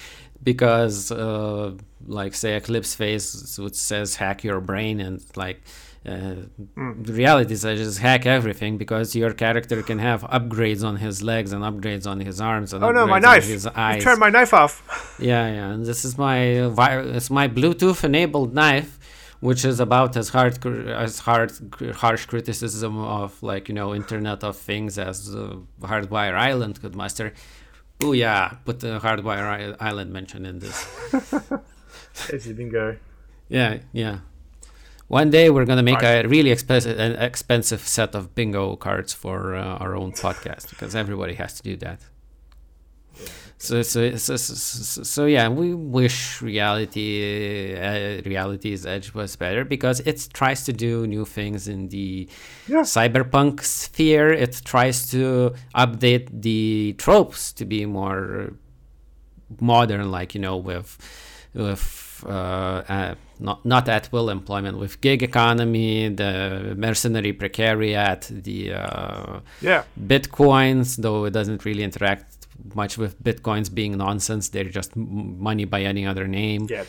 because 0.42 1.12
uh, 1.12 1.72
like 2.06 2.34
say 2.34 2.56
Eclipse 2.56 2.94
Phase 2.94 3.58
which 3.58 3.74
says 3.74 4.16
hack 4.16 4.42
your 4.42 4.60
brain 4.60 5.00
and 5.00 5.22
like 5.36 5.62
Uh. 6.06 6.34
The 6.76 7.12
reality 7.12 7.52
is, 7.52 7.64
I 7.66 7.74
just 7.76 7.98
hack 7.98 8.24
everything 8.24 8.78
because 8.78 9.14
your 9.14 9.32
character 9.34 9.82
can 9.82 9.98
have 9.98 10.22
upgrades 10.22 10.82
on 10.82 10.96
his 10.96 11.22
legs 11.22 11.52
and 11.52 11.62
upgrades 11.62 12.06
on 12.06 12.20
his 12.20 12.40
arms 12.40 12.72
and 12.72 12.82
Oh 12.82 12.90
no, 12.90 13.06
my 13.06 13.18
knife! 13.18 13.46
his 13.46 13.66
You 13.66 13.70
eyes. 13.74 14.02
turned 14.02 14.18
my 14.18 14.30
knife 14.30 14.54
off. 14.54 14.82
Yeah, 15.20 15.46
yeah. 15.52 15.68
And 15.72 15.84
this 15.84 16.04
is 16.06 16.16
my 16.16 16.68
vi- 16.68 17.00
it's 17.16 17.28
my 17.30 17.48
Bluetooth 17.48 18.02
enabled 18.02 18.54
knife, 18.54 18.98
which 19.40 19.62
is 19.64 19.78
about 19.78 20.16
as 20.16 20.30
hard 20.30 20.64
as 21.06 21.18
hard 21.18 21.52
harsh 21.96 22.24
criticism 22.24 22.96
of 22.98 23.42
like 23.42 23.68
you 23.68 23.74
know 23.74 23.94
Internet 23.94 24.42
of 24.42 24.56
Things 24.56 24.96
as 24.98 25.34
uh, 25.34 25.56
Hardwired 25.82 26.34
Island 26.34 26.80
could 26.80 26.94
muster. 26.94 27.34
Oh 28.02 28.12
yeah, 28.12 28.54
put 28.64 28.80
the 28.80 28.98
Hardwired 29.00 29.76
Island 29.80 30.10
mention 30.14 30.46
in 30.46 30.60
this. 30.60 30.78
Your 32.46 32.54
bingo. 32.54 32.96
Yeah, 33.48 33.78
yeah. 33.92 34.18
One 35.10 35.28
day 35.30 35.50
we're 35.50 35.64
gonna 35.64 35.82
make 35.82 36.04
a 36.04 36.22
really 36.28 36.52
expensive 36.52 36.96
an 36.98 37.12
expensive 37.30 37.80
set 37.96 38.14
of 38.14 38.32
bingo 38.36 38.76
cards 38.76 39.12
for 39.12 39.56
uh, 39.56 39.82
our 39.82 39.96
own 39.96 40.12
podcast 40.12 40.70
because 40.70 40.94
everybody 40.94 41.34
has 41.34 41.52
to 41.58 41.62
do 41.70 41.74
that. 41.78 41.98
So 43.58 43.82
so 43.82 44.14
so, 44.16 44.36
so, 44.36 44.54
so, 44.54 45.02
so 45.02 45.26
yeah, 45.26 45.48
we 45.48 45.74
wish 45.74 46.40
reality 46.40 47.74
uh, 47.76 48.22
reality's 48.24 48.86
edge 48.86 49.12
was 49.12 49.34
better 49.34 49.64
because 49.64 49.98
it 50.10 50.28
tries 50.32 50.64
to 50.66 50.72
do 50.72 51.06
new 51.08 51.24
things 51.24 51.66
in 51.66 51.88
the 51.88 52.28
Yeah. 52.68 52.82
cyberpunk 52.82 53.64
sphere. 53.64 54.32
It 54.32 54.62
tries 54.64 55.10
to 55.10 55.54
update 55.74 56.28
the 56.46 56.94
tropes 56.98 57.52
to 57.54 57.64
be 57.64 57.84
more 57.84 58.52
modern, 59.60 60.10
like 60.12 60.36
you 60.36 60.40
know, 60.40 60.56
with 60.56 60.96
with 61.52 62.24
uh, 62.26 62.82
uh, 62.88 63.14
not 63.40 63.64
not 63.64 63.88
at 63.88 64.10
will 64.12 64.28
employment, 64.30 64.78
with 64.78 65.00
gig 65.00 65.22
economy, 65.22 66.08
the 66.08 66.74
mercenary 66.76 67.32
precariat, 67.32 68.20
the 68.44 68.74
uh, 68.74 69.40
Yeah. 69.60 69.82
bitcoins, 70.12 70.96
though 70.96 71.24
it 71.24 71.32
doesn't 71.32 71.64
really 71.64 71.82
interact 71.82 72.36
much 72.74 72.98
with 72.98 73.22
bitcoins 73.22 73.72
being 73.74 73.96
nonsense. 73.96 74.48
They're 74.50 74.64
just 74.80 74.94
money 74.96 75.64
by 75.64 75.82
any 75.82 76.06
other 76.06 76.26
name. 76.28 76.66
Yeah. 76.70 76.84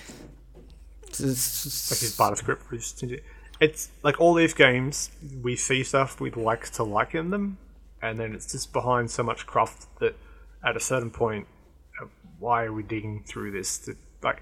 It's- 1.08 1.90
Like 1.92 2.00
his 2.00 2.40
script. 2.40 2.64
It's 3.60 3.90
like 4.04 4.20
all 4.20 4.34
these 4.34 4.54
games, 4.54 5.12
we 5.44 5.56
see 5.56 5.84
stuff 5.84 6.20
we'd 6.20 6.36
like 6.36 6.70
to 6.72 6.84
like 6.84 7.14
in 7.14 7.30
them, 7.30 7.58
and 8.02 8.18
then 8.20 8.34
it's 8.34 8.52
just 8.52 8.74
behind 8.74 9.12
so 9.12 9.22
much 9.24 9.46
craft 9.46 9.86
that 10.00 10.16
at 10.64 10.76
a 10.76 10.80
certain 10.80 11.12
point, 11.12 11.46
uh, 12.02 12.06
why 12.40 12.64
are 12.66 12.74
we 12.74 12.82
digging 12.82 13.24
through 13.24 13.52
this? 13.52 13.78
To, 13.80 13.96
like, 14.24 14.42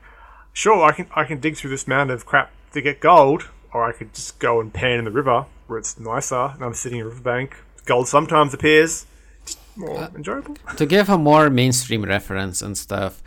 sure, 0.53 0.83
I 0.83 0.91
can 0.91 1.07
I 1.15 1.23
can 1.23 1.39
dig 1.39 1.57
through 1.57 1.71
this 1.71 1.87
mound 1.87 2.11
of 2.11 2.25
crap 2.25 2.51
to 2.73 2.81
get 2.81 2.99
gold, 2.99 3.49
or 3.73 3.83
I 3.83 3.91
could 3.91 4.13
just 4.13 4.39
go 4.39 4.59
and 4.59 4.73
pan 4.73 4.99
in 4.99 5.05
the 5.05 5.11
river 5.11 5.45
where 5.67 5.79
it's 5.79 5.99
nicer, 5.99 6.51
and 6.55 6.63
I'm 6.63 6.73
sitting 6.73 6.99
in 6.99 7.05
a 7.05 7.09
riverbank. 7.09 7.55
Gold 7.85 8.07
sometimes 8.07 8.53
appears, 8.53 9.05
just 9.45 9.59
more 9.75 10.09
enjoyable. 10.15 10.55
to 10.77 10.85
give 10.85 11.09
a 11.09 11.17
more 11.17 11.49
mainstream 11.49 12.03
reference 12.03 12.61
and 12.61 12.77
stuff, 12.77 13.21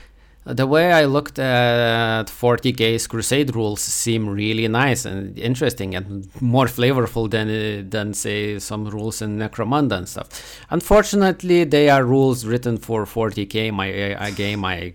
the 0.45 0.67
way 0.67 0.93
I 0.93 1.05
looked 1.05 1.39
at 1.39 2.27
40k's 2.27 3.07
Crusade 3.07 3.55
rules 3.55 3.81
seem 3.81 4.29
really 4.29 4.67
nice 4.67 5.05
and 5.05 5.39
interesting 5.39 5.95
and 5.95 6.29
more 6.41 6.67
flavorful 6.67 7.31
than 7.31 7.49
uh, 7.49 7.85
than 7.89 8.13
say 8.13 8.59
some 8.59 8.87
rules 8.87 9.23
in 9.23 9.39
Necromunda 9.39 9.99
and 9.99 10.09
stuff. 10.09 10.29
Unfortunately, 10.71 11.65
they 11.65 11.89
are 11.89 12.05
rules 12.05 12.45
written 12.45 12.77
for 12.79 13.05
40k, 13.05 13.73
my 13.73 13.87
a 13.87 14.33
game 14.33 14.65
I 14.65 14.95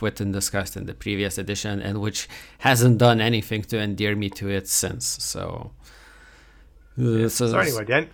quit 0.00 0.20
in 0.20 0.32
disgust 0.32 0.76
in 0.78 0.84
the 0.86 0.94
previous 0.94 1.34
edition, 1.44 1.74
and 1.86 1.94
which 2.00 2.20
hasn't 2.68 2.96
done 3.06 3.20
anything 3.20 3.62
to 3.70 3.76
endear 3.78 4.16
me 4.22 4.28
to 4.40 4.48
it 4.58 4.66
since. 4.66 5.04
So. 5.32 5.72
uh, 6.98 7.28
So 7.28 7.44
anyway, 7.68 7.84
Dan, 7.92 8.04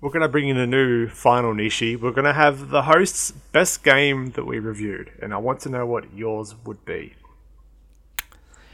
we're 0.00 0.10
gonna 0.16 0.28
bring 0.36 0.48
in 0.52 0.58
a 0.58 0.66
new 0.66 1.08
final 1.08 1.52
niche. 1.54 1.96
We're 2.02 2.16
gonna 2.18 2.38
have 2.44 2.56
the 2.76 2.82
host's 2.82 3.32
best 3.56 3.82
game 3.82 4.20
that 4.34 4.44
we 4.50 4.56
reviewed, 4.72 5.10
and 5.22 5.32
I 5.32 5.38
want 5.38 5.58
to 5.64 5.68
know 5.74 5.86
what 5.86 6.04
yours 6.14 6.54
would 6.66 6.82
be. 6.84 7.14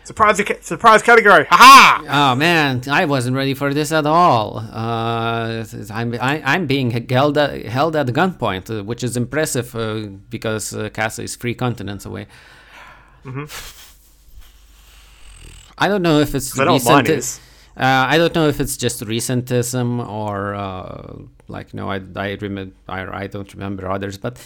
Surprise! 0.04 0.40
Surprise 0.62 1.00
category! 1.02 1.46
Haha! 1.48 2.32
Oh 2.32 2.34
man, 2.34 2.82
I 2.90 3.04
wasn't 3.04 3.36
ready 3.36 3.54
for 3.54 3.72
this 3.72 3.92
at 3.92 4.04
all. 4.04 4.58
Uh, 4.58 5.64
I'm 5.90 6.14
I, 6.14 6.42
I'm 6.44 6.66
being 6.66 6.90
held 7.08 7.38
at, 7.38 7.64
held 7.66 7.94
at 7.94 8.08
gunpoint, 8.08 8.68
uh, 8.80 8.82
which 8.82 9.04
is 9.04 9.16
impressive 9.16 9.74
uh, 9.76 10.06
because 10.28 10.74
uh, 10.74 10.88
Casa 10.90 11.22
is 11.22 11.36
three 11.36 11.54
continents 11.54 12.04
away. 12.04 12.26
I 15.78 15.88
don't 15.88 16.02
know 16.02 16.18
if 16.18 16.34
it's 16.34 16.58
I 16.58 16.64
know 16.64 16.72
what 16.74 16.84
mine 16.84 17.04
recent- 17.06 17.40
Uh, 17.76 17.84
I 18.12 18.18
don't 18.18 18.34
know 18.34 18.48
if 18.48 18.60
it's 18.60 18.76
just 18.76 19.00
recentism 19.04 20.06
or 20.06 20.54
uh, 20.54 21.14
like 21.48 21.72
no, 21.74 21.88
I 21.90 22.00
I 22.16 22.36
remember 22.40 22.74
I, 22.88 23.22
I 23.22 23.26
don't 23.28 23.52
remember 23.54 23.88
others, 23.88 24.18
but 24.18 24.38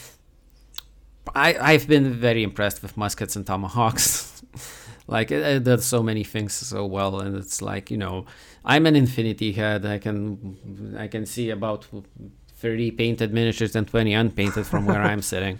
I 1.34 1.56
I've 1.72 1.88
been 1.88 2.12
very 2.12 2.42
impressed 2.42 2.82
with 2.82 2.96
muskets 2.96 3.36
and 3.36 3.46
tomahawks. 3.46 4.42
like 5.06 5.30
it, 5.30 5.42
it 5.42 5.64
does 5.64 5.84
so 5.84 6.02
many 6.02 6.24
things 6.24 6.52
so 6.52 6.84
well, 6.84 7.20
and 7.20 7.36
it's 7.36 7.62
like 7.62 7.90
you 7.90 7.96
know 7.96 8.26
I'm 8.64 8.86
an 8.86 8.96
infinity 8.96 9.52
head. 9.52 9.86
I 9.86 9.98
can 9.98 10.94
I 10.98 11.08
can 11.08 11.26
see 11.26 11.50
about 11.50 11.86
thirty 12.56 12.90
painted 12.90 13.32
miniatures 13.32 13.76
and 13.76 13.86
twenty 13.86 14.14
unpainted 14.14 14.66
from 14.66 14.86
where 14.86 15.02
I'm 15.02 15.22
sitting. 15.32 15.58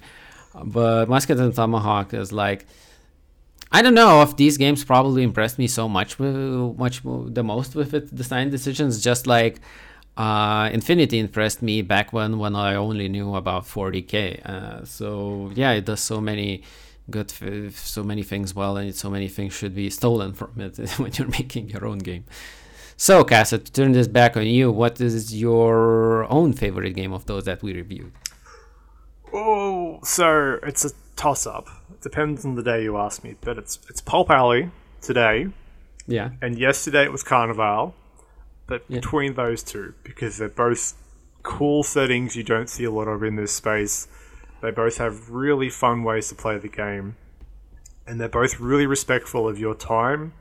But 0.55 1.09
musket 1.09 1.39
and 1.39 1.55
tomahawk 1.55 2.15
is 2.15 2.33
like 2.33 2.67
I 3.73 3.83
don't 3.83 3.95
know 3.95 4.23
if 4.23 4.37
these 4.37 4.57
games 4.57 4.85
probably 4.85 5.23
impressed 5.23 5.59
me 5.59 5.67
so 5.67 5.89
much, 5.89 6.19
with, 6.19 6.35
much 6.79 7.03
the 7.05 7.43
most 7.43 7.75
with 7.75 7.95
its 7.95 8.11
design 8.11 8.51
decisions. 8.51 9.03
Just 9.03 9.27
like 9.27 9.61
uh, 10.17 10.71
Infinity 10.73 11.19
impressed 11.19 11.63
me 11.63 11.83
back 11.83 12.13
when 12.13 12.39
when 12.39 12.55
I 12.55 12.77
only 12.77 13.09
knew 13.09 13.35
about 13.35 13.65
40k. 13.65 14.47
Uh, 14.47 14.85
so 14.85 15.51
yeah, 15.55 15.73
it 15.73 15.85
does 15.85 16.01
so 16.01 16.21
many 16.21 16.63
good, 17.11 17.33
f- 17.41 17.77
so 17.77 18.03
many 18.03 18.23
things 18.23 18.55
well, 18.55 18.77
and 18.77 18.95
so 18.95 19.11
many 19.11 19.29
things 19.29 19.53
should 19.55 19.75
be 19.75 19.91
stolen 19.91 20.33
from 20.33 20.53
it 20.61 20.77
when 20.99 21.13
you're 21.15 21.29
making 21.29 21.71
your 21.71 21.87
own 21.87 21.99
game. 21.99 22.25
So, 22.97 23.25
Casa, 23.25 23.59
to 23.59 23.73
turn 23.73 23.93
this 23.93 24.09
back 24.09 24.37
on 24.37 24.47
you, 24.47 24.73
what 24.73 25.01
is 25.01 25.35
your 25.39 26.27
own 26.31 26.53
favorite 26.55 26.95
game 26.95 27.13
of 27.13 27.27
those 27.27 27.45
that 27.45 27.63
we 27.63 27.75
reviewed? 27.75 28.13
Oh, 29.33 30.01
so 30.03 30.59
it's 30.63 30.85
a 30.85 30.91
toss-up. 31.17 31.69
It 31.93 32.01
depends 32.01 32.45
on 32.45 32.55
the 32.55 32.63
day 32.63 32.83
you 32.85 32.97
ask 32.97 33.23
me, 33.25 33.37
but 33.41 33.59
it's 33.59 33.79
it's 33.91 34.01
Pulp 34.01 34.31
Alley 34.31 34.71
today, 35.01 35.49
Yeah, 36.07 36.31
and 36.41 36.59
yesterday 36.59 37.03
it 37.05 37.13
was 37.13 37.23
Carnevale. 37.25 37.93
But 38.67 38.85
Yeah. 38.89 38.99
between 39.01 39.35
those 39.35 39.63
two, 39.63 39.95
because 40.03 40.39
they're 40.39 40.49
both 40.49 40.95
cool 41.45 41.83
settings 41.85 42.35
you 42.35 42.43
don't 42.43 42.69
see 42.69 42.83
a 42.85 42.91
lot 42.91 43.07
of 43.07 43.23
in 43.23 43.37
this 43.37 43.53
space, 43.53 44.09
they 44.67 44.73
both 44.73 44.97
have 44.97 45.31
really 45.31 45.71
fun 45.71 46.03
ways 46.03 46.29
to 46.29 46.35
play 46.35 46.59
the 46.59 46.67
game, 46.67 47.17
and 48.05 48.21
they're 48.21 48.29
both 48.29 48.59
really 48.59 48.85
respectful 48.85 49.49
of 49.49 49.61
your 49.61 49.77
time 49.77 50.33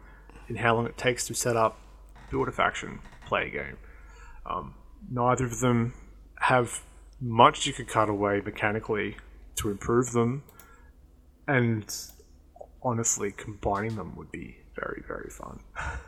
and 0.47 0.57
how 0.57 0.73
long 0.73 0.87
it 0.87 0.97
takes 0.97 1.27
to 1.27 1.35
set 1.35 1.55
up, 1.55 1.77
build 2.31 2.47
a 2.47 2.51
faction, 2.51 2.97
play 3.27 3.45
a 3.45 3.49
game. 3.51 3.77
Um, 4.47 4.73
neither 5.11 5.45
of 5.45 5.59
them 5.59 5.93
have 6.39 6.81
much 7.21 7.67
you 7.67 7.73
could 7.73 7.87
cut 7.87 8.09
away 8.09 8.41
mechanically 8.43 9.17
to 9.57 9.69
improve 9.69 10.11
them, 10.11 10.41
and 11.47 11.95
honestly, 12.81 13.31
combining 13.31 13.95
them 13.95 14.15
would 14.15 14.31
be 14.31 14.57
very, 14.73 15.03
very 15.07 15.29
fun. 15.29 15.59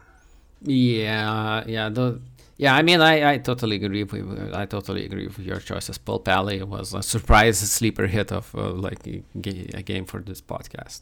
Yeah, 0.63 1.63
yeah, 1.67 1.89
the, 1.89 2.19
yeah. 2.57 2.75
I 2.75 2.81
mean, 2.81 3.01
I, 3.01 3.33
I 3.33 3.37
totally 3.37 3.77
agree 3.77 4.03
with 4.03 4.53
I 4.53 4.65
totally 4.65 5.05
agree 5.05 5.27
with 5.27 5.39
your 5.39 5.59
choices. 5.59 5.97
Pulp 5.97 6.27
Alley 6.27 6.61
was 6.63 6.93
a 6.93 7.03
surprise 7.03 7.59
sleeper 7.59 8.07
hit 8.07 8.31
of 8.31 8.53
uh, 8.55 8.71
like 8.71 9.05
a, 9.07 9.83
game 9.83 10.05
for 10.05 10.19
this 10.21 10.41
podcast. 10.41 11.01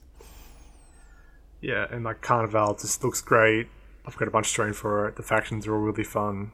Yeah, 1.61 1.87
and 1.89 2.03
like 2.03 2.21
Carnevale 2.21 2.79
just 2.79 3.03
looks 3.03 3.21
great. 3.21 3.67
I've 4.05 4.17
got 4.17 4.27
a 4.27 4.31
bunch 4.31 4.45
of 4.45 4.51
strain 4.51 4.73
for 4.73 5.07
it. 5.07 5.15
The 5.15 5.23
factions 5.23 5.65
are 5.65 5.73
all 5.73 5.81
really 5.81 6.03
fun. 6.03 6.51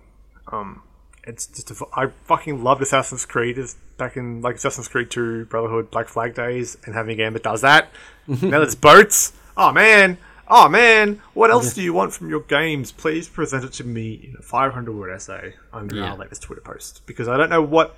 Um, 0.52 0.84
it's 1.26 1.48
just 1.48 1.70
a, 1.72 1.86
I 1.94 2.08
fucking 2.26 2.64
loved 2.64 2.82
Assassin's 2.82 3.26
Creed 3.26 3.58
is 3.58 3.76
back 3.98 4.18
in 4.18 4.42
like 4.42 4.56
Assassin's 4.56 4.88
Creed 4.88 5.12
2 5.12 5.46
Brotherhood 5.46 5.92
Black 5.92 6.08
Flag 6.08 6.34
days 6.34 6.78
and 6.86 6.96
having 6.96 7.14
a 7.14 7.16
game 7.16 7.34
that 7.34 7.44
does 7.44 7.62
that. 7.62 7.90
now 8.28 8.60
there's 8.60 8.76
boats. 8.76 9.34
Oh 9.56 9.72
man. 9.72 10.18
Oh 10.54 10.68
man. 10.68 11.22
What 11.34 11.50
else 11.50 11.74
do 11.74 11.82
you 11.82 11.94
want 11.94 12.12
from 12.14 12.30
your 12.30 12.42
games? 12.42 12.92
Please 12.92 13.30
present 13.30 13.64
it 13.64 13.72
to 13.74 13.86
me 13.86 14.30
in 14.30 14.36
a 14.38 14.42
500 14.44 14.94
word 14.94 15.10
essay 15.10 15.54
under 15.72 15.96
Yeah. 15.96 16.12
our 16.12 16.18
latest 16.18 16.42
Twitter 16.42 16.62
post 16.62 17.02
because 17.06 17.28
I 17.30 17.38
don't 17.38 17.50
know 17.50 17.62
what 17.62 17.96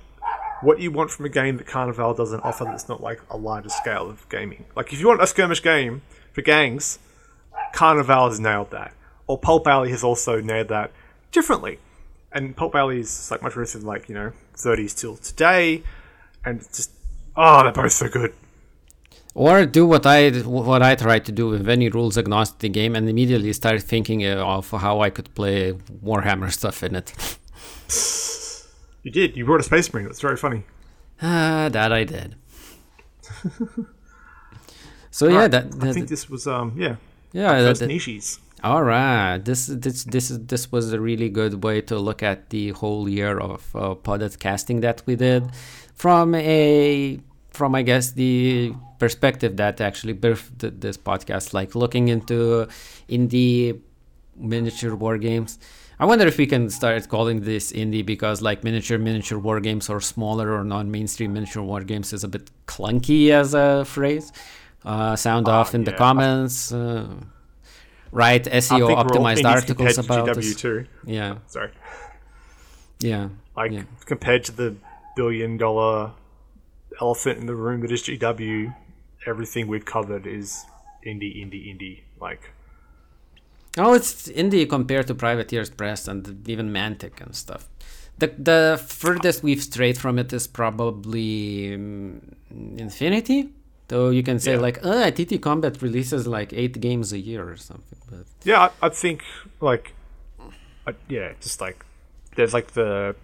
what 0.62 0.78
you 0.80 0.90
want 0.92 1.10
from 1.10 1.26
a 1.26 1.28
game 1.28 1.56
that 1.58 1.66
Carnevale 1.66 2.16
doesn't 2.16 2.40
offer 2.40 2.64
that's 2.64 2.88
not 2.88 3.02
like 3.02 3.20
a 3.28 3.36
larger 3.36 3.68
scale 3.68 4.08
of 4.08 4.26
gaming. 4.28 4.64
Like 4.76 4.92
if 4.92 5.00
you 5.00 5.08
want 5.08 5.20
a 5.20 5.26
skirmish 5.26 5.62
game 5.62 6.02
for 6.32 6.42
gangs, 6.42 7.00
Carnevale 7.74 8.28
has 8.28 8.38
nailed 8.40 8.70
that. 8.70 8.94
Or 9.26 9.36
Pulp 9.36 9.66
Alley 9.66 9.90
has 9.90 10.04
also 10.04 10.40
nailed 10.40 10.68
that 10.68 10.92
differently. 11.32 11.80
And 12.32 12.56
Pulp 12.56 12.74
Alley 12.76 13.00
is 13.00 13.30
like 13.30 13.42
much 13.42 13.56
rooted 13.56 13.80
in 13.82 13.86
like, 13.86 14.08
you 14.08 14.14
know, 14.14 14.32
30s 14.56 14.96
till 14.98 15.16
today. 15.16 15.82
And 16.44 16.60
it's 16.60 16.76
just, 16.76 16.90
oh, 17.36 17.62
they're 17.64 17.72
both 17.72 17.92
so 17.92 18.08
good. 18.08 18.32
Or 19.36 19.66
do 19.66 19.84
what 19.86 20.06
I 20.06 20.30
what 20.42 20.80
I 20.82 20.94
tried 20.94 21.24
to 21.24 21.32
do 21.32 21.48
with 21.48 21.68
any 21.68 21.88
rules 21.88 22.16
agnostic 22.16 22.72
game 22.72 22.94
and 22.94 23.08
immediately 23.08 23.52
start 23.52 23.82
thinking 23.82 24.24
uh, 24.24 24.36
of 24.36 24.70
how 24.70 25.00
I 25.00 25.10
could 25.10 25.34
play 25.34 25.72
Warhammer 26.04 26.52
stuff 26.60 26.82
in 26.84 26.94
it. 26.94 27.12
You 29.02 29.10
did. 29.10 29.36
You 29.36 29.44
brought 29.44 29.60
a 29.60 29.64
Space 29.64 29.92
Marine. 29.92 30.06
That's 30.06 30.20
very 30.20 30.36
funny. 30.36 30.62
Ah, 31.20 31.68
that 31.72 31.92
I 31.92 32.04
did. 32.04 32.36
so 35.10 35.28
yeah, 35.28 35.36
Right. 35.38 35.50
that, 35.50 35.64
I 35.80 35.92
think 35.92 36.08
this 36.08 36.28
was 36.30 36.46
um 36.46 36.72
yeah 36.76 36.96
yeah. 37.32 37.60
that- 37.62 37.78
that- 37.78 37.86
niches. 37.88 38.38
all 38.62 38.82
right, 38.82 39.38
this 39.44 39.66
this 39.66 40.04
this 40.04 40.30
is 40.30 40.38
this 40.46 40.70
was 40.72 40.92
a 40.92 41.00
really 41.00 41.28
good 41.28 41.62
way 41.64 41.80
to 41.82 41.98
look 41.98 42.22
at 42.22 42.50
the 42.50 42.70
whole 42.70 43.08
year 43.08 43.38
of 43.38 43.60
uh, 43.74 43.94
podcasting 43.94 44.80
that 44.82 45.02
we 45.06 45.16
did 45.16 45.50
from 45.94 46.34
a 46.34 47.18
from 47.50 47.74
I 47.74 47.82
guess 47.82 48.12
the 48.12 48.72
perspective 49.04 49.52
that 49.62 49.74
actually 49.88 50.14
birthed 50.24 50.60
this 50.84 50.96
podcast, 51.08 51.46
like 51.58 51.70
looking 51.82 52.04
into 52.14 52.36
indie 53.16 53.80
miniature 54.36 54.94
war 55.02 55.16
games. 55.18 55.58
I 56.02 56.04
wonder 56.10 56.26
if 56.32 56.36
we 56.42 56.46
can 56.54 56.64
start 56.70 57.08
calling 57.08 57.38
this 57.52 57.66
indie 57.82 58.04
because 58.14 58.36
like 58.48 58.58
miniature 58.68 58.98
miniature 59.08 59.38
war 59.46 59.58
games 59.68 59.84
or 59.92 60.00
smaller 60.00 60.46
or 60.56 60.62
non-mainstream 60.64 61.30
miniature 61.36 61.62
war 61.70 61.82
games 61.92 62.08
is 62.16 62.22
a 62.24 62.28
bit 62.36 62.46
clunky 62.66 63.22
as 63.40 63.54
a 63.54 63.84
phrase. 63.94 64.26
Uh, 64.84 65.14
sound 65.16 65.46
Ah, 65.48 65.58
off 65.60 65.70
in 65.76 65.82
the 65.88 65.92
yeah. 65.92 66.04
comments. 66.04 66.56
Uh, 66.72 67.06
write 68.20 68.44
SEO 68.44 68.68
think 68.68 68.80
we're 68.82 68.94
all 68.96 69.04
optimized 69.04 69.44
articles 69.56 69.96
about 69.98 70.26
to 70.34 70.40
GW 70.40 70.56
too. 70.64 70.78
Yeah, 71.18 71.32
Sorry, 71.54 71.70
yeah, 73.00 73.28
like 73.56 73.72
yeah. 73.72 73.84
compared 74.12 74.42
to 74.48 74.52
the 74.52 74.68
billion 75.16 75.56
dollar 75.56 76.10
elephant 77.00 77.36
in 77.42 77.46
the 77.46 77.54
room 77.64 77.80
that 77.82 77.90
is 77.96 78.02
GW, 78.02 78.74
everything 79.26 79.66
we've 79.66 79.84
covered 79.84 80.26
is 80.26 80.64
indie, 81.06 81.36
indie, 81.42 81.66
indie. 81.72 82.00
Like 82.20 82.50
Oh, 83.76 83.92
it's 83.94 84.28
indie 84.28 84.68
compared 84.68 85.06
to 85.08 85.14
Privateer's 85.14 85.68
Press 85.70 86.06
and 86.06 86.48
even 86.48 86.70
Mantic 86.72 87.20
and 87.20 87.34
stuff. 87.34 87.68
The 88.18 88.28
the 88.38 88.80
furthest 88.86 89.42
we've 89.42 89.62
strayed 89.62 89.98
from 89.98 90.18
it 90.18 90.32
is 90.32 90.46
probably 90.46 91.74
um, 91.74 92.20
Infinity. 92.78 93.50
Though 93.88 94.10
you 94.10 94.22
can 94.22 94.38
say 94.38 94.52
Yeah. 94.52 94.60
like, 94.60 94.78
uh, 94.84 95.10
TT 95.10 95.42
Combat 95.42 95.82
releases 95.82 96.26
like 96.26 96.52
eight 96.52 96.80
games 96.80 97.12
a 97.12 97.18
year 97.18 97.46
or 97.48 97.56
something. 97.56 97.98
But 98.08 98.24
yeah, 98.44 98.60
I, 98.82 98.86
I 98.86 98.88
think 98.88 99.22
like 99.60 99.92
I, 100.86 100.94
yeah, 101.08 101.32
just 101.40 101.60
like 101.60 101.84
there's 102.36 102.54
like 102.54 102.68
the 102.72 103.14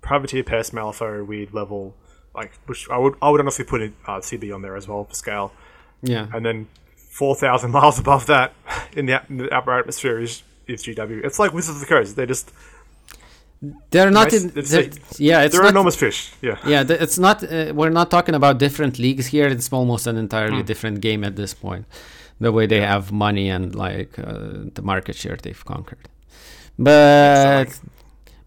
privateer 0.00 0.42
Press 0.42 0.70
Malifaux 0.70 1.24
weird 1.26 1.52
level, 1.54 1.94
like 2.34 2.52
which 2.66 2.88
I 2.90 2.98
would 2.98 3.14
I 3.22 3.30
would 3.30 3.40
honestly 3.40 3.64
put 3.64 3.80
it 3.82 3.92
uh, 4.06 4.18
CB 4.20 4.54
on 4.54 4.62
there 4.62 4.76
as 4.76 4.86
well 4.88 5.04
for 5.04 5.14
scale. 5.14 5.52
yeah, 6.02 6.26
and 6.34 6.44
then 6.44 6.66
4,000 6.96 7.70
miles 7.78 7.98
above 7.98 8.26
that 8.26 8.52
in 8.96 9.06
the, 9.06 9.20
in 9.28 9.36
the 9.36 9.54
upper 9.54 9.78
atmosphere 9.78 10.18
is, 10.18 10.42
is 10.66 10.82
GW. 10.82 11.22
It's 11.24 11.38
like 11.38 11.52
Wizards 11.52 11.76
of 11.76 11.80
the 11.80 11.94
Coast. 11.94 12.16
They're 12.16 12.24
just, 12.26 12.50
they're 13.90 14.10
not 14.10 14.32
nice- 14.32 14.42
in. 14.44 14.48
they're- 14.54 14.90
yeah, 15.18 15.42
it's 15.42 15.52
they're 15.54 15.62
not. 15.62 15.70
enormous 15.70 15.94
fish. 15.96 16.32
Yeah. 16.40 16.56
yeah, 16.66 16.84
it's 16.88 17.18
not. 17.18 17.44
Uh, 17.44 17.72
we're 17.74 17.90
not 17.90 18.10
talking 18.10 18.34
about 18.34 18.58
different 18.58 18.98
leagues 18.98 19.26
here. 19.26 19.46
It's 19.46 19.70
almost 19.72 20.06
an 20.06 20.16
entirely 20.16 20.60
Hmm. 20.60 20.66
different 20.66 21.00
game 21.02 21.22
at 21.24 21.36
this 21.36 21.52
point. 21.54 21.84
The 22.40 22.50
way 22.50 22.66
they 22.66 22.80
have 22.80 23.12
money 23.12 23.50
and 23.50 23.74
like 23.74 24.18
uh, 24.18 24.72
the 24.74 24.82
market 24.82 25.14
share 25.14 25.36
they've 25.36 25.64
conquered. 25.64 26.08
But 26.78 27.68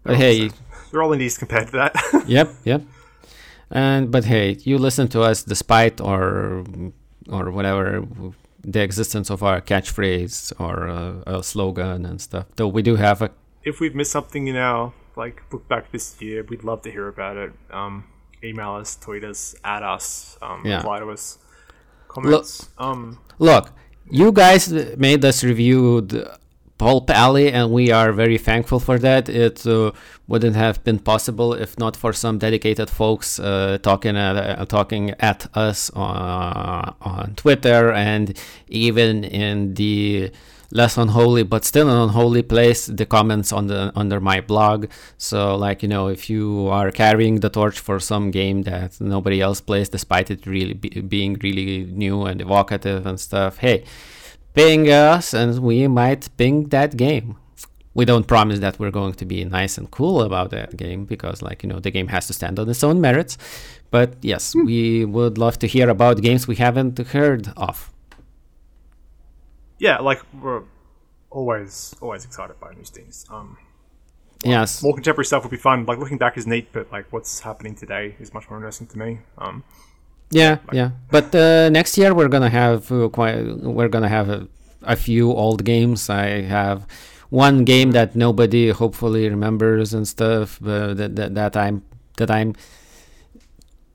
but 0.02 0.16
hey, 0.16 0.50
They're 0.90 1.02
all 1.02 1.12
indies 1.12 1.38
compared 1.38 1.66
to 1.68 1.72
that. 1.72 1.94
yep, 2.26 2.48
yep. 2.64 2.82
And 3.70 4.10
but 4.10 4.24
hey, 4.24 4.56
you 4.62 4.78
listen 4.78 5.08
to 5.08 5.22
us 5.22 5.42
despite 5.42 6.00
or 6.00 6.64
or 7.28 7.50
whatever 7.50 8.04
the 8.62 8.80
existence 8.82 9.30
of 9.30 9.42
our 9.42 9.60
catchphrase 9.60 10.52
or 10.58 10.88
uh, 10.88 11.22
a 11.38 11.42
slogan 11.42 12.04
and 12.06 12.20
stuff. 12.20 12.46
Though 12.56 12.68
we 12.68 12.82
do 12.82 12.96
have 12.96 13.22
a 13.22 13.30
if 13.64 13.80
we've 13.80 13.94
missed 13.94 14.12
something 14.12 14.46
in 14.46 14.56
our 14.56 14.92
like 15.16 15.42
look 15.52 15.66
back 15.68 15.90
this 15.92 16.20
year, 16.20 16.44
we'd 16.48 16.62
love 16.64 16.82
to 16.82 16.90
hear 16.90 17.08
about 17.08 17.36
it. 17.36 17.52
Um, 17.70 18.04
email 18.44 18.74
us, 18.74 18.96
tweet 18.96 19.24
us, 19.24 19.54
add 19.64 19.82
us, 19.82 20.36
um, 20.42 20.62
Yeah. 20.64 20.76
reply 20.76 21.00
to 21.00 21.10
us, 21.10 21.38
comments. 22.08 22.68
um, 22.78 23.18
look. 23.38 23.70
You 24.08 24.30
guys 24.30 24.70
made 24.96 25.24
us 25.24 25.42
review 25.42 26.00
the 26.02 26.38
Pulp 26.78 27.08
Alley, 27.08 27.50
and 27.50 27.70
we 27.70 27.90
are 27.90 28.12
very 28.12 28.36
thankful 28.36 28.80
for 28.80 28.98
that. 28.98 29.28
It 29.28 29.66
uh, 29.66 29.92
wouldn't 30.28 30.56
have 30.56 30.84
been 30.84 30.98
possible 30.98 31.54
if 31.54 31.78
not 31.78 31.96
for 31.96 32.12
some 32.12 32.38
dedicated 32.38 32.90
folks 32.90 33.40
uh, 33.40 33.78
talking 33.82 34.16
at 34.16 34.36
uh, 34.36 34.64
talking 34.66 35.14
at 35.18 35.46
us 35.56 35.90
on, 35.90 36.94
on 37.00 37.34
Twitter 37.36 37.92
and 37.92 38.36
even 38.68 39.24
in 39.24 39.74
the 39.74 40.30
less 40.70 40.98
unholy 40.98 41.44
but 41.44 41.64
still 41.64 41.88
an 41.88 41.96
unholy 41.96 42.42
place 42.42 42.86
the 42.86 43.06
comments 43.06 43.52
on 43.52 43.68
the 43.68 43.92
under 43.94 44.20
my 44.20 44.40
blog 44.40 44.86
so 45.16 45.54
like 45.54 45.82
you 45.82 45.88
know 45.88 46.08
if 46.08 46.28
you 46.28 46.66
are 46.68 46.90
carrying 46.90 47.36
the 47.40 47.48
torch 47.48 47.78
for 47.78 48.00
some 48.00 48.30
game 48.30 48.62
that 48.62 49.00
nobody 49.00 49.40
else 49.40 49.60
plays 49.60 49.88
despite 49.88 50.30
it 50.30 50.44
really 50.44 50.74
be, 50.74 50.88
being 51.02 51.34
really 51.42 51.84
new 51.92 52.24
and 52.24 52.40
evocative 52.40 53.06
and 53.06 53.20
stuff 53.20 53.58
hey 53.58 53.84
ping 54.56 54.90
us 54.90 55.34
and 55.34 55.58
we 55.60 55.86
might 55.86 56.22
ping 56.36 56.64
that 56.76 56.96
game 56.96 57.36
we 57.94 58.04
don't 58.04 58.26
promise 58.26 58.58
that 58.58 58.78
we're 58.78 58.90
going 58.90 59.14
to 59.14 59.24
be 59.24 59.44
nice 59.44 59.78
and 59.78 59.90
cool 59.90 60.22
about 60.22 60.50
that 60.50 60.76
game 60.76 61.04
because 61.04 61.42
like 61.42 61.62
you 61.62 61.68
know 61.68 61.80
the 61.80 61.90
game 61.90 62.08
has 62.08 62.26
to 62.26 62.32
stand 62.32 62.58
on 62.58 62.68
its 62.68 62.82
own 62.82 63.00
merits 63.00 63.38
but 63.90 64.16
yes 64.22 64.54
we 64.54 65.04
would 65.04 65.38
love 65.38 65.58
to 65.58 65.66
hear 65.66 65.88
about 65.88 66.20
games 66.20 66.48
we 66.48 66.56
haven't 66.56 66.98
heard 66.98 67.52
of 67.56 67.90
yeah, 69.78 69.98
like 69.98 70.22
we're 70.40 70.62
always 71.30 71.94
always 72.00 72.24
excited 72.24 72.58
by 72.60 72.72
new 72.72 72.84
things. 72.84 73.26
Um, 73.30 73.58
yes 74.44 74.82
more 74.82 74.94
contemporary 74.94 75.26
stuff 75.26 75.42
would 75.42 75.50
be 75.50 75.56
fun. 75.56 75.86
Like 75.86 75.98
looking 75.98 76.18
back 76.18 76.36
is 76.36 76.46
neat, 76.46 76.68
but 76.72 76.90
like 76.92 77.12
what's 77.12 77.40
happening 77.40 77.74
today 77.74 78.16
is 78.20 78.32
much 78.32 78.48
more 78.48 78.58
interesting 78.58 78.86
to 78.88 78.98
me. 78.98 79.20
Um, 79.38 79.64
Yeah, 80.30 80.58
yeah. 80.72 80.90
But 81.10 81.34
uh, 81.34 81.70
next 81.70 81.96
year 81.98 82.14
we're 82.14 82.28
gonna 82.28 82.50
have 82.50 82.90
uh, 82.90 83.08
quite. 83.08 83.42
We're 83.58 83.88
gonna 83.88 84.08
have 84.08 84.28
a, 84.28 84.48
a 84.82 84.96
few 84.96 85.30
old 85.32 85.64
games. 85.64 86.10
I 86.10 86.42
have 86.42 86.86
one 87.30 87.64
game 87.64 87.92
that 87.92 88.16
nobody 88.16 88.70
hopefully 88.70 89.28
remembers 89.28 89.94
and 89.94 90.06
stuff. 90.06 90.58
But 90.60 90.94
that, 90.94 91.16
that 91.16 91.34
that 91.34 91.56
I'm 91.56 91.82
that 92.16 92.30
I'm 92.30 92.54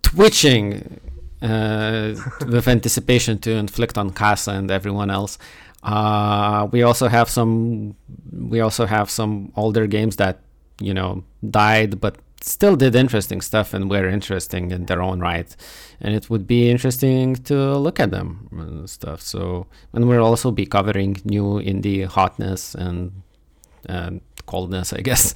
twitching 0.03 0.99
uh, 1.41 2.15
with 2.47 2.67
anticipation 2.67 3.37
to 3.39 3.51
inflict 3.51 3.97
on 3.97 4.11
Casa 4.11 4.51
and 4.51 4.71
everyone 4.71 5.09
else. 5.09 5.37
Uh, 5.83 6.67
we 6.71 6.83
also 6.83 7.07
have 7.07 7.29
some. 7.29 7.95
We 8.31 8.61
also 8.61 8.85
have 8.85 9.09
some 9.09 9.51
older 9.55 9.85
games 9.87 10.15
that 10.15 10.39
you 10.79 10.93
know 10.93 11.23
died, 11.49 11.99
but 11.99 12.15
still 12.43 12.75
did 12.75 12.95
interesting 12.95 13.41
stuff 13.41 13.73
and 13.73 13.89
were 13.89 14.07
interesting 14.09 14.71
in 14.71 14.85
their 14.85 15.01
own 15.01 15.19
right. 15.19 15.55
And 15.99 16.15
it 16.15 16.29
would 16.29 16.45
be 16.47 16.69
interesting 16.69 17.35
to 17.45 17.77
look 17.77 17.99
at 17.99 18.11
them 18.11 18.47
and 18.51 18.89
stuff. 18.89 19.21
So, 19.21 19.67
and 19.93 20.07
we'll 20.07 20.23
also 20.25 20.51
be 20.51 20.65
covering 20.65 21.17
new 21.25 21.59
indie 21.61 22.05
hotness 22.05 22.75
and 22.75 23.11
and 23.87 24.21
coldness, 24.45 24.93
I 24.93 25.01
guess, 25.01 25.33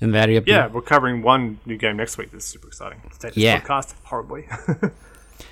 in 0.00 0.08
invariably. 0.08 0.52
yeah, 0.52 0.66
we're 0.68 0.80
covering 0.82 1.22
one 1.22 1.58
new 1.66 1.76
game 1.76 1.96
next 1.96 2.16
week. 2.18 2.30
That's 2.32 2.46
super 2.46 2.68
exciting. 2.68 3.00
This 3.20 3.36
Yeah. 3.36 3.60
podcast 3.60 3.94
horribly. 4.04 4.46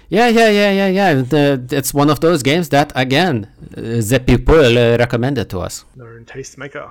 Yeah, 0.08 0.26
yeah, 0.28 0.50
yeah, 0.50 0.72
yeah, 0.72 0.88
yeah. 0.88 1.14
The, 1.22 1.64
it's 1.70 1.94
one 1.94 2.10
of 2.10 2.18
those 2.20 2.42
games 2.42 2.68
that, 2.70 2.92
again, 2.96 3.46
uh, 3.76 3.80
the 3.80 4.20
people 4.24 4.56
uh, 4.78 4.96
recommended 4.98 5.48
to 5.50 5.60
us. 5.60 5.84
Their 5.94 6.14
own 6.14 6.24
tastemaker. 6.24 6.90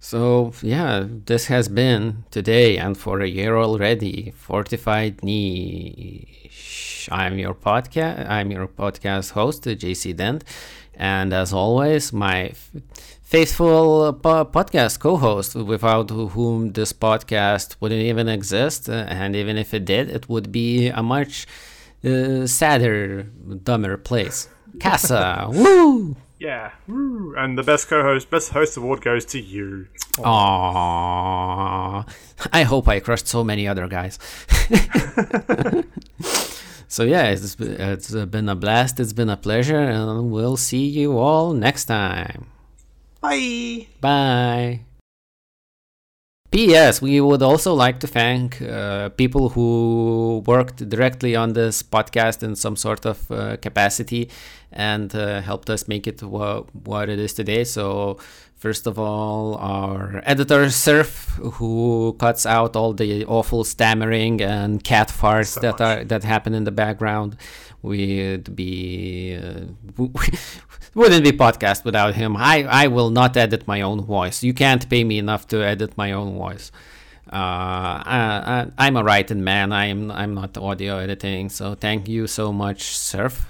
So, 0.00 0.52
yeah, 0.62 1.06
this 1.08 1.46
has 1.46 1.68
been 1.68 2.24
today 2.30 2.76
and 2.78 2.96
for 2.96 3.20
a 3.20 3.26
year 3.28 3.56
already. 3.56 4.32
Fortified 4.36 5.22
Niche. 5.24 7.08
I'm 7.10 7.38
your 7.38 7.54
podcast. 7.54 8.28
I'm 8.28 8.50
your 8.52 8.68
podcast 8.68 9.32
host, 9.32 9.64
JC 9.64 10.14
Dent, 10.16 10.44
and 10.94 11.32
as 11.32 11.52
always, 11.52 12.12
my 12.12 12.46
f- 12.48 12.70
faithful 13.22 14.12
po- 14.12 14.44
podcast 14.44 15.00
co-host, 15.00 15.56
without 15.56 16.10
whom 16.10 16.72
this 16.72 16.92
podcast 16.92 17.76
wouldn't 17.80 18.02
even 18.02 18.28
exist, 18.28 18.88
and 18.88 19.34
even 19.34 19.56
if 19.58 19.74
it 19.74 19.84
did, 19.84 20.10
it 20.10 20.28
would 20.28 20.52
be 20.52 20.88
a 20.88 21.02
much 21.02 21.46
uh, 22.04 22.46
sadder, 22.46 23.24
dumber 23.64 23.96
place. 23.96 24.48
Casa, 24.78 25.48
woo! 25.52 26.14
Yeah. 26.38 26.70
Woo. 26.86 27.34
And 27.36 27.58
the 27.58 27.62
best 27.62 27.88
co-host, 27.88 28.30
best 28.30 28.50
host 28.50 28.76
award 28.76 29.02
goes 29.02 29.24
to 29.26 29.40
you. 29.40 29.88
Aww. 30.18 32.08
I 32.52 32.62
hope 32.62 32.88
I 32.88 33.00
crushed 33.00 33.26
so 33.26 33.42
many 33.44 33.66
other 33.66 33.88
guys. 33.88 34.18
so 36.88 37.02
yeah, 37.04 37.30
it's 37.30 37.56
it's 37.58 38.14
been 38.14 38.48
a 38.48 38.54
blast. 38.54 39.00
It's 39.00 39.12
been 39.12 39.30
a 39.30 39.36
pleasure, 39.36 39.78
and 39.78 40.30
we'll 40.30 40.56
see 40.56 40.86
you 40.86 41.18
all 41.18 41.52
next 41.52 41.86
time. 41.86 42.46
Bye. 43.20 43.88
Bye. 44.00 44.80
P.S. 46.50 47.02
We 47.02 47.20
would 47.20 47.42
also 47.42 47.74
like 47.74 48.00
to 48.00 48.06
thank 48.06 48.62
uh, 48.62 49.10
people 49.10 49.50
who 49.50 50.42
worked 50.46 50.88
directly 50.88 51.36
on 51.36 51.52
this 51.52 51.82
podcast 51.82 52.42
in 52.42 52.56
some 52.56 52.74
sort 52.74 53.04
of 53.04 53.30
uh, 53.30 53.56
capacity 53.58 54.30
and 54.72 55.14
uh, 55.14 55.42
helped 55.42 55.68
us 55.68 55.86
make 55.88 56.06
it 56.06 56.22
wha- 56.22 56.62
what 56.84 57.10
it 57.10 57.18
is 57.18 57.34
today. 57.34 57.64
So, 57.64 58.16
first 58.56 58.86
of 58.86 58.98
all, 58.98 59.56
our 59.56 60.22
editor 60.24 60.70
Surf, 60.70 61.38
who 61.58 62.16
cuts 62.18 62.46
out 62.46 62.76
all 62.76 62.94
the 62.94 63.26
awful 63.26 63.62
stammering 63.62 64.40
and 64.40 64.82
cat 64.82 65.08
farts 65.08 65.48
So 65.48 65.60
that 65.60 65.78
much. 65.78 65.80
are 65.98 66.04
that 66.04 66.24
happen 66.24 66.54
in 66.54 66.64
the 66.64 66.72
background. 66.72 67.36
We'd 67.82 68.56
be 68.56 69.38
uh, 69.40 69.66
wouldn't 70.94 71.24
be 71.24 71.32
podcast 71.32 71.84
without 71.84 72.14
him. 72.14 72.36
I 72.36 72.64
I 72.64 72.88
will 72.88 73.10
not 73.10 73.36
edit 73.36 73.68
my 73.68 73.82
own 73.82 74.04
voice. 74.04 74.42
You 74.42 74.52
can't 74.52 74.88
pay 74.88 75.04
me 75.04 75.18
enough 75.18 75.46
to 75.48 75.64
edit 75.64 75.96
my 75.96 76.12
own 76.12 76.36
voice. 76.36 76.72
Uh, 77.32 77.36
I, 77.36 78.66
I, 78.78 78.86
I'm 78.86 78.96
a 78.96 79.04
writing 79.04 79.44
man. 79.44 79.72
I'm 79.72 80.10
I'm 80.10 80.34
not 80.34 80.56
audio 80.56 80.98
editing. 80.98 81.50
So 81.50 81.74
thank 81.74 82.08
you 82.08 82.26
so 82.26 82.52
much, 82.52 82.96
Surf. 82.96 83.46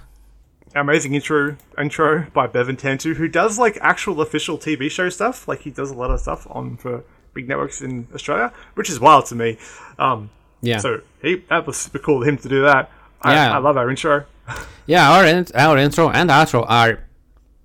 Amazing 0.74 1.14
intro 1.14 1.56
intro 1.80 2.26
by 2.34 2.46
Bevan 2.48 2.76
Tantu, 2.76 3.14
who 3.14 3.28
does 3.28 3.58
like 3.58 3.78
actual 3.80 4.20
official 4.20 4.58
TV 4.58 4.90
show 4.90 5.08
stuff. 5.08 5.48
Like 5.48 5.60
he 5.60 5.70
does 5.70 5.90
a 5.90 5.94
lot 5.94 6.10
of 6.10 6.20
stuff 6.20 6.46
on 6.50 6.76
for 6.76 7.04
big 7.32 7.48
networks 7.48 7.80
in 7.80 8.08
Australia, 8.14 8.52
which 8.74 8.90
is 8.90 9.00
wild 9.00 9.26
to 9.26 9.34
me. 9.34 9.58
Um, 9.98 10.30
Yeah. 10.60 10.78
So 10.78 11.00
he 11.22 11.36
that 11.48 11.66
was 11.66 11.76
super 11.76 12.00
cool 12.00 12.22
of 12.22 12.28
him 12.28 12.36
to 12.38 12.48
do 12.48 12.62
that. 12.62 12.90
I, 13.22 13.32
Yeah. 13.34 13.54
I 13.56 13.58
love 13.58 13.76
our 13.76 13.90
intro. 13.90 14.24
Yeah, 14.86 15.10
our 15.12 15.26
in- 15.26 15.46
our 15.54 15.76
intro 15.76 16.08
and 16.08 16.30
outro 16.30 16.64
are 16.66 17.00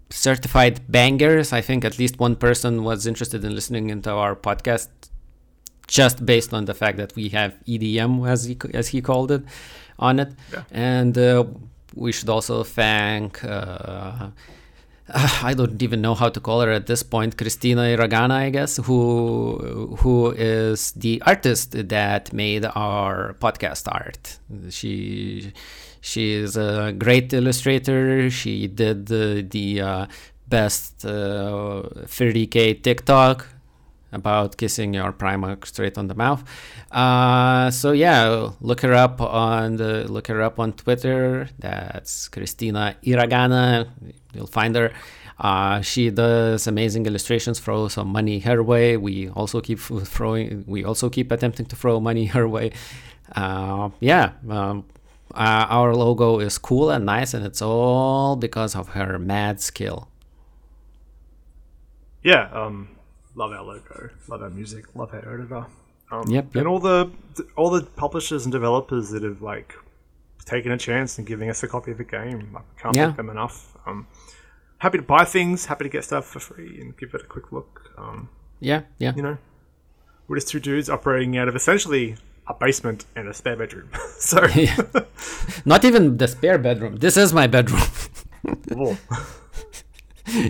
certified 0.10 0.82
bangers. 0.90 1.54
I 1.54 1.62
think 1.62 1.86
at 1.86 1.98
least 1.98 2.20
one 2.20 2.36
person 2.36 2.84
was 2.84 3.08
interested 3.08 3.46
in 3.46 3.56
listening 3.56 3.90
into 3.90 4.12
our 4.12 4.36
podcast 4.36 4.90
just 5.88 6.26
based 6.26 6.54
on 6.54 6.66
the 6.66 6.74
fact 6.74 6.98
that 6.98 7.16
we 7.16 7.30
have 7.30 7.56
EDM 7.66 8.28
as 8.28 8.44
he 8.44 8.58
as 8.74 8.90
he 8.90 9.02
called 9.02 9.32
it 9.32 9.44
on 10.00 10.20
it. 10.20 10.34
Yeah. 10.52 10.64
And 10.72 11.18
uh, 11.18 11.46
we 11.96 12.12
should 12.12 12.30
also 12.30 12.64
thank 12.64 13.42
uh, 13.44 14.28
I 15.44 15.54
don't 15.54 15.82
even 15.82 16.02
know 16.02 16.16
how 16.16 16.30
to 16.30 16.40
call 16.40 16.62
her 16.62 16.72
at 16.72 16.88
this 16.88 17.04
point, 17.04 17.38
Christina 17.38 17.82
Iragana, 17.82 18.32
I 18.32 18.50
guess, 18.50 18.78
who 18.78 19.98
who 20.00 20.32
is 20.32 20.92
the 20.94 21.22
artist 21.26 21.72
that 21.90 22.32
made 22.32 22.66
our 22.66 23.34
podcast 23.40 23.88
art. 23.92 24.40
She 24.70 25.52
she 26.00 26.34
is 26.34 26.58
a 26.58 26.94
great 26.98 27.34
illustrator. 27.34 28.30
She 28.30 28.68
did 28.68 29.08
the, 29.08 29.46
the 29.50 29.82
uh, 29.82 30.06
best 30.48 31.06
uh, 31.06 31.84
30k 32.06 32.84
TikTok 32.84 33.48
about 34.14 34.58
kissing 34.58 34.94
your 34.94 35.12
Primarch 35.12 35.66
straight 35.66 35.98
on 35.98 36.08
the 36.08 36.16
mouth. 36.16 36.44
Uh, 36.92 37.72
so 37.72 37.92
yeah, 37.92 38.52
look 38.62 38.82
her 38.82 38.94
up 38.94 39.20
on 39.22 39.78
the 39.78 40.06
look 40.12 40.28
her 40.28 40.42
up 40.42 40.60
on 40.60 40.74
Twitter. 40.74 41.50
That's 41.60 42.28
Christina 42.30 42.96
Iragana. 43.04 43.90
You'll 44.34 44.48
find 44.48 44.76
her. 44.76 44.92
Uh, 45.40 45.82
she 45.82 46.10
does 46.10 46.68
amazing 46.68 47.06
illustrations. 47.06 47.60
Throw 47.60 47.88
some 47.88 48.08
money 48.08 48.40
her 48.40 48.62
way. 48.64 48.98
We 48.98 49.30
also 49.30 49.62
keep 49.62 49.80
throwing. 49.80 50.64
We 50.68 50.84
also 50.84 51.10
keep 51.10 51.32
attempting 51.32 51.66
to 51.68 51.76
throw 51.76 52.00
money 52.00 52.26
her 52.28 52.48
way. 52.48 52.72
Uh, 53.36 53.90
yeah. 54.00 54.34
Um, 54.50 54.86
uh, 55.34 55.66
our 55.70 55.96
logo 55.96 56.40
is 56.40 56.60
cool 56.60 56.92
and 56.92 57.06
nice, 57.06 57.34
and 57.34 57.44
it's 57.44 57.62
all 57.62 58.36
because 58.36 58.76
of 58.76 58.90
her 58.90 59.18
mad 59.18 59.60
skill. 59.60 60.08
Yeah, 62.22 62.50
um, 62.54 62.90
love 63.36 63.52
our 63.52 63.64
logo, 63.64 64.10
love 64.28 64.42
our 64.42 64.50
music, 64.50 64.86
love 64.96 65.14
our 65.14 65.20
editor. 65.34 65.66
Um, 66.12 66.24
Yep, 66.28 66.46
yep. 66.54 66.56
And 66.56 66.68
all 66.68 66.80
the 66.80 67.12
all 67.56 67.70
the 67.70 67.84
publishers 67.84 68.46
and 68.46 68.52
developers 68.52 69.10
that 69.12 69.24
have 69.24 69.42
like 69.42 69.74
taken 70.46 70.72
a 70.72 70.78
chance 70.78 71.18
and 71.18 71.26
giving 71.26 71.50
us 71.50 71.64
a 71.64 71.68
copy 71.68 71.92
of 71.92 71.98
the 71.98 72.04
game. 72.04 72.56
I 72.56 72.82
can't 72.82 72.96
Yeah. 72.96 73.06
thank 73.06 73.18
them 73.18 73.30
enough. 73.30 73.78
Um, 73.88 74.08
happy 74.80 74.98
to 74.98 75.04
buy 75.04 75.24
things, 75.24 75.66
happy 75.66 75.86
to 75.86 75.90
get 75.90 76.04
stuff 76.04 76.26
for 76.26 76.40
free 76.40 76.80
and 76.82 76.96
give 76.98 77.14
it 77.14 77.22
a 77.22 77.26
quick 77.26 77.52
look. 77.52 77.92
Um, 77.98 78.30
Yeah, 78.60 78.82
yeah. 79.00 79.14
you 79.16 79.22
know, 79.24 79.38
we're 80.28 80.38
just 80.38 80.50
two 80.50 80.60
dudes 80.60 80.90
operating 80.90 81.38
out 81.38 81.48
of 81.48 81.56
essentially 81.56 82.16
a 82.48 82.54
basement 82.54 83.06
and 83.16 83.28
a 83.30 83.34
spare 83.34 83.56
bedroom. 83.56 83.90
so, 84.20 84.46
Not 85.66 85.86
even 85.86 86.18
the 86.18 86.28
spare 86.28 86.58
bedroom. 86.58 86.98
This 86.98 87.16
is 87.18 87.34
my 87.34 87.48
bedroom. 87.48 87.82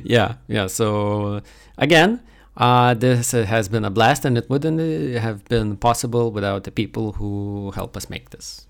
yeah, 0.03 0.35
yeah. 0.47 0.67
So 0.67 1.41
again, 1.77 2.19
uh, 2.57 2.93
this 2.93 3.31
has 3.31 3.67
been 3.69 3.85
a 3.85 3.89
blast, 3.89 4.25
and 4.25 4.37
it 4.37 4.49
wouldn't 4.49 4.79
uh, 4.79 5.19
have 5.19 5.43
been 5.45 5.77
possible 5.77 6.31
without 6.31 6.63
the 6.63 6.71
people 6.71 7.13
who 7.13 7.71
help 7.75 7.95
us 7.97 8.09
make 8.09 8.29
this. 8.31 8.67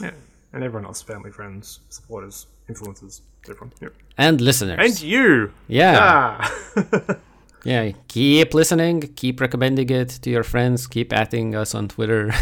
yeah. 0.00 0.12
and 0.52 0.62
everyone 0.64 0.86
else, 0.86 1.00
family, 1.02 1.30
friends, 1.30 1.80
supporters, 1.88 2.46
influencers, 2.68 3.20
everyone. 3.48 3.72
Yep. 3.80 3.94
And 4.18 4.40
listeners. 4.40 4.78
And 4.78 5.00
you. 5.02 5.52
yeah, 5.68 5.96
Ah. 6.00 6.54
yeah. 7.64 7.92
Keep 8.08 8.52
listening. 8.54 9.00
Keep 9.16 9.40
recommending 9.40 9.88
it 9.90 10.10
to 10.22 10.30
your 10.30 10.42
friends. 10.44 10.86
Keep 10.86 11.12
adding 11.12 11.54
us 11.56 11.74
on 11.74 11.88
Twitter. 11.88 12.32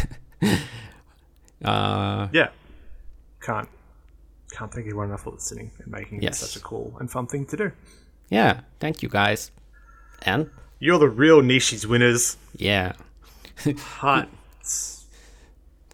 uh, 1.64 2.28
yeah. 2.32 2.48
Can't 3.40 3.68
can't 4.52 4.72
thank 4.74 4.86
everyone 4.86 5.08
enough 5.08 5.22
for 5.22 5.30
listening 5.30 5.70
and 5.78 5.88
making 5.92 6.20
Yes. 6.22 6.42
it 6.42 6.46
such 6.46 6.56
a 6.60 6.64
cool 6.64 6.96
and 6.98 7.08
fun 7.10 7.26
thing 7.26 7.46
to 7.46 7.56
do. 7.56 7.72
yeah. 8.28 8.60
Thank 8.80 9.02
you 9.02 9.08
guys. 9.08 9.50
And 10.22 10.50
You're 10.78 10.98
the 10.98 11.08
real 11.08 11.42
Nishi's 11.42 11.86
winners. 11.86 12.36
yeah. 12.56 12.92
Heart. 14.00 14.28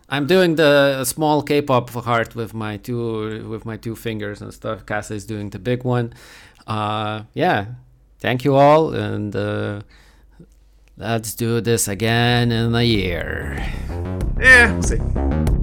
I'm 0.09 0.27
doing 0.29 0.55
the 0.55 1.05
small 1.05 1.43
K-pop 1.43 1.91
heart 1.91 2.37
with 2.37 2.55
my 2.55 2.77
two 2.77 3.49
with 3.49 3.65
my 3.67 3.77
two 3.77 3.97
fingers 3.97 4.41
and 4.41 4.55
stuff. 4.55 4.87
Casa 4.87 5.15
is 5.15 5.27
doing 5.27 5.51
the 5.51 5.59
big 5.59 5.83
one. 5.83 6.13
Uh, 6.67 7.23
yeah, 7.35 7.67
thank 8.21 8.45
you 8.45 8.55
all, 8.55 8.95
and 8.95 9.35
uh, 9.35 9.81
let's 10.97 11.35
do 11.35 11.61
this 11.61 11.89
again 11.89 12.53
in 12.53 12.73
a 12.75 12.83
year. 12.85 13.57
Yeah, 14.39 14.73
we'll 14.73 14.83
see. 14.85 15.56